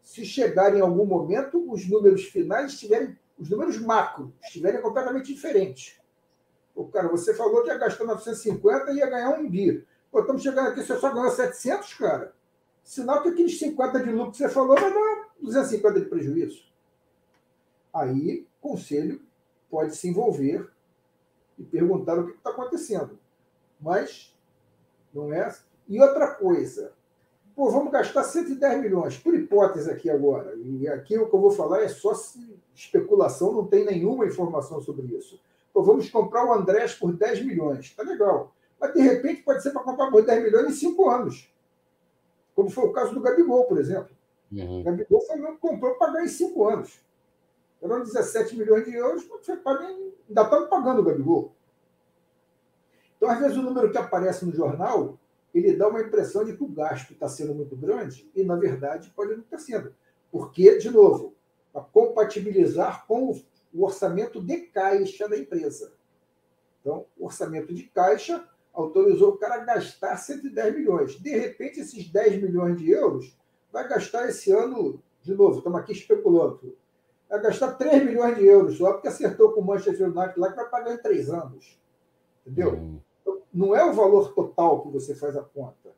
se 0.02 0.26
chegar 0.26 0.76
em 0.76 0.82
algum 0.82 1.06
momento 1.06 1.72
os 1.72 1.88
números 1.88 2.26
finais 2.26 2.74
estiverem, 2.74 3.18
os 3.38 3.50
números 3.50 3.78
macro 3.78 4.34
estiverem 4.44 4.82
completamente 4.82 5.34
diferentes. 5.34 6.00
O 6.76 6.86
cara, 6.86 7.08
você 7.08 7.34
falou 7.34 7.64
que 7.64 7.70
ia 7.70 7.78
gastar 7.78 8.06
950 8.06 8.92
e 8.92 8.98
ia 8.98 9.10
ganhar 9.10 9.30
um 9.38 9.50
bi. 9.50 9.86
Pô, 10.12 10.20
estamos 10.22 10.42
chegando 10.42 10.70
aqui, 10.70 10.84
você 10.84 10.98
só 10.98 11.14
ganhou 11.14 11.32
700, 11.32 11.94
cara. 11.94 12.34
Sinal 12.84 13.22
que 13.22 13.30
aqueles 13.30 13.58
50 13.60 14.04
de 14.04 14.12
lucro 14.12 14.32
que 14.32 14.38
você 14.38 14.50
falou 14.50 14.76
vai 14.76 14.94
dar 14.94 15.30
250 15.40 16.00
de 16.00 16.06
prejuízo. 16.08 16.66
Aí, 17.94 18.48
o 18.62 18.70
conselho 18.70 19.22
pode 19.70 19.96
se 19.96 20.08
envolver 20.08 20.70
e 21.58 21.64
perguntar 21.64 22.20
o 22.20 22.28
que 22.28 22.38
está 22.38 22.50
acontecendo. 22.50 23.20
Mas, 23.82 24.36
não 25.14 25.34
é. 25.34 25.54
E 25.88 26.00
outra 26.00 26.28
coisa, 26.28 26.94
pô, 27.56 27.70
vamos 27.70 27.92
gastar 27.92 28.24
110 28.24 28.82
milhões, 28.82 29.18
por 29.18 29.34
hipótese 29.34 29.90
aqui 29.90 30.10
agora. 30.10 30.56
E 30.56 30.88
aqui 30.88 31.18
o 31.18 31.28
que 31.28 31.36
eu 31.36 31.42
vou 31.42 31.52
falar 31.52 31.82
é 31.82 31.88
só 31.88 32.14
especulação, 32.76 33.52
não 33.52 33.66
tem 33.66 33.86
nenhuma 33.86 34.26
informação 34.26 34.80
sobre 34.82 35.08
isso. 35.08 35.40
Pô, 35.74 35.82
vamos 35.84 36.10
comprar 36.10 36.46
o 36.46 36.54
Andrés 36.54 36.94
por 36.94 37.14
10 37.14 37.46
milhões. 37.46 37.94
Tá 37.96 38.04
legal. 38.04 38.54
Mas, 38.80 38.94
de 38.94 39.02
repente, 39.02 39.44
pode 39.44 39.62
ser 39.64 39.72
para 39.72 39.84
comprar 39.84 40.10
por 40.10 40.26
10 40.26 40.44
milhões 40.44 40.68
em 40.68 40.74
5 40.74 41.10
anos. 41.10 41.52
Como 42.56 42.70
foi 42.70 42.86
o 42.86 42.92
caso 42.92 43.14
do 43.14 43.22
Gabigol, 43.22 43.66
por 43.66 43.80
exemplo. 43.80 44.10
Uhum. 44.52 44.82
O 44.82 44.84
Gabigol 44.84 45.22
foi, 45.22 45.40
comprou 45.58 45.96
para 45.96 46.08
pagar 46.08 46.26
em 46.26 46.28
5 46.28 46.68
anos. 46.68 47.00
Eram 47.82 48.02
17 48.02 48.58
milhões 48.58 48.86
de 48.86 48.94
euros, 48.94 49.26
você 49.28 49.56
paga 49.56 49.88
ainda 49.88 50.42
estamos 50.44 50.70
pagando 50.70 51.02
o 51.02 51.04
Gabigol. 51.04 51.52
Então, 53.22 53.30
às 53.30 53.40
vezes, 53.40 53.56
o 53.56 53.62
número 53.62 53.92
que 53.92 54.00
aparece 54.00 54.44
no 54.44 54.52
jornal, 54.52 55.20
ele 55.54 55.76
dá 55.76 55.88
uma 55.88 56.02
impressão 56.02 56.44
de 56.44 56.58
que 56.58 56.64
o 56.64 56.68
gasto 56.68 57.14
está 57.14 57.30
sendo 57.30 57.54
muito 57.54 57.76
grande 57.76 58.28
e, 58.36 58.44
na 58.44 58.56
verdade, 58.56 59.14
pode 59.16 59.34
não 59.34 59.42
estar 59.42 59.60
sendo. 59.60 59.94
Porque, 60.32 60.80
de 60.80 60.90
novo, 60.90 61.36
para 61.72 61.84
compatibilizar 61.84 63.06
com 63.06 63.40
o 63.72 63.84
orçamento 63.84 64.44
de 64.44 64.62
caixa 64.62 65.30
da 65.30 65.38
empresa. 65.38 65.94
Então, 66.80 67.06
o 67.16 67.26
orçamento 67.26 67.72
de 67.76 67.84
caixa 67.84 68.44
autorizou 68.74 69.34
o 69.34 69.38
cara 69.38 69.62
a 69.62 69.66
gastar 69.66 70.18
110 70.18 70.76
milhões. 70.76 71.20
De 71.20 71.30
repente, 71.30 71.80
esses 71.80 72.10
10 72.10 72.42
milhões 72.42 72.76
de 72.80 72.90
euros 72.90 73.38
vai 73.72 73.88
gastar 73.88 74.28
esse 74.30 74.52
ano, 74.52 75.00
de 75.22 75.36
novo, 75.36 75.60
estamos 75.60 75.80
aqui 75.80 75.92
especulando, 75.92 76.76
vai 77.30 77.40
gastar 77.40 77.74
3 77.74 78.04
milhões 78.04 78.36
de 78.36 78.48
euros 78.48 78.80
só 78.80 78.94
porque 78.94 79.10
acertou 79.10 79.52
com 79.52 79.62
o 79.62 79.64
Manchester 79.64 80.08
United 80.08 80.40
lá 80.40 80.50
que 80.50 80.56
vai 80.56 80.70
pagar 80.72 80.96
em 80.96 80.98
3 80.98 81.30
anos. 81.30 81.80
Entendeu? 82.44 82.74
Uhum. 82.74 83.00
Não 83.54 83.76
é 83.76 83.84
o 83.84 83.94
valor 83.94 84.34
total 84.34 84.82
que 84.82 84.90
você 84.90 85.14
faz 85.16 85.36
a 85.36 85.42
conta. 85.42 85.92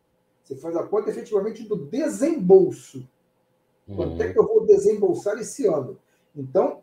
Você 0.44 0.56
faz 0.56 0.76
a 0.76 0.84
conta 0.84 1.10
efetivamente 1.10 1.64
do 1.64 1.76
desembolso. 1.76 3.08
Uhum. 3.88 3.96
Quanto 3.96 4.22
é 4.22 4.34
que 4.34 4.40
eu 4.40 4.48
vou 4.48 4.66
desembolsar 4.66 5.38
esse 5.40 5.68
ano? 5.68 5.98
Então, 6.36 6.82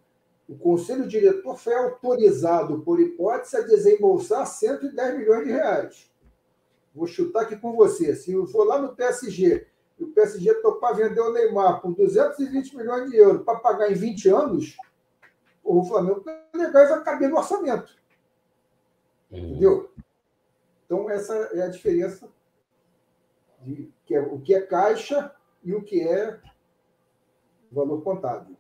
o 0.48 0.56
conselho 0.56 1.06
diretor 1.06 1.56
foi 1.56 1.74
autorizado, 1.74 2.80
por 2.80 3.00
hipótese, 3.00 3.56
a 3.56 3.60
desembolsar 3.60 4.46
110 4.46 5.18
milhões 5.18 5.44
de 5.44 5.52
reais. 5.52 6.10
Vou 6.94 7.06
chutar 7.06 7.42
aqui 7.42 7.56
com 7.56 7.74
você. 7.74 8.14
Se 8.16 8.32
eu 8.32 8.46
for 8.46 8.64
lá 8.64 8.80
no 8.80 8.94
PSG 8.94 9.66
e 9.98 10.04
o 10.04 10.08
PSG 10.08 10.54
topar 10.54 10.96
vender 10.96 11.20
o 11.20 11.32
Neymar 11.32 11.80
por 11.80 11.94
220 11.94 12.76
milhões 12.76 13.10
de 13.10 13.16
euros 13.16 13.44
para 13.44 13.60
pagar 13.60 13.90
em 13.90 13.94
20 13.94 14.28
anos, 14.28 14.76
o 15.62 15.84
Flamengo 15.84 16.24
legal 16.52 16.88
vai 16.88 17.04
caber 17.04 17.28
no 17.28 17.36
orçamento. 17.36 17.94
Entendeu? 19.30 19.89
Então, 20.90 21.08
essa 21.08 21.32
é 21.54 21.62
a 21.62 21.68
diferença 21.68 22.28
de 23.60 23.88
que 24.04 24.12
é, 24.12 24.20
o 24.20 24.40
que 24.40 24.52
é 24.52 24.60
caixa 24.60 25.30
e 25.62 25.72
o 25.72 25.84
que 25.84 26.00
é 26.00 26.36
valor 27.70 28.02
contábil. 28.02 28.56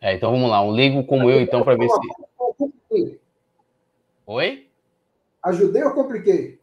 É, 0.00 0.12
então 0.12 0.32
vamos 0.32 0.50
lá, 0.50 0.60
um 0.62 0.72
leigo 0.72 1.04
como 1.04 1.30
eu, 1.30 1.40
então, 1.40 1.62
para 1.62 1.76
ver 1.76 1.88
se. 1.88 3.20
Oi? 4.26 4.68
Ajudei 5.44 5.84
ou 5.84 5.94
compliquei? 5.94 6.58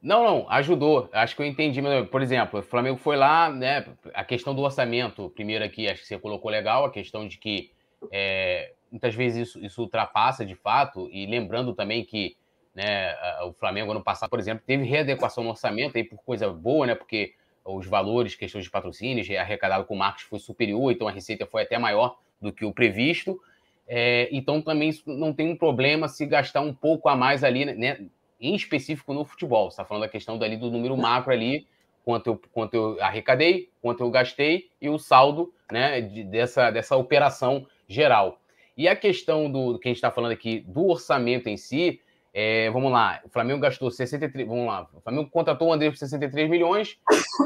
Não, 0.00 0.22
não, 0.22 0.48
ajudou. 0.48 1.08
Acho 1.12 1.34
que 1.34 1.42
eu 1.42 1.46
entendi. 1.46 1.82
Por 2.08 2.22
exemplo, 2.22 2.60
o 2.60 2.62
Flamengo 2.62 2.98
foi 2.98 3.16
lá, 3.16 3.50
né? 3.50 3.84
A 4.14 4.24
questão 4.24 4.54
do 4.54 4.62
orçamento, 4.62 5.30
primeiro 5.30 5.64
aqui, 5.64 5.88
acho 5.88 6.02
que 6.02 6.06
você 6.06 6.16
colocou 6.16 6.48
legal, 6.48 6.84
a 6.84 6.92
questão 6.92 7.26
de 7.26 7.38
que 7.38 7.72
é, 8.12 8.72
muitas 8.88 9.16
vezes 9.16 9.48
isso, 9.48 9.64
isso 9.64 9.82
ultrapassa 9.82 10.46
de 10.46 10.54
fato, 10.54 11.08
e 11.10 11.26
lembrando 11.26 11.74
também 11.74 12.04
que 12.04 12.36
né, 12.74 13.14
o 13.44 13.52
Flamengo 13.52 13.92
ano 13.92 14.02
passado, 14.02 14.30
por 14.30 14.38
exemplo, 14.38 14.64
teve 14.66 14.84
readequação 14.84 15.44
no 15.44 15.50
orçamento 15.50 15.96
aí 15.96 16.04
por 16.04 16.18
coisa 16.18 16.50
boa, 16.50 16.86
né? 16.86 16.94
Porque 16.94 17.34
os 17.64 17.86
valores, 17.86 18.34
questões 18.34 18.64
de 18.64 18.70
patrocínios, 18.70 19.30
arrecadado 19.30 19.84
com 19.84 19.94
marcos 19.94 20.24
foi 20.24 20.38
superior, 20.38 20.92
então 20.92 21.08
a 21.08 21.10
receita 21.10 21.46
foi 21.46 21.62
até 21.62 21.78
maior 21.78 22.18
do 22.40 22.52
que 22.52 22.64
o 22.64 22.72
previsto. 22.72 23.40
É, 23.86 24.28
então 24.32 24.60
também 24.60 24.90
não 25.06 25.32
tem 25.32 25.50
um 25.50 25.56
problema 25.56 26.08
se 26.08 26.26
gastar 26.26 26.60
um 26.60 26.74
pouco 26.74 27.08
a 27.08 27.16
mais 27.16 27.44
ali, 27.44 27.64
né, 27.64 28.06
em 28.40 28.54
específico 28.54 29.14
no 29.14 29.24
futebol. 29.24 29.70
Você 29.70 29.74
está 29.74 29.84
falando 29.84 30.02
da 30.02 30.08
questão 30.08 30.38
dali 30.38 30.56
do 30.56 30.70
número 30.70 30.96
macro 30.96 31.32
ali, 31.32 31.66
quanto 32.04 32.26
eu, 32.28 32.40
quanto 32.52 32.74
eu 32.74 33.02
arrecadei, 33.02 33.70
quanto 33.80 34.02
eu 34.02 34.10
gastei 34.10 34.68
e 34.80 34.88
o 34.88 34.98
saldo 34.98 35.52
né, 35.70 36.00
de, 36.00 36.24
dessa, 36.24 36.70
dessa 36.70 36.96
operação 36.96 37.66
geral. 37.88 38.40
E 38.76 38.88
a 38.88 38.96
questão 38.96 39.50
do 39.50 39.78
que 39.78 39.88
a 39.88 39.90
gente 39.90 39.98
está 39.98 40.10
falando 40.10 40.32
aqui 40.32 40.60
do 40.60 40.88
orçamento 40.88 41.48
em 41.48 41.56
si, 41.56 42.00
é, 42.36 42.68
vamos 42.70 42.90
lá, 42.90 43.20
o 43.24 43.28
Flamengo 43.28 43.60
gastou 43.60 43.92
63, 43.92 44.48
vamos 44.48 44.66
lá, 44.66 44.88
o 44.92 45.00
Flamengo 45.00 45.30
contratou 45.30 45.68
o 45.68 45.72
André 45.72 45.88
por 45.88 45.96
63 45.96 46.50
milhões, 46.50 46.98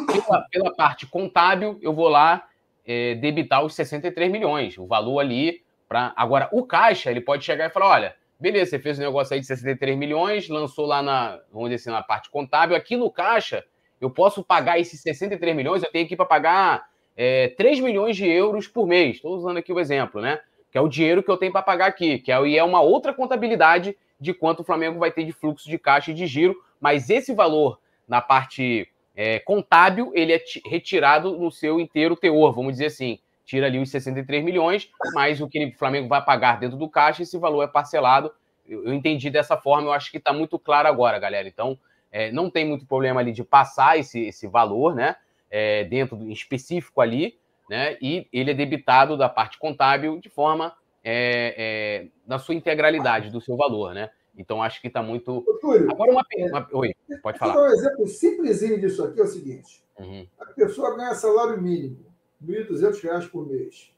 pela, 0.06 0.40
pela 0.50 0.74
parte 0.74 1.06
contábil, 1.06 1.78
eu 1.82 1.92
vou 1.92 2.08
lá 2.08 2.48
é, 2.86 3.14
debitar 3.16 3.62
os 3.62 3.74
63 3.74 4.32
milhões, 4.32 4.78
o 4.78 4.86
valor 4.86 5.20
ali 5.20 5.62
para. 5.86 6.14
Agora, 6.16 6.48
o 6.52 6.64
caixa, 6.64 7.10
ele 7.10 7.20
pode 7.20 7.44
chegar 7.44 7.66
e 7.66 7.70
falar: 7.70 7.88
olha, 7.88 8.16
beleza, 8.40 8.70
você 8.70 8.78
fez 8.78 8.98
um 8.98 9.02
negócio 9.02 9.34
aí 9.34 9.40
de 9.40 9.46
63 9.46 9.96
milhões, 9.96 10.48
lançou 10.48 10.86
lá 10.86 11.02
na, 11.02 11.38
vamos 11.52 11.68
dizer 11.68 11.82
assim, 11.82 11.90
na 11.90 12.02
parte 12.02 12.30
contábil, 12.30 12.74
aqui 12.74 12.96
no 12.96 13.10
caixa, 13.10 13.62
eu 14.00 14.08
posso 14.08 14.42
pagar 14.42 14.78
esses 14.78 15.02
63 15.02 15.54
milhões, 15.54 15.82
eu 15.82 15.92
tenho 15.92 16.06
aqui 16.06 16.16
para 16.16 16.24
pagar 16.24 16.88
é, 17.14 17.48
3 17.48 17.80
milhões 17.80 18.16
de 18.16 18.26
euros 18.26 18.66
por 18.66 18.86
mês. 18.86 19.16
Estou 19.16 19.34
usando 19.34 19.58
aqui 19.58 19.70
o 19.70 19.78
exemplo, 19.78 20.22
né? 20.22 20.40
Que 20.72 20.78
é 20.78 20.80
o 20.80 20.88
dinheiro 20.88 21.22
que 21.22 21.30
eu 21.30 21.36
tenho 21.36 21.52
para 21.52 21.62
pagar 21.62 21.86
aqui, 21.86 22.18
que 22.18 22.32
é, 22.32 22.46
e 22.46 22.56
é 22.56 22.64
uma 22.64 22.80
outra 22.80 23.12
contabilidade 23.12 23.94
de 24.20 24.34
quanto 24.34 24.60
o 24.60 24.64
Flamengo 24.64 24.98
vai 24.98 25.10
ter 25.10 25.24
de 25.24 25.32
fluxo 25.32 25.68
de 25.68 25.78
caixa 25.78 26.10
e 26.10 26.14
de 26.14 26.26
giro, 26.26 26.56
mas 26.80 27.10
esse 27.10 27.34
valor 27.34 27.78
na 28.06 28.20
parte 28.20 28.88
é, 29.14 29.38
contábil, 29.40 30.12
ele 30.14 30.32
é 30.32 30.42
retirado 30.64 31.36
no 31.36 31.50
seu 31.50 31.80
inteiro 31.80 32.16
teor, 32.16 32.54
vamos 32.54 32.72
dizer 32.72 32.86
assim. 32.86 33.18
Tira 33.44 33.66
ali 33.66 33.78
os 33.78 33.90
63 33.90 34.44
milhões, 34.44 34.90
mas 35.12 35.40
o 35.40 35.48
que 35.48 35.66
o 35.66 35.78
Flamengo 35.78 36.06
vai 36.06 36.24
pagar 36.24 36.60
dentro 36.60 36.76
do 36.76 36.88
caixa, 36.88 37.22
esse 37.22 37.38
valor 37.38 37.62
é 37.62 37.66
parcelado. 37.66 38.30
Eu, 38.66 38.92
entendi 38.92 39.30
dessa 39.30 39.56
forma, 39.56 39.88
eu 39.88 39.92
acho 39.92 40.10
que 40.10 40.18
está 40.18 40.32
muito 40.32 40.58
claro 40.58 40.86
agora, 40.86 41.18
galera. 41.18 41.48
Então, 41.48 41.78
é, 42.12 42.30
não 42.30 42.50
tem 42.50 42.66
muito 42.66 42.86
problema 42.86 43.20
ali 43.20 43.32
de 43.32 43.42
passar 43.42 43.98
esse, 43.98 44.20
esse 44.20 44.46
valor, 44.46 44.94
né? 44.94 45.16
É, 45.50 45.84
dentro 45.84 46.14
do, 46.14 46.30
específico 46.30 47.00
ali, 47.00 47.38
né? 47.68 47.96
E 48.02 48.28
ele 48.32 48.50
é 48.50 48.54
debitado 48.54 49.16
da 49.16 49.28
parte 49.28 49.58
contábil 49.58 50.20
de 50.20 50.28
forma 50.28 50.74
é, 51.10 51.54
é, 51.56 52.08
na 52.26 52.38
sua 52.38 52.54
integralidade 52.54 53.30
do 53.30 53.40
seu 53.40 53.56
valor, 53.56 53.94
né? 53.94 54.10
Então, 54.36 54.62
acho 54.62 54.78
que 54.82 54.88
está 54.88 55.02
muito. 55.02 55.40
Túlio, 55.58 55.90
Agora, 55.90 56.12
uma 56.12 56.22
pergunta. 56.22 56.68
Oi, 56.70 56.94
pode 57.22 57.38
falar. 57.38 57.56
Um 57.56 57.66
exemplo 57.66 58.06
simplesinho 58.06 58.78
disso 58.78 59.02
aqui 59.02 59.18
é 59.18 59.24
o 59.24 59.26
seguinte: 59.26 59.82
uhum. 59.98 60.26
a 60.38 60.44
pessoa 60.46 60.94
ganha 60.94 61.14
salário 61.14 61.60
mínimo, 61.60 62.04
R$ 62.46 62.62
1.200 62.66 63.30
por 63.30 63.48
mês, 63.48 63.90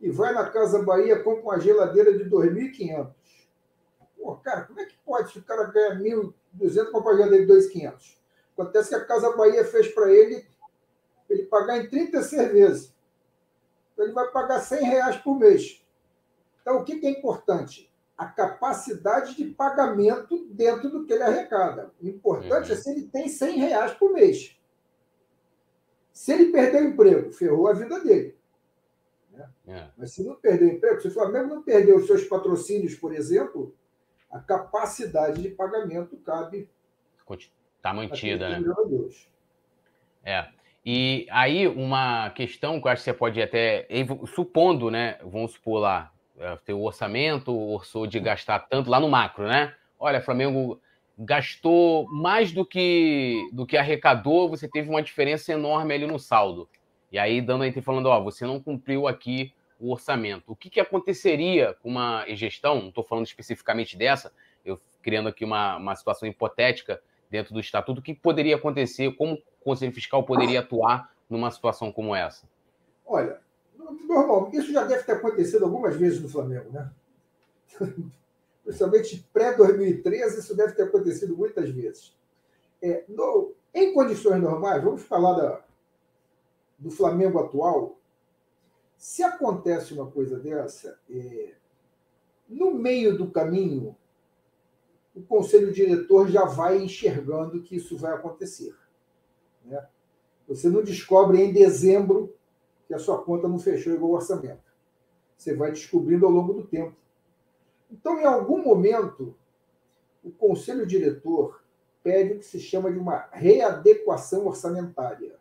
e 0.00 0.10
vai 0.10 0.34
na 0.34 0.50
Casa 0.50 0.82
Bahia 0.82 1.22
compra 1.22 1.42
uma 1.42 1.60
geladeira 1.60 2.12
de 2.12 2.24
R$ 2.24 2.30
2.500. 2.30 3.12
Pô, 4.18 4.34
cara, 4.36 4.62
como 4.62 4.80
é 4.80 4.84
que 4.84 4.96
pode 5.06 5.32
se 5.32 5.38
o 5.38 5.44
cara 5.44 5.64
ganha 5.64 5.94
1.200 5.94 6.90
compra 6.90 7.12
uma 7.12 7.18
geladeira 7.18 7.46
de 7.46 7.52
2.500? 7.52 8.16
Acontece 8.58 8.88
que 8.88 8.94
a 8.96 9.04
Casa 9.04 9.36
Bahia 9.36 9.64
fez 9.64 9.86
para 9.94 10.12
ele 10.12 10.44
ele 11.30 11.44
pagar 11.44 11.78
em 11.78 11.88
36 11.88 12.52
vezes. 12.52 12.94
Então, 13.92 14.04
ele 14.04 14.12
vai 14.12 14.28
pagar 14.32 14.58
100 14.58 14.84
reais 14.84 15.16
por 15.16 15.38
mês. 15.38 15.81
Então, 16.62 16.78
o 16.78 16.84
que 16.84 17.04
é 17.04 17.10
importante? 17.10 17.92
A 18.16 18.26
capacidade 18.26 19.36
de 19.36 19.44
pagamento 19.46 20.46
dentro 20.50 20.88
do 20.88 21.04
que 21.04 21.12
ele 21.12 21.24
arrecada. 21.24 21.92
O 22.00 22.06
importante 22.06 22.70
uhum. 22.70 22.76
é 22.76 22.80
se 22.80 22.90
ele 22.90 23.08
tem 23.08 23.28
100 23.28 23.58
reais 23.58 23.92
por 23.94 24.12
mês. 24.12 24.56
Se 26.12 26.32
ele 26.32 26.52
perder 26.52 26.82
o 26.82 26.88
emprego, 26.88 27.32
ferrou 27.32 27.68
a 27.68 27.72
vida 27.72 28.00
dele. 28.00 28.36
Né? 29.30 29.50
É. 29.66 29.88
Mas 29.96 30.12
se 30.12 30.22
não 30.22 30.36
perder 30.36 30.66
o 30.66 30.76
emprego, 30.76 31.00
se 31.00 31.08
o 31.08 31.12
Flamengo 31.12 31.54
não 31.54 31.62
perder 31.62 31.96
os 31.96 32.06
seus 32.06 32.24
patrocínios, 32.24 32.94
por 32.94 33.12
exemplo, 33.12 33.74
a 34.30 34.38
capacidade 34.38 35.42
de 35.42 35.48
pagamento 35.50 36.16
cabe. 36.18 36.70
Está 37.76 37.92
mantida, 37.92 38.48
né? 38.48 38.64
É. 40.24 40.48
E 40.84 41.26
aí, 41.30 41.66
uma 41.66 42.30
questão 42.30 42.80
que 42.80 42.86
eu 42.86 42.92
acho 42.92 43.02
que 43.02 43.10
você 43.10 43.16
pode 43.16 43.40
até. 43.40 43.86
Supondo, 44.26 44.90
né? 44.90 45.18
Vamos 45.22 45.52
supor 45.52 45.80
lá, 45.80 46.11
é, 46.42 46.56
ter 46.64 46.72
o 46.72 46.82
orçamento, 46.82 47.56
orçou 47.56 48.04
de 48.04 48.18
gastar 48.18 48.58
tanto 48.58 48.90
lá 48.90 48.98
no 48.98 49.08
macro, 49.08 49.46
né? 49.46 49.74
Olha, 49.98 50.20
Flamengo 50.20 50.80
gastou 51.16 52.08
mais 52.10 52.50
do 52.50 52.66
que 52.66 53.48
do 53.52 53.64
que 53.64 53.76
arrecadou, 53.76 54.48
você 54.48 54.68
teve 54.68 54.88
uma 54.90 55.02
diferença 55.02 55.52
enorme 55.52 55.94
ali 55.94 56.04
no 56.04 56.18
saldo. 56.18 56.68
E 57.12 57.18
aí, 57.18 57.40
dando 57.40 57.62
aí, 57.62 57.72
falando, 57.80 58.06
ó, 58.06 58.20
você 58.20 58.44
não 58.44 58.58
cumpriu 58.58 59.06
aqui 59.06 59.54
o 59.78 59.92
orçamento. 59.92 60.50
O 60.50 60.56
que, 60.56 60.68
que 60.68 60.80
aconteceria 60.80 61.74
com 61.80 61.90
uma 61.90 62.24
gestão? 62.34 62.80
Não 62.80 62.88
estou 62.88 63.04
falando 63.04 63.26
especificamente 63.26 63.96
dessa, 63.96 64.32
eu 64.64 64.80
criando 65.00 65.28
aqui 65.28 65.44
uma, 65.44 65.76
uma 65.76 65.94
situação 65.94 66.28
hipotética 66.28 67.00
dentro 67.30 67.54
do 67.54 67.60
estatuto. 67.60 68.00
O 68.00 68.02
que 68.02 68.14
poderia 68.14 68.56
acontecer? 68.56 69.14
Como 69.14 69.34
o 69.34 69.64
Conselho 69.64 69.92
Fiscal 69.92 70.24
poderia 70.24 70.60
atuar 70.60 71.12
numa 71.30 71.50
situação 71.50 71.92
como 71.92 72.16
essa? 72.16 72.48
Olha, 73.06 73.41
normal, 74.06 74.50
isso 74.52 74.72
já 74.72 74.84
deve 74.84 75.02
ter 75.04 75.12
acontecido 75.12 75.64
algumas 75.64 75.96
vezes 75.96 76.20
no 76.20 76.28
Flamengo, 76.28 76.70
né? 76.70 76.90
Principalmente 78.64 79.28
pré-2013, 79.32 80.38
isso 80.38 80.56
deve 80.56 80.72
ter 80.74 80.82
acontecido 80.82 81.36
muitas 81.36 81.68
vezes. 81.70 82.16
É, 82.80 83.04
no, 83.08 83.52
em 83.74 83.92
condições 83.92 84.40
normais, 84.40 84.82
vamos 84.82 85.02
falar 85.02 85.34
da, 85.34 85.64
do 86.78 86.90
Flamengo 86.90 87.38
atual. 87.38 87.98
Se 88.96 89.22
acontece 89.22 89.94
uma 89.94 90.10
coisa 90.10 90.38
dessa, 90.38 90.98
é, 91.10 91.54
no 92.48 92.72
meio 92.72 93.16
do 93.16 93.30
caminho, 93.30 93.96
o 95.14 95.22
conselho 95.22 95.72
diretor 95.72 96.28
já 96.28 96.44
vai 96.44 96.78
enxergando 96.78 97.62
que 97.62 97.76
isso 97.76 97.96
vai 97.96 98.12
acontecer. 98.12 98.74
Né? 99.64 99.84
Você 100.48 100.68
não 100.68 100.82
descobre 100.82 101.40
em 101.40 101.52
dezembro 101.52 102.34
que 102.92 102.96
a 102.96 102.98
sua 102.98 103.22
conta 103.22 103.48
não 103.48 103.58
fechou 103.58 103.94
igual 103.94 104.12
o 104.12 104.14
orçamento. 104.16 104.70
Você 105.34 105.56
vai 105.56 105.72
descobrindo 105.72 106.26
ao 106.26 106.32
longo 106.32 106.52
do 106.52 106.66
tempo. 106.66 106.94
Então, 107.90 108.20
em 108.20 108.24
algum 108.24 108.62
momento, 108.62 109.34
o 110.22 110.30
conselho 110.30 110.86
diretor 110.86 111.62
pede 112.02 112.34
o 112.34 112.38
que 112.38 112.44
se 112.44 112.60
chama 112.60 112.92
de 112.92 112.98
uma 112.98 113.30
readequação 113.32 114.46
orçamentária. 114.46 115.36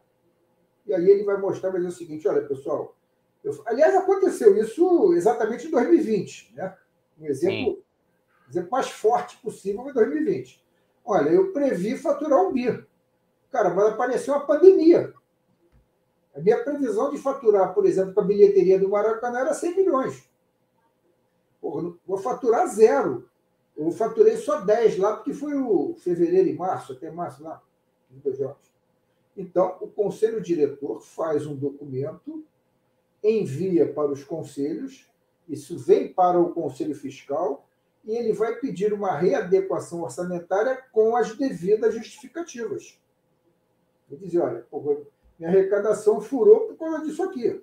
E 0.85 0.93
aí 0.93 1.09
ele 1.09 1.25
vai 1.25 1.37
mostrar, 1.37 1.71
vai 1.71 1.81
dizer 1.81 1.93
o 1.93 1.97
seguinte: 1.97 2.25
olha, 2.25 2.41
pessoal, 2.47 2.95
eu... 3.43 3.61
aliás, 3.65 3.95
aconteceu 3.95 4.55
isso 4.57 5.13
exatamente 5.13 5.67
em 5.67 5.71
2020, 5.71 6.53
né? 6.55 6.77
Um 7.19 7.25
exemplo, 7.25 7.83
exemplo 8.49 8.71
mais 8.71 8.89
forte 8.89 9.37
possível 9.41 9.83
foi 9.83 9.93
2020. 9.93 10.63
Olha, 11.03 11.29
eu 11.29 11.51
previ 11.51 11.97
faturar 11.97 12.39
um 12.39 12.53
bi. 12.53 12.81
Cara, 13.51 13.69
mas 13.71 13.87
apareceu 13.87 14.33
uma 14.35 14.45
pandemia. 14.45 15.10
A 16.35 16.39
minha 16.39 16.63
previsão 16.63 17.09
de 17.09 17.17
faturar, 17.17 17.73
por 17.73 17.85
exemplo, 17.85 18.13
com 18.13 18.21
a 18.21 18.25
bilheteria 18.25 18.79
do 18.79 18.89
Maracanã 18.89 19.39
era 19.39 19.53
100 19.53 19.75
milhões. 19.75 20.29
Porra, 21.59 21.93
vou 22.05 22.17
faturar 22.17 22.67
zero. 22.67 23.29
Eu 23.75 23.91
faturei 23.91 24.37
só 24.37 24.61
10 24.61 24.97
lá, 24.97 25.15
porque 25.15 25.33
foi 25.33 25.55
o 25.55 25.95
fevereiro 25.95 26.49
e 26.49 26.53
março, 26.53 26.93
até 26.93 27.11
março 27.11 27.43
lá. 27.43 27.61
Então, 29.35 29.77
o 29.81 29.87
conselho 29.87 30.41
diretor 30.41 31.01
faz 31.01 31.45
um 31.45 31.55
documento, 31.55 32.43
envia 33.23 33.91
para 33.91 34.11
os 34.11 34.23
conselhos, 34.23 35.09
isso 35.47 35.77
vem 35.77 36.11
para 36.11 36.39
o 36.39 36.53
conselho 36.53 36.95
fiscal 36.95 37.65
e 38.03 38.15
ele 38.15 38.33
vai 38.33 38.55
pedir 38.55 38.93
uma 38.93 39.15
readequação 39.15 40.01
orçamentária 40.01 40.81
com 40.91 41.15
as 41.15 41.35
devidas 41.35 41.93
justificativas. 41.93 42.99
Ele 44.09 44.25
diz, 44.25 44.41
olha, 44.41 44.65
minha 45.41 45.49
arrecadação 45.49 46.21
furou 46.21 46.67
por 46.67 46.77
causa 46.77 47.03
disso 47.03 47.23
aqui. 47.23 47.59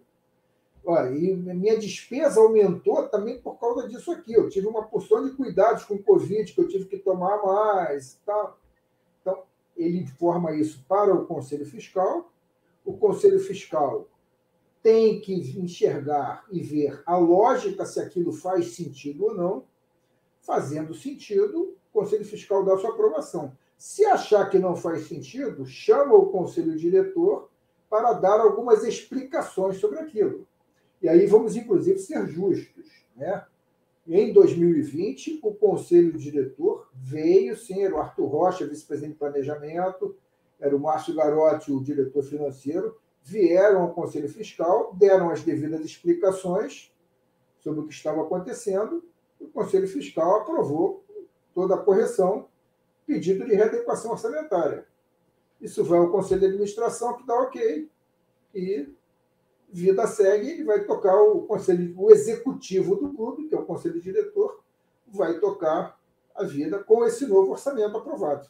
Olha, 0.85 1.15
e 1.15 1.37
minha 1.37 1.79
despesa 1.79 2.41
aumentou 2.41 3.09
também 3.09 3.41
por 3.41 3.57
causa 3.57 3.87
disso 3.87 4.11
aqui. 4.11 4.33
Eu 4.33 4.49
tive 4.49 4.67
uma 4.67 4.83
porção 4.83 5.25
de 5.25 5.31
cuidados 5.37 5.85
com 5.85 5.95
o 5.95 6.03
Covid 6.03 6.53
que 6.53 6.61
eu 6.61 6.67
tive 6.67 6.87
que 6.87 6.99
tomar 6.99 7.41
mais 7.41 8.15
e 8.15 8.19
tal. 8.27 8.59
Então, 9.21 9.45
ele 9.77 9.99
informa 9.99 10.57
isso 10.57 10.85
para 10.89 11.15
o 11.15 11.25
Conselho 11.25 11.65
Fiscal. 11.65 12.33
O 12.85 12.97
Conselho 12.97 13.39
Fiscal 13.39 14.09
tem 14.83 15.21
que 15.21 15.35
enxergar 15.61 16.45
e 16.51 16.61
ver 16.61 17.01
a 17.07 17.17
lógica 17.17 17.87
se 17.87 18.01
aquilo 18.01 18.33
faz 18.33 18.75
sentido 18.75 19.27
ou 19.27 19.35
não. 19.35 19.65
Fazendo 20.41 20.95
sentido, 20.95 21.77
o 21.93 21.93
Conselho 21.93 22.25
Fiscal 22.25 22.65
dá 22.65 22.77
sua 22.77 22.91
aprovação. 22.91 23.57
Se 23.77 24.05
achar 24.05 24.51
que 24.51 24.59
não 24.59 24.75
faz 24.75 25.07
sentido, 25.07 25.65
chama 25.65 26.15
o 26.17 26.27
Conselho 26.27 26.77
Diretor 26.77 27.49
para 27.89 28.13
dar 28.13 28.41
algumas 28.41 28.85
explicações 28.85 29.79
sobre 29.79 29.99
aquilo. 29.99 30.47
E 31.01 31.09
aí 31.09 31.27
vamos, 31.27 31.57
inclusive, 31.57 31.99
ser 31.99 32.27
justos. 32.27 33.05
Né? 33.17 33.45
Em 34.07 34.33
2020, 34.33 35.41
o 35.43 35.55
Conselho 35.55 36.13
Diretor 36.17 36.89
veio, 36.95 37.57
sim, 37.57 37.83
era 37.83 37.95
o 37.95 37.99
Arthur 37.99 38.27
Rocha, 38.27 38.67
vice-presidente 38.67 39.13
de 39.13 39.19
planejamento, 39.19 40.17
era 40.59 40.75
o 40.75 40.81
Márcio 40.81 41.15
Garotti, 41.15 41.71
o 41.71 41.83
diretor 41.83 42.23
financeiro, 42.23 42.97
vieram 43.23 43.83
ao 43.83 43.95
Conselho 43.95 44.29
Fiscal, 44.29 44.95
deram 44.95 45.31
as 45.31 45.43
devidas 45.43 45.85
explicações 45.85 46.93
sobre 47.61 47.81
o 47.81 47.87
que 47.87 47.93
estava 47.93 48.23
acontecendo, 48.23 49.05
e 49.41 49.45
o 49.45 49.49
Conselho 49.49 49.87
Fiscal 49.87 50.41
aprovou 50.41 51.05
toda 51.55 51.75
a 51.75 51.79
correção, 51.79 52.49
pedido 53.07 53.45
de 53.45 53.55
readequação 53.55 54.13
orçamentária. 54.13 54.87
Isso 55.61 55.85
vai 55.85 55.99
ao 55.99 56.11
Conselho 56.11 56.41
de 56.41 56.47
Administração, 56.47 57.17
que 57.17 57.27
dá 57.27 57.35
ok, 57.35 57.89
e 58.55 58.89
vida 59.71 60.07
segue 60.07 60.61
e 60.61 60.65
vai 60.65 60.85
tocar 60.85 61.21
o 61.21 61.43
conselho, 61.43 61.95
o 61.97 62.11
executivo 62.11 62.97
do 62.97 63.13
clube, 63.13 63.49
que 63.49 63.55
é 63.55 63.59
o 63.59 63.65
conselho 63.65 64.01
diretor, 64.01 64.63
vai 65.07 65.39
tocar 65.39 65.99
a 66.35 66.45
vida 66.45 66.79
com 66.79 67.05
esse 67.05 67.27
novo 67.27 67.51
orçamento 67.51 67.97
aprovado. 67.97 68.49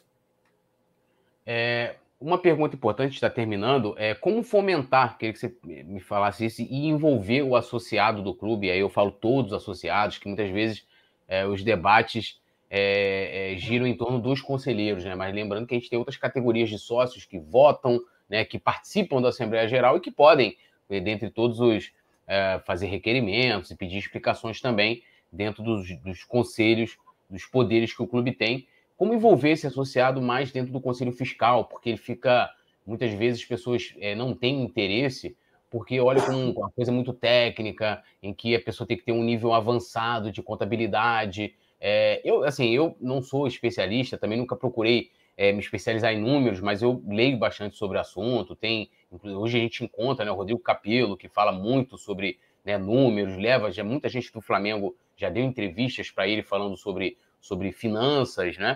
É, 1.45 1.95
uma 2.21 2.37
pergunta 2.37 2.75
importante, 2.75 3.15
está 3.15 3.29
terminando, 3.29 3.95
é 3.97 4.13
como 4.13 4.43
fomentar, 4.43 5.17
queria 5.17 5.33
que 5.33 5.39
você 5.39 5.55
me 5.63 5.99
falasse 5.99 6.45
isso, 6.45 6.61
e 6.61 6.87
envolver 6.87 7.41
o 7.41 7.55
associado 7.55 8.21
do 8.21 8.33
clube, 8.33 8.69
aí 8.69 8.79
eu 8.79 8.89
falo 8.89 9.11
todos 9.11 9.51
os 9.51 9.57
associados, 9.57 10.17
que 10.17 10.27
muitas 10.27 10.49
vezes 10.51 10.87
é, 11.27 11.45
os 11.45 11.63
debates 11.63 12.39
é, 12.69 13.53
é, 13.53 13.57
giram 13.57 13.87
em 13.87 13.95
torno 13.95 14.19
dos 14.19 14.41
conselheiros, 14.41 15.03
né? 15.03 15.15
mas 15.15 15.33
lembrando 15.33 15.65
que 15.65 15.75
a 15.75 15.77
gente 15.79 15.89
tem 15.89 15.97
outras 15.97 16.17
categorias 16.17 16.69
de 16.69 16.77
sócios 16.77 17.25
que 17.25 17.39
votam, 17.39 17.99
né, 18.29 18.45
que 18.45 18.59
participam 18.59 19.21
da 19.21 19.29
Assembleia 19.29 19.67
Geral 19.67 19.97
e 19.97 19.99
que 19.99 20.11
podem 20.11 20.55
dentre 20.87 21.29
todos 21.29 21.59
os 21.59 21.91
é, 22.27 22.61
fazer 22.65 22.87
requerimentos 22.87 23.71
e 23.71 23.75
pedir 23.75 23.97
explicações 23.97 24.61
também 24.61 25.03
dentro 25.31 25.63
dos, 25.63 25.95
dos, 26.01 26.23
conselhos, 26.23 26.97
dos 27.29 27.45
poderes 27.45 27.93
que 27.95 28.01
o 28.01 28.07
clube 28.07 28.31
tem. 28.31 28.67
Como 28.95 29.13
envolver 29.13 29.51
esse 29.51 29.67
associado 29.67 30.21
mais 30.21 30.51
dentro 30.51 30.71
do 30.71 30.81
conselho 30.81 31.11
fiscal, 31.11 31.65
porque 31.65 31.89
ele 31.89 31.97
fica 31.97 32.49
muitas 32.85 33.11
vezes 33.13 33.41
as 33.41 33.47
pessoas 33.47 33.93
é, 33.99 34.15
não 34.15 34.35
têm 34.35 34.63
interesse 34.63 35.35
porque 35.69 35.99
olha 35.99 36.21
como 36.21 36.51
uma 36.51 36.71
coisa 36.71 36.91
muito 36.91 37.13
técnica, 37.13 38.03
em 38.23 38.33
que 38.33 38.55
a 38.55 38.61
pessoa 38.61 38.87
tem 38.87 38.97
que 38.97 39.03
ter 39.03 39.11
um 39.11 39.23
nível 39.23 39.53
avançado 39.53 40.31
de 40.31 40.41
contabilidade. 40.41 41.53
É, 41.79 42.21
eu, 42.23 42.43
assim, 42.43 42.69
eu 42.69 42.95
não 42.99 43.21
sou 43.21 43.47
especialista, 43.47 44.17
também 44.17 44.37
nunca 44.37 44.55
procurei 44.55 45.11
é, 45.37 45.53
me 45.53 45.59
especializar 45.59 46.11
em 46.11 46.19
números, 46.19 46.59
mas 46.59 46.81
eu 46.81 47.01
leio 47.07 47.37
bastante 47.37 47.77
sobre 47.77 47.97
o 47.97 48.01
assunto. 48.01 48.55
Tem, 48.55 48.89
hoje 49.23 49.57
a 49.57 49.61
gente 49.61 49.83
encontra 49.83 50.25
né, 50.25 50.31
o 50.31 50.35
Rodrigo 50.35 50.59
Capello, 50.59 51.15
que 51.15 51.29
fala 51.29 51.51
muito 51.51 51.97
sobre 51.97 52.37
né, 52.65 52.77
números, 52.77 53.37
leva, 53.37 53.71
já 53.71 53.83
muita 53.83 54.09
gente 54.09 54.31
do 54.33 54.41
Flamengo 54.41 54.95
já 55.15 55.29
deu 55.29 55.43
entrevistas 55.43 56.11
para 56.11 56.27
ele 56.27 56.43
falando 56.43 56.75
sobre, 56.75 57.17
sobre 57.39 57.71
finanças, 57.71 58.57
né? 58.57 58.75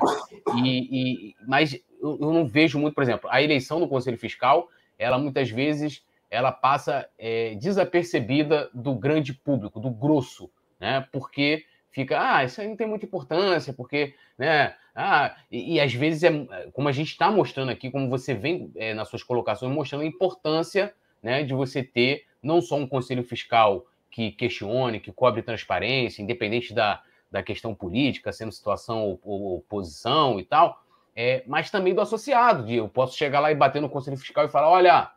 E, 0.55 1.29
e 1.29 1.35
mas 1.45 1.73
eu, 2.01 2.17
eu, 2.19 2.33
não 2.33 2.45
vejo 2.45 2.79
muito, 2.79 2.93
por 2.93 3.03
exemplo, 3.03 3.29
a 3.29 3.41
eleição 3.41 3.79
do 3.79 3.87
Conselho 3.87 4.17
Fiscal, 4.17 4.69
ela 4.97 5.17
muitas 5.17 5.49
vezes 5.49 6.03
ela 6.29 6.51
passa 6.51 7.07
é, 7.17 7.55
desapercebida 7.55 8.69
do 8.73 8.95
grande 8.95 9.33
público, 9.33 9.79
do 9.79 9.89
grosso, 9.89 10.49
né? 10.79 11.07
Porque 11.11 11.65
fica, 11.93 12.19
ah, 12.19 12.43
isso 12.43 12.59
aí 12.59 12.67
não 12.67 12.75
tem 12.75 12.87
muita 12.87 13.05
importância, 13.05 13.71
porque, 13.71 14.15
né, 14.37 14.75
ah, 14.95 15.35
e, 15.49 15.75
e 15.75 15.79
às 15.79 15.93
vezes, 15.93 16.23
é, 16.23 16.31
como 16.73 16.89
a 16.89 16.91
gente 16.91 17.11
está 17.11 17.31
mostrando 17.31 17.69
aqui, 17.69 17.89
como 17.89 18.09
você 18.09 18.33
vem 18.33 18.71
é, 18.75 18.93
nas 18.93 19.07
suas 19.07 19.23
colocações, 19.23 19.71
mostrando 19.71 20.01
a 20.01 20.07
importância, 20.07 20.93
né, 21.21 21.43
de 21.43 21.53
você 21.53 21.83
ter 21.83 22.25
não 22.41 22.61
só 22.61 22.75
um 22.75 22.87
conselho 22.87 23.23
fiscal 23.23 23.85
que 24.09 24.31
questione, 24.31 24.99
que 24.99 25.11
cobre 25.11 25.41
transparência, 25.41 26.21
independente 26.21 26.73
da, 26.73 27.01
da 27.31 27.41
questão 27.41 27.73
política, 27.73 28.31
sendo 28.33 28.51
situação 28.51 29.19
ou 29.23 29.57
oposição 29.57 30.39
e 30.39 30.43
tal, 30.43 30.83
é, 31.15 31.43
mas 31.47 31.71
também 31.71 31.93
do 31.93 32.01
associado. 32.01 32.65
De 32.65 32.75
eu 32.75 32.89
posso 32.89 33.17
chegar 33.17 33.39
lá 33.39 33.51
e 33.51 33.55
bater 33.55 33.81
no 33.81 33.89
conselho 33.89 34.17
fiscal 34.17 34.45
e 34.45 34.49
falar: 34.49 34.69
olha, 34.69 35.11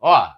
ó, 0.00 0.32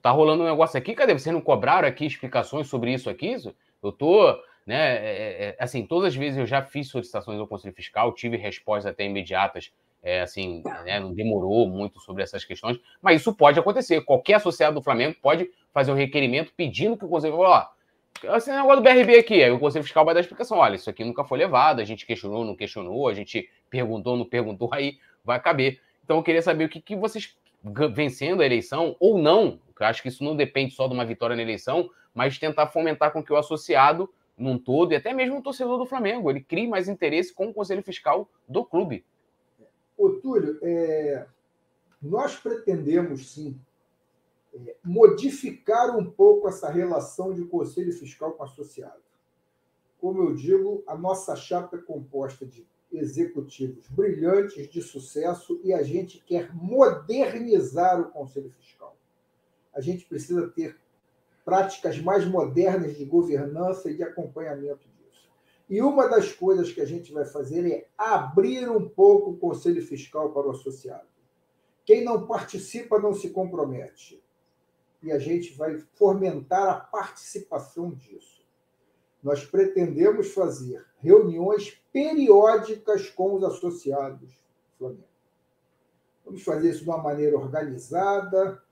tá 0.00 0.10
rolando 0.10 0.44
um 0.44 0.46
negócio 0.46 0.78
aqui, 0.78 0.94
cadê? 0.94 1.12
Vocês 1.12 1.34
não 1.34 1.40
cobraram 1.40 1.88
aqui 1.88 2.06
explicações 2.06 2.68
sobre 2.68 2.92
isso 2.92 3.08
aqui? 3.10 3.36
Eu 3.82 3.92
tô, 3.92 4.38
né? 4.68 4.96
É, 4.96 4.98
é, 4.98 5.44
é, 5.46 5.56
assim, 5.58 5.86
todas 5.86 6.08
as 6.08 6.14
vezes 6.14 6.38
eu 6.38 6.44
já 6.44 6.62
fiz 6.62 6.90
solicitações 6.90 7.40
ao 7.40 7.48
conselho 7.48 7.74
fiscal, 7.74 8.12
tive 8.12 8.36
respostas 8.36 8.92
até 8.92 9.06
imediatas. 9.06 9.72
É, 10.02 10.20
assim, 10.20 10.62
né, 10.84 11.00
não 11.00 11.12
demorou 11.12 11.66
muito 11.66 11.98
sobre 12.00 12.22
essas 12.22 12.44
questões, 12.44 12.78
mas 13.02 13.20
isso 13.20 13.34
pode 13.34 13.58
acontecer. 13.58 14.02
Qualquer 14.02 14.34
associado 14.34 14.74
do 14.74 14.82
Flamengo 14.82 15.16
pode 15.22 15.50
fazer 15.72 15.90
um 15.90 15.94
requerimento 15.94 16.52
pedindo 16.54 16.98
que 16.98 17.04
o 17.04 17.08
conselho, 17.08 17.38
ó, 17.38 17.66
esse 18.36 18.52
negócio 18.52 18.76
do 18.76 18.82
BRB 18.82 19.18
aqui, 19.18 19.42
aí 19.42 19.50
o 19.50 19.58
Conselho 19.58 19.84
Fiscal 19.84 20.04
vai 20.04 20.14
dar 20.14 20.20
explicação. 20.20 20.58
Olha, 20.58 20.76
isso 20.76 20.88
aqui 20.90 21.02
nunca 21.02 21.24
foi 21.24 21.38
levado, 21.38 21.80
a 21.80 21.84
gente 21.84 22.06
questionou, 22.06 22.44
não 22.44 22.54
questionou, 22.54 23.08
a 23.08 23.14
gente 23.14 23.48
perguntou, 23.70 24.16
não 24.16 24.24
perguntou, 24.24 24.68
aí 24.74 24.98
vai 25.24 25.40
caber. 25.40 25.80
Então 26.04 26.18
eu 26.18 26.22
queria 26.22 26.42
saber 26.42 26.64
o 26.64 26.68
que, 26.68 26.80
que 26.80 26.94
vocês, 26.94 27.34
vencendo 27.92 28.42
a 28.42 28.46
eleição 28.46 28.94
ou 29.00 29.18
não, 29.18 29.58
eu 29.80 29.86
acho 29.86 30.02
que 30.02 30.08
isso 30.08 30.22
não 30.22 30.36
depende 30.36 30.74
só 30.74 30.86
de 30.86 30.94
uma 30.94 31.04
vitória 31.04 31.34
na 31.34 31.42
eleição, 31.42 31.90
mas 32.14 32.38
tentar 32.38 32.66
fomentar 32.68 33.12
com 33.12 33.22
que 33.22 33.32
o 33.32 33.36
associado 33.36 34.08
num 34.38 34.58
todo, 34.58 34.92
e 34.92 34.96
até 34.96 35.12
mesmo 35.12 35.38
o 35.38 35.42
torcedor 35.42 35.78
do 35.78 35.86
Flamengo, 35.86 36.30
ele 36.30 36.40
crie 36.40 36.68
mais 36.68 36.88
interesse 36.88 37.34
com 37.34 37.48
o 37.48 37.54
Conselho 37.54 37.82
Fiscal 37.82 38.28
do 38.48 38.64
clube. 38.64 39.04
Ô, 39.96 40.10
Túlio, 40.10 40.58
é... 40.62 41.26
nós 42.00 42.36
pretendemos 42.36 43.32
sim 43.32 43.60
é, 44.54 44.76
modificar 44.84 45.96
um 45.96 46.08
pouco 46.08 46.48
essa 46.48 46.70
relação 46.70 47.34
de 47.34 47.44
conselho 47.44 47.92
fiscal 47.92 48.32
com 48.32 48.44
associado. 48.44 49.02
Como 50.00 50.22
eu 50.22 50.34
digo, 50.34 50.82
a 50.86 50.96
nossa 50.96 51.34
chapa 51.34 51.76
é 51.76 51.80
composta 51.80 52.46
de 52.46 52.64
executivos 52.90 53.88
brilhantes, 53.88 54.68
de 54.68 54.80
sucesso, 54.80 55.60
e 55.62 55.74
a 55.74 55.82
gente 55.82 56.22
quer 56.24 56.54
modernizar 56.54 58.00
o 58.00 58.10
conselho 58.10 58.50
fiscal. 58.50 58.96
A 59.74 59.80
gente 59.80 60.06
precisa 60.06 60.48
ter 60.48 60.78
práticas 61.48 61.98
mais 61.98 62.26
modernas 62.26 62.94
de 62.94 63.06
governança 63.06 63.90
e 63.90 63.96
de 63.96 64.02
acompanhamento 64.02 64.86
disso. 64.86 65.30
E 65.66 65.80
uma 65.80 66.06
das 66.06 66.30
coisas 66.30 66.70
que 66.70 66.80
a 66.82 66.84
gente 66.84 67.10
vai 67.10 67.24
fazer 67.24 67.66
é 67.66 67.88
abrir 67.96 68.68
um 68.68 68.86
pouco 68.86 69.30
o 69.30 69.36
conselho 69.38 69.80
fiscal 69.80 70.30
para 70.30 70.46
o 70.46 70.50
associado. 70.50 71.08
Quem 71.86 72.04
não 72.04 72.26
participa 72.26 72.98
não 72.98 73.14
se 73.14 73.30
compromete 73.30 74.22
e 75.02 75.10
a 75.10 75.18
gente 75.18 75.54
vai 75.54 75.78
fomentar 75.94 76.68
a 76.68 76.80
participação 76.80 77.92
disso. 77.92 78.46
Nós 79.22 79.42
pretendemos 79.42 80.34
fazer 80.34 80.84
reuniões 80.98 81.80
periódicas 81.90 83.08
com 83.08 83.36
os 83.36 83.42
associados 83.42 84.28
do 84.28 84.76
Flamengo. 84.76 85.08
Vamos 86.26 86.42
fazer 86.42 86.68
isso 86.68 86.84
de 86.84 86.90
uma 86.90 87.02
maneira 87.02 87.38
organizada, 87.38 88.62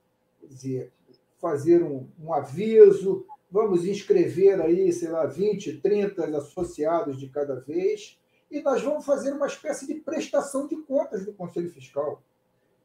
dizer, 0.43 0.93
fazer 1.39 1.83
um, 1.83 2.07
um 2.19 2.33
aviso, 2.33 3.25
vamos 3.49 3.85
inscrever 3.85 4.59
aí, 4.61 4.91
sei 4.91 5.09
lá, 5.09 5.25
20, 5.25 5.79
30 5.79 6.37
associados 6.37 7.19
de 7.19 7.29
cada 7.29 7.55
vez, 7.55 8.19
e 8.49 8.61
nós 8.61 8.81
vamos 8.81 9.05
fazer 9.05 9.33
uma 9.33 9.47
espécie 9.47 9.85
de 9.87 9.95
prestação 9.95 10.67
de 10.67 10.77
contas 10.77 11.25
do 11.25 11.33
Conselho 11.33 11.69
Fiscal. 11.69 12.21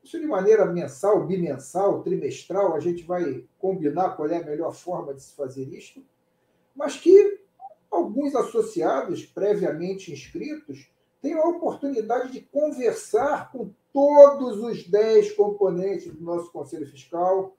Isso 0.03 0.19
de 0.19 0.27
maneira 0.27 0.67
mensal, 0.67 1.25
bimensal, 1.25 2.03
trimestral, 2.03 2.75
a 2.75 2.81
gente 2.81 3.05
vai 3.05 3.45
combinar 3.59 4.17
qual 4.17 4.29
é 4.29 4.39
a 4.39 4.45
melhor 4.45 4.75
forma 4.75 5.15
de 5.15 5.23
se 5.23 5.35
fazer 5.35 5.69
isto, 5.73 6.05
mas 6.75 6.97
que 6.97 7.41
alguns 7.91 8.35
associados 8.35 9.25
previamente 9.25 10.13
inscritos 10.13 10.91
tenham 11.21 11.41
a 11.41 11.49
oportunidade 11.51 12.33
de 12.33 12.41
conversar 12.41 13.53
com 13.53 13.71
todos 13.93 14.59
os 14.59 14.89
dez 14.89 15.31
componentes 15.33 16.13
do 16.13 16.25
nosso 16.25 16.51
Conselho 16.51 16.89
Fiscal, 16.89 17.57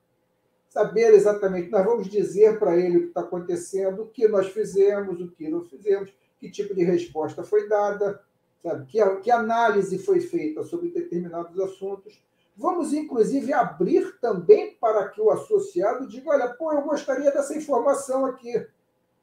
saber 0.74 1.14
exatamente, 1.14 1.70
nós 1.70 1.86
vamos 1.86 2.10
dizer 2.10 2.58
para 2.58 2.76
ele 2.76 2.98
o 2.98 3.02
que 3.02 3.08
está 3.10 3.22
acontecendo, 3.22 4.02
o 4.02 4.08
que 4.08 4.28
nós 4.28 4.48
fizemos, 4.48 5.22
o 5.22 5.30
que 5.30 5.48
não 5.48 5.62
fizemos, 5.62 6.12
que 6.40 6.50
tipo 6.50 6.74
de 6.74 6.84
resposta 6.84 7.44
foi 7.44 7.70
dada, 7.70 8.20
sabe? 8.64 8.88
Que, 8.88 8.98
que 9.18 9.30
análise 9.30 10.00
foi 10.00 10.20
feita 10.20 10.64
sobre 10.64 10.90
determinados 10.90 11.60
assuntos. 11.60 12.20
Vamos, 12.58 12.92
inclusive, 12.92 13.54
abrir 13.54 14.18
também 14.20 14.74
para 14.82 15.08
que 15.10 15.22
o 15.22 15.30
associado 15.30 16.08
diga: 16.08 16.32
olha, 16.32 16.50
pô, 16.50 16.74
eu 16.74 16.82
gostaria 16.82 17.32
dessa 17.32 17.56
informação 17.56 18.26
aqui. 18.26 18.68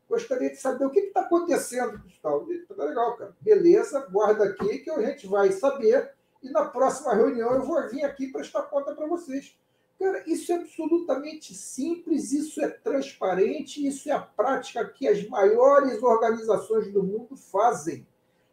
Gostaria 0.09 0.51
de 0.51 0.56
saber 0.56 0.85
o 0.85 0.90
que 0.90 1.01
está 1.01 1.22
acontecendo. 1.22 2.01
Tal. 2.22 2.47
Tá 2.77 2.85
legal, 2.85 3.16
cara. 3.16 3.35
Beleza, 3.40 4.06
guarda 4.09 4.44
aqui 4.44 4.78
que 4.78 4.90
a 4.90 5.02
gente 5.02 5.27
vai 5.27 5.51
saber. 5.51 6.12
E 6.40 6.48
na 6.51 6.64
próxima 6.66 7.12
reunião 7.12 7.52
eu 7.55 7.62
vou 7.62 7.89
vir 7.89 8.05
aqui 8.05 8.28
prestar 8.28 8.62
conta 8.62 8.94
para 8.94 9.06
vocês. 9.09 9.59
Cara, 10.01 10.24
isso 10.27 10.51
é 10.51 10.55
absolutamente 10.55 11.55
simples, 11.55 12.32
isso 12.32 12.59
é 12.64 12.70
transparente, 12.70 13.86
isso 13.86 14.09
é 14.09 14.12
a 14.12 14.18
prática 14.18 14.82
que 14.89 15.06
as 15.06 15.28
maiores 15.28 16.02
organizações 16.02 16.90
do 16.90 17.02
mundo 17.02 17.36
fazem. 17.36 18.06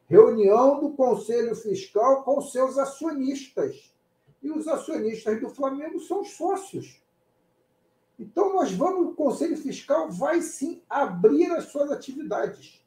Reunião 0.08 0.78
do 0.82 0.90
Conselho 0.90 1.56
Fiscal 1.56 2.24
com 2.24 2.42
seus 2.42 2.78
acionistas 2.78 3.96
e 4.44 4.52
os 4.52 4.68
acionistas 4.68 5.40
do 5.40 5.50
Flamengo 5.50 6.02
são 6.02 6.22
sócios. 6.26 7.02
Então, 8.20 8.54
nós 8.54 8.74
vamos, 8.74 9.08
o 9.08 9.16
Conselho 9.16 9.56
Fiscal 9.56 10.12
vai 10.12 10.42
sim 10.42 10.82
abrir 10.90 11.50
as 11.54 11.72
suas 11.72 11.90
atividades. 11.92 12.86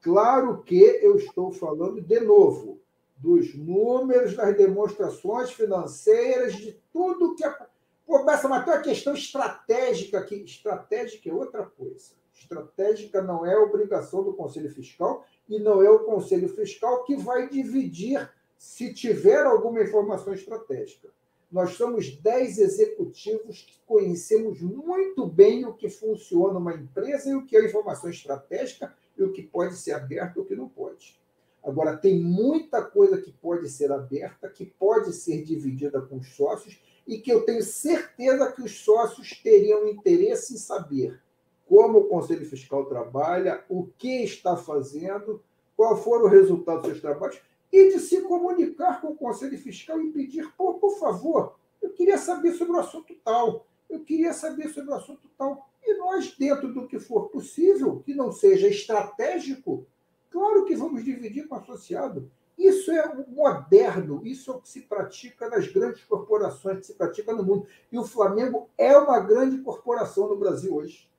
Claro 0.00 0.64
que 0.64 0.80
eu 1.00 1.14
estou 1.14 1.52
falando, 1.52 2.00
de 2.00 2.18
novo, 2.18 2.80
dos 3.16 3.54
números, 3.54 4.34
das 4.34 4.56
demonstrações 4.56 5.52
financeiras, 5.52 6.56
de 6.56 6.72
tudo 6.92 7.36
que. 7.36 7.44
A... 7.44 7.72
Pô, 8.06 8.24
Bessa, 8.24 8.48
mas 8.48 8.64
tem 8.64 8.74
uma 8.74 8.82
questão 8.82 9.14
estratégica 9.14 10.18
aqui. 10.18 10.36
Estratégica 10.36 11.28
é 11.28 11.32
outra 11.32 11.64
coisa. 11.64 12.12
Estratégica 12.34 13.22
não 13.22 13.46
é 13.46 13.56
obrigação 13.56 14.22
do 14.22 14.34
Conselho 14.34 14.70
Fiscal 14.70 15.24
e 15.48 15.58
não 15.58 15.82
é 15.82 15.88
o 15.88 16.00
Conselho 16.00 16.48
Fiscal 16.48 17.04
que 17.04 17.16
vai 17.16 17.48
dividir 17.48 18.30
se 18.58 18.92
tiver 18.92 19.44
alguma 19.44 19.82
informação 19.82 20.34
estratégica. 20.34 21.08
Nós 21.50 21.74
somos 21.74 22.16
dez 22.16 22.58
executivos 22.58 23.62
que 23.62 23.78
conhecemos 23.86 24.60
muito 24.60 25.26
bem 25.26 25.64
o 25.64 25.74
que 25.74 25.88
funciona 25.88 26.58
uma 26.58 26.74
empresa 26.74 27.30
e 27.30 27.34
o 27.34 27.46
que 27.46 27.56
é 27.56 27.64
informação 27.64 28.10
estratégica 28.10 28.92
e 29.16 29.22
o 29.22 29.32
que 29.32 29.42
pode 29.42 29.76
ser 29.76 29.92
aberto 29.92 30.36
e 30.36 30.40
o 30.40 30.44
que 30.44 30.56
não 30.56 30.68
pode. 30.68 31.18
Agora, 31.62 31.96
tem 31.96 32.20
muita 32.20 32.82
coisa 32.82 33.20
que 33.20 33.32
pode 33.32 33.68
ser 33.70 33.90
aberta, 33.90 34.50
que 34.50 34.66
pode 34.66 35.12
ser 35.12 35.42
dividida 35.42 36.00
com 36.00 36.16
os 36.16 36.34
sócios 36.34 36.82
e 37.06 37.18
que 37.18 37.32
eu 37.32 37.44
tenho 37.44 37.62
certeza 37.62 38.50
que 38.52 38.62
os 38.62 38.78
sócios 38.84 39.32
teriam 39.42 39.88
interesse 39.88 40.54
em 40.54 40.58
saber 40.58 41.20
como 41.66 41.98
o 41.98 42.08
Conselho 42.08 42.46
Fiscal 42.46 42.84
trabalha, 42.86 43.64
o 43.68 43.86
que 43.98 44.22
está 44.22 44.56
fazendo, 44.56 45.42
qual 45.76 45.96
foram 45.96 46.26
o 46.26 46.28
resultado 46.28 46.82
dos 46.82 46.90
seus 46.90 47.00
trabalhos 47.00 47.40
e 47.72 47.90
de 47.90 47.98
se 47.98 48.20
comunicar 48.20 49.00
com 49.00 49.08
o 49.08 49.16
Conselho 49.16 49.58
Fiscal 49.58 50.00
e 50.00 50.12
pedir, 50.12 50.48
por, 50.56 50.74
por 50.74 50.96
favor, 50.98 51.56
eu 51.82 51.90
queria 51.90 52.16
saber 52.16 52.52
sobre 52.52 52.76
o 52.76 52.78
assunto 52.78 53.14
tal, 53.24 53.66
eu 53.90 54.00
queria 54.00 54.32
saber 54.32 54.68
sobre 54.68 54.90
o 54.90 54.94
assunto 54.94 55.28
tal. 55.36 55.68
E 55.82 55.96
nós, 55.98 56.34
dentro 56.38 56.72
do 56.72 56.86
que 56.86 56.98
for 56.98 57.28
possível, 57.28 58.00
que 58.06 58.14
não 58.14 58.30
seja 58.30 58.68
estratégico, 58.68 59.86
claro 60.30 60.64
que 60.64 60.76
vamos 60.76 61.04
dividir 61.04 61.48
com 61.48 61.56
o 61.56 61.58
associado. 61.58 62.30
Isso 62.56 62.90
é 62.92 63.06
o 63.06 63.28
moderno, 63.30 64.24
isso 64.24 64.50
é 64.50 64.54
o 64.54 64.60
que 64.60 64.68
se 64.68 64.82
pratica 64.82 65.48
nas 65.48 65.66
grandes 65.66 66.04
corporações, 66.04 66.78
que 66.78 66.86
se 66.86 66.94
pratica 66.94 67.32
no 67.32 67.42
mundo. 67.42 67.66
E 67.90 67.98
o 67.98 68.04
Flamengo 68.04 68.70
é 68.78 68.96
uma 68.96 69.20
grande 69.20 69.58
corporação 69.58 70.28
no 70.28 70.36
Brasil 70.36 70.74
hoje. 70.74 71.10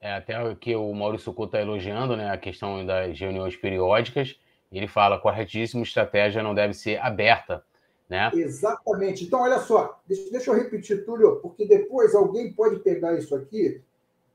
É, 0.00 0.14
até 0.14 0.54
que 0.56 0.74
o 0.74 0.92
Maurício 0.92 1.32
Couto 1.32 1.56
está 1.56 1.60
elogiando 1.60 2.16
né, 2.16 2.30
a 2.30 2.36
questão 2.36 2.84
das 2.84 3.18
reuniões 3.18 3.56
periódicas. 3.56 4.38
Ele 4.70 4.88
fala, 4.88 5.18
corretíssimo, 5.18 5.82
estratégia 5.82 6.42
não 6.42 6.54
deve 6.54 6.74
ser 6.74 7.00
aberta. 7.00 7.64
Né? 8.08 8.30
Exatamente. 8.34 9.24
Então, 9.24 9.40
olha 9.40 9.60
só, 9.60 10.00
deixa, 10.06 10.30
deixa 10.30 10.50
eu 10.50 10.54
repetir, 10.54 11.04
Túlio, 11.04 11.36
porque 11.36 11.66
depois 11.66 12.14
alguém 12.14 12.52
pode 12.52 12.80
pegar 12.80 13.16
isso 13.16 13.34
aqui 13.34 13.80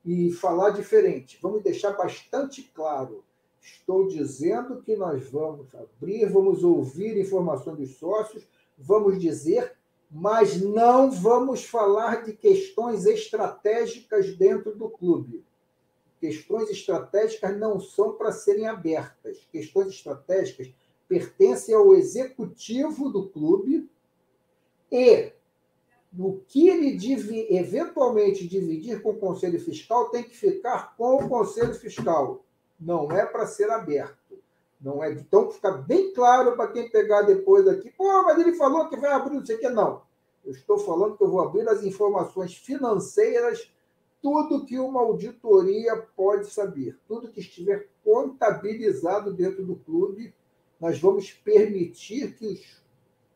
e 0.04 0.32
falar 0.32 0.70
diferente. 0.70 1.38
Vamos 1.40 1.62
deixar 1.62 1.92
bastante 1.92 2.62
claro. 2.62 3.22
Estou 3.72 4.08
dizendo 4.08 4.82
que 4.82 4.96
nós 4.96 5.28
vamos 5.30 5.66
abrir, 5.74 6.26
vamos 6.26 6.64
ouvir 6.64 7.18
informações 7.18 7.78
dos 7.78 7.96
sócios, 7.96 8.46
vamos 8.76 9.18
dizer, 9.18 9.72
mas 10.10 10.60
não 10.60 11.10
vamos 11.10 11.64
falar 11.64 12.22
de 12.24 12.32
questões 12.32 13.06
estratégicas 13.06 14.34
dentro 14.36 14.74
do 14.74 14.88
clube 14.88 15.44
questões 16.20 16.68
estratégicas 16.70 17.56
não 17.58 17.80
são 17.80 18.12
para 18.12 18.32
serem 18.32 18.66
abertas. 18.66 19.46
Questões 19.50 19.88
estratégicas 19.88 20.70
pertencem 21.08 21.74
ao 21.74 21.94
executivo 21.94 23.08
do 23.08 23.28
clube 23.28 23.88
e 24.90 25.32
no 26.12 26.40
que 26.48 26.68
ele 26.68 26.96
eventualmente 27.50 28.46
dividir 28.46 29.02
com 29.02 29.10
o 29.10 29.18
Conselho 29.18 29.60
Fiscal, 29.60 30.08
tem 30.08 30.22
que 30.22 30.36
ficar 30.36 30.96
com 30.96 31.16
o 31.16 31.28
Conselho 31.28 31.74
Fiscal. 31.74 32.44
Não 32.78 33.10
é 33.10 33.26
para 33.26 33.46
ser 33.46 33.70
aberto. 33.70 34.38
Não 34.80 35.02
é. 35.02 35.12
Então, 35.12 35.50
fica 35.50 35.72
bem 35.72 36.12
claro 36.12 36.56
para 36.56 36.70
quem 36.70 36.88
pegar 36.88 37.22
depois 37.22 37.66
aqui. 37.66 37.90
Pô, 37.90 38.22
mas 38.22 38.38
ele 38.38 38.54
falou 38.54 38.88
que 38.88 38.96
vai 38.96 39.10
abrir 39.10 39.34
não 39.34 39.44
sei 39.44 39.56
o 39.56 39.58
que. 39.58 39.68
Não. 39.68 40.02
Eu 40.44 40.52
estou 40.52 40.78
falando 40.78 41.16
que 41.16 41.22
eu 41.22 41.30
vou 41.30 41.40
abrir 41.40 41.68
as 41.68 41.82
informações 41.82 42.54
financeiras, 42.54 43.70
tudo 44.22 44.64
que 44.64 44.78
uma 44.78 45.00
auditoria 45.00 45.96
pode 46.16 46.46
saber, 46.50 46.98
tudo 47.06 47.30
que 47.30 47.40
estiver 47.40 47.88
contabilizado 48.04 49.32
dentro 49.32 49.64
do 49.64 49.76
clube, 49.76 50.34
nós 50.80 50.98
vamos 50.98 51.32
permitir 51.32 52.34
que 52.36 52.46
os 52.46 52.82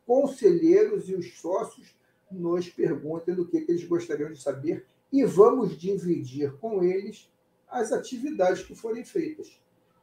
conselheiros 0.06 1.08
e 1.08 1.14
os 1.14 1.38
sócios 1.40 1.94
nos 2.30 2.68
perguntem 2.68 3.34
do 3.34 3.46
que, 3.46 3.60
que 3.60 3.72
eles 3.72 3.84
gostariam 3.84 4.32
de 4.32 4.40
saber 4.40 4.86
e 5.12 5.24
vamos 5.24 5.76
dividir 5.78 6.56
com 6.58 6.82
eles 6.82 7.30
as 7.72 7.90
atividades 7.90 8.62
que 8.62 8.74
forem 8.74 9.04
feitas. 9.04 9.60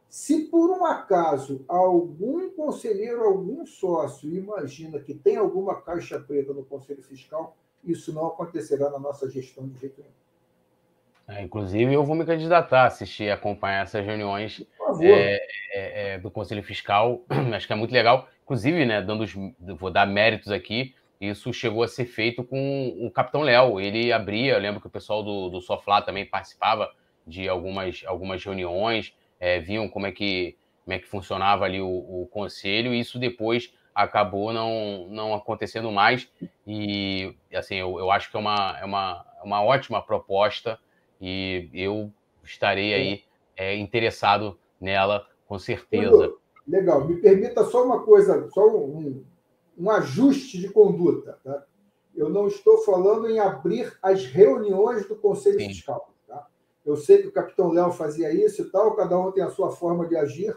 Se 0.08 0.46
por 0.46 0.70
um 0.70 0.84
acaso 0.84 1.64
algum 1.68 2.50
conselheiro, 2.50 3.22
algum 3.22 3.64
sócio 3.64 4.28
imagina 4.34 4.98
que 4.98 5.14
tem 5.14 5.36
alguma 5.36 5.80
caixa 5.80 6.18
preta 6.18 6.52
no 6.52 6.64
Conselho 6.64 7.02
Fiscal, 7.02 7.56
isso 7.84 8.12
não 8.12 8.26
acontecerá 8.26 8.90
na 8.90 8.98
nossa 8.98 9.30
gestão 9.30 9.68
de 9.68 9.78
jeito 9.78 10.00
nenhum. 10.00 10.20
É, 11.28 11.42
inclusive, 11.44 11.94
eu 11.94 12.04
vou 12.04 12.16
me 12.16 12.26
candidatar 12.26 12.82
a 12.82 12.86
assistir, 12.86 13.30
acompanhar 13.30 13.84
essas 13.84 14.04
reuniões 14.04 14.66
é, 15.00 15.40
é, 15.72 16.14
é, 16.14 16.18
do 16.18 16.28
Conselho 16.28 16.62
Fiscal. 16.64 17.22
Acho 17.54 17.68
que 17.68 17.72
é 17.72 17.76
muito 17.76 17.92
legal. 17.92 18.28
Inclusive, 18.42 18.84
né, 18.84 19.00
dando 19.00 19.22
os, 19.22 19.32
vou 19.78 19.92
dar 19.92 20.08
méritos 20.08 20.50
aqui, 20.50 20.92
isso 21.20 21.52
chegou 21.52 21.84
a 21.84 21.88
ser 21.88 22.06
feito 22.06 22.42
com 22.42 22.96
o 23.00 23.08
Capitão 23.12 23.42
Léo. 23.42 23.78
Ele 23.78 24.12
abria, 24.12 24.54
eu 24.54 24.58
lembro 24.58 24.80
que 24.80 24.88
o 24.88 24.90
pessoal 24.90 25.22
do, 25.22 25.48
do 25.50 25.60
Soflá 25.60 26.02
também 26.02 26.26
participava 26.26 26.90
de 27.30 27.48
algumas, 27.48 28.02
algumas 28.06 28.44
reuniões, 28.44 29.14
é, 29.38 29.60
viam 29.60 29.88
como 29.88 30.06
é 30.06 30.12
que, 30.12 30.56
como 30.84 30.94
é 30.94 30.98
que 30.98 31.06
funcionava 31.06 31.64
ali 31.64 31.80
o, 31.80 31.86
o 31.86 32.28
conselho, 32.30 32.92
e 32.92 33.00
isso 33.00 33.18
depois 33.18 33.72
acabou 33.94 34.52
não, 34.52 35.06
não 35.08 35.34
acontecendo 35.34 35.90
mais. 35.90 36.28
E 36.66 37.34
assim, 37.54 37.76
eu, 37.76 37.98
eu 37.98 38.10
acho 38.10 38.30
que 38.30 38.36
é 38.36 38.40
uma, 38.40 38.78
é 38.80 38.84
uma, 38.84 39.24
uma 39.42 39.62
ótima 39.62 40.02
proposta 40.02 40.78
e 41.20 41.68
eu 41.72 42.12
estarei 42.42 42.94
aí 42.94 43.24
é, 43.56 43.76
interessado 43.76 44.58
nela, 44.80 45.26
com 45.46 45.58
certeza. 45.58 46.32
Legal. 46.66 47.06
Me 47.06 47.16
permita 47.16 47.64
só 47.64 47.84
uma 47.84 48.02
coisa, 48.02 48.48
só 48.50 48.66
um, 48.66 49.24
um 49.76 49.90
ajuste 49.90 50.58
de 50.58 50.68
conduta. 50.68 51.38
Tá? 51.44 51.64
Eu 52.14 52.28
não 52.28 52.46
estou 52.46 52.78
falando 52.78 53.28
em 53.28 53.38
abrir 53.38 53.92
as 54.02 54.24
reuniões 54.24 55.06
do 55.06 55.16
Conselho 55.16 55.60
Sim. 55.60 55.68
Fiscal. 55.68 56.10
Eu 56.84 56.96
sei 56.96 57.18
que 57.18 57.28
o 57.28 57.32
capitão 57.32 57.70
Léo 57.70 57.92
fazia 57.92 58.32
isso 58.32 58.62
e 58.62 58.70
tal, 58.70 58.96
cada 58.96 59.18
um 59.18 59.30
tem 59.32 59.42
a 59.42 59.50
sua 59.50 59.70
forma 59.70 60.06
de 60.06 60.16
agir. 60.16 60.56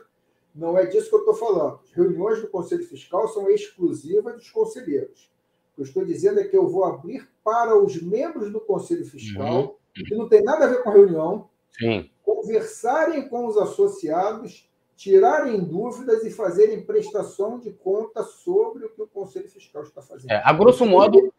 Não 0.55 0.77
é 0.77 0.85
disso 0.85 1.09
que 1.09 1.15
eu 1.15 1.19
estou 1.19 1.35
falando. 1.35 1.79
As 1.83 1.91
reuniões 1.91 2.41
do 2.41 2.47
Conselho 2.47 2.85
Fiscal 2.85 3.27
são 3.27 3.49
exclusivas 3.49 4.35
dos 4.35 4.49
conselheiros. 4.51 5.31
O 5.71 5.75
que 5.75 5.81
eu 5.81 5.85
estou 5.85 6.05
dizendo 6.05 6.39
é 6.39 6.43
que 6.43 6.55
eu 6.55 6.67
vou 6.67 6.85
abrir 6.85 7.27
para 7.43 7.75
os 7.75 8.01
membros 8.01 8.51
do 8.51 8.61
Conselho 8.61 9.05
Fiscal 9.05 9.61
uhum 9.61 9.83
que 9.93 10.15
não 10.15 10.27
tem 10.27 10.43
nada 10.43 10.65
a 10.65 10.67
ver 10.67 10.81
com 10.81 10.89
a 10.89 10.93
reunião, 10.93 11.49
Sim. 11.71 12.09
conversarem 12.23 13.27
com 13.27 13.45
os 13.45 13.57
associados, 13.57 14.69
tirarem 14.95 15.63
dúvidas 15.63 16.23
e 16.23 16.31
fazerem 16.31 16.83
prestação 16.83 17.59
de 17.59 17.71
conta 17.71 18.23
sobre 18.23 18.85
o 18.85 18.89
que 18.89 19.01
o 19.01 19.07
Conselho 19.07 19.49
Fiscal 19.49 19.83
está 19.83 20.01
fazendo. 20.01 20.31
É, 20.31 20.41
a 20.43 20.53
grosso 20.53 20.85
modo. 20.85 21.31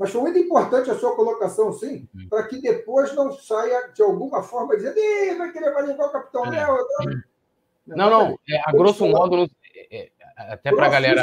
Mas 0.00 0.12
foi 0.12 0.22
muito 0.22 0.38
importante 0.38 0.90
a 0.90 0.98
sua 0.98 1.14
colocação, 1.14 1.70
sim, 1.74 2.08
uhum. 2.14 2.26
para 2.30 2.44
que 2.44 2.58
depois 2.58 3.14
não 3.14 3.30
saia 3.32 3.90
de 3.92 4.02
alguma 4.02 4.42
forma 4.42 4.74
dizendo, 4.74 4.98
Ih, 4.98 5.34
vai 5.36 5.52
querer 5.52 5.68
averiguar 5.68 6.08
o 6.08 6.12
Capitão 6.12 6.46
é. 6.46 6.50
Léo. 6.52 6.78
Não, 7.86 8.08
não, 8.08 8.38
é, 8.48 8.62
a 8.64 8.72
grosso 8.72 9.06
modo, 9.06 9.46
é, 9.74 10.04
é, 10.04 10.10
até 10.38 10.74
para 10.74 10.86
a 10.86 10.88
galera. 10.88 11.22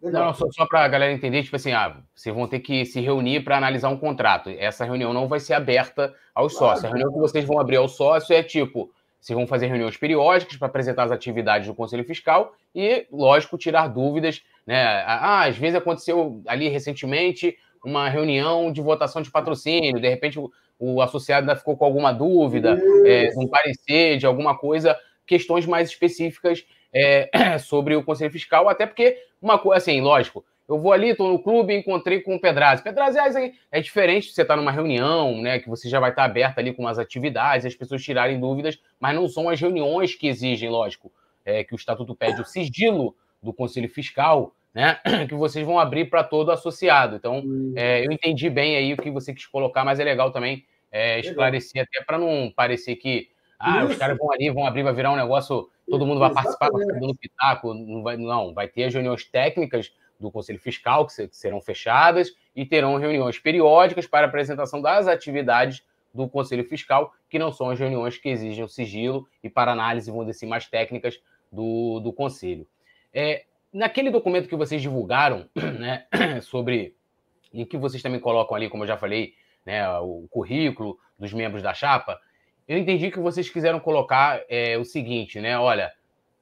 Legal. 0.00 0.26
Não, 0.26 0.34
só, 0.34 0.46
só 0.52 0.66
para 0.66 0.84
a 0.84 0.88
galera 0.88 1.12
entender, 1.12 1.42
tipo 1.42 1.56
assim, 1.56 1.72
ah, 1.72 2.00
vocês 2.14 2.32
vão 2.32 2.46
ter 2.46 2.60
que 2.60 2.84
se 2.84 3.00
reunir 3.00 3.40
para 3.42 3.56
analisar 3.56 3.88
um 3.88 3.98
contrato. 3.98 4.48
Essa 4.50 4.84
reunião 4.84 5.12
não 5.12 5.26
vai 5.26 5.40
ser 5.40 5.54
aberta 5.54 6.14
aos 6.32 6.56
claro, 6.56 6.74
sócios. 6.74 6.84
A 6.84 6.88
reunião 6.88 7.12
que 7.12 7.18
vocês 7.18 7.44
vão 7.44 7.58
abrir 7.58 7.76
aos 7.76 7.96
sócios 7.96 8.30
é 8.30 8.40
tipo, 8.40 8.92
vocês 9.20 9.36
vão 9.36 9.48
fazer 9.48 9.66
reuniões 9.66 9.96
periódicas 9.96 10.56
para 10.56 10.68
apresentar 10.68 11.02
as 11.02 11.10
atividades 11.10 11.66
do 11.66 11.74
Conselho 11.74 12.04
Fiscal 12.04 12.54
e, 12.72 13.04
lógico, 13.10 13.58
tirar 13.58 13.88
dúvidas. 13.88 14.44
Né? 14.66 14.82
Ah, 15.06 15.44
às 15.44 15.56
vezes 15.56 15.76
aconteceu 15.76 16.42
ali 16.46 16.68
recentemente 16.68 17.56
uma 17.84 18.08
reunião 18.08 18.72
de 18.72 18.80
votação 18.80 19.22
de 19.22 19.30
patrocínio, 19.30 20.00
de 20.00 20.08
repente 20.08 20.38
o, 20.38 20.50
o 20.78 21.00
associado 21.00 21.42
ainda 21.42 21.56
ficou 21.58 21.76
com 21.76 21.84
alguma 21.84 22.12
dúvida, 22.12 22.76
é, 23.06 23.30
um 23.36 23.46
parecer 23.46 24.18
de 24.18 24.26
alguma 24.26 24.58
coisa, 24.58 24.98
questões 25.24 25.66
mais 25.66 25.88
específicas 25.88 26.66
é, 26.92 27.30
sobre 27.60 27.94
o 27.94 28.02
Conselho 28.02 28.32
Fiscal, 28.32 28.68
até 28.68 28.86
porque, 28.86 29.18
uma 29.40 29.58
coisa 29.58 29.78
assim, 29.78 30.00
lógico, 30.00 30.44
eu 30.68 30.80
vou 30.80 30.92
ali, 30.92 31.10
estou 31.10 31.30
no 31.30 31.38
clube 31.38 31.72
e 31.72 31.78
encontrei 31.78 32.20
com 32.20 32.34
o 32.34 32.40
Pedrazzi. 32.40 32.82
Pedrazzi 32.82 33.18
é, 33.18 33.52
é 33.70 33.80
diferente 33.80 34.26
de 34.26 34.34
você 34.34 34.42
estar 34.42 34.54
tá 34.54 34.60
numa 34.60 34.72
reunião, 34.72 35.40
né? 35.40 35.60
Que 35.60 35.68
você 35.68 35.88
já 35.88 36.00
vai 36.00 36.10
estar 36.10 36.22
tá 36.22 36.26
aberto 36.28 36.58
ali 36.58 36.74
com 36.74 36.88
as 36.88 36.98
atividades, 36.98 37.64
as 37.64 37.76
pessoas 37.76 38.02
tirarem 38.02 38.40
dúvidas, 38.40 38.76
mas 38.98 39.14
não 39.14 39.28
são 39.28 39.48
as 39.48 39.60
reuniões 39.60 40.16
que 40.16 40.26
exigem, 40.26 40.68
lógico, 40.68 41.12
é, 41.44 41.62
que 41.62 41.72
o 41.72 41.76
Estatuto 41.76 42.16
pede 42.16 42.40
o 42.40 42.44
sigilo 42.44 43.14
do 43.46 43.52
Conselho 43.52 43.88
Fiscal, 43.88 44.52
né? 44.74 44.98
Que 45.28 45.34
vocês 45.34 45.64
vão 45.64 45.78
abrir 45.78 46.10
para 46.10 46.22
todo 46.22 46.50
associado. 46.50 47.16
Então, 47.16 47.42
é, 47.74 48.04
eu 48.04 48.12
entendi 48.12 48.50
bem 48.50 48.76
aí 48.76 48.92
o 48.92 48.96
que 48.96 49.10
você 49.10 49.32
quis 49.32 49.46
colocar, 49.46 49.84
mas 49.84 49.98
é 49.98 50.04
legal 50.04 50.30
também 50.30 50.66
é, 50.90 51.20
esclarecer, 51.20 51.82
até 51.82 52.04
para 52.04 52.18
não 52.18 52.52
parecer 52.54 52.96
que 52.96 53.30
ah, 53.58 53.84
Isso. 53.84 53.92
os 53.92 53.96
caras 53.96 54.18
vão 54.18 54.30
ali, 54.30 54.50
vão 54.50 54.66
abrir, 54.66 54.82
vai 54.82 54.92
virar 54.92 55.12
um 55.12 55.16
negócio, 55.16 55.70
todo 55.88 56.06
mundo 56.06 56.18
vai 56.18 56.30
Exatamente. 56.30 56.58
participar, 56.58 56.86
vai 56.86 57.00
dando 57.00 57.14
pitaco, 57.16 57.74
não 57.74 58.02
vai, 58.02 58.16
não, 58.16 58.52
vai 58.52 58.68
ter 58.68 58.84
as 58.84 58.92
reuniões 58.92 59.24
técnicas 59.24 59.92
do 60.20 60.30
Conselho 60.30 60.58
Fiscal, 60.58 61.06
que 61.06 61.28
serão 61.30 61.60
fechadas, 61.60 62.34
e 62.54 62.64
terão 62.64 62.96
reuniões 62.96 63.38
periódicas 63.38 64.06
para 64.06 64.26
apresentação 64.26 64.80
das 64.80 65.06
atividades 65.06 65.82
do 66.12 66.28
Conselho 66.28 66.64
Fiscal, 66.64 67.12
que 67.28 67.38
não 67.38 67.52
são 67.52 67.70
as 67.70 67.78
reuniões 67.78 68.16
que 68.16 68.28
exigem 68.28 68.64
o 68.64 68.68
sigilo 68.68 69.26
e 69.42 69.50
para 69.50 69.72
análise, 69.72 70.10
dizer 70.10 70.30
assim, 70.30 70.46
mais 70.46 70.66
técnicas 70.66 71.20
do, 71.52 72.00
do 72.00 72.12
Conselho. 72.12 72.66
É, 73.18 73.44
naquele 73.72 74.10
documento 74.10 74.46
que 74.46 74.54
vocês 74.54 74.82
divulgaram, 74.82 75.48
né, 75.56 76.06
sobre, 76.42 76.94
e 77.50 77.64
que 77.64 77.78
vocês 77.78 78.02
também 78.02 78.20
colocam 78.20 78.54
ali, 78.54 78.68
como 78.68 78.84
eu 78.84 78.88
já 78.88 78.98
falei, 78.98 79.32
né, 79.64 79.88
o 80.00 80.26
currículo 80.30 80.98
dos 81.18 81.32
membros 81.32 81.62
da 81.62 81.72
chapa, 81.72 82.20
eu 82.68 82.76
entendi 82.76 83.10
que 83.10 83.18
vocês 83.18 83.48
quiseram 83.48 83.80
colocar 83.80 84.42
é, 84.50 84.76
o 84.76 84.84
seguinte, 84.84 85.40
né? 85.40 85.58
Olha, 85.58 85.92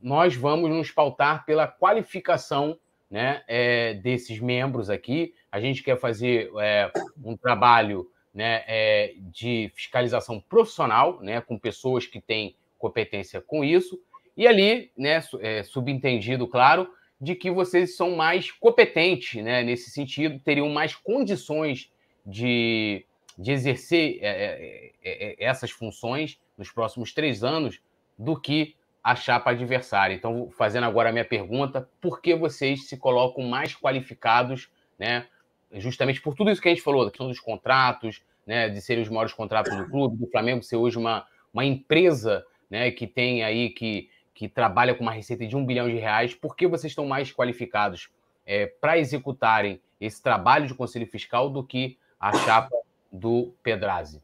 nós 0.01 0.35
vamos 0.35 0.69
nos 0.69 0.91
pautar 0.91 1.45
pela 1.45 1.69
qualificação 1.69 2.77
né, 3.11 3.45
é, 3.47 3.95
desses 3.95 4.41
membros 4.41 4.91
aqui. 4.91 5.33
A 5.53 5.61
gente 5.61 5.83
quer 5.83 5.97
fazer 5.97 6.51
é, 6.59 6.91
um 7.23 7.37
trabalho 7.37 8.11
né, 8.33 8.65
é, 8.67 9.15
de 9.19 9.71
fiscalização 9.75 10.41
profissional, 10.41 11.21
né, 11.21 11.41
com 11.41 11.57
pessoas 11.59 12.07
que 12.07 12.21
têm 12.21 12.57
competência 12.79 13.41
com 13.41 13.63
isso. 13.63 14.01
E 14.37 14.47
ali, 14.47 14.91
né, 14.97 15.23
é, 15.41 15.63
subentendido, 15.63 16.47
claro, 16.49 16.89
de 17.21 17.35
que 17.35 17.51
vocês 17.51 17.97
são 17.97 18.17
mais 18.17 18.51
competentes 18.51 19.43
né, 19.43 19.63
nesse 19.63 19.91
sentido, 19.91 20.39
teriam 20.41 20.69
mais 20.69 20.95
condições 20.95 21.91
de 22.27 23.05
de 23.37 23.53
exercer 23.53 24.19
é, 24.21 24.29
é, 24.29 24.93
é, 25.05 25.45
essas 25.45 25.71
funções 25.71 26.41
nos 26.57 26.71
próximos 26.71 27.13
três 27.13 27.43
anos 27.43 27.81
do 28.17 28.41
que 28.41 28.77
a 29.03 29.15
chapa 29.15 29.51
adversária. 29.51 30.15
Então, 30.15 30.51
fazendo 30.57 30.85
agora 30.85 31.11
a 31.11 31.13
minha 31.13 31.25
pergunta, 31.25 31.89
por 32.01 32.23
que 32.23 32.35
vocês 32.35 32.89
se 32.89 32.97
colocam 32.97 33.45
mais 33.45 33.75
qualificados, 33.75 34.71
né? 34.99 35.27
Justamente 35.73 36.23
por 36.23 36.35
tudo 36.35 36.51
isso 36.51 36.63
que 36.63 36.69
a 36.69 36.71
gente 36.71 36.83
falou, 36.83 37.05
da 37.05 37.11
questão 37.11 37.29
dos 37.29 37.41
contratos, 37.41 38.23
né? 38.47 38.69
De 38.69 38.81
serem 38.81 39.03
os 39.03 39.09
maiores 39.09 39.33
contratos 39.33 39.77
do 39.77 39.91
clube, 39.91 40.17
do 40.17 40.27
Flamengo 40.29 40.63
ser 40.63 40.77
hoje 40.77 40.97
uma, 40.97 41.27
uma 41.53 41.65
empresa, 41.65 42.47
né? 42.71 42.91
Que 42.93 43.07
tem 43.07 43.43
aí 43.43 43.71
que, 43.71 44.09
que 44.35 44.49
trabalha 44.49 44.95
com 44.95 45.03
uma 45.03 45.13
receita 45.13 45.47
de 45.47 45.57
um 45.57 45.65
bilhão 45.65 45.89
de 45.89 45.97
reais. 45.97 46.35
Por 46.35 46.57
que 46.57 46.67
vocês 46.67 46.91
estão 46.91 47.07
mais 47.07 47.33
qualificados 47.33 48.11
é, 48.45 48.67
para 48.67 48.99
executarem 48.99 49.81
esse 50.01 50.21
trabalho 50.21 50.67
de 50.67 50.75
conselho 50.75 51.07
fiscal 51.07 51.49
do 51.49 51.65
que 51.65 51.97
a 52.19 52.33
chapa 52.33 52.77
do 53.11 53.55
Pedrazzi? 53.63 54.21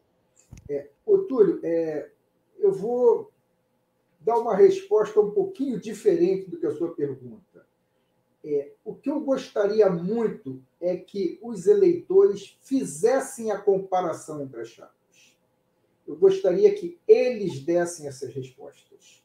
É, 0.69 0.89
ô, 1.07 1.19
Túlio, 1.19 1.61
é, 1.63 2.11
eu 2.59 2.73
vou 2.73 3.31
dar 4.21 4.37
uma 4.39 4.55
resposta 4.55 5.21
um 5.21 5.31
pouquinho 5.31 5.81
diferente 5.81 6.51
do 6.51 6.59
que 6.59 6.67
a 6.67 6.77
sua 6.77 6.95
pergunta. 6.95 7.65
É, 8.45 8.73
o 8.85 8.95
que 8.95 9.11
eu 9.11 9.21
gostaria 9.21 9.89
muito 9.91 10.63
é 10.81 10.97
que 10.97 11.39
os 11.43 11.67
eleitores 11.67 12.59
fizessem 12.63 13.51
a 13.51 13.59
comparação 13.59 14.43
entre 14.43 14.61
as 14.61 14.69
chapas. 14.69 15.37
Eu 16.07 16.17
gostaria 16.17 16.75
que 16.75 16.99
eles 17.07 17.61
dessem 17.61 18.09
essas 18.09 18.35
respostas. 18.35 19.20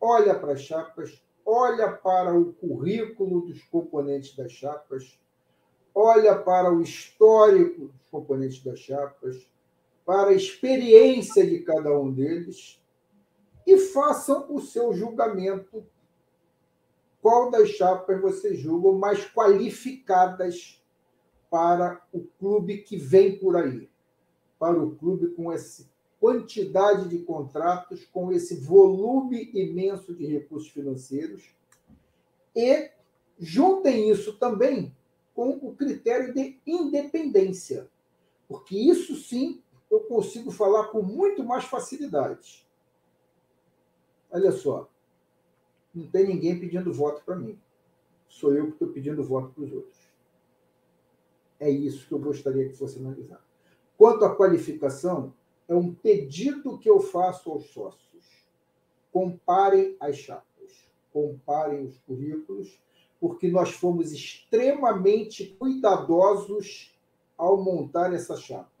Olha 0.00 0.34
para 0.34 0.52
as 0.52 0.62
chapas, 0.62 1.22
olha 1.44 1.92
para 1.92 2.34
o 2.34 2.54
currículo 2.54 3.42
dos 3.42 3.62
componentes 3.64 4.34
das 4.34 4.52
chapas, 4.52 5.20
olha 5.94 6.38
para 6.38 6.72
o 6.72 6.80
histórico 6.80 7.88
dos 7.88 8.08
componentes 8.10 8.62
das 8.64 8.78
chapas, 8.78 9.46
para 10.06 10.30
a 10.30 10.34
experiência 10.34 11.46
de 11.46 11.60
cada 11.60 11.96
um 11.98 12.10
deles 12.10 12.80
e 13.66 13.76
façam 13.76 14.46
o 14.48 14.60
seu 14.60 14.94
julgamento. 14.94 15.84
Qual 17.20 17.50
das 17.50 17.68
chapas 17.70 18.20
vocês 18.20 18.58
julgam 18.58 18.94
mais 18.94 19.26
qualificadas 19.26 20.82
para 21.50 22.00
o 22.12 22.22
clube 22.38 22.78
que 22.78 22.96
vem 22.96 23.38
por 23.38 23.56
aí? 23.56 23.90
Para 24.58 24.82
o 24.82 24.96
clube 24.96 25.28
com 25.34 25.52
essa 25.52 25.89
quantidade 26.20 27.08
de 27.08 27.20
contratos, 27.20 28.04
com 28.04 28.30
esse 28.30 28.54
volume 28.56 29.50
imenso 29.54 30.14
de 30.14 30.26
recursos 30.26 30.68
financeiros 30.68 31.54
e 32.54 32.90
juntem 33.38 34.10
isso 34.10 34.36
também 34.36 34.94
com 35.34 35.50
o 35.50 35.74
critério 35.74 36.34
de 36.34 36.60
independência, 36.66 37.88
porque 38.46 38.76
isso 38.76 39.16
sim 39.16 39.62
eu 39.90 40.00
consigo 40.00 40.50
falar 40.50 40.88
com 40.88 41.02
muito 41.02 41.42
mais 41.42 41.64
facilidade. 41.64 42.68
Olha 44.30 44.52
só, 44.52 44.88
não 45.94 46.06
tem 46.06 46.26
ninguém 46.26 46.60
pedindo 46.60 46.92
voto 46.92 47.24
para 47.24 47.34
mim. 47.34 47.58
Sou 48.28 48.54
eu 48.54 48.66
que 48.66 48.72
estou 48.72 48.88
pedindo 48.88 49.24
voto 49.24 49.52
para 49.52 49.64
os 49.64 49.72
outros. 49.72 49.98
É 51.58 51.68
isso 51.68 52.06
que 52.06 52.12
eu 52.12 52.18
gostaria 52.18 52.68
que 52.68 52.76
fosse 52.76 52.98
analisado. 52.98 53.42
Quanto 53.96 54.24
à 54.24 54.34
qualificação, 54.34 55.34
é 55.70 55.74
um 55.74 55.94
pedido 55.94 56.78
que 56.78 56.90
eu 56.90 57.00
faço 57.00 57.50
aos 57.50 57.70
sócios. 57.70 58.24
Comparem 59.10 59.96
as 59.98 60.16
chapas, 60.16 60.90
comparem 61.10 61.86
os 61.86 61.96
currículos, 62.00 62.78
porque 63.18 63.48
nós 63.48 63.70
fomos 63.70 64.12
extremamente 64.12 65.56
cuidadosos 65.58 66.94
ao 67.38 67.62
montar 67.62 68.12
essa 68.12 68.36
chapa 68.36 68.80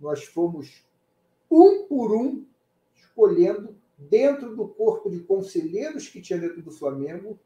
nós 0.00 0.24
fomos 0.24 0.82
um 1.50 1.84
por 1.84 2.12
um 2.12 2.44
escolhendo 2.96 3.76
dentro 3.98 4.56
do 4.56 4.66
corpo 4.66 5.10
de 5.10 5.20
conselheiros 5.20 6.08
que 6.08 6.22
tinha 6.22 6.38
dentro 6.38 6.62
do 6.62 6.70
Flamengo 6.70 7.38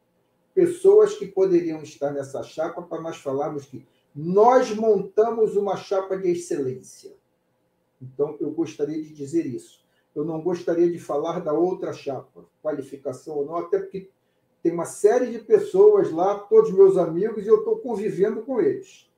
pessoas 0.55 1.15
que 1.15 1.27
poderiam 1.27 1.83
estar 1.83 2.13
nessa 2.13 2.43
chapa 2.45 2.81
para 2.81 3.03
nós 3.03 3.17
falarmos 3.17 3.67
que 3.67 3.85
nós 4.15 4.73
montamos 4.73 5.57
uma 5.57 5.77
chapa 5.77 6.17
de 6.17 6.31
excelência. 6.31 7.13
Então, 8.13 8.37
eu 8.41 8.51
gostaria 8.51 9.03
de 9.03 9.13
dizer 9.13 9.47
isso. 9.47 9.83
Eu 10.15 10.25
não 10.25 10.41
gostaria 10.41 10.91
de 10.91 10.99
falar 10.99 11.41
da 11.41 11.53
outra 11.53 11.93
chapa, 11.93 12.45
qualificação 12.63 13.39
ou 13.39 13.47
não, 13.47 13.57
até 13.57 13.79
porque 13.79 14.09
tem 14.63 14.73
uma 14.73 14.85
série 14.85 15.31
de 15.31 15.39
pessoas 15.41 16.11
lá, 16.11 16.39
todos 16.39 16.73
meus 16.73 16.97
amigos, 16.97 17.45
e 17.45 17.49
eu 17.49 17.59
estou 17.59 17.79
convivendo 17.79 18.43
com 18.43 18.61
eles. 18.61 19.11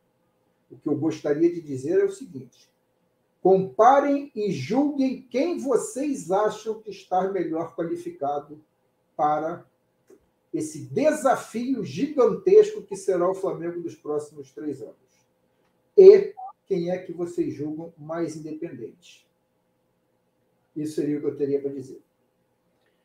O 0.70 0.76
que 0.76 0.88
eu 0.88 0.96
gostaria 0.96 1.52
de 1.52 1.60
dizer 1.60 2.00
é 2.00 2.04
o 2.04 2.12
seguinte: 2.12 2.70
Comparem 3.42 4.32
e 4.34 4.50
julguem 4.50 5.22
quem 5.30 5.58
vocês 5.58 6.30
acham 6.30 6.80
que 6.80 6.90
está 6.90 7.30
melhor 7.30 7.76
qualificado 7.76 8.60
para 9.16 9.64
esse 10.52 10.86
desafio 10.86 11.84
gigantesco 11.84 12.82
que 12.82 12.96
será 12.96 13.30
o 13.30 13.34
Flamengo 13.34 13.80
dos 13.80 13.94
próximos 13.94 14.50
três 14.52 14.80
anos. 14.80 14.96
E 15.96 16.34
quem 16.66 16.90
é 16.90 16.98
que 16.98 17.12
vocês 17.12 17.54
julgam 17.54 17.92
mais 17.96 18.36
independente. 18.36 19.26
Isso 20.74 20.96
seria 20.96 21.18
o 21.18 21.20
que 21.20 21.26
eu 21.26 21.36
teria 21.36 21.60
para 21.60 21.72
dizer. 21.72 22.00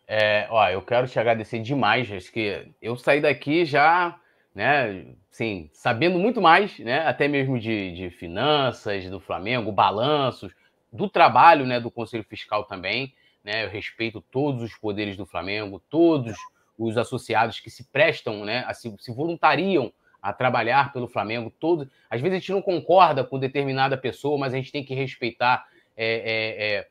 É, 0.08 0.48
ó, 0.50 0.68
eu 0.70 0.82
quero 0.82 1.08
te 1.08 1.20
agradecer 1.20 1.60
demais, 1.60 2.12
acho 2.12 2.32
que 2.32 2.68
eu 2.82 2.98
saí 2.98 3.22
daqui 3.22 3.64
já 3.64 4.20
né? 4.54 5.06
Sim, 5.30 5.70
sabendo 5.74 6.20
muito 6.20 6.42
mais, 6.42 6.78
né? 6.80 7.00
Até 7.08 7.28
mesmo 7.28 7.58
de, 7.58 7.94
de 7.94 8.10
finanças 8.10 9.10
do 9.10 9.20
Flamengo, 9.20 9.72
balanços, 9.72 10.54
do 10.92 11.10
trabalho, 11.10 11.66
né? 11.66 11.80
Do 11.80 11.90
Conselho 11.90 12.24
Fiscal 12.24 12.66
também, 12.66 13.14
né? 13.44 13.64
Eu 13.64 13.70
respeito 13.70 14.22
todos 14.30 14.62
os 14.62 14.76
poderes 14.76 15.16
do 15.16 15.26
Flamengo, 15.26 15.82
todos 15.90 16.36
os 16.78 16.98
associados 16.98 17.60
que 17.60 17.70
se 17.70 17.86
prestam, 17.86 18.44
né? 18.44 18.66
A, 18.68 18.74
se, 18.74 18.94
se 19.00 19.14
voluntariam 19.14 19.92
a 20.22 20.32
trabalhar 20.32 20.94
pelo 20.94 21.08
Flamengo. 21.08 21.52
Todo, 21.60 21.90
às 22.10 22.22
vezes 22.22 22.36
a 22.36 22.40
gente 22.40 22.52
não 22.52 22.62
concorda 22.62 23.24
com 23.24 23.40
determinada 23.40 23.98
pessoa, 23.98 24.38
mas 24.38 24.54
a 24.54 24.58
gente 24.58 24.72
tem 24.72 24.84
que 24.84 24.94
respeitar 24.94 25.66
é, 25.98 26.06
é, 26.06 26.66
é, 26.66 26.88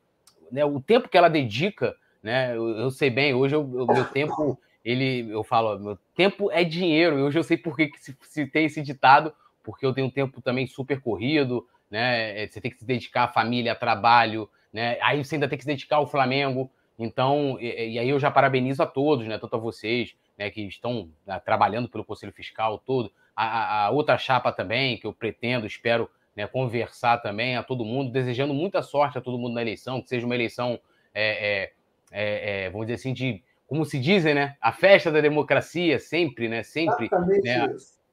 né, 0.51 0.65
o 0.65 0.81
tempo 0.81 1.09
que 1.09 1.17
ela 1.17 1.29
dedica. 1.29 1.95
Né? 2.23 2.57
Eu, 2.57 2.69
eu 2.71 2.91
sei 2.91 3.09
bem, 3.09 3.33
hoje 3.35 3.57
o 3.57 3.87
meu 3.87 4.05
tempo 4.07 4.59
ele, 4.85 5.31
eu 5.31 5.45
falo, 5.45 5.79
meu 5.79 5.99
tempo 6.15 6.51
é 6.51 6.65
dinheiro. 6.65 7.19
E 7.19 7.23
hoje 7.23 7.39
eu 7.39 7.45
sei 7.45 7.57
por 7.57 7.77
que, 7.77 7.89
que 7.89 8.03
se, 8.03 8.17
se, 8.23 8.47
tem 8.47 8.65
esse 8.65 8.83
ditado, 8.83 9.33
porque 9.63 9.85
eu 9.85 9.93
tenho 9.93 10.07
um 10.07 10.11
tempo 10.11 10.41
também 10.41 10.67
super 10.67 11.01
corrido, 11.01 11.67
né? 11.91 12.43
É, 12.43 12.47
você 12.49 12.61
tem 12.61 12.71
que 12.71 12.79
se 12.79 12.85
dedicar 12.85 13.25
à 13.25 13.29
família, 13.29 13.75
trabalho, 13.75 14.49
né? 14.73 14.99
Aí 15.03 15.23
você 15.23 15.37
ainda 15.37 15.49
tem 15.49 15.59
que 15.59 15.65
se 15.65 15.71
dedicar 15.71 15.97
ao 15.97 16.07
Flamengo. 16.07 16.71
Então, 16.99 17.59
e, 17.61 17.95
e 17.95 17.99
aí 17.99 18.09
eu 18.09 18.19
já 18.19 18.31
parabenizo 18.31 18.83
a 18.83 18.87
todos, 18.87 19.27
né? 19.27 19.39
Tanto 19.39 19.57
a 19.57 19.59
vocês, 19.59 20.15
né? 20.41 20.51
Que 20.51 20.63
estão 20.63 21.11
né, 21.27 21.39
trabalhando 21.45 21.87
pelo 21.87 22.03
Conselho 22.03 22.33
Fiscal 22.33 22.79
todo, 22.79 23.13
a, 23.37 23.85
a, 23.85 23.91
outra 23.91 24.17
chapa 24.17 24.51
também, 24.51 24.97
que 24.97 25.07
eu 25.07 25.13
pretendo, 25.13 25.67
espero 25.67 26.09
né, 26.35 26.47
conversar 26.47 27.19
também 27.19 27.57
a 27.57 27.63
todo 27.63 27.85
mundo, 27.85 28.11
desejando 28.11 28.55
muita 28.55 28.81
sorte 28.81 29.19
a 29.19 29.21
todo 29.21 29.39
mundo 29.39 29.53
na 29.53 29.61
eleição, 29.61 30.01
que 30.01 30.09
seja 30.09 30.25
uma 30.25 30.35
eleição, 30.35 30.81
é, 31.15 31.63
é, 31.63 31.73
é, 32.11 32.65
é 32.65 32.71
vamos 32.71 32.87
dizer 32.87 32.95
assim, 32.95 33.13
de 33.13 33.43
como 33.67 33.85
se 33.85 34.01
dizem, 34.01 34.35
né? 34.35 34.57
A 34.61 34.73
festa 34.73 35.13
da 35.13 35.21
democracia, 35.21 35.99
sempre, 35.99 36.49
né? 36.49 36.63
Sempre. 36.63 37.09
né? 37.45 37.69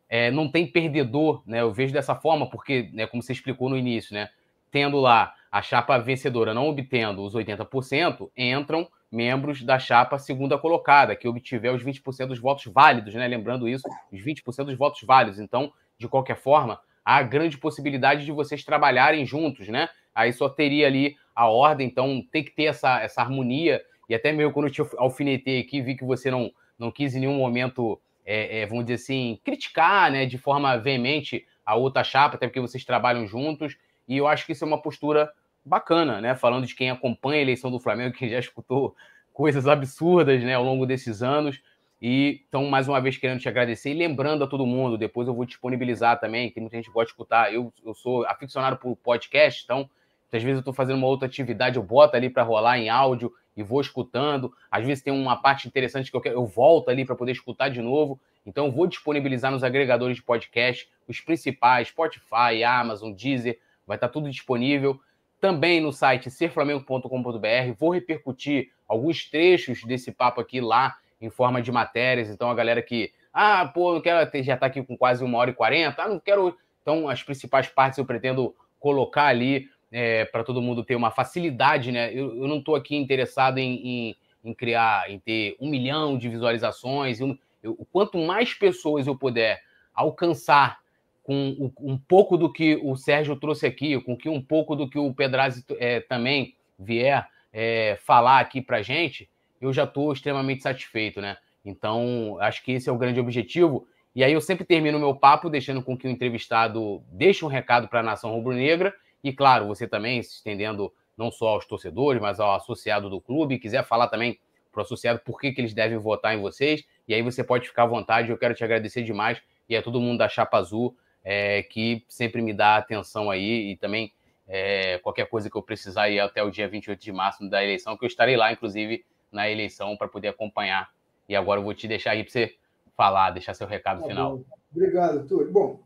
É, 0.10 0.30
não 0.30 0.52
tem 0.52 0.68
perdedor, 0.68 1.42
né? 1.48 1.62
Eu 1.62 1.74
vejo 1.74 1.94
dessa 1.94 2.14
forma, 2.14 2.50
porque, 2.50 2.90
né, 2.94 3.08
como 3.08 3.24
você 3.24 3.32
explicou 3.32 3.70
no 3.70 3.78
início, 3.78 4.14
né? 4.14 4.30
Tendo 4.70 5.00
lá 5.00 5.34
a 5.52 5.62
chapa 5.62 5.98
vencedora 5.98 6.54
não 6.54 6.68
obtendo 6.68 7.24
os 7.24 7.34
80%, 7.34 8.30
entram 8.38 8.88
membros 9.12 9.64
da 9.64 9.80
chapa 9.80 10.20
segunda 10.20 10.58
colocada, 10.58 11.16
que 11.16 11.28
obtiver 11.28 11.74
os 11.74 11.84
20% 11.84 12.28
dos 12.28 12.40
votos 12.40 12.66
válidos, 12.66 13.14
né? 13.14 13.28
Lembrando 13.28 13.68
isso, 13.68 13.88
os 14.12 14.20
20% 14.20 14.66
dos 14.66 14.78
votos 14.78 15.02
válidos. 15.04 15.40
Então, 15.40 15.72
de 15.98 16.08
qualquer 16.08 16.36
forma, 16.36 16.80
há 17.04 17.22
grande 17.24 17.58
possibilidade 17.58 18.26
de 18.26 18.32
vocês 18.32 18.64
trabalharem 18.64 19.26
juntos, 19.26 19.68
né? 19.68 19.90
Aí 20.14 20.34
só 20.34 20.50
teria 20.50 20.88
ali 20.88 21.16
a 21.36 21.48
ordem, 21.48 21.88
então 21.88 22.22
tem 22.32 22.44
que 22.44 22.52
ter 22.52 22.66
essa, 22.66 23.00
essa 23.02 23.22
harmonia 23.22 23.82
e 24.10 24.16
até 24.16 24.32
mesmo 24.32 24.54
quando 24.54 24.68
eu 24.68 24.72
te 24.72 24.82
alfinetei 24.98 25.60
aqui, 25.60 25.82
vi 25.82 25.96
que 25.96 26.06
você 26.06 26.32
não, 26.32 26.52
não 26.78 26.92
quis 26.92 27.16
em 27.16 27.20
nenhum 27.20 27.38
momento, 27.38 28.00
é, 28.26 28.62
é, 28.62 28.66
vamos 28.66 28.86
dizer 28.86 28.96
assim, 28.96 29.40
criticar 29.44 30.12
né, 30.12 30.26
de 30.26 30.38
forma 30.38 30.78
veemente 30.78 31.46
a 31.66 31.76
outra 31.76 32.04
chapa, 32.04 32.36
até 32.36 32.48
porque 32.48 32.62
vocês 32.62 32.86
trabalham 32.86 33.28
juntos. 33.28 33.78
E 34.08 34.16
eu 34.18 34.28
acho 34.28 34.46
que 34.46 34.54
isso 34.54 34.64
é 34.64 34.68
uma 34.68 34.82
postura 34.82 35.30
bacana, 35.68 36.22
né? 36.22 36.36
Falando 36.36 36.66
de 36.66 36.76
quem 36.76 36.90
acompanha 36.90 37.40
a 37.40 37.42
eleição 37.42 37.70
do 37.70 37.80
Flamengo, 37.80 38.16
que 38.16 38.30
já 38.30 38.40
escutou 38.40 38.96
coisas 39.34 39.68
absurdas 39.68 40.42
né, 40.44 40.56
ao 40.56 40.64
longo 40.64 40.86
desses 40.86 41.22
anos. 41.22 41.62
E 42.02 42.42
então, 42.48 42.66
mais 42.66 42.88
uma 42.88 43.02
vez, 43.02 43.18
querendo 43.18 43.40
te 43.40 43.50
agradecer 43.50 43.92
e 43.92 43.94
lembrando 43.94 44.44
a 44.44 44.48
todo 44.48 44.66
mundo, 44.66 44.98
depois 44.98 45.28
eu 45.28 45.34
vou 45.34 45.46
disponibilizar 45.46 46.20
também, 46.20 46.50
tem 46.52 46.62
muita 46.62 46.78
gente 46.78 46.88
que 46.88 46.94
pode 46.94 47.10
escutar. 47.10 47.54
Eu, 47.54 47.74
eu 47.86 47.94
sou 47.94 48.26
aficionado 48.26 48.78
por 48.78 48.96
podcast, 48.96 49.64
então, 49.64 49.90
às 50.32 50.44
vezes 50.44 50.58
eu 50.58 50.60
estou 50.60 50.74
fazendo 50.74 50.98
uma 50.98 51.08
outra 51.08 51.28
atividade, 51.28 51.78
eu 51.78 51.84
boto 51.84 52.16
ali 52.16 52.30
para 52.30 52.44
rolar 52.44 52.78
em 52.78 52.90
áudio 52.90 53.34
e 53.56 53.64
vou 53.64 53.82
escutando. 53.82 54.54
Às 54.70 54.86
vezes 54.86 55.04
tem 55.04 55.14
uma 55.14 55.36
parte 55.36 55.68
interessante 55.68 56.12
que 56.12 56.18
eu, 56.18 56.22
quero, 56.22 56.36
eu 56.36 56.46
volto 56.46 56.90
ali 56.90 57.06
para 57.06 57.16
poder 57.16 57.32
escutar 57.32 57.70
de 57.70 57.82
novo. 57.82 58.20
Então 58.46 58.68
eu 58.68 58.72
vou 58.72 58.86
disponibilizar 58.88 59.52
nos 59.52 59.64
agregadores 59.64 60.18
de 60.18 60.24
podcast, 60.24 60.90
os 61.08 61.20
principais, 61.20 61.88
Spotify, 61.88 62.64
Amazon, 62.64 63.12
Deezer, 63.12 63.60
vai 63.86 63.98
estar 63.98 64.08
tá 64.08 64.14
tudo 64.14 64.30
disponível. 64.30 65.00
Também 65.40 65.80
no 65.80 65.92
site 65.92 66.32
serflamengo.com.br. 66.32 67.74
Vou 67.78 67.92
repercutir 67.92 68.72
alguns 68.88 69.30
trechos 69.30 69.84
desse 69.84 70.12
papo 70.12 70.42
aqui 70.42 70.60
lá 70.60 70.96
em 71.22 71.30
forma 71.30 71.62
de 71.62 71.72
matérias. 71.72 72.30
Então 72.30 72.50
a 72.50 72.56
galera 72.56 72.82
que, 72.82 73.12
ah, 73.34 73.66
pô, 73.66 73.94
não 73.94 74.02
quero, 74.02 74.30
já 74.44 74.56
está 74.56 74.66
aqui 74.66 74.82
com 74.84 74.98
quase 74.98 75.24
uma 75.24 75.38
hora 75.38 75.52
e 75.52 75.54
quarenta, 75.54 76.04
ah, 76.04 76.08
não 76.08 76.20
quero. 76.20 76.56
Então 76.82 77.08
as 77.10 77.22
principais 77.22 77.68
partes 77.68 77.98
eu 77.98 78.06
pretendo 78.06 78.56
colocar 78.80 79.26
ali 79.26 79.68
é, 79.92 80.26
para 80.26 80.44
todo 80.44 80.62
mundo 80.62 80.84
ter 80.84 80.96
uma 80.96 81.12
facilidade, 81.12 81.92
né? 81.92 82.12
Eu, 82.14 82.36
eu 82.36 82.48
não 82.48 82.60
estou 82.60 82.76
aqui 82.76 82.96
interessado 82.96 83.58
em, 83.58 83.76
em, 83.76 84.16
em, 84.44 84.54
criar, 84.54 85.10
em 85.10 85.20
ter 85.20 85.56
um 85.60 85.70
milhão 85.70 86.18
de 86.18 86.30
visualizações. 86.30 87.20
Eu, 87.20 87.38
eu, 87.64 87.88
quanto 87.92 88.18
mais 88.18 88.54
pessoas 88.54 89.08
eu 89.08 89.16
puder 89.16 89.62
alcançar 89.94 90.80
com 91.28 91.74
um 91.82 91.98
pouco 91.98 92.38
do 92.38 92.50
que 92.50 92.80
o 92.82 92.96
Sérgio 92.96 93.36
trouxe 93.36 93.66
aqui, 93.66 94.00
com 94.00 94.16
que 94.16 94.30
um 94.30 94.42
pouco 94.42 94.78
do 94.78 94.90
que 94.90 94.98
o 94.98 95.14
Pedrazzi 95.14 95.66
é, 95.72 96.00
também 96.00 96.56
vier 96.80 97.28
é, 97.52 97.98
falar 98.06 98.40
aqui 98.40 98.62
para 98.62 98.82
gente, 98.82 99.30
eu 99.60 99.74
já 99.74 99.84
estou 99.84 100.14
extremamente 100.14 100.64
satisfeito, 100.64 101.20
né? 101.20 101.36
Então, 101.66 102.38
acho 102.40 102.64
que 102.64 102.72
esse 102.72 102.88
é 102.88 102.94
o 102.94 102.98
grande 102.98 103.20
objetivo. 103.20 103.86
E 104.16 104.24
aí 104.24 104.32
eu 104.32 104.40
sempre 104.40 104.64
termino 104.64 104.98
meu 104.98 105.14
papo 105.14 105.50
deixando 105.50 105.84
com 105.84 105.98
que 105.98 106.08
o 106.08 106.10
entrevistado 106.10 107.04
deixe 107.12 107.44
um 107.44 107.50
recado 107.50 107.90
para 107.90 108.00
a 108.00 108.04
nação 108.04 108.32
rubro-negra 108.32 108.94
e, 109.22 109.34
claro, 109.34 109.68
você 109.68 109.86
também 109.86 110.24
se 110.24 110.36
estendendo 110.36 110.94
não 111.18 111.30
só 111.30 111.50
aos 111.50 111.66
torcedores, 111.66 112.22
mas 112.22 112.40
ao 112.40 112.56
associado 112.56 113.10
do 113.10 113.20
clube, 113.20 113.60
quiser 113.60 113.84
falar 113.84 114.08
também 114.08 114.40
para 114.72 114.80
o 114.80 114.84
associado 114.84 115.20
por 115.26 115.42
que, 115.42 115.52
que 115.52 115.60
eles 115.60 115.74
devem 115.74 115.98
votar 115.98 116.34
em 116.34 116.40
vocês, 116.40 116.86
e 117.06 117.14
aí 117.14 117.22
você 117.22 117.44
pode 117.44 117.68
ficar 117.68 117.84
à 117.84 117.88
vontade. 117.88 118.30
Eu 118.30 118.38
quero 118.38 118.54
te 118.54 118.64
agradecer 118.64 119.04
demais 119.04 119.42
e 119.68 119.76
a 119.76 119.84
todo 119.84 120.00
mundo 120.00 120.20
da 120.20 120.30
Chapa 120.30 120.58
Azul 120.58 120.96
é, 121.30 121.62
que 121.62 122.06
sempre 122.08 122.42
me 122.42 122.54
dá 122.54 122.78
atenção 122.78 123.30
aí 123.30 123.72
e 123.72 123.76
também 123.76 124.14
é, 124.48 124.98
qualquer 125.00 125.28
coisa 125.30 125.50
que 125.50 125.58
eu 125.58 125.62
precisar 125.62 126.08
ir 126.08 126.22
até 126.22 126.42
o 126.42 126.50
dia 126.50 126.70
28 126.70 127.02
de 127.02 127.12
março 127.12 127.50
da 127.50 127.62
eleição, 127.62 127.98
que 127.98 128.06
eu 128.06 128.08
estarei 128.08 128.38
lá, 128.38 128.50
inclusive, 128.50 129.04
na 129.30 129.50
eleição 129.50 129.98
para 129.98 130.08
poder 130.08 130.30
acompanhar. 130.30 130.90
E 131.28 131.36
agora 131.36 131.60
eu 131.60 131.66
vou 131.66 131.74
te 131.74 131.86
deixar 131.86 132.12
aí 132.12 132.24
para 132.24 132.32
você 132.32 132.56
falar, 132.96 133.32
deixar 133.32 133.54
seu 133.54 133.68
recado 133.68 134.04
tá 134.04 134.08
final. 134.08 134.38
Bom. 134.38 134.46
Obrigado, 134.74 135.28
Túlio. 135.28 135.52
Bom, 135.52 135.84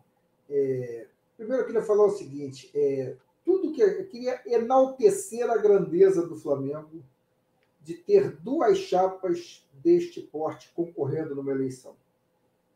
é, 0.47 1.07
primeiro 1.35 1.63
eu 1.63 1.65
queria 1.65 1.81
falar 1.81 2.05
o 2.05 2.11
seguinte: 2.11 2.69
é, 2.75 3.15
tudo 3.43 3.73
que 3.73 3.81
eu 3.81 4.05
queria 4.05 4.39
enaltecer 4.45 5.49
a 5.49 5.57
grandeza 5.57 6.27
do 6.27 6.35
Flamengo 6.35 7.03
de 7.81 7.95
ter 7.95 8.29
duas 8.29 8.77
chapas 8.77 9.67
deste 9.73 10.21
porte 10.21 10.69
concorrendo 10.75 11.33
numa 11.33 11.51
eleição. 11.51 11.95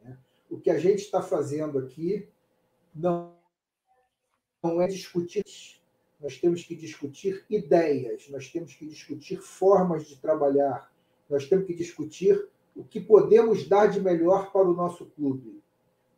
Né? 0.04 0.18
O 0.50 0.60
que 0.60 0.72
a 0.72 0.80
gente 0.80 1.02
está 1.02 1.22
fazendo 1.22 1.78
aqui 1.78 2.28
não, 2.96 3.36
não 4.64 4.82
é 4.82 4.88
discutir, 4.88 5.44
nós 6.20 6.38
temos 6.38 6.64
que 6.64 6.76
discutir 6.76 7.46
ideias, 7.50 8.28
nós 8.30 8.50
temos 8.50 8.74
que 8.74 8.86
discutir 8.86 9.38
formas 9.42 10.08
de 10.08 10.18
trabalhar, 10.18 10.92
nós 11.30 11.48
temos 11.48 11.66
que 11.66 11.74
discutir 11.74 12.48
o 12.76 12.84
que 12.84 13.00
podemos 13.00 13.68
dar 13.68 13.88
de 13.88 14.00
melhor 14.00 14.52
para 14.52 14.68
o 14.68 14.74
nosso 14.74 15.06
clube. 15.08 15.62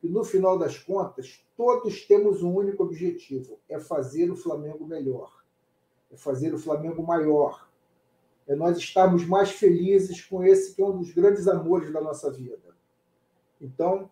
E 0.03 0.09
no 0.09 0.23
final 0.23 0.57
das 0.57 0.77
contas, 0.77 1.43
todos 1.55 2.05
temos 2.05 2.43
um 2.43 2.53
único 2.53 2.83
objetivo: 2.83 3.59
é 3.67 3.79
fazer 3.79 4.29
o 4.31 4.35
Flamengo 4.35 4.85
melhor, 4.85 5.43
é 6.11 6.15
fazer 6.15 6.53
o 6.53 6.59
Flamengo 6.59 7.01
maior, 7.03 7.67
é 8.47 8.55
nós 8.55 8.77
estarmos 8.77 9.25
mais 9.25 9.51
felizes 9.51 10.23
com 10.23 10.43
esse 10.43 10.75
que 10.75 10.81
é 10.81 10.85
um 10.85 10.97
dos 10.97 11.11
grandes 11.11 11.47
amores 11.47 11.91
da 11.91 11.99
nossa 11.99 12.31
vida. 12.31 12.59
Então, 13.59 14.09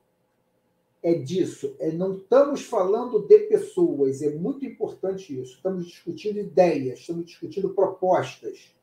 é 1.06 1.14
disso, 1.14 1.76
é 1.77 1.91
não 1.91 2.15
estamos 2.15 2.65
falando 2.65 3.19
de 3.27 3.38
pessoas, 3.41 4.23
é 4.23 4.32
muito 4.34 4.65
importante 4.65 5.40
isso. 5.40 5.57
Estamos 5.57 5.86
discutindo 5.86 6.40
ideias, 6.40 6.98
estamos 6.98 7.27
discutindo 7.27 7.76
propostas. 7.76 8.76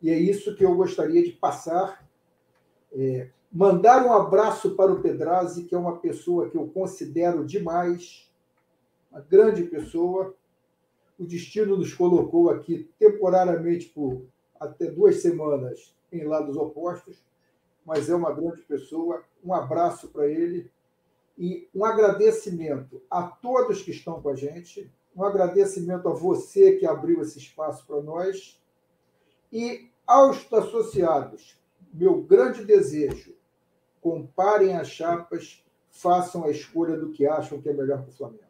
E 0.00 0.08
é 0.08 0.18
isso 0.18 0.56
que 0.56 0.64
eu 0.64 0.74
gostaria 0.74 1.22
de 1.22 1.32
passar. 1.32 2.08
É, 2.90 3.28
mandar 3.52 4.06
um 4.06 4.12
abraço 4.14 4.74
para 4.74 4.90
o 4.90 5.02
Pedrazi, 5.02 5.64
que 5.64 5.74
é 5.74 5.78
uma 5.78 5.98
pessoa 5.98 6.48
que 6.48 6.56
eu 6.56 6.66
considero 6.68 7.44
demais, 7.44 8.26
uma 9.12 9.20
grande 9.20 9.64
pessoa. 9.64 10.34
O 11.18 11.26
destino 11.26 11.76
nos 11.76 11.92
colocou 11.92 12.48
aqui 12.48 12.88
temporariamente 12.98 13.90
por 13.90 14.22
até 14.58 14.90
duas 14.90 15.20
semanas 15.20 15.94
em 16.10 16.24
lados 16.24 16.56
opostos, 16.56 17.22
mas 17.84 18.08
é 18.08 18.14
uma 18.14 18.32
grande 18.32 18.62
pessoa. 18.62 19.22
Um 19.44 19.52
abraço 19.52 20.08
para 20.08 20.26
ele 20.26 20.72
e 21.36 21.68
um 21.74 21.84
agradecimento 21.84 23.02
a 23.10 23.22
todos 23.22 23.82
que 23.82 23.90
estão 23.90 24.20
com 24.22 24.28
a 24.28 24.36
gente, 24.36 24.90
um 25.16 25.24
agradecimento 25.24 26.08
a 26.08 26.12
você 26.12 26.76
que 26.76 26.86
abriu 26.86 27.20
esse 27.20 27.38
espaço 27.38 27.86
para 27.86 28.00
nós 28.00 28.60
e 29.52 29.90
aos 30.06 30.52
associados. 30.52 31.60
Meu 31.92 32.22
grande 32.22 32.64
desejo: 32.64 33.34
comparem 34.00 34.76
as 34.76 34.88
chapas, 34.88 35.64
façam 35.90 36.44
a 36.44 36.50
escolha 36.50 36.96
do 36.96 37.10
que 37.10 37.26
acham 37.26 37.60
que 37.60 37.68
é 37.68 37.72
melhor 37.72 38.02
para 38.02 38.10
o 38.10 38.12
Flamengo. 38.12 38.42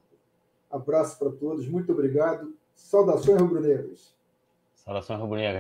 Abraço 0.71 1.19
para 1.19 1.31
todos, 1.31 1.69
muito 1.69 1.93
obrigado. 1.93 2.55
Saudações 2.75 3.41
rubro-negras. 3.41 4.15
Saudações 4.75 5.21
rubro-negras. 5.21 5.55